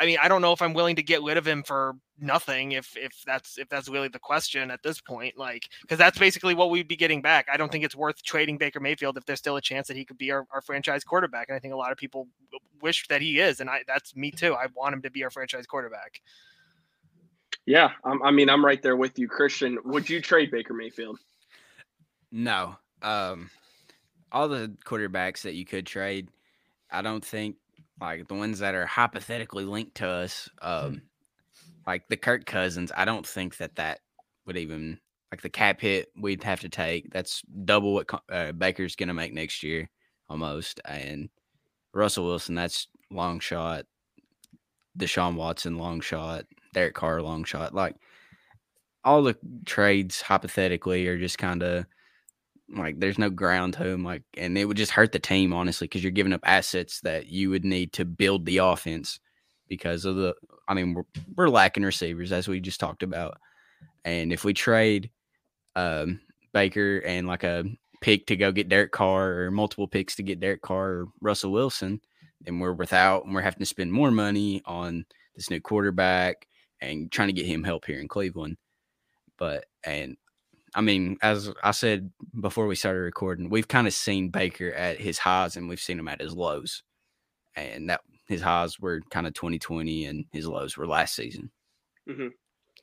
I 0.00 0.06
mean, 0.06 0.16
I 0.22 0.28
don't 0.28 0.40
know 0.40 0.52
if 0.52 0.62
I'm 0.62 0.72
willing 0.72 0.96
to 0.96 1.02
get 1.02 1.22
rid 1.22 1.36
of 1.36 1.46
him 1.46 1.62
for 1.62 1.94
nothing 2.18 2.72
if 2.72 2.96
if 2.96 3.22
that's 3.26 3.58
if 3.58 3.68
that's 3.68 3.88
really 3.88 4.08
the 4.08 4.18
question 4.18 4.70
at 4.70 4.82
this 4.82 5.00
point 5.00 5.38
like 5.38 5.68
because 5.82 5.96
that's 5.96 6.18
basically 6.18 6.54
what 6.54 6.70
we'd 6.70 6.88
be 6.88 6.96
getting 6.96 7.20
back. 7.20 7.46
I 7.52 7.58
don't 7.58 7.70
think 7.70 7.84
it's 7.84 7.94
worth 7.94 8.22
trading 8.22 8.56
Baker 8.56 8.80
Mayfield 8.80 9.18
if 9.18 9.26
there's 9.26 9.38
still 9.38 9.56
a 9.56 9.60
chance 9.60 9.88
that 9.88 9.96
he 9.96 10.04
could 10.04 10.18
be 10.18 10.30
our, 10.30 10.46
our 10.52 10.62
franchise 10.62 11.04
quarterback 11.04 11.48
and 11.48 11.56
I 11.56 11.58
think 11.58 11.74
a 11.74 11.76
lot 11.76 11.92
of 11.92 11.98
people 11.98 12.28
wish 12.80 13.06
that 13.08 13.20
he 13.20 13.40
is 13.40 13.60
and 13.60 13.68
I 13.68 13.82
that's 13.86 14.16
me 14.16 14.30
too. 14.30 14.54
I 14.54 14.66
want 14.74 14.94
him 14.94 15.02
to 15.02 15.10
be 15.10 15.22
our 15.22 15.30
franchise 15.30 15.66
quarterback. 15.66 16.22
Yeah, 17.66 17.90
I'm, 18.04 18.22
I 18.22 18.30
mean, 18.30 18.48
I'm 18.48 18.64
right 18.64 18.82
there 18.82 18.96
with 18.96 19.18
you, 19.18 19.28
Christian. 19.28 19.78
Would 19.84 20.08
you 20.08 20.20
trade 20.20 20.50
Baker 20.50 20.72
Mayfield? 20.72 21.18
No. 22.32 22.76
Um, 23.02 23.50
all 24.32 24.48
the 24.48 24.74
quarterbacks 24.84 25.42
that 25.42 25.54
you 25.54 25.66
could 25.66 25.86
trade, 25.86 26.28
I 26.90 27.02
don't 27.02 27.24
think 27.24 27.56
like 28.00 28.28
the 28.28 28.34
ones 28.34 28.60
that 28.60 28.74
are 28.74 28.86
hypothetically 28.86 29.64
linked 29.64 29.96
to 29.96 30.08
us, 30.08 30.48
um, 30.62 31.02
like 31.86 32.08
the 32.08 32.16
Kirk 32.16 32.46
Cousins. 32.46 32.92
I 32.96 33.04
don't 33.04 33.26
think 33.26 33.58
that 33.58 33.76
that 33.76 34.00
would 34.46 34.56
even 34.56 34.98
like 35.30 35.42
the 35.42 35.48
cap 35.48 35.80
hit 35.80 36.08
we'd 36.16 36.42
have 36.42 36.60
to 36.60 36.68
take. 36.68 37.12
That's 37.12 37.42
double 37.64 37.94
what 37.94 38.10
uh, 38.30 38.52
Baker's 38.52 38.96
gonna 38.96 39.14
make 39.14 39.32
next 39.32 39.62
year, 39.62 39.88
almost. 40.28 40.80
And 40.84 41.28
Russell 41.92 42.26
Wilson, 42.26 42.54
that's 42.54 42.88
long 43.10 43.40
shot. 43.40 43.84
Deshaun 44.98 45.36
Watson, 45.36 45.78
long 45.78 46.00
shot. 46.00 46.46
Derek 46.72 46.94
Carr, 46.94 47.22
long 47.22 47.44
shot. 47.44 47.74
Like 47.74 47.96
all 49.04 49.22
the 49.22 49.36
trades 49.64 50.20
hypothetically 50.20 51.06
are 51.08 51.18
just 51.18 51.38
kind 51.38 51.62
of 51.62 51.86
like 52.74 53.00
there's 53.00 53.18
no 53.18 53.30
ground 53.30 53.74
to 53.74 53.84
them. 53.84 54.04
Like, 54.04 54.22
and 54.36 54.56
it 54.56 54.64
would 54.64 54.76
just 54.76 54.92
hurt 54.92 55.12
the 55.12 55.18
team 55.18 55.52
honestly 55.52 55.86
because 55.86 56.02
you're 56.02 56.12
giving 56.12 56.32
up 56.32 56.40
assets 56.44 57.00
that 57.00 57.26
you 57.26 57.50
would 57.50 57.64
need 57.64 57.92
to 57.94 58.04
build 58.04 58.46
the 58.46 58.58
offense 58.58 59.20
because 59.68 60.04
of 60.04 60.16
the. 60.16 60.34
I 60.68 60.74
mean, 60.74 60.94
we're, 60.94 61.02
we're 61.34 61.48
lacking 61.48 61.82
receivers 61.82 62.32
as 62.32 62.46
we 62.46 62.60
just 62.60 62.80
talked 62.80 63.02
about, 63.02 63.38
and 64.04 64.32
if 64.32 64.44
we 64.44 64.54
trade 64.54 65.10
um, 65.74 66.20
Baker 66.52 66.98
and 66.98 67.26
like 67.26 67.44
a 67.44 67.64
pick 68.00 68.26
to 68.26 68.36
go 68.36 68.52
get 68.52 68.68
Derek 68.68 68.92
Carr 68.92 69.42
or 69.42 69.50
multiple 69.50 69.88
picks 69.88 70.16
to 70.16 70.22
get 70.22 70.40
Derek 70.40 70.62
Carr 70.62 70.88
or 70.90 71.08
Russell 71.20 71.52
Wilson, 71.52 72.00
then 72.42 72.58
we're 72.58 72.72
without 72.72 73.24
and 73.24 73.34
we're 73.34 73.42
having 73.42 73.58
to 73.58 73.66
spend 73.66 73.92
more 73.92 74.10
money 74.10 74.62
on 74.64 75.04
this 75.34 75.50
new 75.50 75.60
quarterback 75.60 76.46
and 76.80 77.10
trying 77.10 77.28
to 77.28 77.34
get 77.34 77.46
him 77.46 77.64
help 77.64 77.84
here 77.84 78.00
in 78.00 78.08
Cleveland. 78.08 78.56
But 79.38 79.66
and 79.84 80.16
I 80.74 80.80
mean, 80.80 81.16
as 81.22 81.52
I 81.62 81.72
said 81.72 82.10
before 82.38 82.66
we 82.66 82.74
started 82.76 83.00
recording, 83.00 83.50
we've 83.50 83.68
kind 83.68 83.86
of 83.86 83.94
seen 83.94 84.30
Baker 84.30 84.72
at 84.72 84.98
his 84.98 85.18
highs 85.18 85.56
and 85.56 85.68
we've 85.68 85.80
seen 85.80 85.98
him 85.98 86.08
at 86.08 86.20
his 86.20 86.34
lows. 86.34 86.82
And 87.56 87.90
that 87.90 88.00
his 88.28 88.40
highs 88.42 88.78
were 88.78 89.00
kind 89.10 89.26
of 89.26 89.34
2020 89.34 90.04
and 90.04 90.24
his 90.32 90.46
lows 90.46 90.76
were 90.76 90.86
last 90.86 91.14
season. 91.16 91.50
Mhm. 92.08 92.30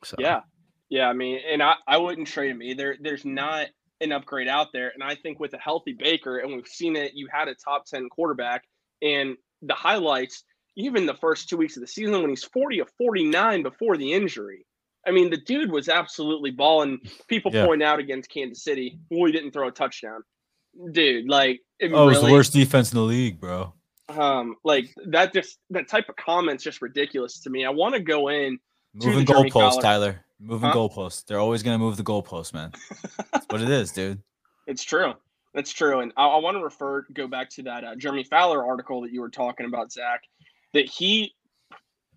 So 0.03 0.17
Yeah. 0.19 0.41
Yeah, 0.89 1.09
I 1.09 1.13
mean, 1.13 1.39
and 1.45 1.61
I, 1.61 1.75
I 1.85 1.97
wouldn't 1.97 2.27
trade 2.27 2.51
him 2.51 2.61
either. 2.61 2.97
There's 2.99 3.25
not 3.25 3.67
an 3.99 4.11
upgrade 4.11 4.47
out 4.47 4.71
there. 4.71 4.91
And 4.93 5.03
I 5.03 5.15
think 5.15 5.39
with 5.39 5.53
a 5.53 5.57
healthy 5.57 5.93
Baker, 5.93 6.37
and 6.37 6.55
we've 6.55 6.67
seen 6.67 6.95
it, 6.95 7.13
you 7.13 7.27
had 7.31 7.47
a 7.49 7.55
top 7.55 7.85
10 7.85 8.07
quarterback, 8.09 8.63
and 9.01 9.35
the 9.61 9.73
highlights, 9.73 10.43
even 10.77 11.05
the 11.05 11.15
first 11.15 11.49
two 11.49 11.57
weeks 11.57 11.75
of 11.75 11.81
the 11.81 11.87
season 11.87 12.21
when 12.21 12.29
he's 12.29 12.43
40 12.43 12.79
of 12.79 12.89
49 12.97 13.63
before 13.63 13.97
the 13.97 14.13
injury. 14.13 14.65
I 15.07 15.11
mean, 15.11 15.29
the 15.29 15.37
dude 15.37 15.71
was 15.71 15.87
absolutely 15.89 16.51
balling. 16.51 16.99
People 17.27 17.51
Yeah. 17.53 17.65
point 17.65 17.81
out 17.81 17.99
against 17.99 18.29
Kansas 18.29 18.63
City, 18.63 18.99
well, 19.09 19.25
he 19.25 19.31
didn't 19.31 19.51
throw 19.51 19.67
a 19.67 19.71
touchdown. 19.71 20.23
Dude, 20.91 21.27
like, 21.29 21.61
it 21.79 21.91
Oh, 21.93 22.03
it 22.03 22.11
was 22.11 22.21
the 22.21 22.31
worst 22.31 22.53
defense 22.53 22.91
in 22.91 22.97
the 22.97 23.03
league, 23.03 23.39
bro. 23.39 23.73
um, 24.09 24.55
like 24.63 24.85
that 25.07 25.33
just 25.33 25.59
that 25.69 25.87
type 25.87 26.07
of 26.09 26.15
comments 26.15 26.63
just 26.63 26.81
ridiculous 26.81 27.39
to 27.41 27.49
me. 27.49 27.65
I 27.65 27.69
want 27.69 27.93
to 27.95 27.99
go 28.01 28.29
in 28.29 28.59
Moving 28.93 29.25
goalposts, 29.25 29.81
Tyler. 29.81 30.23
Moving 30.39 30.69
Huh? 30.69 30.75
goalposts. 30.75 31.25
They're 31.25 31.39
always 31.39 31.61
gonna 31.63 31.77
move 31.77 31.97
the 31.97 32.03
goalposts, 32.03 32.53
man. 32.53 32.71
That's 33.33 33.45
what 33.49 33.61
it 33.61 33.69
is, 33.69 33.91
dude. 33.91 34.21
It's 34.67 34.83
true. 34.83 35.13
That's 35.53 35.71
true. 35.71 36.01
And 36.01 36.11
I, 36.17 36.27
I 36.27 36.37
want 36.39 36.57
to 36.57 36.63
refer, 36.63 37.05
go 37.13 37.25
back 37.27 37.49
to 37.51 37.63
that 37.63 37.83
uh, 37.85 37.95
Jeremy 37.95 38.25
Fowler 38.25 38.65
article 38.67 39.01
that 39.01 39.11
you 39.13 39.21
were 39.21 39.29
talking 39.29 39.65
about, 39.65 39.91
Zach, 39.93 40.21
that 40.73 40.85
he 40.89 41.33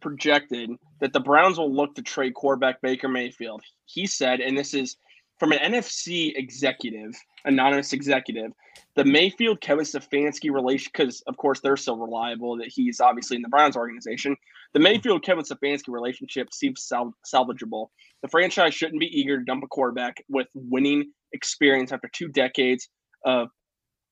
projected 0.00 0.70
that 1.00 1.12
the 1.12 1.20
Browns 1.20 1.58
will 1.58 1.74
look 1.74 1.94
to 1.94 2.02
trade 2.02 2.34
quarterback 2.34 2.80
Baker 2.80 3.08
Mayfield. 3.08 3.62
He 3.86 4.06
said, 4.06 4.40
and 4.40 4.56
this 4.56 4.74
is 4.74 4.96
from 5.38 5.52
an 5.52 5.58
NFC 5.58 6.32
executive, 6.36 7.14
anonymous 7.44 7.92
executive, 7.92 8.52
the 8.94 9.04
Mayfield 9.04 9.60
Kevin 9.60 9.84
Stefanski 9.84 10.52
relation, 10.52 10.90
because 10.92 11.22
of 11.26 11.36
course 11.36 11.60
they're 11.60 11.76
so 11.76 11.94
reliable 11.94 12.58
that 12.58 12.68
he's 12.68 13.00
obviously 13.00 13.36
in 13.36 13.42
the 13.42 13.48
Browns 13.48 13.76
organization. 13.76 14.36
The 14.74 14.80
Mayfield 14.80 15.24
Kevin 15.24 15.44
Stefanski 15.44 15.88
relationship 15.88 16.52
seems 16.52 16.82
sal- 16.82 17.14
salvageable. 17.24 17.88
The 18.22 18.28
franchise 18.28 18.74
shouldn't 18.74 19.00
be 19.00 19.18
eager 19.18 19.38
to 19.38 19.44
dump 19.44 19.64
a 19.64 19.68
quarterback 19.68 20.22
with 20.28 20.48
winning 20.54 21.12
experience 21.32 21.92
after 21.92 22.10
two 22.12 22.28
decades 22.28 22.88
of 23.24 23.48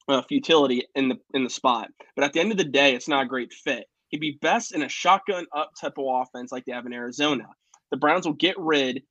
uh, 0.08 0.22
futility 0.22 0.86
in 0.94 1.08
the 1.08 1.16
in 1.34 1.44
the 1.44 1.50
spot. 1.50 1.88
But 2.16 2.24
at 2.24 2.32
the 2.32 2.40
end 2.40 2.50
of 2.50 2.58
the 2.58 2.64
day, 2.64 2.94
it's 2.94 3.08
not 3.08 3.24
a 3.24 3.28
great 3.28 3.52
fit. 3.52 3.84
He'd 4.08 4.20
be 4.20 4.38
best 4.40 4.74
in 4.74 4.82
a 4.82 4.88
shotgun 4.88 5.46
up 5.54 5.72
tempo 5.76 6.20
offense 6.20 6.52
like 6.52 6.64
they 6.64 6.72
have 6.72 6.86
in 6.86 6.92
Arizona. 6.92 7.44
The 7.90 7.96
Browns 7.96 8.26
will 8.26 8.34
get 8.34 8.58
rid 8.58 9.02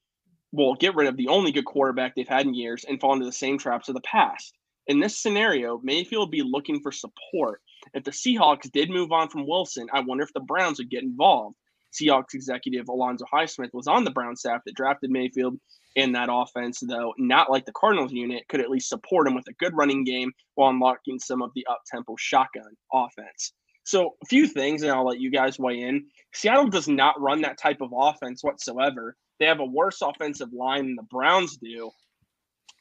will 0.54 0.76
get 0.76 0.96
rid 0.96 1.08
of 1.08 1.18
the 1.18 1.28
only 1.28 1.52
good 1.52 1.66
quarterback 1.66 2.16
they've 2.16 2.28
had 2.28 2.46
in 2.46 2.54
years 2.54 2.86
and 2.88 3.00
fall 3.00 3.14
into 3.14 3.26
the 3.26 3.32
same 3.32 3.58
traps 3.58 3.90
of 3.90 3.96
the 3.96 4.02
past. 4.02 4.54
In 4.88 5.00
this 5.00 5.20
scenario, 5.20 5.82
Mayfield 5.84 6.30
would 6.30 6.32
be 6.32 6.42
looking 6.42 6.80
for 6.80 6.92
support. 6.92 7.62
If 7.94 8.06
the 8.06 8.12
Seahawks 8.12 8.72
did 8.72 8.90
move 8.90 9.12
on 9.12 9.30
from 9.30 9.46
Wilson, 9.46 9.88
I 9.92 10.00
wonder 10.00 10.24
if 10.24 10.32
the 10.34 10.40
Browns 10.40 10.80
would 10.80 10.90
get 10.90 11.04
involved. 11.04 11.58
Seahawks 11.94 12.34
executive 12.34 12.88
Alonzo 12.88 13.26
Highsmith 13.32 13.74
was 13.74 13.88
on 13.88 14.04
the 14.04 14.12
Brown 14.12 14.36
staff 14.36 14.62
that 14.66 14.76
drafted 14.76 15.12
Mayfield 15.12 15.60
in 15.96 16.12
that 16.14 16.30
offense, 16.32 16.80
though 16.80 17.14
not 17.18 17.50
like 17.50 17.66
the 17.66 17.72
Cardinals 17.74 18.14
unit, 18.14 18.48
could 18.48 18.62
at 18.62 18.70
least 18.70 18.90
support 18.90 19.28
him 19.28 19.36
with 19.36 19.48
a 19.48 19.54
good 19.54 19.76
running 19.76 20.04
game 20.04 20.32
while 20.56 20.70
unlocking 20.70 21.20
some 21.20 21.42
of 21.42 21.52
the 21.56 21.66
up 21.70 21.82
tempo 21.92 22.16
shotgun 22.18 22.76
offense. 22.94 23.54
So, 23.88 24.18
a 24.22 24.26
few 24.26 24.48
things, 24.48 24.84
and 24.84 24.92
I'll 24.92 25.06
let 25.06 25.22
you 25.22 25.32
guys 25.32 25.58
weigh 25.58 25.80
in. 25.80 26.08
Seattle 26.34 26.68
does 26.68 26.90
not 26.90 27.22
run 27.22 27.40
that 27.44 27.58
type 27.58 27.80
of 27.80 27.94
offense 27.96 28.44
whatsoever. 28.44 29.16
They 29.40 29.46
have 29.46 29.62
a 29.62 29.66
worse 29.66 30.02
offensive 30.02 30.52
line 30.52 30.88
than 30.88 30.96
the 30.96 31.04
Browns 31.04 31.56
do. 31.56 31.92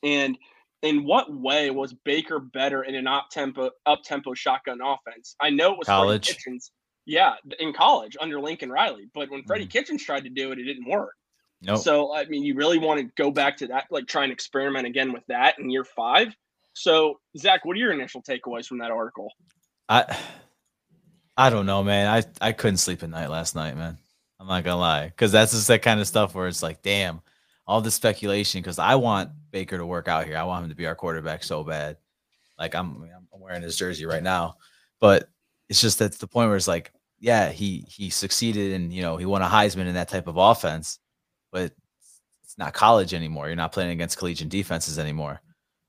And 0.03 0.37
in 0.83 1.05
what 1.05 1.33
way 1.33 1.71
was 1.71 1.95
Baker 2.05 2.41
better 2.41 2.83
in 2.83 2.97
an 2.97 3.07
up 3.07 3.29
tempo 3.31 3.71
up 3.87 4.01
tempo 4.03 4.35
shotgun 4.35 4.81
offense? 4.83 5.37
I 5.41 5.51
know 5.51 5.75
it 5.75 5.79
was 5.79 5.87
Freddie 5.87 6.01
College. 6.01 6.27
Kitchens. 6.27 6.73
Yeah, 7.05 7.35
in 7.61 7.73
college 7.73 8.17
under 8.21 8.41
Lincoln 8.41 8.73
Riley, 8.73 9.09
but 9.15 9.31
when 9.31 9.45
Freddie 9.45 9.67
mm-hmm. 9.67 9.71
Kitchens 9.71 10.03
tried 10.03 10.25
to 10.25 10.31
do 10.31 10.51
it, 10.51 10.59
it 10.59 10.65
didn't 10.65 10.91
work. 10.91 11.15
Nope. 11.63 11.79
So 11.79 12.17
I 12.17 12.25
mean, 12.25 12.43
you 12.43 12.57
really 12.57 12.79
want 12.79 12.99
to 12.99 13.07
go 13.17 13.31
back 13.31 13.59
to 13.59 13.69
that, 13.69 13.85
like 13.93 14.09
try 14.09 14.25
and 14.25 14.33
experiment 14.33 14.89
again 14.89 15.13
with 15.13 15.23
that 15.29 15.55
in 15.61 15.71
year 15.71 15.85
five. 15.85 16.35
So 16.73 17.21
Zach, 17.39 17.65
what 17.65 17.77
are 17.77 17.81
your 17.81 17.93
initial 17.93 18.25
takeaways 18.25 18.67
from 18.67 18.79
that 18.79 18.91
article? 18.91 19.31
I 19.89 20.19
I 21.37 21.51
don't 21.51 21.67
know, 21.67 21.83
man. 21.85 22.09
I 22.09 22.47
I 22.49 22.53
couldn't 22.53 22.79
sleep 22.79 23.03
at 23.03 23.11
night 23.11 23.31
last 23.31 23.55
night, 23.55 23.77
man. 23.77 23.99
I'm 24.41 24.47
not 24.47 24.65
gonna 24.65 24.81
lie, 24.81 25.07
because 25.09 25.33
that's 25.33 25.53
just 25.53 25.69
that 25.69 25.83
kind 25.83 26.01
of 26.01 26.07
stuff 26.07 26.35
where 26.35 26.49
it's 26.49 26.63
like, 26.63 26.83
damn, 26.83 27.21
all 27.67 27.81
the 27.81 27.91
speculation. 27.91 28.61
Because 28.61 28.79
I 28.79 28.95
want 28.95 29.31
Baker 29.51 29.79
to 29.79 29.87
work 29.87 30.09
out 30.09 30.27
here. 30.27 30.37
I 30.37 30.45
want 30.45 30.65
him 30.65 30.71
to 30.71 30.77
be 30.77 30.87
our 30.87 30.95
quarterback 30.95 31.43
so 31.43 31.65
bad. 31.65 31.97
Like 32.59 32.75
I'm, 32.75 33.03
I'm 33.35 33.41
wearing 33.41 33.63
his 33.63 33.77
jersey 33.77 34.07
right 34.07 34.23
now, 34.23 34.57
but 35.01 35.29
it's 35.69 35.81
just 35.81 35.99
that's 35.99 36.19
the 36.19 36.27
point 36.27 36.49
where 36.49 36.57
it's 36.57 36.69
like, 36.69 36.93
yeah, 37.19 37.51
he 37.51 37.85
he 37.89 38.11
succeeded 38.11 38.73
and 38.73 38.93
you 38.93 39.03
know 39.03 39.17
he 39.17 39.27
won 39.27 39.43
a 39.43 39.47
Heisman 39.47 39.87
in 39.87 39.95
that 39.95 40.09
type 40.09 40.27
of 40.27 40.37
offense, 40.37 40.99
but 41.53 41.73
it's 42.45 42.57
not 42.57 42.73
college 42.73 43.13
anymore. 43.13 43.47
You're 43.49 43.57
not 43.57 43.73
playing 43.73 43.91
against 43.91 44.19
collegiate 44.19 44.49
defenses 44.49 44.99
anymore. 44.99 45.41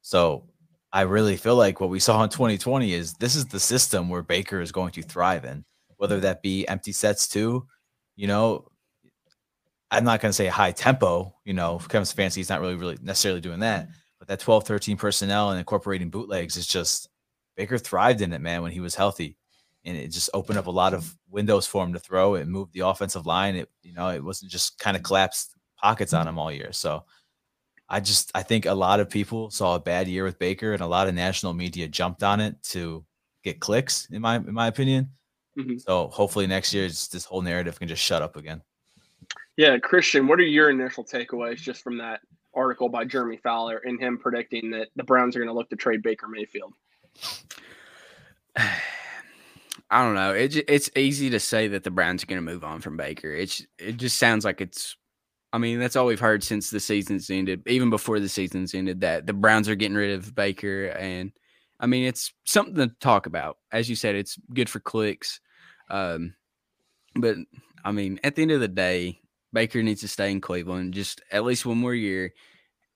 So 0.01 0.45
I 0.93 1.01
really 1.01 1.35
feel 1.35 1.55
like 1.55 1.79
what 1.79 1.89
we 1.89 1.99
saw 1.99 2.23
in 2.23 2.29
2020 2.29 2.93
is 2.93 3.13
this 3.15 3.35
is 3.35 3.45
the 3.45 3.59
system 3.59 4.09
where 4.09 4.23
Baker 4.23 4.61
is 4.61 4.71
going 4.71 4.91
to 4.93 5.01
thrive 5.01 5.45
in, 5.45 5.65
whether 5.97 6.19
that 6.21 6.41
be 6.41 6.67
empty 6.67 6.93
sets 6.93 7.27
too. 7.27 7.67
You 8.15 8.27
know, 8.27 8.67
I'm 9.91 10.03
not 10.03 10.21
going 10.21 10.29
to 10.29 10.35
say 10.35 10.47
high 10.47 10.71
tempo, 10.71 11.33
you 11.45 11.53
know, 11.53 11.79
Kevin 11.79 12.03
Stefanski 12.03 12.39
is 12.39 12.49
not 12.49 12.61
really, 12.61 12.75
really 12.75 12.97
necessarily 13.01 13.41
doing 13.41 13.59
that, 13.59 13.83
mm-hmm. 13.83 13.93
but 14.19 14.27
that 14.27 14.39
12, 14.39 14.65
13 14.65 14.97
personnel 14.97 15.51
and 15.51 15.59
incorporating 15.59 16.09
bootlegs 16.09 16.57
is 16.57 16.67
just 16.67 17.09
Baker 17.55 17.77
thrived 17.77 18.21
in 18.21 18.33
it, 18.33 18.41
man, 18.41 18.61
when 18.61 18.71
he 18.71 18.79
was 18.79 18.95
healthy. 18.95 19.37
And 19.85 19.95
it 19.95 20.09
just 20.09 20.29
opened 20.33 20.59
up 20.59 20.67
a 20.67 20.71
lot 20.71 20.93
of 20.93 21.15
windows 21.29 21.65
for 21.65 21.83
him 21.83 21.93
to 21.93 21.99
throw. 21.99 22.35
It 22.35 22.47
moved 22.47 22.73
the 22.73 22.81
offensive 22.81 23.25
line. 23.25 23.55
It, 23.55 23.69
you 23.83 23.93
know, 23.93 24.09
it 24.09 24.23
wasn't 24.23 24.51
just 24.51 24.77
kind 24.79 24.97
of 24.97 25.03
collapsed 25.03 25.55
pockets 25.77 26.13
on 26.13 26.21
mm-hmm. 26.21 26.29
him 26.29 26.39
all 26.39 26.51
year. 26.51 26.73
So 26.73 27.05
I 27.89 27.99
just 27.99 28.31
I 28.35 28.43
think 28.43 28.65
a 28.65 28.73
lot 28.73 28.99
of 28.99 29.09
people 29.09 29.49
saw 29.49 29.75
a 29.75 29.79
bad 29.79 30.07
year 30.07 30.23
with 30.23 30.39
Baker, 30.39 30.73
and 30.73 30.81
a 30.81 30.87
lot 30.87 31.07
of 31.07 31.13
national 31.15 31.53
media 31.53 31.87
jumped 31.87 32.23
on 32.23 32.39
it 32.39 32.61
to 32.63 33.05
get 33.43 33.59
clicks. 33.59 34.07
In 34.11 34.21
my 34.21 34.35
in 34.35 34.53
my 34.53 34.67
opinion, 34.67 35.09
Mhm. 35.57 35.81
so 35.81 36.07
hopefully 36.07 36.47
next 36.47 36.73
year 36.73 36.87
just 36.87 37.11
this 37.11 37.25
whole 37.25 37.41
narrative 37.41 37.79
can 37.79 37.87
just 37.87 38.03
shut 38.03 38.21
up 38.21 38.35
again. 38.35 38.61
Yeah, 39.55 39.77
Christian, 39.79 40.27
what 40.27 40.39
are 40.39 40.43
your 40.43 40.69
initial 40.69 41.03
takeaways 41.03 41.57
just 41.57 41.81
from 41.81 41.97
that 41.97 42.19
article 42.53 42.89
by 42.89 43.05
Jeremy 43.05 43.37
Fowler 43.37 43.77
and 43.77 43.99
him 43.99 44.17
predicting 44.17 44.69
that 44.71 44.89
the 44.95 45.03
Browns 45.03 45.35
are 45.35 45.39
going 45.39 45.47
to 45.49 45.53
look 45.53 45.69
to 45.69 45.75
trade 45.75 46.03
Baker 46.03 46.27
Mayfield? 46.27 46.73
I 49.89 50.03
don't 50.03 50.15
know. 50.15 50.33
It, 50.33 50.55
it's 50.69 50.89
easy 50.95 51.29
to 51.29 51.39
say 51.39 51.69
that 51.69 51.83
the 51.83 51.91
Browns 51.91 52.21
are 52.23 52.27
going 52.27 52.43
to 52.43 52.51
move 52.51 52.63
on 52.63 52.81
from 52.81 52.97
Baker. 52.97 53.31
It's 53.31 53.65
it 53.79 53.97
just 53.97 54.17
sounds 54.17 54.43
like 54.43 54.59
it's. 54.59 54.97
I 55.53 55.59
mean, 55.59 55.79
that's 55.79 55.95
all 55.95 56.05
we've 56.05 56.19
heard 56.19 56.43
since 56.43 56.69
the 56.69 56.79
season's 56.79 57.29
ended. 57.29 57.63
Even 57.67 57.89
before 57.89 58.19
the 58.19 58.29
season's 58.29 58.73
ended, 58.73 59.01
that 59.01 59.25
the 59.25 59.33
Browns 59.33 59.69
are 59.69 59.75
getting 59.75 59.97
rid 59.97 60.11
of 60.11 60.35
Baker, 60.35 60.87
and 60.87 61.31
I 61.79 61.85
mean, 61.85 62.05
it's 62.05 62.33
something 62.45 62.75
to 62.75 62.91
talk 62.99 63.25
about. 63.25 63.57
As 63.71 63.89
you 63.89 63.95
said, 63.95 64.15
it's 64.15 64.37
good 64.53 64.69
for 64.69 64.79
clicks. 64.79 65.39
Um, 65.89 66.35
but 67.15 67.37
I 67.83 67.91
mean, 67.91 68.19
at 68.23 68.35
the 68.35 68.41
end 68.41 68.51
of 68.51 68.59
the 68.59 68.67
day, 68.67 69.21
Baker 69.53 69.81
needs 69.81 70.01
to 70.01 70.07
stay 70.07 70.31
in 70.31 70.41
Cleveland 70.41 70.93
just 70.93 71.21
at 71.31 71.43
least 71.43 71.65
one 71.65 71.77
more 71.77 71.93
year. 71.93 72.33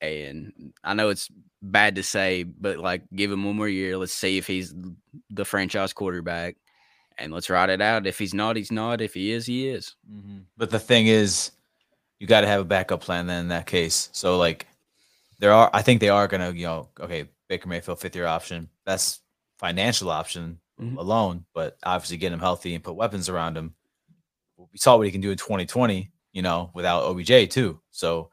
And 0.01 0.73
I 0.83 0.95
know 0.95 1.09
it's 1.09 1.29
bad 1.61 1.95
to 1.95 2.03
say, 2.03 2.43
but 2.43 2.77
like, 2.77 3.03
give 3.13 3.31
him 3.31 3.43
one 3.43 3.55
more 3.55 3.69
year. 3.69 3.97
Let's 3.97 4.13
see 4.13 4.37
if 4.37 4.47
he's 4.47 4.73
the 5.29 5.45
franchise 5.45 5.93
quarterback 5.93 6.55
and 7.17 7.31
let's 7.31 7.49
ride 7.49 7.69
it 7.69 7.81
out. 7.81 8.07
If 8.07 8.17
he's 8.17 8.33
not, 8.33 8.55
he's 8.55 8.71
not. 8.71 8.99
If 8.99 9.13
he 9.13 9.31
is, 9.31 9.45
he 9.45 9.69
is. 9.69 9.95
But 10.57 10.71
the 10.71 10.79
thing 10.79 11.07
is, 11.07 11.51
you 12.21 12.27
got 12.27 12.41
to 12.41 12.47
have 12.47 12.61
a 12.61 12.65
backup 12.65 13.01
plan 13.01 13.25
then 13.25 13.41
in 13.41 13.47
that 13.47 13.65
case. 13.65 14.09
So 14.11 14.37
like, 14.37 14.67
there 15.39 15.51
are 15.51 15.71
I 15.73 15.81
think 15.81 15.99
they 15.99 16.09
are 16.09 16.27
gonna 16.27 16.51
you 16.51 16.67
know 16.67 16.89
okay 16.99 17.27
Baker 17.49 17.67
Mayfield 17.67 17.99
fifth 17.99 18.15
year 18.15 18.27
option 18.27 18.69
best 18.85 19.21
financial 19.57 20.11
option 20.11 20.59
Mhm. 20.79 20.97
alone, 20.97 21.45
but 21.53 21.77
obviously 21.83 22.17
get 22.17 22.31
him 22.31 22.39
healthy 22.39 22.75
and 22.75 22.83
put 22.83 22.95
weapons 22.95 23.27
around 23.27 23.57
him. 23.57 23.73
We 24.57 24.77
saw 24.77 24.97
what 24.97 25.05
he 25.07 25.11
can 25.11 25.21
do 25.21 25.31
in 25.31 25.37
2020, 25.37 26.11
you 26.31 26.41
know, 26.43 26.69
without 26.75 27.03
OBJ 27.03 27.47
too. 27.47 27.81
So 27.91 28.29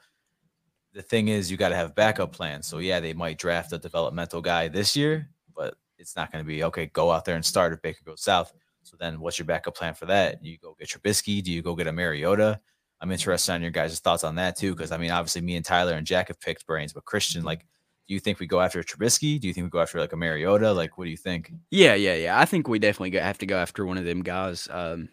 the 0.93 1.03
thing 1.03 1.29
is, 1.29 1.51
you 1.51 1.57
got 1.57 1.71
to 1.71 1.77
have 1.77 1.95
backup 1.95 2.33
plans. 2.33 2.67
So 2.67 2.79
yeah, 2.79 3.01
they 3.01 3.13
might 3.15 3.39
draft 3.39 3.73
a 3.73 3.79
developmental 3.79 4.41
guy 4.43 4.69
this 4.69 4.97
year, 4.97 5.31
but 5.55 5.75
it's 5.99 6.15
not 6.17 6.31
going 6.33 6.45
to 6.45 6.47
be 6.47 6.65
okay. 6.65 6.87
Go 6.87 7.11
out 7.11 7.25
there 7.25 7.37
and 7.37 7.45
start 7.45 7.73
if 7.73 7.81
Baker 7.83 8.01
goes 8.05 8.23
south. 8.23 8.53
So 8.83 8.97
then, 8.99 9.21
what's 9.21 9.39
your 9.39 9.47
backup 9.47 9.77
plan 9.77 9.95
for 9.95 10.07
that? 10.07 10.43
You 10.45 10.57
go 10.59 10.75
get 10.79 10.89
Trubisky? 10.89 11.43
Do 11.43 11.53
you 11.53 11.63
go 11.63 11.75
get 11.75 11.87
a 11.87 11.93
Mariota? 11.93 12.61
I'm 13.01 13.13
interested 13.13 13.53
on 13.53 13.63
your 13.63 13.71
guys' 13.71 14.01
thoughts 14.01 14.25
on 14.25 14.37
that 14.37 14.57
too, 14.57 14.75
because 14.75 14.93
I 14.93 14.99
mean, 14.99 15.11
obviously, 15.11 15.41
me 15.41 15.57
and 15.57 15.65
Tyler 15.65 15.95
and 15.95 16.07
Jack 16.07 16.29
have 16.29 16.41
picked 16.41 16.67
brains, 16.67 16.93
but 16.93 17.05
Christian, 17.05 17.45
like, 17.45 17.61
do 18.09 18.15
you 18.15 18.21
think 18.21 18.41
we 18.41 18.47
go 18.47 18.61
after 18.61 18.83
Trubisky? 18.83 19.39
Do 19.39 19.47
you 19.47 19.55
think 19.55 19.65
we 19.65 19.71
go 19.71 19.81
after 19.81 20.01
like 20.01 20.13
a 20.13 20.17
Mariota? 20.17 20.73
Like, 20.73 20.97
what 20.99 21.05
do 21.05 21.11
you 21.11 21.17
think? 21.17 21.53
Yeah, 21.71 21.95
yeah, 21.95 22.15
yeah. 22.15 22.41
I 22.41 22.45
think 22.47 22.67
we 22.67 22.79
definitely 22.79 23.19
have 23.19 23.39
to 23.39 23.47
go 23.47 23.57
after 23.59 23.85
one 23.85 23.99
of 23.99 24.05
them 24.05 24.23
guys. 24.23 24.67
Um, 24.71 25.11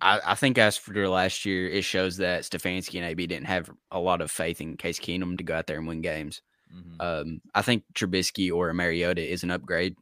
I, 0.00 0.20
I 0.24 0.34
think 0.34 0.58
as 0.58 0.76
for 0.76 1.08
last 1.08 1.46
year, 1.46 1.68
it 1.68 1.82
shows 1.82 2.18
that 2.18 2.42
Stefanski 2.42 2.96
and 2.96 3.06
AB 3.06 3.26
didn't 3.26 3.46
have 3.46 3.70
a 3.90 3.98
lot 3.98 4.20
of 4.20 4.30
faith 4.30 4.60
in 4.60 4.76
Case 4.76 5.00
Keenum 5.00 5.38
to 5.38 5.44
go 5.44 5.56
out 5.56 5.66
there 5.66 5.78
and 5.78 5.88
win 5.88 6.02
games. 6.02 6.42
Mhm. 6.72 7.00
Um, 7.00 7.40
I 7.54 7.62
think 7.62 7.84
Trubisky 7.94 8.52
or 8.52 8.72
Mariota 8.74 9.26
is 9.26 9.42
an 9.42 9.50
upgrade. 9.50 9.96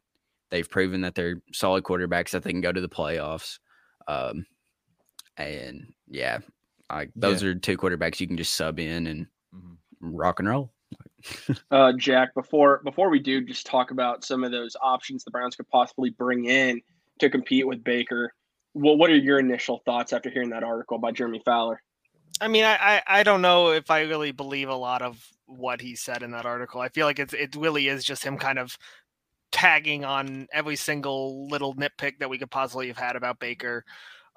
They've 0.49 0.69
proven 0.69 1.01
that 1.01 1.15
they're 1.15 1.41
solid 1.53 1.83
quarterbacks 1.83 2.31
that 2.31 2.43
they 2.43 2.51
can 2.51 2.61
go 2.61 2.71
to 2.71 2.81
the 2.81 2.89
playoffs. 2.89 3.59
Um, 4.07 4.45
and 5.37 5.93
yeah, 6.07 6.39
like 6.95 7.11
those 7.15 7.43
are 7.43 7.55
two 7.55 7.77
quarterbacks 7.77 8.19
you 8.19 8.27
can 8.27 8.37
just 8.37 8.55
sub 8.55 8.79
in 8.79 9.07
and 9.07 9.27
Mhm. 9.53 9.77
rock 10.01 10.39
and 10.39 10.49
roll. 10.49 10.73
Uh, 11.71 11.93
Jack, 11.93 12.33
before 12.33 12.81
before 12.83 13.09
we 13.09 13.19
do, 13.19 13.41
just 13.41 13.65
talk 13.65 13.91
about 13.91 14.23
some 14.23 14.43
of 14.43 14.51
those 14.51 14.75
options 14.81 15.23
the 15.23 15.31
Browns 15.31 15.55
could 15.55 15.67
possibly 15.69 16.09
bring 16.11 16.45
in 16.45 16.81
to 17.19 17.29
compete 17.29 17.65
with 17.65 17.83
Baker. 17.83 18.33
Well, 18.73 18.97
what 18.97 19.09
are 19.09 19.15
your 19.15 19.39
initial 19.39 19.81
thoughts 19.85 20.13
after 20.13 20.29
hearing 20.29 20.49
that 20.49 20.63
article 20.63 20.97
by 20.97 21.11
Jeremy 21.11 21.41
Fowler? 21.45 21.81
I 22.41 22.47
mean, 22.47 22.65
I, 22.65 22.75
I 22.75 23.01
I 23.19 23.23
don't 23.23 23.41
know 23.41 23.71
if 23.71 23.89
I 23.89 24.01
really 24.01 24.31
believe 24.31 24.69
a 24.69 24.75
lot 24.75 25.01
of 25.01 25.25
what 25.45 25.79
he 25.81 25.95
said 25.95 26.23
in 26.23 26.31
that 26.31 26.45
article. 26.45 26.81
I 26.81 26.89
feel 26.89 27.05
like 27.07 27.19
it's 27.19 27.33
it 27.33 27.55
really 27.55 27.87
is 27.87 28.03
just 28.03 28.23
him 28.23 28.37
kind 28.37 28.59
of 28.59 28.77
tagging 29.51 30.03
on 30.03 30.47
every 30.51 30.75
single 30.75 31.47
little 31.47 31.73
nitpick 31.75 32.19
that 32.19 32.29
we 32.29 32.37
could 32.37 32.51
possibly 32.51 32.87
have 32.87 32.97
had 32.97 33.15
about 33.15 33.39
Baker. 33.39 33.85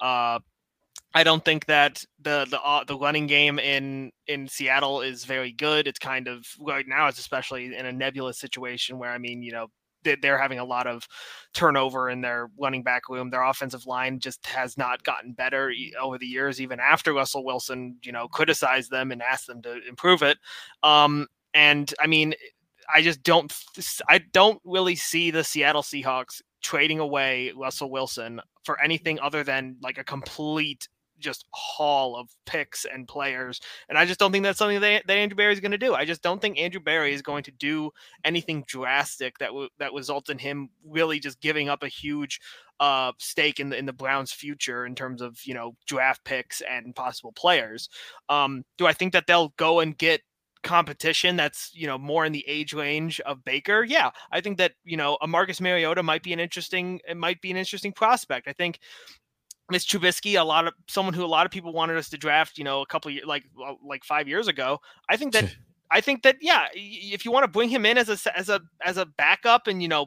Uh, 0.01 0.39
I 1.17 1.25
don't 1.25 1.43
think 1.43 1.65
that 1.65 2.05
the 2.21 2.47
the 2.51 2.61
uh, 2.61 2.85
the 2.85 2.95
running 2.99 3.27
game 3.27 3.59
in 3.59 4.13
in 4.27 4.49
Seattle 4.49 5.01
is 5.01 5.25
very 5.25 5.51
good. 5.51 5.87
It's 5.87 5.99
kind 5.99 6.29
of 6.29 6.45
right 6.61 6.87
now, 6.87 7.09
it's 7.09 7.19
especially 7.19 7.75
in 7.75 7.87
a 7.87 7.93
nebulous 7.93 8.39
situation 8.39 8.99
where 8.99 9.11
I 9.11 9.17
mean, 9.17 9.43
you 9.43 9.51
know, 9.53 9.69
they- 10.03 10.17
they're 10.17 10.37
having 10.37 10.59
a 10.59 10.65
lot 10.65 10.87
of 10.87 11.09
turnover 11.55 12.11
in 12.11 12.21
their 12.21 12.51
running 12.61 12.83
back 12.83 13.09
room. 13.09 13.31
Their 13.31 13.45
offensive 13.45 13.87
line 13.87 14.21
just 14.21 14.47
has 14.47 14.77
not 14.77 15.05
gotten 15.05 15.33
better 15.33 15.73
over 15.99 16.19
the 16.19 16.27
years, 16.27 16.61
even 16.61 16.81
after 16.81 17.15
Russell 17.15 17.45
Wilson, 17.47 17.97
you 18.05 18.13
know, 18.13 18.29
criticized 18.29 18.91
them 18.91 19.11
and 19.11 19.23
asked 19.23 19.47
them 19.47 19.63
to 19.63 19.81
improve 19.89 20.23
it. 20.23 20.37
Um, 20.83 21.29
and 21.55 21.95
I 21.99 22.09
mean, 22.09 22.35
I 22.95 23.01
just 23.03 23.23
don't, 23.23 23.51
I 24.09 24.19
don't 24.19 24.61
really 24.65 24.97
see 24.97 25.31
the 25.31 25.45
Seattle 25.45 25.83
Seahawks 25.83 26.43
trading 26.63 27.01
away 27.01 27.53
Russell 27.57 27.91
Wilson 27.91 28.41
for 28.65 28.81
anything 28.83 29.19
other 29.21 29.43
than 29.45 29.77
like 29.83 29.99
a 29.99 30.05
complete 30.05 30.89
just 31.19 31.47
haul 31.53 32.17
of 32.17 32.29
picks 32.47 32.85
and 32.85 33.09
players. 33.09 33.61
And 33.89 33.99
I 33.99 34.05
just 34.07 34.21
don't 34.21 34.33
think 34.33 34.45
that's 34.45 34.59
something 34.59 34.81
that, 34.81 35.07
that 35.07 35.17
Andrew 35.17 35.37
Berry 35.37 35.53
is 35.53 35.61
going 35.61 35.73
to 35.73 35.79
do. 35.79 35.95
I 35.95 36.05
just 36.05 36.23
don't 36.23 36.41
think 36.41 36.59
Andrew 36.59 36.81
Berry 36.81 37.13
is 37.13 37.23
going 37.23 37.45
to 37.45 37.51
do 37.53 37.91
anything 38.25 38.65
drastic 38.67 39.39
that 39.39 39.49
w- 39.49 39.69
that 39.79 39.93
results 39.93 40.31
in 40.31 40.39
him 40.39 40.71
really 40.85 41.19
just 41.19 41.41
giving 41.41 41.69
up 41.69 41.83
a 41.83 41.89
huge 41.89 42.41
uh, 42.81 43.13
stake 43.19 43.61
in 43.61 43.71
the 43.71 43.79
in 43.79 43.87
the 43.87 43.93
Browns' 43.93 44.33
future 44.33 44.87
in 44.87 44.95
terms 44.95 45.23
of 45.23 45.41
you 45.45 45.55
know 45.55 45.75
draft 45.87 46.25
picks 46.25 46.61
and 46.61 46.95
possible 46.95 47.33
players. 47.33 47.89
Um, 48.29 48.65
do 48.79 48.87
I 48.87 48.93
think 48.93 49.13
that 49.13 49.27
they'll 49.27 49.55
go 49.57 49.81
and 49.81 49.97
get 49.97 50.23
competition 50.63 51.37
that's 51.37 51.71
you 51.75 51.87
know 51.87 51.97
more 51.97 52.27
in 52.27 52.33
the 52.33 52.45
age 52.47 52.75
range 52.75 53.21
of 53.21 53.45
Baker? 53.45 53.85
Yeah, 53.85 54.11
I 54.31 54.41
think 54.41 54.59
that 54.59 54.73
you 54.85 54.97
know 54.97 55.17
a 55.23 55.27
Marcus 55.27 55.61
Mariota 55.61 56.03
might 56.03 56.23
be 56.23 56.33
an 56.33 56.41
interesting 56.41 57.01
it 57.09 57.17
might 57.17 57.41
be 57.41 57.51
an 57.51 57.57
interesting 57.57 57.93
prospect. 57.93 58.49
I 58.49 58.53
think 58.53 58.81
Mitch 59.71 59.89
Trubisky, 59.89 60.41
a 60.41 60.45
lot 60.45 60.67
of 60.67 60.75
someone 60.89 61.15
who 61.15 61.25
a 61.25 61.27
lot 61.27 61.47
of 61.47 61.53
people 61.53 61.73
wanted 61.73 61.97
us 61.97 62.09
to 62.11 62.19
draft, 62.19 62.59
you 62.59 62.65
know, 62.65 62.83
a 62.83 62.87
couple 62.87 63.11
years 63.11 63.27
like 63.27 63.45
uh, 63.65 63.75
like 63.85 64.05
five 64.05 64.29
years 64.29 64.49
ago. 64.49 64.79
I 65.09 65.17
think 65.17 65.33
that 65.33 65.55
I 65.91 66.01
think 66.01 66.23
that 66.23 66.37
yeah, 66.41 66.67
if 66.75 67.25
you 67.25 67.33
want 67.33 67.45
to 67.45 67.51
bring 67.51 67.69
him 67.69 67.87
in 67.87 67.99
as 67.99 68.09
a 68.09 68.39
as 68.39 68.49
a 68.49 68.61
as 68.85 68.97
a 68.97 69.07
backup 69.07 69.67
and 69.67 69.83
you 69.83 69.89
know 69.89 70.07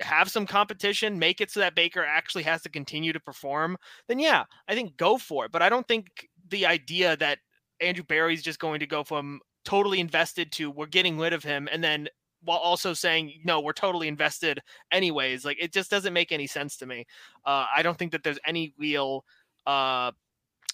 have 0.00 0.30
some 0.30 0.46
competition, 0.46 1.18
make 1.18 1.40
it 1.40 1.50
so 1.50 1.60
that 1.60 1.74
Baker 1.74 2.04
actually 2.04 2.44
has 2.44 2.62
to 2.62 2.68
continue 2.68 3.12
to 3.12 3.20
perform, 3.20 3.76
then 4.08 4.18
yeah, 4.18 4.44
I 4.68 4.74
think 4.74 4.96
go 4.96 5.18
for 5.18 5.44
it. 5.44 5.52
But 5.52 5.62
I 5.62 5.68
don't 5.68 5.86
think 5.86 6.28
the 6.48 6.66
idea 6.66 7.16
that 7.16 7.38
Andrew 7.80 8.04
Berry's 8.04 8.42
just 8.42 8.58
going 8.58 8.80
to 8.80 8.86
go 8.86 9.04
from 9.04 9.40
totally 9.64 10.00
invested 10.00 10.52
to 10.52 10.70
we're 10.70 10.86
getting 10.86 11.18
rid 11.18 11.32
of 11.32 11.44
him 11.44 11.68
and 11.70 11.84
then 11.84 12.08
while 12.42 12.58
also 12.58 12.92
saying 12.92 13.32
no 13.44 13.60
we're 13.60 13.72
totally 13.72 14.08
invested 14.08 14.60
anyways 14.92 15.44
like 15.44 15.56
it 15.60 15.72
just 15.72 15.90
doesn't 15.90 16.12
make 16.12 16.32
any 16.32 16.46
sense 16.46 16.76
to 16.76 16.86
me 16.86 17.04
uh, 17.44 17.66
i 17.76 17.82
don't 17.82 17.98
think 17.98 18.12
that 18.12 18.22
there's 18.22 18.38
any 18.46 18.72
real 18.78 19.24
uh, 19.66 20.10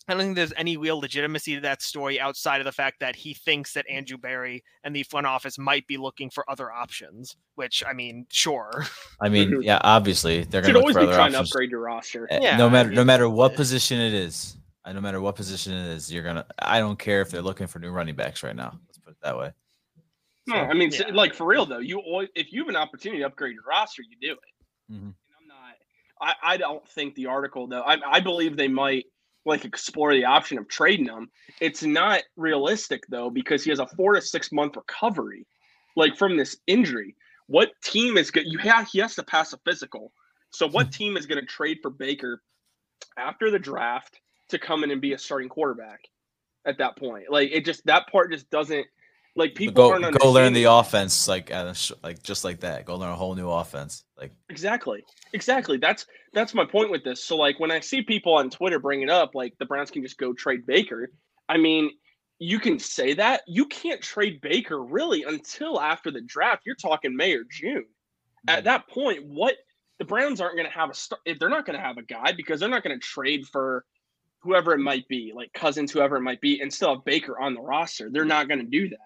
I 0.09 0.13
don't 0.15 0.21
think 0.23 0.37
there's 0.37 0.53
any 0.57 0.77
real 0.77 1.01
legitimacy 1.01 1.57
to 1.57 1.61
that 1.63 1.83
story 1.83 2.21
outside 2.21 2.61
of 2.61 2.65
the 2.65 2.71
fact 2.71 3.01
that 3.01 3.17
he 3.17 3.35
thinks 3.35 3.73
that 3.73 3.85
Andrew 3.91 4.17
Berry 4.17 4.63
and 4.85 4.95
the 4.95 5.03
front 5.03 5.27
office 5.27 5.59
might 5.59 5.85
be 5.89 5.97
looking 5.97 6.31
for 6.31 6.49
other 6.49 6.71
options. 6.71 7.37
Which 7.57 7.83
I 7.85 7.93
mean, 7.93 8.25
sure, 8.31 8.85
I 9.21 9.29
mean, 9.29 9.51
Mhm. 9.51 9.65
yeah, 9.65 9.81
obviously 9.83 10.45
they're 10.45 10.63
going 10.63 10.75
to 10.75 10.79
look 10.79 10.83
always 10.85 10.95
for 10.95 11.01
be 11.01 11.07
other 11.07 11.17
trying 11.17 11.33
to 11.33 11.39
options. 11.39 11.51
upgrade 11.51 11.71
your 11.73 11.81
roster. 11.81 12.29
Uh, 12.33 12.39
Yeah, 12.41 12.57
no 12.57 12.71
matter 12.71 12.91
no 12.91 13.03
matter 13.03 13.29
what 13.29 13.57
position 13.57 13.99
it 13.99 14.15
is, 14.15 14.57
uh, 14.85 14.93
no 14.93 15.01
matter 15.01 15.21
what 15.21 15.35
position 15.35 15.73
it 15.73 15.89
is, 15.97 16.13
you're 16.13 16.23
gonna. 16.23 16.47
I 16.61 16.79
don't 16.79 16.99
care 17.01 17.21
if 17.21 17.31
they're 17.33 17.43
looking 17.43 17.67
for 17.67 17.81
new 17.81 17.91
running 17.91 18.15
backs 18.15 18.45
right 18.45 18.55
now. 18.55 18.79
Let's 18.87 18.99
put 18.99 19.11
it 19.11 19.17
that 19.25 19.37
way. 19.37 19.51
No, 20.47 20.57
I 20.57 20.75
mean, 20.75 20.91
yeah. 20.93 21.09
like 21.13 21.35
for 21.35 21.47
real 21.47 21.67
though, 21.67 21.79
you 21.79 21.99
always, 21.99 22.29
if 22.35 22.53
you 22.53 22.61
have 22.61 22.69
an 22.69 22.77
opportunity 22.77 23.21
to 23.21 23.27
upgrade 23.27 23.55
your 23.55 23.65
roster, 23.69 24.03
you 24.03 24.17
do 24.21 24.33
it. 24.33 24.93
Mhm. 24.93 25.03
And 25.03 25.15
I'm 25.41 25.49
not. 25.49 25.77
I, 26.21 26.55
I 26.55 26.57
don't 26.57 26.87
think 26.89 27.15
the 27.15 27.27
article 27.27 27.67
though. 27.67 27.83
I, 27.83 27.99
I 28.07 28.21
believe 28.21 28.57
they 28.57 28.69
might 28.69 29.07
like 29.45 29.65
explore 29.65 30.13
the 30.13 30.25
option 30.25 30.59
of 30.59 30.69
trading 30.69 31.07
him. 31.07 31.31
It's 31.61 31.83
not 31.83 32.23
realistic 32.37 33.05
though 33.09 33.31
because 33.31 33.65
he 33.65 33.71
has 33.71 33.79
a 33.79 33.87
four 33.87 34.15
to 34.15 34.21
six 34.21 34.53
month 34.53 34.77
recovery, 34.77 35.47
like 35.97 36.17
from 36.17 36.37
this 36.37 36.57
injury. 36.67 37.17
What 37.47 37.71
team 37.83 38.17
is 38.17 38.31
good? 38.31 38.45
You 38.47 38.59
have 38.59 38.89
he 38.89 38.99
has 39.01 39.15
to 39.17 39.23
pass 39.23 39.53
a 39.53 39.59
physical. 39.65 40.13
So 40.51 40.69
what 40.69 40.93
team 40.93 41.17
is 41.17 41.27
going 41.27 41.41
to 41.41 41.47
trade 41.47 41.79
for 41.83 41.91
Baker 41.91 42.43
after 43.17 43.51
the 43.51 43.59
draft 43.59 44.21
to 44.51 44.59
come 44.59 44.85
in 44.85 44.91
and 44.91 45.01
be 45.01 45.13
a 45.13 45.19
starting 45.19 45.49
quarterback 45.49 46.01
at 46.65 46.79
that 46.79 46.97
point? 46.97 47.25
Like 47.31 47.51
it 47.53 47.65
just 47.65 47.87
that 47.87 48.09
part 48.09 48.33
just 48.33 48.51
doesn't 48.51 48.87
like 49.37 49.55
people 49.55 49.75
go 49.75 50.11
go 50.11 50.33
learn 50.33 50.53
the 50.55 50.65
offense 50.65 51.29
like 51.29 51.53
sh- 51.75 51.93
like 52.03 52.23
just 52.23 52.43
like 52.43 52.61
that. 52.61 52.87
Go 52.87 52.97
learn 52.97 53.11
a 53.11 53.17
whole 53.17 53.35
new 53.35 53.51
offense. 53.51 54.05
Like 54.19 54.33
Exactly. 54.49 55.05
Exactly. 55.35 55.77
That's 55.77 56.07
that's 56.33 56.55
my 56.55 56.65
point 56.65 56.91
with 56.91 57.05
this. 57.05 57.23
So 57.23 57.37
like 57.37 57.61
when 57.61 57.71
I 57.71 57.81
see 57.81 58.03
people 58.03 58.35
on 58.35 58.51
Twitter 58.51 58.79
bring 58.79 59.03
it 59.03 59.11
up 59.11 59.35
like 59.35 59.55
the 59.59 59.67
Browns 59.67 59.91
can 59.91 60.03
just 60.03 60.19
go 60.19 60.33
trade 60.33 60.67
Baker, 60.67 61.11
I 61.49 61.59
mean, 61.59 61.91
you 62.39 62.59
can 62.59 62.79
say 62.79 63.15
that. 63.15 63.43
You 63.47 63.67
can't 63.67 64.01
trade 64.01 64.41
Baker 64.41 64.83
really 64.83 65.23
until 65.23 65.81
after 65.81 66.11
the 66.11 66.23
draft. 66.23 66.63
You're 66.65 66.75
talking 66.77 67.15
May 67.15 67.35
or 67.35 67.45
June. 67.51 67.85
At 68.49 68.59
mm-hmm. 68.59 68.65
that 68.65 68.89
point, 68.89 69.25
what 69.27 69.55
the 69.99 70.05
Browns 70.05 70.41
aren't 70.41 70.57
going 70.57 70.69
to 70.69 70.79
have 70.79 70.91
a 70.91 70.95
start. 70.95 71.21
Eh, 71.27 71.35
they're 71.39 71.49
not 71.49 71.67
going 71.67 71.79
to 71.79 71.85
have 71.85 71.99
a 71.99 72.03
guy 72.03 72.33
because 72.33 72.61
they're 72.61 72.69
not 72.69 72.83
going 72.83 72.99
to 72.99 73.07
trade 73.07 73.47
for 73.47 73.85
whoever 74.41 74.73
it 74.73 74.79
might 74.79 75.09
be, 75.09 75.33
like 75.35 75.53
Cousins, 75.53 75.91
whoever 75.91 76.17
it 76.17 76.23
might 76.23 76.41
be, 76.41 76.61
and 76.61 76.73
still 76.73 76.95
have 76.95 77.05
Baker 77.05 77.39
on 77.39 77.55
the 77.55 77.61
roster. 77.61 78.11
They're 78.11 78.25
not 78.25 78.49
going 78.49 78.61
to 78.61 78.67
do 78.67 78.89
that. 78.91 78.99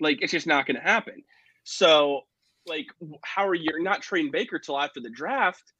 Like 0.00 0.18
it's 0.22 0.32
just 0.32 0.46
not 0.46 0.66
going 0.66 0.76
to 0.76 0.82
happen. 0.82 1.22
So, 1.64 2.22
like, 2.66 2.86
how 3.24 3.46
are 3.46 3.54
you 3.54 3.68
not 3.82 4.02
trading 4.02 4.30
Baker 4.30 4.58
till 4.58 4.78
after 4.78 5.00
the 5.00 5.10
draft? 5.10 5.72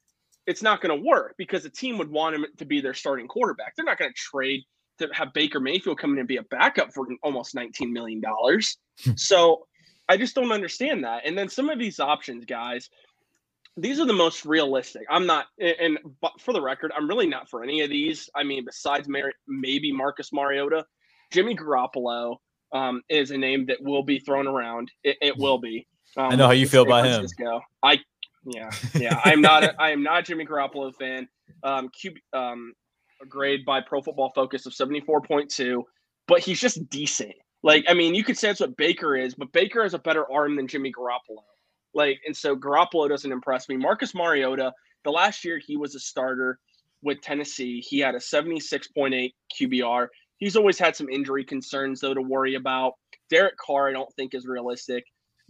It's 0.45 0.61
not 0.61 0.81
going 0.81 0.97
to 0.97 1.05
work 1.05 1.35
because 1.37 1.63
the 1.63 1.69
team 1.69 1.97
would 1.97 2.09
want 2.09 2.35
him 2.35 2.45
to 2.57 2.65
be 2.65 2.81
their 2.81 2.93
starting 2.93 3.27
quarterback. 3.27 3.75
They're 3.75 3.85
not 3.85 3.97
going 3.97 4.11
to 4.11 4.17
trade 4.17 4.63
to 4.99 5.09
have 5.13 5.33
Baker 5.33 5.59
Mayfield 5.59 5.97
come 5.97 6.13
in 6.13 6.19
and 6.19 6.27
be 6.27 6.37
a 6.37 6.43
backup 6.43 6.93
for 6.93 7.07
almost 7.23 7.55
$19 7.55 7.91
million. 7.91 8.21
Hmm. 9.03 9.11
so 9.15 9.65
I 10.09 10.17
just 10.17 10.35
don't 10.35 10.51
understand 10.51 11.03
that. 11.03 11.25
And 11.25 11.37
then 11.37 11.49
some 11.49 11.69
of 11.69 11.79
these 11.79 11.99
options, 11.99 12.45
guys, 12.45 12.89
these 13.77 13.99
are 13.99 14.05
the 14.05 14.13
most 14.13 14.45
realistic. 14.45 15.03
I'm 15.09 15.25
not, 15.25 15.45
and 15.59 15.97
but 16.21 16.33
for 16.39 16.53
the 16.53 16.61
record, 16.61 16.91
I'm 16.95 17.07
really 17.07 17.27
not 17.27 17.49
for 17.49 17.63
any 17.63 17.81
of 17.81 17.89
these. 17.89 18.29
I 18.35 18.43
mean, 18.43 18.65
besides 18.65 19.07
Mar- 19.07 19.33
maybe 19.47 19.91
Marcus 19.91 20.33
Mariota, 20.33 20.85
Jimmy 21.31 21.55
Garoppolo 21.55 22.37
um, 22.71 23.01
is 23.09 23.31
a 23.31 23.37
name 23.37 23.65
that 23.67 23.81
will 23.81 24.03
be 24.03 24.19
thrown 24.19 24.47
around. 24.47 24.91
It, 25.03 25.17
it 25.21 25.37
will 25.37 25.57
be. 25.57 25.87
Um, 26.17 26.31
I 26.31 26.35
know 26.35 26.45
how 26.47 26.51
you 26.51 26.67
feel 26.67 26.85
San 26.85 27.05
about 27.05 27.05
him. 27.05 27.61
I, 27.83 27.99
yeah, 28.45 28.69
yeah. 28.95 29.21
I'm 29.23 29.41
not. 29.41 29.63
A, 29.63 29.81
I 29.81 29.91
am 29.91 30.03
not 30.03 30.19
a 30.19 30.23
Jimmy 30.23 30.45
Garoppolo 30.45 30.93
fan. 30.95 31.27
Um, 31.63 31.89
QB, 31.89 32.17
um, 32.33 32.73
grade 33.27 33.65
by 33.65 33.81
Pro 33.81 34.01
Football 34.01 34.31
Focus 34.33 34.65
of 34.65 34.73
74.2, 34.73 35.83
but 36.27 36.39
he's 36.39 36.59
just 36.59 36.89
decent. 36.89 37.33
Like, 37.63 37.85
I 37.89 37.93
mean, 37.93 38.15
you 38.15 38.23
could 38.23 38.37
say 38.37 38.47
that's 38.47 38.61
what 38.61 38.77
Baker 38.77 39.17
is, 39.17 39.35
but 39.35 39.51
Baker 39.51 39.83
has 39.83 39.93
a 39.93 39.99
better 39.99 40.31
arm 40.31 40.55
than 40.55 40.67
Jimmy 40.67 40.91
Garoppolo. 40.91 41.43
Like, 41.93 42.19
and 42.25 42.35
so 42.35 42.55
Garoppolo 42.55 43.09
doesn't 43.09 43.31
impress 43.31 43.67
me. 43.67 43.75
Marcus 43.75 44.15
Mariota, 44.15 44.73
the 45.03 45.11
last 45.11 45.43
year 45.43 45.59
he 45.59 45.75
was 45.75 45.95
a 45.95 45.99
starter 45.99 46.59
with 47.01 47.21
Tennessee, 47.21 47.81
he 47.81 47.99
had 47.99 48.15
a 48.15 48.19
76.8 48.19 49.33
QBR. 49.59 50.07
He's 50.39 50.55
always 50.55 50.79
had 50.79 50.95
some 50.95 51.09
injury 51.09 51.43
concerns 51.43 52.01
though 52.01 52.13
to 52.13 52.21
worry 52.21 52.55
about. 52.55 52.93
Derek 53.29 53.57
Carr, 53.57 53.89
I 53.89 53.93
don't 53.93 54.13
think 54.15 54.33
is 54.33 54.47
realistic. 54.47 55.03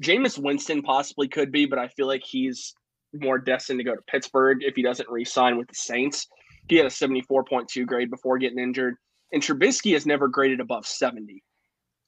Jameis 0.03 0.37
Winston 0.37 0.81
possibly 0.81 1.27
could 1.27 1.51
be, 1.51 1.65
but 1.65 1.79
I 1.79 1.87
feel 1.89 2.07
like 2.07 2.23
he's 2.25 2.73
more 3.13 3.37
destined 3.37 3.79
to 3.79 3.83
go 3.83 3.95
to 3.95 4.01
Pittsburgh 4.03 4.59
if 4.61 4.75
he 4.75 4.81
doesn't 4.81 5.09
re-sign 5.09 5.57
with 5.57 5.67
the 5.67 5.75
Saints. 5.75 6.27
He 6.67 6.75
had 6.75 6.85
a 6.85 6.89
74.2 6.89 7.85
grade 7.85 8.09
before 8.09 8.37
getting 8.37 8.59
injured. 8.59 8.95
And 9.31 9.41
Trubisky 9.41 9.93
has 9.93 10.05
never 10.05 10.27
graded 10.27 10.59
above 10.59 10.85
70, 10.85 11.43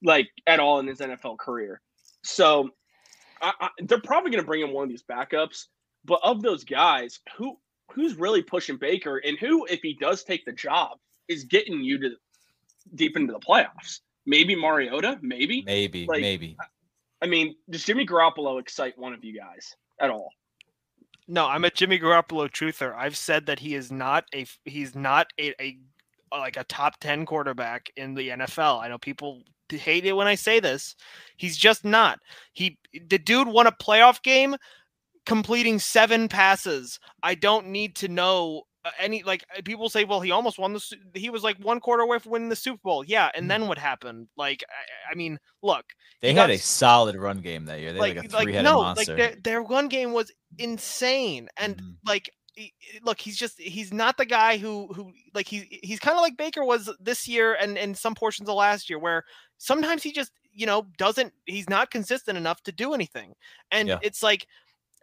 like 0.03 0.27
at 0.47 0.59
all 0.59 0.79
in 0.79 0.88
his 0.88 0.99
NFL 0.99 1.38
career. 1.38 1.82
So 2.23 2.69
I, 3.41 3.53
I, 3.59 3.69
they're 3.79 4.01
probably 4.01 4.32
going 4.32 4.43
to 4.43 4.47
bring 4.47 4.61
in 4.61 4.71
one 4.71 4.84
of 4.84 4.89
these 4.89 5.03
backups. 5.03 5.65
But 6.05 6.19
of 6.23 6.41
those 6.41 6.63
guys, 6.63 7.19
who 7.38 7.57
who's 7.91 8.15
really 8.15 8.41
pushing 8.41 8.77
Baker, 8.77 9.17
and 9.17 9.38
who, 9.38 9.65
if 9.65 9.82
he 9.82 9.93
does 9.99 10.23
take 10.23 10.45
the 10.45 10.53
job, 10.53 10.97
is 11.27 11.43
getting 11.43 11.82
you 11.82 11.99
to 11.99 12.11
deep 12.95 13.15
into 13.17 13.34
the 13.34 13.39
playoffs? 13.39 13.99
Maybe 14.25 14.55
Mariota, 14.55 15.17
maybe. 15.21 15.63
Maybe, 15.65 16.05
Like, 16.05 16.21
maybe. 16.21 16.57
I 17.21 17.27
mean, 17.27 17.55
does 17.69 17.84
Jimmy 17.84 18.05
Garoppolo 18.05 18.59
excite 18.59 18.97
one 18.97 19.13
of 19.13 19.23
you 19.23 19.38
guys 19.38 19.75
at 19.99 20.09
all? 20.09 20.29
No, 21.27 21.47
I'm 21.47 21.63
a 21.65 21.69
Jimmy 21.69 21.99
Garoppolo 21.99 22.49
truther. 22.49 22.95
I've 22.95 23.15
said 23.15 23.45
that 23.45 23.59
he 23.59 23.75
is 23.75 23.91
not 23.91 24.25
a 24.34 24.45
he's 24.65 24.95
not 24.95 25.27
a, 25.39 25.53
a 25.61 25.77
like 26.32 26.57
a 26.57 26.63
top 26.63 26.99
10 26.99 27.25
quarterback 27.25 27.89
in 27.95 28.15
the 28.15 28.29
NFL. 28.29 28.82
I 28.82 28.88
know 28.88 28.97
people 28.97 29.43
hate 29.69 30.05
it 30.05 30.13
when 30.13 30.27
I 30.27 30.36
say 30.36 30.59
this. 30.59 30.95
He's 31.38 31.57
just 31.57 31.86
not. 31.86 32.19
He 32.53 32.77
the 33.07 33.19
dude 33.19 33.47
won 33.47 33.67
a 33.67 33.71
playoff 33.71 34.21
game 34.23 34.55
completing 35.25 35.79
7 35.79 36.27
passes. 36.27 36.99
I 37.21 37.36
don't 37.36 37.67
need 37.67 37.95
to 37.97 38.07
know 38.07 38.63
uh, 38.84 38.91
any 38.99 39.23
like 39.23 39.43
uh, 39.55 39.61
people 39.63 39.89
say 39.89 40.03
well 40.03 40.21
he 40.21 40.32
almost 40.32 40.57
won 40.57 40.73
the 40.73 40.97
he 41.13 41.29
was 41.29 41.43
like 41.43 41.57
one 41.57 41.79
quarter 41.79 42.03
away 42.03 42.19
from 42.19 42.32
winning 42.32 42.49
the 42.49 42.55
Super 42.55 42.79
Bowl. 42.84 43.03
Yeah, 43.03 43.29
and 43.36 43.49
then 43.49 43.67
what 43.67 43.77
happened? 43.77 44.27
Like 44.38 44.63
I, 44.69 45.11
I 45.11 45.15
mean, 45.15 45.39
look, 45.61 45.86
They 46.21 46.29
he 46.29 46.36
had 46.36 46.47
got 46.47 46.49
a 46.49 46.57
solid 46.57 47.15
run 47.15 47.41
game 47.41 47.65
that 47.65 47.79
year. 47.79 47.93
They 47.93 47.99
like, 47.99 48.17
a 48.17 48.23
three-headed 48.23 48.63
no, 48.63 48.82
monster. 48.82 49.15
like 49.15 49.17
their 49.17 49.36
their 49.41 49.61
run 49.63 49.88
game 49.88 50.13
was 50.13 50.32
insane, 50.57 51.49
and 51.57 51.77
Mhm. 51.77 51.95
like 52.05 52.29
look, 53.03 53.19
he's 53.19 53.38
just 53.38 53.59
he's 53.59 53.93
not 53.93 54.17
the 54.17 54.25
guy 54.25 54.57
who 54.57 54.88
who 54.93 55.11
like 55.34 55.47
he 55.47 55.79
he's 55.84 55.99
kind 55.99 56.17
of 56.17 56.21
like 56.21 56.38
Baker 56.38 56.63
was 56.65 56.89
this 56.99 57.27
year 57.27 57.53
and 57.55 57.77
and 57.77 57.97
some 57.97 58.15
portions 58.15 58.49
of 58.49 58.55
last 58.55 58.89
year, 58.89 58.99
where 58.99 59.23
sometimes 59.57 60.03
he 60.03 60.11
just 60.11 60.32
you 60.51 60.65
know 60.65 60.86
doesn't 60.97 61.34
he's 61.45 61.69
not 61.69 61.91
consistent 61.91 62.38
enough 62.38 62.61
to 62.63 62.71
do 62.71 62.93
anything, 62.93 63.34
and 63.71 63.88
Yeah. 63.89 63.99
it's 64.01 64.21
like 64.23 64.47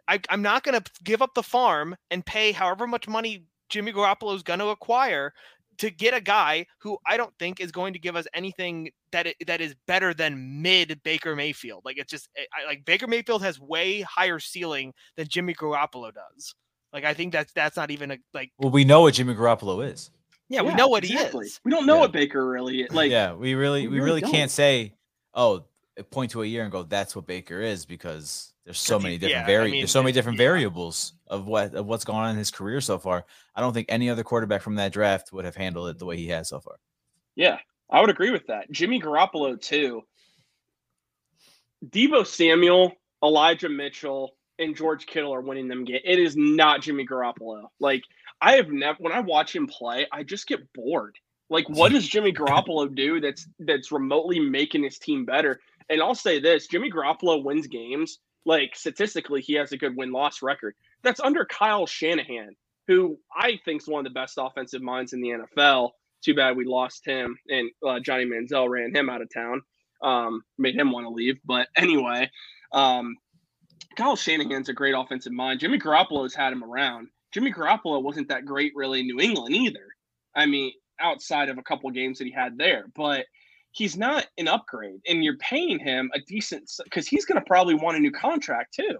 I, 0.07 0.19
I'm 0.29 0.41
not 0.41 0.63
going 0.63 0.79
to 0.81 0.91
give 1.03 1.21
up 1.21 1.35
the 1.35 1.43
farm 1.43 1.95
and 2.09 2.25
pay 2.25 2.51
however 2.51 2.87
much 2.87 3.07
money 3.07 3.45
Jimmy 3.69 3.93
Garoppolo 3.93 4.35
is 4.35 4.43
going 4.43 4.59
to 4.59 4.67
acquire 4.69 5.33
to 5.77 5.89
get 5.89 6.13
a 6.13 6.19
guy 6.19 6.65
who 6.81 6.97
I 7.07 7.15
don't 7.15 7.33
think 7.39 7.61
is 7.61 7.71
going 7.71 7.93
to 7.93 7.99
give 7.99 8.15
us 8.17 8.25
anything 8.33 8.89
that 9.13 9.27
it, 9.27 9.37
that 9.47 9.61
is 9.61 9.75
better 9.87 10.13
than 10.13 10.61
mid 10.61 10.99
Baker 11.03 11.35
Mayfield. 11.35 11.83
Like 11.85 11.97
it's 11.97 12.11
just 12.11 12.27
I, 12.37 12.63
I- 12.63 12.67
like 12.67 12.85
Baker 12.85 13.07
Mayfield 13.07 13.41
has 13.43 13.59
way 13.59 14.01
higher 14.01 14.39
ceiling 14.39 14.93
than 15.15 15.27
Jimmy 15.27 15.53
Garoppolo 15.53 16.11
does. 16.13 16.53
Like 16.91 17.05
I 17.05 17.13
think 17.13 17.31
that's 17.31 17.53
that's 17.53 17.77
not 17.77 17.91
even 17.91 18.11
a 18.11 18.17
like 18.33 18.51
well, 18.57 18.71
we 18.71 18.83
know 18.83 19.01
what 19.01 19.13
Jimmy 19.13 19.35
Garoppolo 19.35 19.89
is. 19.89 20.09
yeah, 20.49 20.63
we 20.63 20.73
know 20.73 20.87
what 20.87 21.03
exactly. 21.05 21.45
he 21.45 21.47
is. 21.47 21.59
We 21.63 21.71
don't 21.71 21.85
know 21.85 21.95
Yeah. 21.95 21.99
what 22.01 22.11
Baker 22.11 22.45
really 22.49 22.81
is. 22.81 22.91
Like, 22.91 23.11
yeah, 23.11 23.33
we 23.33 23.53
really, 23.53 23.83
we 23.87 23.93
we 23.93 23.99
really 23.99 24.21
really, 24.21 24.31
can't 24.33 24.49
say, 24.51 24.95
oh, 25.35 25.63
point 26.03 26.31
to 26.31 26.43
a 26.43 26.45
year 26.45 26.63
and 26.63 26.71
go, 26.71 26.83
that's 26.83 27.15
what 27.15 27.27
Baker 27.27 27.61
is, 27.61 27.85
because 27.85 28.53
there's 28.65 28.79
so 28.79 28.99
many 28.99 29.17
different 29.17 29.47
yeah, 29.47 29.61
I 29.61 29.63
mean, 29.65 29.79
there's 29.79 29.91
so 29.91 30.03
many 30.03 30.13
different 30.13 30.37
yeah. 30.37 30.45
variables 30.45 31.13
of 31.27 31.47
what 31.47 31.73
of 31.73 31.87
what's 31.87 32.05
gone 32.05 32.25
on 32.25 32.31
in 32.31 32.37
his 32.37 32.51
career 32.51 32.81
so 32.81 32.99
far. 32.99 33.25
I 33.55 33.61
don't 33.61 33.73
think 33.73 33.87
any 33.89 34.09
other 34.09 34.23
quarterback 34.23 34.61
from 34.61 34.75
that 34.75 34.91
draft 34.91 35.33
would 35.33 35.45
have 35.45 35.55
handled 35.55 35.89
it 35.89 35.97
the 35.97 36.05
way 36.05 36.17
he 36.17 36.27
has 36.27 36.49
so 36.49 36.59
far. 36.59 36.75
Yeah, 37.35 37.57
I 37.89 38.01
would 38.01 38.11
agree 38.11 38.31
with 38.31 38.47
that. 38.47 38.69
Jimmy 38.71 39.01
Garoppolo 39.01 39.59
too. 39.59 40.03
Deebo 41.83 42.27
Samuel, 42.27 42.93
Elijah 43.23 43.69
Mitchell, 43.69 44.35
and 44.59 44.75
George 44.75 45.05
Kittle 45.05 45.33
are 45.33 45.41
winning 45.41 45.67
them 45.67 45.85
game. 45.85 46.01
It 46.03 46.19
is 46.19 46.35
not 46.37 46.81
Jimmy 46.81 47.07
Garoppolo. 47.07 47.69
Like 47.79 48.03
I 48.41 48.53
have 48.53 48.69
never 48.69 48.97
when 48.99 49.13
I 49.13 49.21
watch 49.21 49.55
him 49.55 49.67
play, 49.67 50.05
I 50.11 50.23
just 50.23 50.45
get 50.45 50.71
bored. 50.73 51.17
Like 51.49 51.67
what 51.69 51.91
does 51.91 52.07
Jimmy 52.07 52.33
Garoppolo 52.33 52.93
do 52.93 53.19
that's 53.19 53.47
that's 53.59 53.91
remotely 53.91 54.39
making 54.39 54.83
his 54.83 54.99
team 54.99 55.25
better? 55.25 55.59
And 55.89 56.01
I'll 56.01 56.15
say 56.15 56.39
this, 56.39 56.67
Jimmy 56.67 56.91
Garoppolo 56.91 57.43
wins 57.43 57.67
games. 57.67 58.19
Like 58.45 58.75
statistically, 58.75 59.41
he 59.41 59.53
has 59.53 59.71
a 59.71 59.77
good 59.77 59.95
win-loss 59.95 60.41
record. 60.41 60.75
That's 61.03 61.19
under 61.19 61.45
Kyle 61.45 61.85
Shanahan, 61.85 62.55
who 62.87 63.17
I 63.35 63.59
think 63.65 63.81
is 63.81 63.87
one 63.87 64.05
of 64.05 64.11
the 64.11 64.19
best 64.19 64.37
offensive 64.39 64.81
minds 64.81 65.13
in 65.13 65.21
the 65.21 65.29
NFL. 65.29 65.91
Too 66.23 66.35
bad 66.35 66.57
we 66.57 66.65
lost 66.65 67.05
him, 67.05 67.37
and 67.47 67.69
uh, 67.85 67.99
Johnny 67.99 68.25
Manziel 68.25 68.69
ran 68.69 68.93
him 68.93 69.09
out 69.09 69.21
of 69.21 69.29
town, 69.33 69.61
um, 70.03 70.41
made 70.57 70.75
him 70.75 70.91
want 70.91 71.05
to 71.05 71.09
leave. 71.09 71.37
But 71.45 71.67
anyway, 71.77 72.29
um, 72.73 73.15
Kyle 73.95 74.15
Shanahan's 74.15 74.69
a 74.69 74.73
great 74.73 74.95
offensive 74.97 75.31
mind. 75.31 75.59
Jimmy 75.59 75.79
Garoppolo's 75.79 76.35
had 76.35 76.53
him 76.53 76.63
around. 76.63 77.07
Jimmy 77.31 77.53
Garoppolo 77.53 78.01
wasn't 78.01 78.27
that 78.29 78.45
great 78.45 78.73
really 78.75 79.01
in 79.01 79.07
New 79.07 79.19
England 79.19 79.55
either. 79.55 79.87
I 80.35 80.45
mean, 80.45 80.71
outside 80.99 81.49
of 81.49 81.57
a 81.57 81.63
couple 81.63 81.89
games 81.91 82.17
that 82.17 82.25
he 82.25 82.31
had 82.31 82.57
there, 82.57 82.85
but 82.95 83.25
he's 83.71 83.97
not 83.97 84.27
an 84.37 84.47
upgrade, 84.47 85.01
and 85.07 85.23
you're 85.23 85.37
paying 85.37 85.79
him 85.79 86.11
a 86.13 86.19
decent 86.19 86.69
because 86.83 87.07
he's 87.07 87.25
going 87.25 87.39
to 87.39 87.45
probably 87.45 87.75
want 87.75 87.97
a 87.97 87.99
new 87.99 88.11
contract 88.11 88.73
too. 88.73 88.97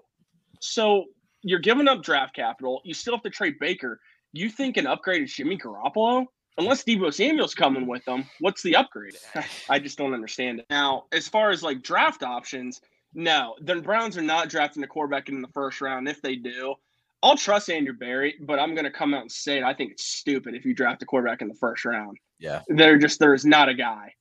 So 0.62 1.06
you're 1.42 1.60
giving 1.60 1.88
up 1.88 2.04
draft 2.04 2.36
capital. 2.36 2.82
You 2.84 2.94
still 2.94 3.16
have 3.16 3.24
to 3.24 3.30
trade 3.30 3.56
Baker. 3.60 4.00
You 4.34 4.50
think 4.50 4.78
an 4.78 4.88
upgrade 4.88 5.24
is 5.24 5.34
Jimmy 5.34 5.58
Garoppolo? 5.58 6.26
Unless 6.58 6.84
Deebo 6.84 7.14
Samuel's 7.14 7.56
coming 7.56 7.88
with 7.88 8.04
them, 8.04 8.26
what's 8.42 8.62
the 8.64 8.76
upgrade? 8.76 9.16
I 9.70 9.80
just 9.80 9.98
don't 9.98 10.14
understand 10.14 10.60
it. 10.60 10.66
Now, 10.70 11.06
as 11.14 11.28
far 11.28 11.52
as 11.52 11.64
like 11.64 11.82
draft 11.82 12.22
options, 12.22 12.82
no, 13.14 13.56
the 13.62 13.76
Browns 13.76 14.18
are 14.18 14.22
not 14.22 14.50
drafting 14.50 14.84
a 14.84 14.88
quarterback 14.88 15.30
in 15.30 15.42
the 15.42 15.48
first 15.50 15.80
round. 15.80 16.10
If 16.10 16.22
they 16.22 16.36
do, 16.36 16.76
I'll 17.24 17.38
trust 17.38 17.70
Andrew 17.70 17.94
Berry, 17.94 18.36
but 18.42 18.60
I'm 18.60 18.76
going 18.76 18.86
to 18.86 18.92
come 18.92 19.14
out 19.14 19.22
and 19.22 19.32
say 19.32 19.58
it. 19.58 19.64
I 19.64 19.74
think 19.74 19.92
it's 19.92 20.06
stupid 20.06 20.54
if 20.54 20.66
you 20.66 20.74
draft 20.74 21.02
a 21.02 21.06
quarterback 21.06 21.42
in 21.42 21.48
the 21.48 21.56
first 21.56 21.86
round. 21.86 22.18
Yeah, 22.40 22.62
They're 22.68 22.98
just 22.98 23.20
there's 23.20 23.46
not 23.46 23.70
a 23.70 23.74
guy. 23.74 24.14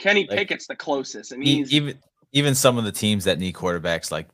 Kenny 0.00 0.26
Like- 0.28 0.38
Pickett's 0.38 0.66
the 0.66 0.74
closest, 0.74 1.30
and 1.32 1.42
he's 1.46 1.72
even 1.72 1.98
even 2.32 2.54
some 2.56 2.78
of 2.78 2.84
the 2.84 2.92
teams 2.92 3.24
that 3.24 3.38
need 3.38 3.54
quarterbacks 3.54 4.10
like 4.10 4.28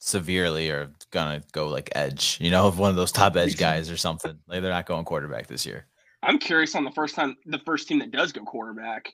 severely 0.00 0.70
are 0.70 0.90
gonna 1.10 1.42
go 1.52 1.68
like 1.68 1.90
edge. 1.94 2.38
You 2.40 2.50
know, 2.50 2.70
one 2.76 2.90
of 2.90 2.96
those 2.96 3.12
top 3.12 3.36
edge 3.36 3.56
guys 3.56 3.90
or 3.90 3.96
something. 3.96 4.38
Like 4.46 4.62
they're 4.62 4.70
not 4.70 4.86
going 4.86 5.04
quarterback 5.04 5.46
this 5.46 5.64
year. 5.66 5.86
I'm 6.22 6.38
curious 6.38 6.74
on 6.76 6.84
the 6.84 6.90
first 6.92 7.14
time 7.14 7.36
the 7.46 7.58
first 7.60 7.88
team 7.88 7.98
that 8.00 8.10
does 8.10 8.32
go 8.32 8.42
quarterback. 8.44 9.12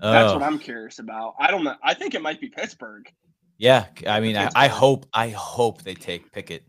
That's 0.00 0.30
Oh, 0.32 0.34
what 0.38 0.44
I'm 0.44 0.58
curious 0.60 1.00
about. 1.00 1.34
I 1.40 1.50
don't 1.50 1.64
know. 1.64 1.74
I 1.82 1.94
think 1.94 2.14
it 2.14 2.22
might 2.22 2.40
be 2.40 2.48
Pittsburgh. 2.48 3.10
yeah. 3.56 3.86
I 4.06 4.20
mean, 4.20 4.36
I, 4.36 4.48
I 4.54 4.68
hope 4.68 5.06
I 5.12 5.30
hope 5.30 5.82
they 5.82 5.94
take 5.94 6.30
Pickett. 6.32 6.62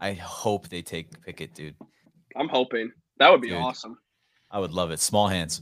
I 0.00 0.14
hope 0.14 0.68
they 0.68 0.82
take 0.82 1.22
Pickett, 1.22 1.54
dude. 1.54 1.76
I'm 2.36 2.48
hoping 2.48 2.90
that 3.18 3.30
would 3.30 3.40
be 3.40 3.50
Dude. 3.50 3.58
awesome. 3.58 3.98
I 4.50 4.58
would 4.58 4.72
love 4.72 4.90
it. 4.90 4.98
Small 4.98 5.28
hands. 5.28 5.60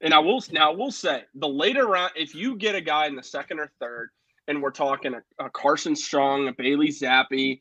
And 0.00 0.14
I 0.14 0.18
will 0.18 0.42
now 0.52 0.72
I 0.72 0.76
will 0.76 0.92
say 0.92 1.24
the 1.34 1.48
later 1.48 1.86
round, 1.86 2.12
if 2.14 2.34
you 2.34 2.56
get 2.56 2.74
a 2.74 2.80
guy 2.80 3.06
in 3.06 3.16
the 3.16 3.22
second 3.22 3.58
or 3.58 3.70
third, 3.80 4.10
and 4.46 4.62
we're 4.62 4.70
talking 4.70 5.14
a, 5.14 5.44
a 5.44 5.50
Carson 5.50 5.96
Strong, 5.96 6.48
a 6.48 6.52
Bailey 6.52 6.88
Zappe, 6.88 7.60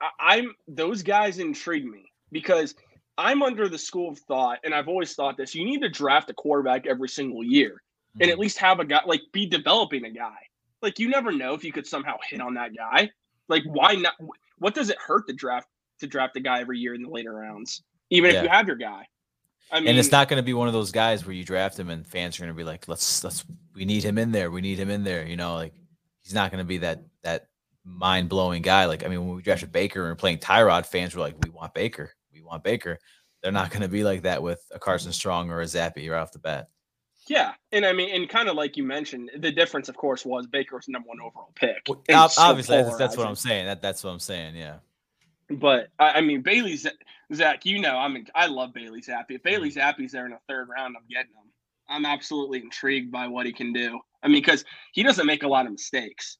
I, 0.00 0.08
I'm 0.20 0.54
those 0.66 1.02
guys 1.02 1.38
intrigue 1.38 1.84
me 1.84 2.10
because 2.32 2.74
I'm 3.16 3.42
under 3.42 3.68
the 3.68 3.78
school 3.78 4.10
of 4.10 4.18
thought, 4.20 4.58
and 4.64 4.74
I've 4.74 4.88
always 4.88 5.14
thought 5.14 5.36
this: 5.36 5.54
you 5.54 5.64
need 5.64 5.82
to 5.82 5.88
draft 5.88 6.30
a 6.30 6.34
quarterback 6.34 6.86
every 6.86 7.08
single 7.08 7.44
year, 7.44 7.82
and 8.14 8.22
at 8.22 8.34
mm-hmm. 8.34 8.42
least 8.42 8.58
have 8.58 8.80
a 8.80 8.84
guy 8.84 9.02
like 9.06 9.22
be 9.32 9.46
developing 9.46 10.04
a 10.04 10.10
guy. 10.10 10.36
Like 10.82 10.98
you 10.98 11.08
never 11.08 11.32
know 11.32 11.54
if 11.54 11.64
you 11.64 11.72
could 11.72 11.86
somehow 11.86 12.16
hit 12.28 12.40
on 12.40 12.54
that 12.54 12.72
guy. 12.76 13.10
Like 13.48 13.62
why 13.66 13.94
not? 13.94 14.14
What 14.58 14.74
does 14.74 14.90
it 14.90 14.98
hurt 14.98 15.26
to 15.28 15.34
draft 15.34 15.68
to 16.00 16.06
draft 16.06 16.36
a 16.36 16.40
guy 16.40 16.60
every 16.60 16.78
year 16.78 16.94
in 16.94 17.02
the 17.02 17.10
later 17.10 17.32
rounds, 17.32 17.82
even 18.10 18.32
Yeah. 18.32 18.38
if 18.38 18.42
you 18.44 18.48
have 18.50 18.66
your 18.66 18.76
guy? 18.76 19.06
I 19.70 19.80
mean, 19.80 19.88
and 19.88 19.98
it's 19.98 20.12
not 20.12 20.28
going 20.28 20.38
to 20.38 20.44
be 20.44 20.54
one 20.54 20.68
of 20.68 20.74
those 20.74 20.92
guys 20.92 21.24
where 21.24 21.34
you 21.34 21.44
draft 21.44 21.78
him 21.78 21.90
and 21.90 22.06
fans 22.06 22.38
are 22.38 22.42
going 22.42 22.54
to 22.54 22.56
be 22.56 22.64
like, 22.64 22.86
let's 22.86 23.24
let's 23.24 23.44
we 23.74 23.84
need 23.84 24.04
him 24.04 24.18
in 24.18 24.30
there. 24.32 24.50
We 24.50 24.60
need 24.60 24.78
him 24.78 24.90
in 24.90 25.04
there. 25.04 25.26
You 25.26 25.36
know, 25.36 25.54
like 25.54 25.72
he's 26.22 26.34
not 26.34 26.50
going 26.50 26.62
to 26.62 26.68
be 26.68 26.78
that 26.78 27.02
that 27.22 27.48
mind 27.84 28.28
blowing 28.28 28.62
guy. 28.62 28.86
Like 28.86 29.04
I 29.04 29.08
mean, 29.08 29.26
when 29.26 29.36
we 29.36 29.42
drafted 29.42 29.72
Baker 29.72 30.00
and 30.00 30.10
we're 30.10 30.16
playing 30.16 30.38
Tyrod, 30.38 30.86
fans 30.86 31.14
were 31.14 31.20
like, 31.20 31.36
we 31.42 31.50
want 31.50 31.74
Baker. 31.74 32.12
We 32.32 32.42
want 32.42 32.62
Baker. 32.62 32.98
They're 33.42 33.52
not 33.52 33.70
going 33.70 33.82
to 33.82 33.88
be 33.88 34.04
like 34.04 34.22
that 34.22 34.42
with 34.42 34.64
a 34.72 34.78
Carson 34.78 35.12
Strong 35.12 35.50
or 35.50 35.60
a 35.60 35.64
Zappe 35.64 36.10
right 36.10 36.18
off 36.18 36.32
the 36.32 36.38
bat. 36.38 36.68
Yeah, 37.26 37.52
and 37.72 37.86
I 37.86 37.92
mean, 37.92 38.14
and 38.14 38.28
kind 38.28 38.48
of 38.48 38.54
like 38.54 38.76
you 38.76 38.84
mentioned, 38.84 39.30
the 39.38 39.50
difference, 39.50 39.88
of 39.88 39.96
course, 39.96 40.26
was 40.26 40.46
Baker 40.46 40.76
was 40.76 40.88
number 40.88 41.08
one 41.08 41.20
overall 41.20 41.52
pick. 41.54 41.82
And 42.08 42.16
Ob- 42.16 42.26
it's 42.26 42.34
so 42.36 42.42
Obviously, 42.42 42.82
that's, 42.82 42.96
that's 42.96 43.16
what 43.16 43.26
I'm 43.26 43.34
saying. 43.34 43.66
That 43.66 43.80
that's 43.80 44.04
what 44.04 44.10
I'm 44.10 44.18
saying. 44.18 44.56
Yeah. 44.56 44.76
But 45.50 45.88
I, 45.98 46.12
I 46.12 46.20
mean, 46.20 46.42
Bailey's 46.42 46.86
Zach, 47.32 47.66
you 47.66 47.80
know, 47.80 47.96
I 47.96 48.08
mean, 48.08 48.26
I 48.34 48.46
love 48.46 48.72
Bailey 48.72 49.02
Zappe. 49.02 49.30
If 49.30 49.42
Bailey 49.42 49.70
Mm-hmm. 49.70 50.02
Zappe's 50.02 50.12
there 50.12 50.26
in 50.26 50.32
the 50.32 50.38
third 50.48 50.68
round, 50.68 50.96
I'm 50.96 51.06
getting 51.08 51.32
him. 51.32 51.50
I'm 51.88 52.06
absolutely 52.06 52.60
intrigued 52.60 53.12
by 53.12 53.28
what 53.28 53.46
he 53.46 53.52
can 53.52 53.72
do. 53.72 54.00
I 54.22 54.28
mean, 54.28 54.42
because 54.42 54.64
he 54.92 55.02
doesn't 55.02 55.26
make 55.26 55.42
a 55.42 55.48
lot 55.48 55.66
of 55.66 55.72
mistakes, 55.72 56.38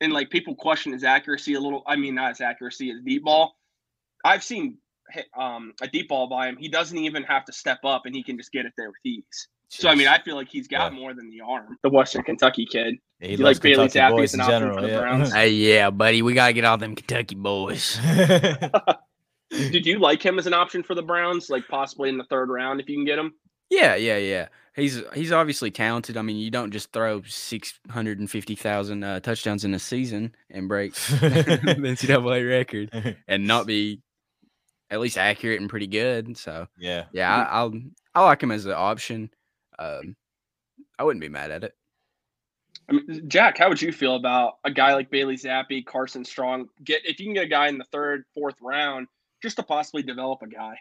and 0.00 0.12
like 0.12 0.30
people 0.30 0.54
question 0.54 0.92
his 0.92 1.04
accuracy 1.04 1.54
a 1.54 1.60
little. 1.60 1.82
I 1.86 1.96
mean, 1.96 2.14
not 2.14 2.30
his 2.30 2.40
accuracy, 2.40 2.90
his 2.90 3.02
deep 3.02 3.24
ball. 3.24 3.56
I've 4.24 4.42
seen 4.42 4.78
hit, 5.10 5.26
um, 5.36 5.74
a 5.82 5.86
deep 5.86 6.08
ball 6.08 6.28
by 6.28 6.48
him. 6.48 6.56
He 6.56 6.68
doesn't 6.68 6.96
even 6.96 7.24
have 7.24 7.44
to 7.44 7.52
step 7.52 7.80
up, 7.84 8.06
and 8.06 8.14
he 8.14 8.22
can 8.22 8.38
just 8.38 8.52
get 8.52 8.64
it 8.64 8.72
there 8.78 8.88
with 8.88 8.96
ease. 9.04 9.48
So 9.68 9.88
I 9.88 9.94
mean, 9.94 10.08
I 10.08 10.18
feel 10.18 10.36
like 10.36 10.48
he's 10.48 10.68
got 10.68 10.92
Yeah. 10.92 10.98
more 10.98 11.14
than 11.14 11.28
the 11.30 11.40
arm. 11.40 11.76
The 11.82 11.90
Western 11.90 12.22
Kentucky 12.22 12.66
kid. 12.70 12.96
Yeah, 13.20 13.28
he 13.28 13.32
you 13.34 13.44
loves 13.44 13.58
like 13.58 13.62
Bailey 13.62 13.88
Kentucky 13.88 14.14
Zappe 14.14 14.22
as 14.24 14.34
an 14.34 14.40
option 14.40 14.60
general. 14.60 14.76
for 14.76 14.86
the. 14.86 14.98
Browns? 14.98 15.32
Hey, 15.32 15.50
yeah, 15.50 15.90
buddy, 15.90 16.22
we 16.22 16.34
gotta 16.34 16.52
get 16.52 16.64
all 16.64 16.78
them 16.78 16.94
Kentucky 16.94 17.34
boys. 17.34 17.98
Did 19.50 19.86
you 19.86 19.98
like 19.98 20.24
him 20.24 20.38
as 20.38 20.46
an 20.46 20.54
option 20.54 20.82
for 20.82 20.94
the 20.94 21.02
Browns, 21.02 21.50
like 21.50 21.66
possibly 21.68 22.08
in 22.08 22.18
the 22.18 22.24
third 22.24 22.48
round 22.50 22.80
if 22.80 22.88
you 22.88 22.96
can 22.96 23.04
get 23.04 23.18
him? 23.18 23.34
Yeah, 23.70 23.94
yeah, 23.96 24.18
yeah. 24.18 24.48
He's 24.74 25.02
he's 25.14 25.32
obviously 25.32 25.70
talented. 25.70 26.16
I 26.16 26.22
mean, 26.22 26.36
you 26.36 26.50
don't 26.50 26.70
just 26.70 26.92
throw 26.92 27.22
six 27.22 27.78
hundred 27.90 28.18
and 28.20 28.30
fifty 28.30 28.54
thousand 28.54 29.02
uh, 29.02 29.20
touchdowns 29.20 29.64
in 29.64 29.72
a 29.72 29.78
season 29.78 30.34
and 30.50 30.68
break 30.68 30.94
the 30.94 31.76
NCAA 31.78 32.48
record 32.48 33.16
and 33.26 33.46
not 33.46 33.66
be 33.66 34.02
at 34.90 35.00
least 35.00 35.16
accurate 35.16 35.60
and 35.60 35.70
pretty 35.70 35.86
good. 35.86 36.36
So 36.36 36.66
yeah. 36.78 37.04
yeah, 37.12 37.34
I, 37.34 37.42
I'll 37.58 37.72
I 38.14 38.24
like 38.24 38.42
him 38.42 38.50
as 38.50 38.66
an 38.66 38.72
option. 38.72 39.30
Um, 39.78 40.16
I 40.98 41.04
wouldn't 41.04 41.20
be 41.20 41.28
mad 41.28 41.50
at 41.50 41.64
it. 41.64 41.74
I 42.88 42.92
mean, 42.92 43.28
Jack, 43.28 43.58
how 43.58 43.68
would 43.68 43.82
you 43.82 43.92
feel 43.92 44.16
about 44.16 44.58
a 44.64 44.70
guy 44.70 44.94
like 44.94 45.10
Bailey 45.10 45.36
Zappe, 45.36 45.84
Carson 45.86 46.24
Strong? 46.24 46.68
Get 46.84 47.04
if 47.04 47.18
you 47.18 47.26
can 47.26 47.34
get 47.34 47.44
a 47.44 47.48
guy 47.48 47.68
in 47.68 47.78
the 47.78 47.84
third, 47.84 48.24
fourth 48.34 48.56
round, 48.60 49.08
just 49.42 49.56
to 49.56 49.62
possibly 49.62 50.02
develop 50.02 50.42
a 50.42 50.46
guy. 50.46 50.78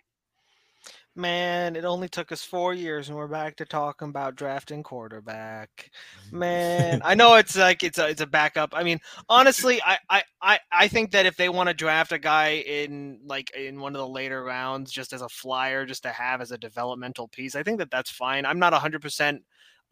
Man, 1.18 1.78
it 1.78 1.86
only 1.86 2.10
took 2.10 2.34
us 2.34 2.44
four 2.44 2.74
years, 2.74 3.08
and 3.08 3.18
we're 3.18 3.28
back 3.28 3.56
to 3.58 3.66
talking 3.66 4.10
about 4.10 4.36
drafting 4.36 4.84
quarterback. 4.84 5.90
Man, 6.30 7.02
I 7.06 7.16
know 7.16 7.36
it's 7.38 7.56
like 7.56 7.84
it's 7.84 7.98
a 7.98 8.10
it's 8.10 8.20
a 8.20 8.28
backup. 8.28 8.72
I 8.74 8.84
mean, 8.84 9.00
honestly, 9.30 9.82
I 9.82 9.98
I 10.10 10.24
I, 10.42 10.60
I 10.74 10.88
think 10.90 11.12
that 11.12 11.26
if 11.26 11.38
they 11.38 11.48
want 11.48 11.70
to 11.70 11.74
draft 11.74 12.12
a 12.12 12.20
guy 12.20 12.56
in 12.56 13.22
like 13.26 13.50
in 13.52 13.80
one 13.80 13.96
of 13.96 14.00
the 14.00 14.08
later 14.10 14.44
rounds, 14.44 14.92
just 14.92 15.14
as 15.14 15.22
a 15.22 15.30
flyer, 15.30 15.86
just 15.86 16.04
to 16.04 16.10
have 16.10 16.42
as 16.42 16.52
a 16.52 16.58
developmental 16.58 17.30
piece, 17.30 17.56
I 17.56 17.64
think 17.64 17.78
that 17.78 17.92
that's 17.92 18.12
fine. 18.12 18.46
I'm 18.46 18.60
not 18.60 18.74
hundred 18.74 19.02
percent. 19.02 19.42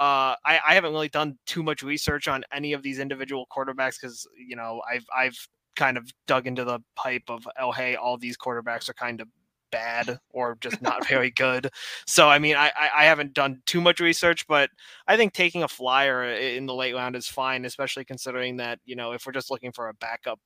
Uh, 0.02 0.36
I, 0.44 0.60
I 0.68 0.74
haven't 0.74 0.92
really 0.92 1.08
done 1.08 1.38
too 1.46 1.64
much 1.64 1.84
research 1.84 2.28
on 2.28 2.44
any 2.52 2.74
of 2.74 2.84
these 2.84 3.00
individual 3.00 3.48
quarterbacks 3.56 3.96
because 4.02 4.28
you 4.38 4.58
know 4.58 4.82
I've 4.92 5.06
I've 5.16 5.48
kind 5.78 5.98
of 5.98 6.12
dug 6.28 6.48
into 6.48 6.66
the 6.66 6.80
pipe 6.96 7.24
of 7.30 7.48
oh 7.58 7.72
hey 7.72 7.96
all 7.96 8.18
these 8.18 8.38
quarterbacks 8.38 8.90
are 8.90 8.94
kind 8.94 9.22
of 9.22 9.28
bad 9.74 10.20
or 10.30 10.58
just 10.62 10.82
not 10.82 11.06
very 11.10 11.32
good. 11.32 11.70
So 12.08 12.30
I 12.30 12.40
mean, 12.40 12.56
I, 12.56 12.68
I 12.78 12.90
I 12.96 13.04
haven't 13.06 13.34
done 13.34 13.62
too 13.66 13.82
much 13.82 14.00
research, 14.00 14.48
but 14.48 14.70
I 15.08 15.18
think 15.18 15.34
taking 15.34 15.64
a 15.64 15.68
flyer 15.68 16.24
in 16.24 16.66
the 16.66 16.74
late 16.74 16.94
round 16.96 17.18
is 17.18 17.28
fine, 17.28 17.66
especially 17.66 18.06
considering 18.06 18.56
that 18.58 18.80
you 18.86 18.96
know 18.96 19.12
if 19.12 19.26
we're 19.26 19.34
just 19.34 19.52
looking 19.52 19.74
for 19.74 19.90
a 19.90 19.94
backup 19.96 20.40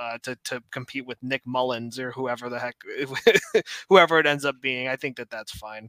uh, 0.00 0.18
to 0.24 0.36
to 0.44 0.60
compete 0.70 1.06
with 1.06 1.16
Nick 1.22 1.42
Mullens 1.46 1.98
or 1.98 2.10
whoever 2.12 2.48
the 2.50 2.58
heck 2.58 2.76
whoever 3.88 4.18
it 4.18 4.26
ends 4.26 4.44
up 4.44 4.60
being, 4.60 4.88
I 4.88 4.96
think 4.96 5.16
that 5.16 5.30
that's 5.30 5.52
fine. 5.52 5.88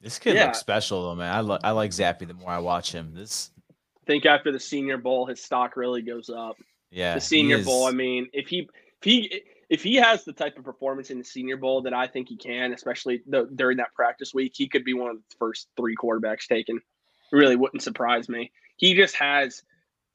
This 0.00 0.18
kid 0.18 0.34
Yeah. 0.34 0.46
looks 0.46 0.58
special 0.58 1.02
though, 1.08 1.14
man. 1.14 1.34
I 1.34 1.40
lo- 1.40 1.58
I 1.64 1.70
like 1.70 1.90
Zappe 1.92 2.26
the 2.26 2.34
more 2.34 2.50
I 2.50 2.58
watch 2.58 2.92
him. 2.92 3.14
This 3.14 3.50
I 3.68 4.06
think 4.06 4.26
after 4.26 4.52
the 4.52 4.60
Senior 4.60 4.98
Bowl, 4.98 5.26
his 5.26 5.42
stock 5.42 5.76
really 5.76 6.02
goes 6.02 6.28
up. 6.30 6.56
yeah. 6.90 7.14
the 7.14 7.20
he 7.20 7.26
Senior 7.26 7.64
Bowl, 7.64 7.86
I 7.86 7.92
mean, 7.92 8.28
if 8.32 8.48
he 8.48 8.68
if 9.00 9.02
he 9.02 9.42
if 9.68 9.82
he 9.82 9.96
has 9.96 10.24
the 10.24 10.32
type 10.32 10.56
of 10.58 10.64
performance 10.64 11.10
in 11.10 11.18
the 11.18 11.24
Senior 11.24 11.56
Bowl 11.56 11.82
that 11.82 11.92
I 11.94 12.06
think 12.06 12.28
he 12.28 12.36
can, 12.36 12.72
especially 12.72 13.22
the, 13.26 13.48
during 13.54 13.78
that 13.78 13.92
practice 13.94 14.32
week, 14.32 14.52
he 14.56 14.68
could 14.68 14.84
be 14.84 14.94
one 14.94 15.10
of 15.10 15.16
the 15.16 15.36
first 15.38 15.68
three 15.76 15.96
quarterbacks 15.96 16.46
taken. 16.46 16.76
It 16.76 17.36
really 17.36 17.56
wouldn't 17.56 17.82
surprise 17.82 18.28
me. 18.28 18.52
He 18.76 18.94
just 18.94 19.16
has. 19.16 19.62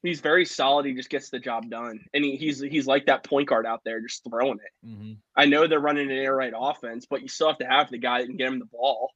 He's 0.04 0.20
very 0.22 0.46
solid. 0.46 0.86
He 0.88 0.94
just 0.94 1.10
gets 1.12 1.30
the 1.30 1.38
job 1.38 1.70
done, 1.70 2.04
and 2.14 2.24
he, 2.24 2.36
he's 2.36 2.60
he's 2.60 2.88
like 2.88 3.06
that 3.06 3.24
point 3.24 3.48
guard 3.50 3.68
out 3.68 3.82
there, 3.86 4.02
just 4.02 4.24
throwing 4.28 4.58
it. 4.58 4.88
Mhm. 4.88 5.18
I 5.36 5.46
know 5.46 5.68
they're 5.68 5.80
running 5.80 6.10
an 6.10 6.18
air 6.18 6.36
raid 6.38 6.54
offense, 6.58 7.06
but 7.08 7.22
you 7.22 7.28
still 7.28 7.50
have 7.50 7.60
to 7.60 7.68
have 7.68 7.92
the 7.92 8.00
guy 8.00 8.20
that 8.22 8.26
can 8.28 8.36
get 8.38 8.48
him 8.48 8.58
the 8.58 8.66
ball. 8.66 9.12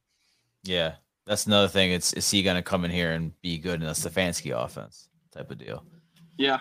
Yeah, 0.62 0.94
that's 1.24 1.46
another 1.46 1.66
thing. 1.68 1.90
It's 1.92 2.12
is 2.12 2.30
he 2.30 2.42
gonna 2.44 2.62
come 2.62 2.84
in 2.84 2.92
here 2.92 3.12
and 3.12 3.32
be 3.40 3.58
good 3.58 3.82
in 3.82 3.88
a 3.88 3.92
Stefanski 3.92 4.52
offense 4.56 5.08
type 5.32 5.50
of 5.50 5.58
deal? 5.58 5.82
Yeah. 6.36 6.60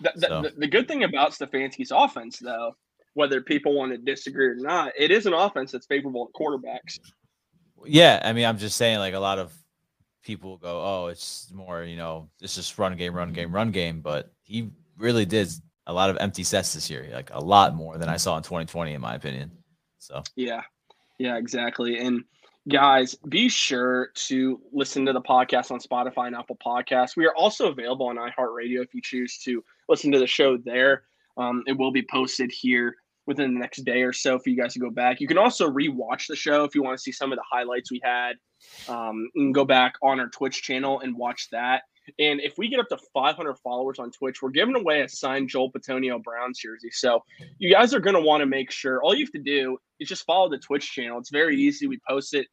The, 0.00 0.12
the, 0.14 0.26
So- 0.28 0.42
the, 0.42 0.50
the 0.56 0.66
good 0.68 0.88
thing 0.88 1.02
about 1.04 1.32
Stefanski's 1.32 1.90
offense, 1.94 2.38
though, 2.38 2.74
whether 3.18 3.40
people 3.40 3.74
want 3.74 3.90
to 3.90 3.98
disagree 3.98 4.46
or 4.46 4.54
not, 4.54 4.92
it 4.96 5.10
is 5.10 5.26
an 5.26 5.32
offense 5.32 5.72
that's 5.72 5.86
favorable 5.86 6.26
to 6.26 6.32
quarterbacks. 6.32 7.00
Yeah, 7.84 8.22
I 8.24 8.32
mean, 8.32 8.46
I'm 8.46 8.58
just 8.58 8.76
saying, 8.76 8.98
like 8.98 9.14
a 9.14 9.18
lot 9.18 9.40
of 9.40 9.52
people 10.22 10.56
go, 10.56 10.80
"Oh, 10.80 11.06
it's 11.08 11.50
more, 11.52 11.82
you 11.82 11.96
know, 11.96 12.30
it's 12.40 12.54
just 12.54 12.78
run 12.78 12.96
game, 12.96 13.12
run 13.12 13.32
game, 13.32 13.52
run 13.52 13.72
game." 13.72 14.02
But 14.02 14.32
he 14.44 14.70
really 14.96 15.26
did 15.26 15.48
a 15.88 15.92
lot 15.92 16.10
of 16.10 16.16
empty 16.20 16.44
sets 16.44 16.72
this 16.74 16.88
year, 16.88 17.08
like 17.12 17.30
a 17.34 17.40
lot 17.40 17.74
more 17.74 17.98
than 17.98 18.08
I 18.08 18.18
saw 18.18 18.36
in 18.36 18.44
2020, 18.44 18.92
in 18.92 19.00
my 19.00 19.16
opinion. 19.16 19.50
So 19.98 20.22
Yeah. 20.36 20.62
Yeah, 21.18 21.38
exactly. 21.38 21.98
And 21.98 22.22
guys, 22.68 23.16
be 23.28 23.48
sure 23.48 24.10
to 24.28 24.60
listen 24.72 25.04
to 25.06 25.12
the 25.12 25.20
podcast 25.20 25.72
on 25.72 25.80
Spotify 25.80 26.28
and 26.28 26.36
Apple 26.36 26.58
Podcasts. 26.64 27.16
We 27.16 27.26
are 27.26 27.34
also 27.34 27.66
available 27.68 28.06
on 28.06 28.16
iHeartRadio 28.16 28.80
if 28.84 28.94
you 28.94 29.02
choose 29.02 29.38
to 29.38 29.64
listen 29.88 30.12
to 30.12 30.20
the 30.20 30.26
show 30.28 30.56
there. 30.56 31.02
Um, 31.36 31.64
it 31.66 31.72
will 31.72 31.90
be 31.90 32.06
posted 32.08 32.52
here 32.52 32.94
within 33.28 33.52
the 33.52 33.60
next 33.60 33.84
day 33.84 34.02
or 34.02 34.12
so 34.12 34.38
for 34.38 34.48
you 34.48 34.56
guys 34.56 34.72
to 34.72 34.80
go 34.80 34.90
back. 34.90 35.20
You 35.20 35.28
can 35.28 35.36
also 35.36 35.70
rewatch 35.70 36.26
the 36.26 36.34
show 36.34 36.64
if 36.64 36.74
you 36.74 36.82
want 36.82 36.96
to 36.96 37.02
see 37.02 37.12
some 37.12 37.30
of 37.30 37.36
the 37.36 37.44
highlights 37.48 37.92
we 37.92 38.00
had. 38.02 38.32
Um, 38.88 39.28
you 39.34 39.44
can 39.44 39.52
go 39.52 39.66
back 39.66 39.94
on 40.02 40.18
our 40.18 40.28
Twitch 40.28 40.62
channel 40.62 41.00
and 41.00 41.14
watch 41.14 41.46
that. 41.52 41.82
And 42.18 42.40
if 42.40 42.54
we 42.56 42.68
get 42.68 42.80
up 42.80 42.88
to 42.88 42.98
500 43.12 43.58
followers 43.58 43.98
on 43.98 44.10
Twitch, 44.10 44.40
we're 44.40 44.48
giving 44.48 44.74
away 44.74 45.02
a 45.02 45.08
signed 45.08 45.50
Joel 45.50 45.70
Bitonio 45.70 46.22
Browns 46.22 46.58
jersey. 46.58 46.88
So 46.90 47.22
you 47.58 47.70
guys 47.70 47.92
are 47.92 48.00
going 48.00 48.16
to 48.16 48.22
want 48.22 48.40
to 48.40 48.46
make 48.46 48.70
sure 48.70 49.02
all 49.02 49.14
you 49.14 49.26
have 49.26 49.32
to 49.32 49.42
do 49.42 49.76
is 50.00 50.08
just 50.08 50.24
follow 50.24 50.48
the 50.48 50.56
Twitch 50.56 50.90
channel. 50.90 51.18
It's 51.18 51.30
very 51.30 51.60
easy. 51.60 51.86
We 51.86 52.00
post 52.08 52.32
it 52.32 52.46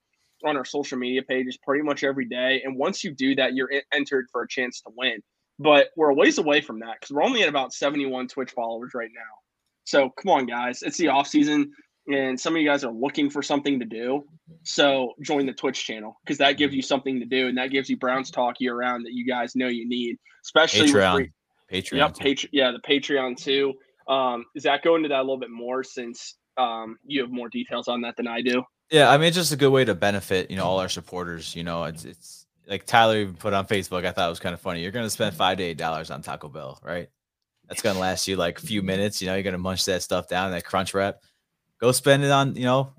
on 0.44 0.58
our 0.58 0.66
social 0.66 0.98
media 0.98 1.22
pages 1.24 1.58
pretty 1.64 1.84
much 1.84 2.04
every 2.04 2.26
day. 2.26 2.62
And 2.66 2.76
once 2.76 3.02
you 3.02 3.12
do 3.12 3.34
that, 3.36 3.56
you're 3.56 3.72
entered 3.94 4.28
for 4.30 4.42
a 4.42 4.48
chance 4.50 4.82
to 4.82 4.92
win. 4.98 5.24
But 5.58 5.92
we're 5.96 6.10
a 6.10 6.14
ways 6.14 6.38
away 6.38 6.60
from 6.60 6.80
that 6.80 6.98
because 7.00 7.16
we're 7.16 7.24
only 7.24 7.44
at 7.44 7.48
about 7.48 7.72
71 7.72 8.28
Twitch 8.28 8.52
followers 8.52 8.92
right 8.94 9.12
now. 9.16 9.45
So 9.86 10.10
come 10.22 10.32
on, 10.32 10.46
guys. 10.46 10.82
It's 10.82 10.98
the 10.98 11.08
off 11.08 11.28
season, 11.28 11.72
and 12.08 12.40
some 12.40 12.56
of 12.56 12.62
you 12.62 12.68
guys 12.68 12.84
are 12.84 12.92
looking 12.92 13.30
for 13.30 13.42
something 13.42 13.80
to 13.80 13.86
do. 13.86 14.26
So 14.64 15.14
join 15.22 15.46
the 15.46 15.54
Twitch 15.54 15.86
channel 15.86 16.18
because 16.24 16.38
that 16.40 16.54
gives 16.54 16.76
you 16.76 16.82
something 16.82 17.20
to 17.20 17.26
do, 17.26 17.48
and 17.48 17.58
that 17.58 17.72
gives 17.72 17.90
you 17.90 17.98
Browns 17.98 18.30
talk 18.32 18.56
year 18.60 18.76
round 18.76 19.06
that 19.06 19.14
you 19.14 19.26
guys 19.26 19.56
know 19.56 19.68
you 19.68 19.88
need, 19.88 20.18
especially 20.44 20.92
Patreon, 20.92 21.32
Patreon. 21.72 21.98
Yep. 21.98 22.18
Patre- 22.18 22.50
yeah, 22.52 22.72
the 22.72 22.80
Patreon 22.80 23.38
too. 23.38 23.74
Um, 24.08 24.46
Zach, 24.60 24.84
go 24.84 24.96
into 24.96 25.10
that 25.10 25.20
a 25.20 25.22
little 25.22 25.40
bit 25.40 25.50
more 25.50 25.84
since 25.84 26.36
um, 26.58 26.98
you 27.06 27.22
have 27.22 27.32
more 27.32 27.50
details 27.50 27.88
on 27.88 28.02
that 28.02 28.18
than 28.18 28.28
I 28.28 28.42
do. 28.42 28.64
Yeah, 28.92 29.10
I 29.10 29.18
mean, 29.18 29.28
it's 29.28 29.38
just 29.38 29.52
a 29.52 29.58
good 29.58 29.72
way 29.72 29.84
to 29.86 29.96
benefit, 29.96 30.52
you 30.52 30.58
know, 30.58 30.66
all 30.66 30.80
our 30.80 30.90
supporters. 30.90 31.56
You 31.56 31.64
know, 31.64 31.86
it's 31.86 32.06
it's 32.06 32.46
like 32.68 32.86
Tyler 32.86 33.18
even 33.18 33.36
put 33.36 33.54
on 33.54 33.66
Facebook. 33.66 34.06
I 34.06 34.12
thought 34.12 34.28
it 34.28 34.30
was 34.30 34.40
kind 34.40 34.54
of 34.54 34.62
funny. 34.62 34.82
You're 34.82 34.92
gonna 34.92 35.10
spend 35.10 35.36
five 35.36 35.58
to 35.58 35.64
eight 35.64 35.78
dollars 35.78 36.12
on 36.12 36.22
Taco 36.22 36.50
Bell, 36.50 36.80
right? 36.84 37.10
That's 37.68 37.82
gonna 37.82 38.00
last 38.00 38.28
you 38.28 38.36
like 38.36 38.60
a 38.60 38.66
few 38.66 38.82
minutes. 38.82 39.22
You 39.22 39.28
know, 39.28 39.34
you're 39.36 39.44
gonna 39.44 39.58
munch 39.58 39.86
that 39.86 40.04
stuff 40.04 40.28
down, 40.28 40.52
that 40.52 40.66
crunch 40.66 40.94
wrap. 40.94 41.18
Go 41.80 41.92
spend 41.92 42.24
it 42.24 42.32
on, 42.32 42.56
you 42.56 42.64
know, 42.64 42.94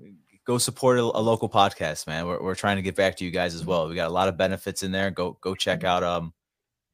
go 0.45 0.57
support 0.57 0.99
a, 0.99 1.01
a 1.01 1.21
local 1.21 1.49
podcast, 1.49 2.07
man. 2.07 2.27
We're, 2.27 2.41
we're 2.41 2.55
trying 2.55 2.77
to 2.77 2.81
get 2.81 2.95
back 2.95 3.17
to 3.17 3.25
you 3.25 3.31
guys 3.31 3.55
as 3.55 3.65
well. 3.65 3.87
We 3.87 3.95
got 3.95 4.09
a 4.09 4.13
lot 4.13 4.27
of 4.27 4.37
benefits 4.37 4.83
in 4.83 4.91
there. 4.91 5.11
Go 5.11 5.37
go 5.41 5.55
check 5.55 5.83
out 5.83 6.03
um, 6.03 6.33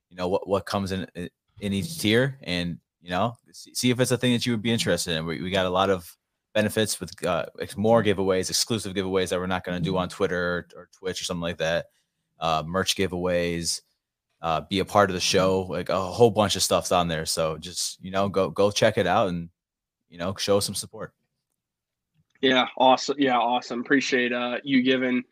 you 0.09 0.17
know 0.17 0.27
what 0.27 0.47
what 0.47 0.65
comes 0.65 0.91
in 0.91 1.07
in 1.15 1.73
each 1.73 1.99
tier, 1.99 2.37
and 2.43 2.77
you 3.01 3.09
know 3.09 3.37
see, 3.53 3.89
if 3.89 3.99
it's 3.99 4.11
a 4.11 4.17
thing 4.17 4.33
that 4.33 4.45
you 4.45 4.53
would 4.53 4.61
be 4.61 4.71
interested 4.71 5.15
in. 5.15 5.25
We, 5.25 5.41
we 5.41 5.49
got 5.49 5.65
a 5.65 5.69
lot 5.69 5.89
of 5.89 6.15
benefits 6.53 6.99
with 6.99 7.25
uh, 7.25 7.45
more 7.75 8.03
giveaways, 8.03 8.49
exclusive 8.49 8.93
giveaways 8.93 9.29
that 9.29 9.39
we're 9.39 9.47
not 9.47 9.63
going 9.63 9.77
to 9.77 9.83
do 9.83 9.97
on 9.97 10.09
Twitter 10.09 10.37
or, 10.37 10.67
or 10.75 10.89
Twitch 10.97 11.21
or 11.21 11.25
something 11.25 11.41
like 11.41 11.57
that. 11.57 11.87
Uh, 12.39 12.63
merch 12.65 12.95
giveaways, 12.95 13.81
uh, 14.43 14.61
be 14.61 14.79
a 14.79 14.85
part 14.85 15.09
of 15.09 15.15
the 15.15 15.21
show. 15.21 15.61
Like 15.61 15.89
a 15.89 15.99
whole 15.99 16.29
bunch 16.29 16.55
of 16.55 16.61
stuff's 16.61 16.91
on 16.91 17.07
there. 17.07 17.25
So 17.25 17.57
just 17.57 18.03
you 18.03 18.11
know 18.11 18.29
go 18.29 18.49
go 18.49 18.69
check 18.69 18.97
it 18.99 19.07
out 19.07 19.29
and 19.29 19.49
you 20.09 20.19
know 20.19 20.35
show 20.35 20.59
some 20.59 20.75
support. 20.75 21.13
Yeah, 22.41 22.67
awesome. 22.77 23.15
Yeah, 23.17 23.37
awesome. 23.37 23.79
Appreciate 23.79 24.33
uh 24.33 24.57
you 24.63 24.83
giving 24.83 25.23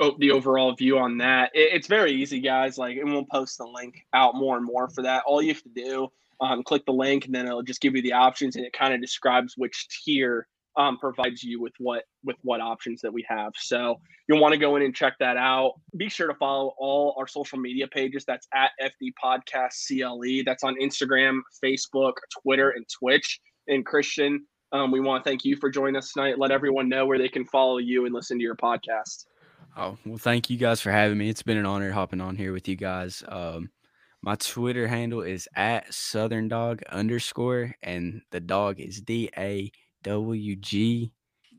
oh, 0.00 0.16
the 0.18 0.32
overall 0.32 0.74
view 0.74 0.98
on 0.98 1.16
that. 1.18 1.52
It, 1.54 1.72
it's 1.72 1.86
very 1.86 2.12
easy, 2.12 2.40
guys. 2.40 2.76
Like, 2.76 2.96
and 2.96 3.10
we'll 3.10 3.24
post 3.24 3.58
the 3.58 3.66
link 3.66 4.04
out 4.12 4.34
more 4.34 4.56
and 4.56 4.66
more 4.66 4.88
for 4.88 5.02
that. 5.02 5.22
All 5.24 5.40
you 5.40 5.54
have 5.54 5.62
to 5.62 5.68
do, 5.68 6.08
um, 6.40 6.64
click 6.64 6.84
the 6.84 6.92
link, 6.92 7.26
and 7.26 7.34
then 7.34 7.46
it'll 7.46 7.62
just 7.62 7.80
give 7.80 7.94
you 7.94 8.02
the 8.02 8.12
options, 8.12 8.56
and 8.56 8.66
it 8.66 8.72
kind 8.72 8.92
of 8.92 9.00
describes 9.00 9.54
which 9.56 9.86
tier 10.04 10.48
um, 10.78 10.96
provides 10.96 11.42
you 11.42 11.60
with 11.60 11.72
what 11.78 12.04
with 12.24 12.36
what 12.42 12.60
options 12.60 13.00
that 13.02 13.12
we 13.12 13.26
have. 13.28 13.52
So 13.56 13.96
you'll 14.28 14.40
want 14.40 14.52
to 14.52 14.58
go 14.58 14.76
in 14.76 14.82
and 14.82 14.94
check 14.94 15.14
that 15.18 15.36
out. 15.36 15.72
Be 15.96 16.08
sure 16.08 16.28
to 16.28 16.34
follow 16.34 16.72
all 16.78 17.14
our 17.18 17.26
social 17.26 17.58
media 17.58 17.88
pages. 17.88 18.24
That's 18.24 18.46
at 18.54 18.70
FD 18.80 19.12
Podcast 19.22 19.74
CLE. 19.86 20.44
That's 20.46 20.62
on 20.62 20.76
Instagram, 20.80 21.40
Facebook, 21.62 22.12
Twitter, 22.42 22.70
and 22.70 22.86
Twitch. 22.88 23.40
And 23.66 23.84
Christian, 23.84 24.46
um, 24.72 24.92
we 24.92 25.00
want 25.00 25.24
to 25.24 25.28
thank 25.28 25.44
you 25.44 25.56
for 25.56 25.68
joining 25.68 25.96
us 25.96 26.12
tonight. 26.12 26.38
Let 26.38 26.52
everyone 26.52 26.88
know 26.88 27.04
where 27.04 27.18
they 27.18 27.28
can 27.28 27.44
follow 27.44 27.78
you 27.78 28.06
and 28.06 28.14
listen 28.14 28.38
to 28.38 28.42
your 28.42 28.56
podcast. 28.56 29.26
Oh, 29.76 29.98
well, 30.06 30.16
thank 30.16 30.48
you 30.48 30.56
guys 30.56 30.80
for 30.80 30.90
having 30.90 31.18
me. 31.18 31.28
It's 31.28 31.42
been 31.42 31.58
an 31.58 31.66
honor 31.66 31.90
hopping 31.90 32.20
on 32.20 32.36
here 32.36 32.52
with 32.52 32.68
you 32.68 32.76
guys. 32.76 33.22
Um, 33.28 33.70
my 34.22 34.36
Twitter 34.36 34.88
handle 34.88 35.22
is 35.22 35.48
at 35.54 35.92
Southern 35.92 36.48
Dog 36.48 36.82
underscore, 36.90 37.74
and 37.82 38.22
the 38.30 38.40
dog 38.40 38.80
is 38.80 39.00
D 39.00 39.30
A 39.36 39.70
W 40.08 40.56
G. 40.56 41.12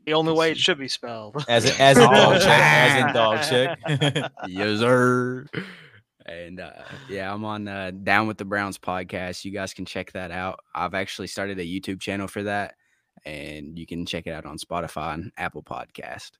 The 0.06 0.14
only 0.14 0.32
way 0.32 0.50
it 0.50 0.58
should 0.58 0.78
be 0.78 0.88
spelled. 0.88 1.44
As 1.48 1.64
in, 1.64 1.80
as 1.80 1.96
in 1.96 2.10
dog 2.10 2.40
chick, 2.40 2.48
as 2.48 3.04
in 3.04 3.14
dog 3.14 3.42
chick. 3.48 4.32
yes, 4.48 4.78
sir. 4.80 5.46
And 6.26 6.58
uh, 6.58 6.70
yeah, 7.08 7.32
I'm 7.32 7.44
on 7.44 7.68
uh, 7.68 7.90
Down 7.90 8.26
with 8.26 8.38
the 8.38 8.44
Browns 8.44 8.78
podcast. 8.78 9.44
You 9.44 9.52
guys 9.52 9.74
can 9.74 9.84
check 9.84 10.12
that 10.12 10.30
out. 10.30 10.60
I've 10.74 10.94
actually 10.94 11.28
started 11.28 11.58
a 11.58 11.64
YouTube 11.64 12.00
channel 12.00 12.28
for 12.28 12.42
that, 12.44 12.74
and 13.24 13.78
you 13.78 13.86
can 13.86 14.06
check 14.06 14.26
it 14.26 14.32
out 14.32 14.46
on 14.46 14.58
Spotify 14.58 15.14
and 15.14 15.32
Apple 15.36 15.62
Podcast. 15.62 16.32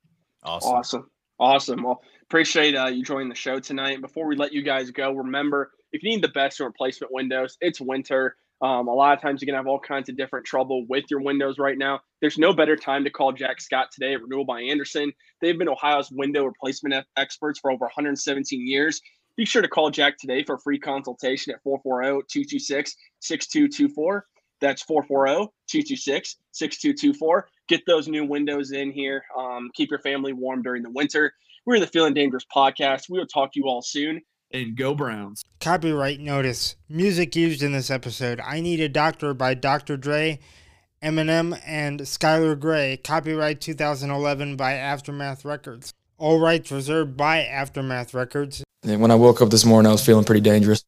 awesome. 0.43 0.73
Awesome. 0.73 1.11
Awesome. 1.39 1.83
Well, 1.83 2.03
appreciate 2.23 2.77
uh, 2.77 2.87
you 2.87 3.05
joining 3.05 3.29
the 3.29 3.35
show 3.35 3.61
tonight. 3.61 4.01
Before 4.01 4.27
we 4.27 4.37
let 4.37 4.53
you 4.53 4.63
guys 4.63 4.91
go, 4.91 5.13
remember 5.13 5.71
if 5.93 6.03
you 6.03 6.11
need 6.11 6.23
the 6.23 6.29
best 6.29 6.61
in 6.61 6.67
replacement 6.67 7.13
windows, 7.13 7.57
it's 7.61 7.81
winter. 7.81 8.37
Um, 8.63 8.89
a 8.89 8.95
lot 8.95 9.17
of 9.17 9.23
times 9.23 9.43
going 9.43 9.55
to 9.55 9.59
have 9.59 9.67
all 9.67 9.81
kinds 9.81 10.09
of 10.09 10.17
different 10.17 10.45
trouble 10.45 10.85
with 10.87 11.05
your 11.11 11.23
windows 11.23 11.59
right 11.59 11.79
now. 11.79 12.01
There's 12.21 12.37
no 12.37 12.53
better 12.53 12.77
time 12.77 13.05
to 13.05 13.11
call 13.11 13.33
Jack 13.33 13.61
Scott 13.61 13.91
today 13.91 14.13
at 14.13 14.23
Renewal 14.23 14.45
by 14.45 14.61
Andersen. 14.61 15.13
They've 15.41 15.59
been 15.59 15.69
Ohio's 15.69 16.11
window 16.11 16.45
replacement 16.45 17.07
experts 17.17 17.59
for 17.59 17.71
over 17.71 17.87
117 17.87 18.67
years. 18.67 19.01
Be 19.37 19.47
sure 19.47 19.63
to 19.63 19.69
call 19.69 19.91
Jack 19.91 20.19
today 20.19 20.43
for 20.45 20.57
a 20.57 20.59
free 20.59 20.79
consultation 20.79 21.55
at 21.55 21.63
440 21.63 22.27
226 22.29 22.97
6224. 23.21 24.27
That's 24.61 24.83
440 24.83 25.51
226 25.67 26.37
6224. 26.53 27.49
Get 27.69 27.87
those 27.87 28.09
new 28.09 28.27
windows 28.27 28.73
in 28.73 28.91
here. 28.91 29.23
Um, 29.39 29.71
keep 29.75 29.91
your 29.91 30.01
family 30.01 30.35
warm 30.35 30.61
during 30.63 30.83
the 30.83 30.91
winter. 30.91 31.33
We're 31.65 31.81
the 31.81 31.87
Feeling 31.87 32.15
Dangerous 32.15 32.45
podcast. 32.55 33.09
We 33.09 33.19
will 33.19 33.27
talk 33.27 33.53
to 33.53 33.61
you 33.61 33.67
all 33.67 33.81
soon. 33.81 34.21
And 34.53 34.77
go 34.77 34.95
Browns. 34.95 35.43
Copyright 35.61 36.21
notice. 36.21 36.77
Music 36.89 37.37
used 37.37 37.63
in 37.63 37.73
this 37.73 37.91
episode. 37.91 38.41
I 38.41 38.61
Need 38.61 38.81
a 38.81 38.89
Doctor 38.89 39.35
by 39.35 39.53
Dr. 39.53 39.99
Dre, 39.99 40.39
Eminem, 41.03 41.61
and 41.67 42.01
Skylar 42.01 42.59
Grey. 42.59 42.97
Copyright 42.97 43.61
2011 43.61 44.57
by 44.57 44.73
Aftermath 44.73 45.45
Records. 45.45 45.93
All 46.17 46.41
rights 46.41 46.73
reserved 46.73 47.15
by 47.15 47.45
Aftermath 47.45 48.15
Records. 48.15 48.65
And 48.85 49.03
when 49.03 49.11
I 49.11 49.17
woke 49.17 49.43
up 49.43 49.51
this 49.51 49.67
morning, 49.67 49.91
I 49.91 49.93
was 49.93 50.05
feeling 50.05 50.25
pretty 50.25 50.41
dangerous. 50.41 50.83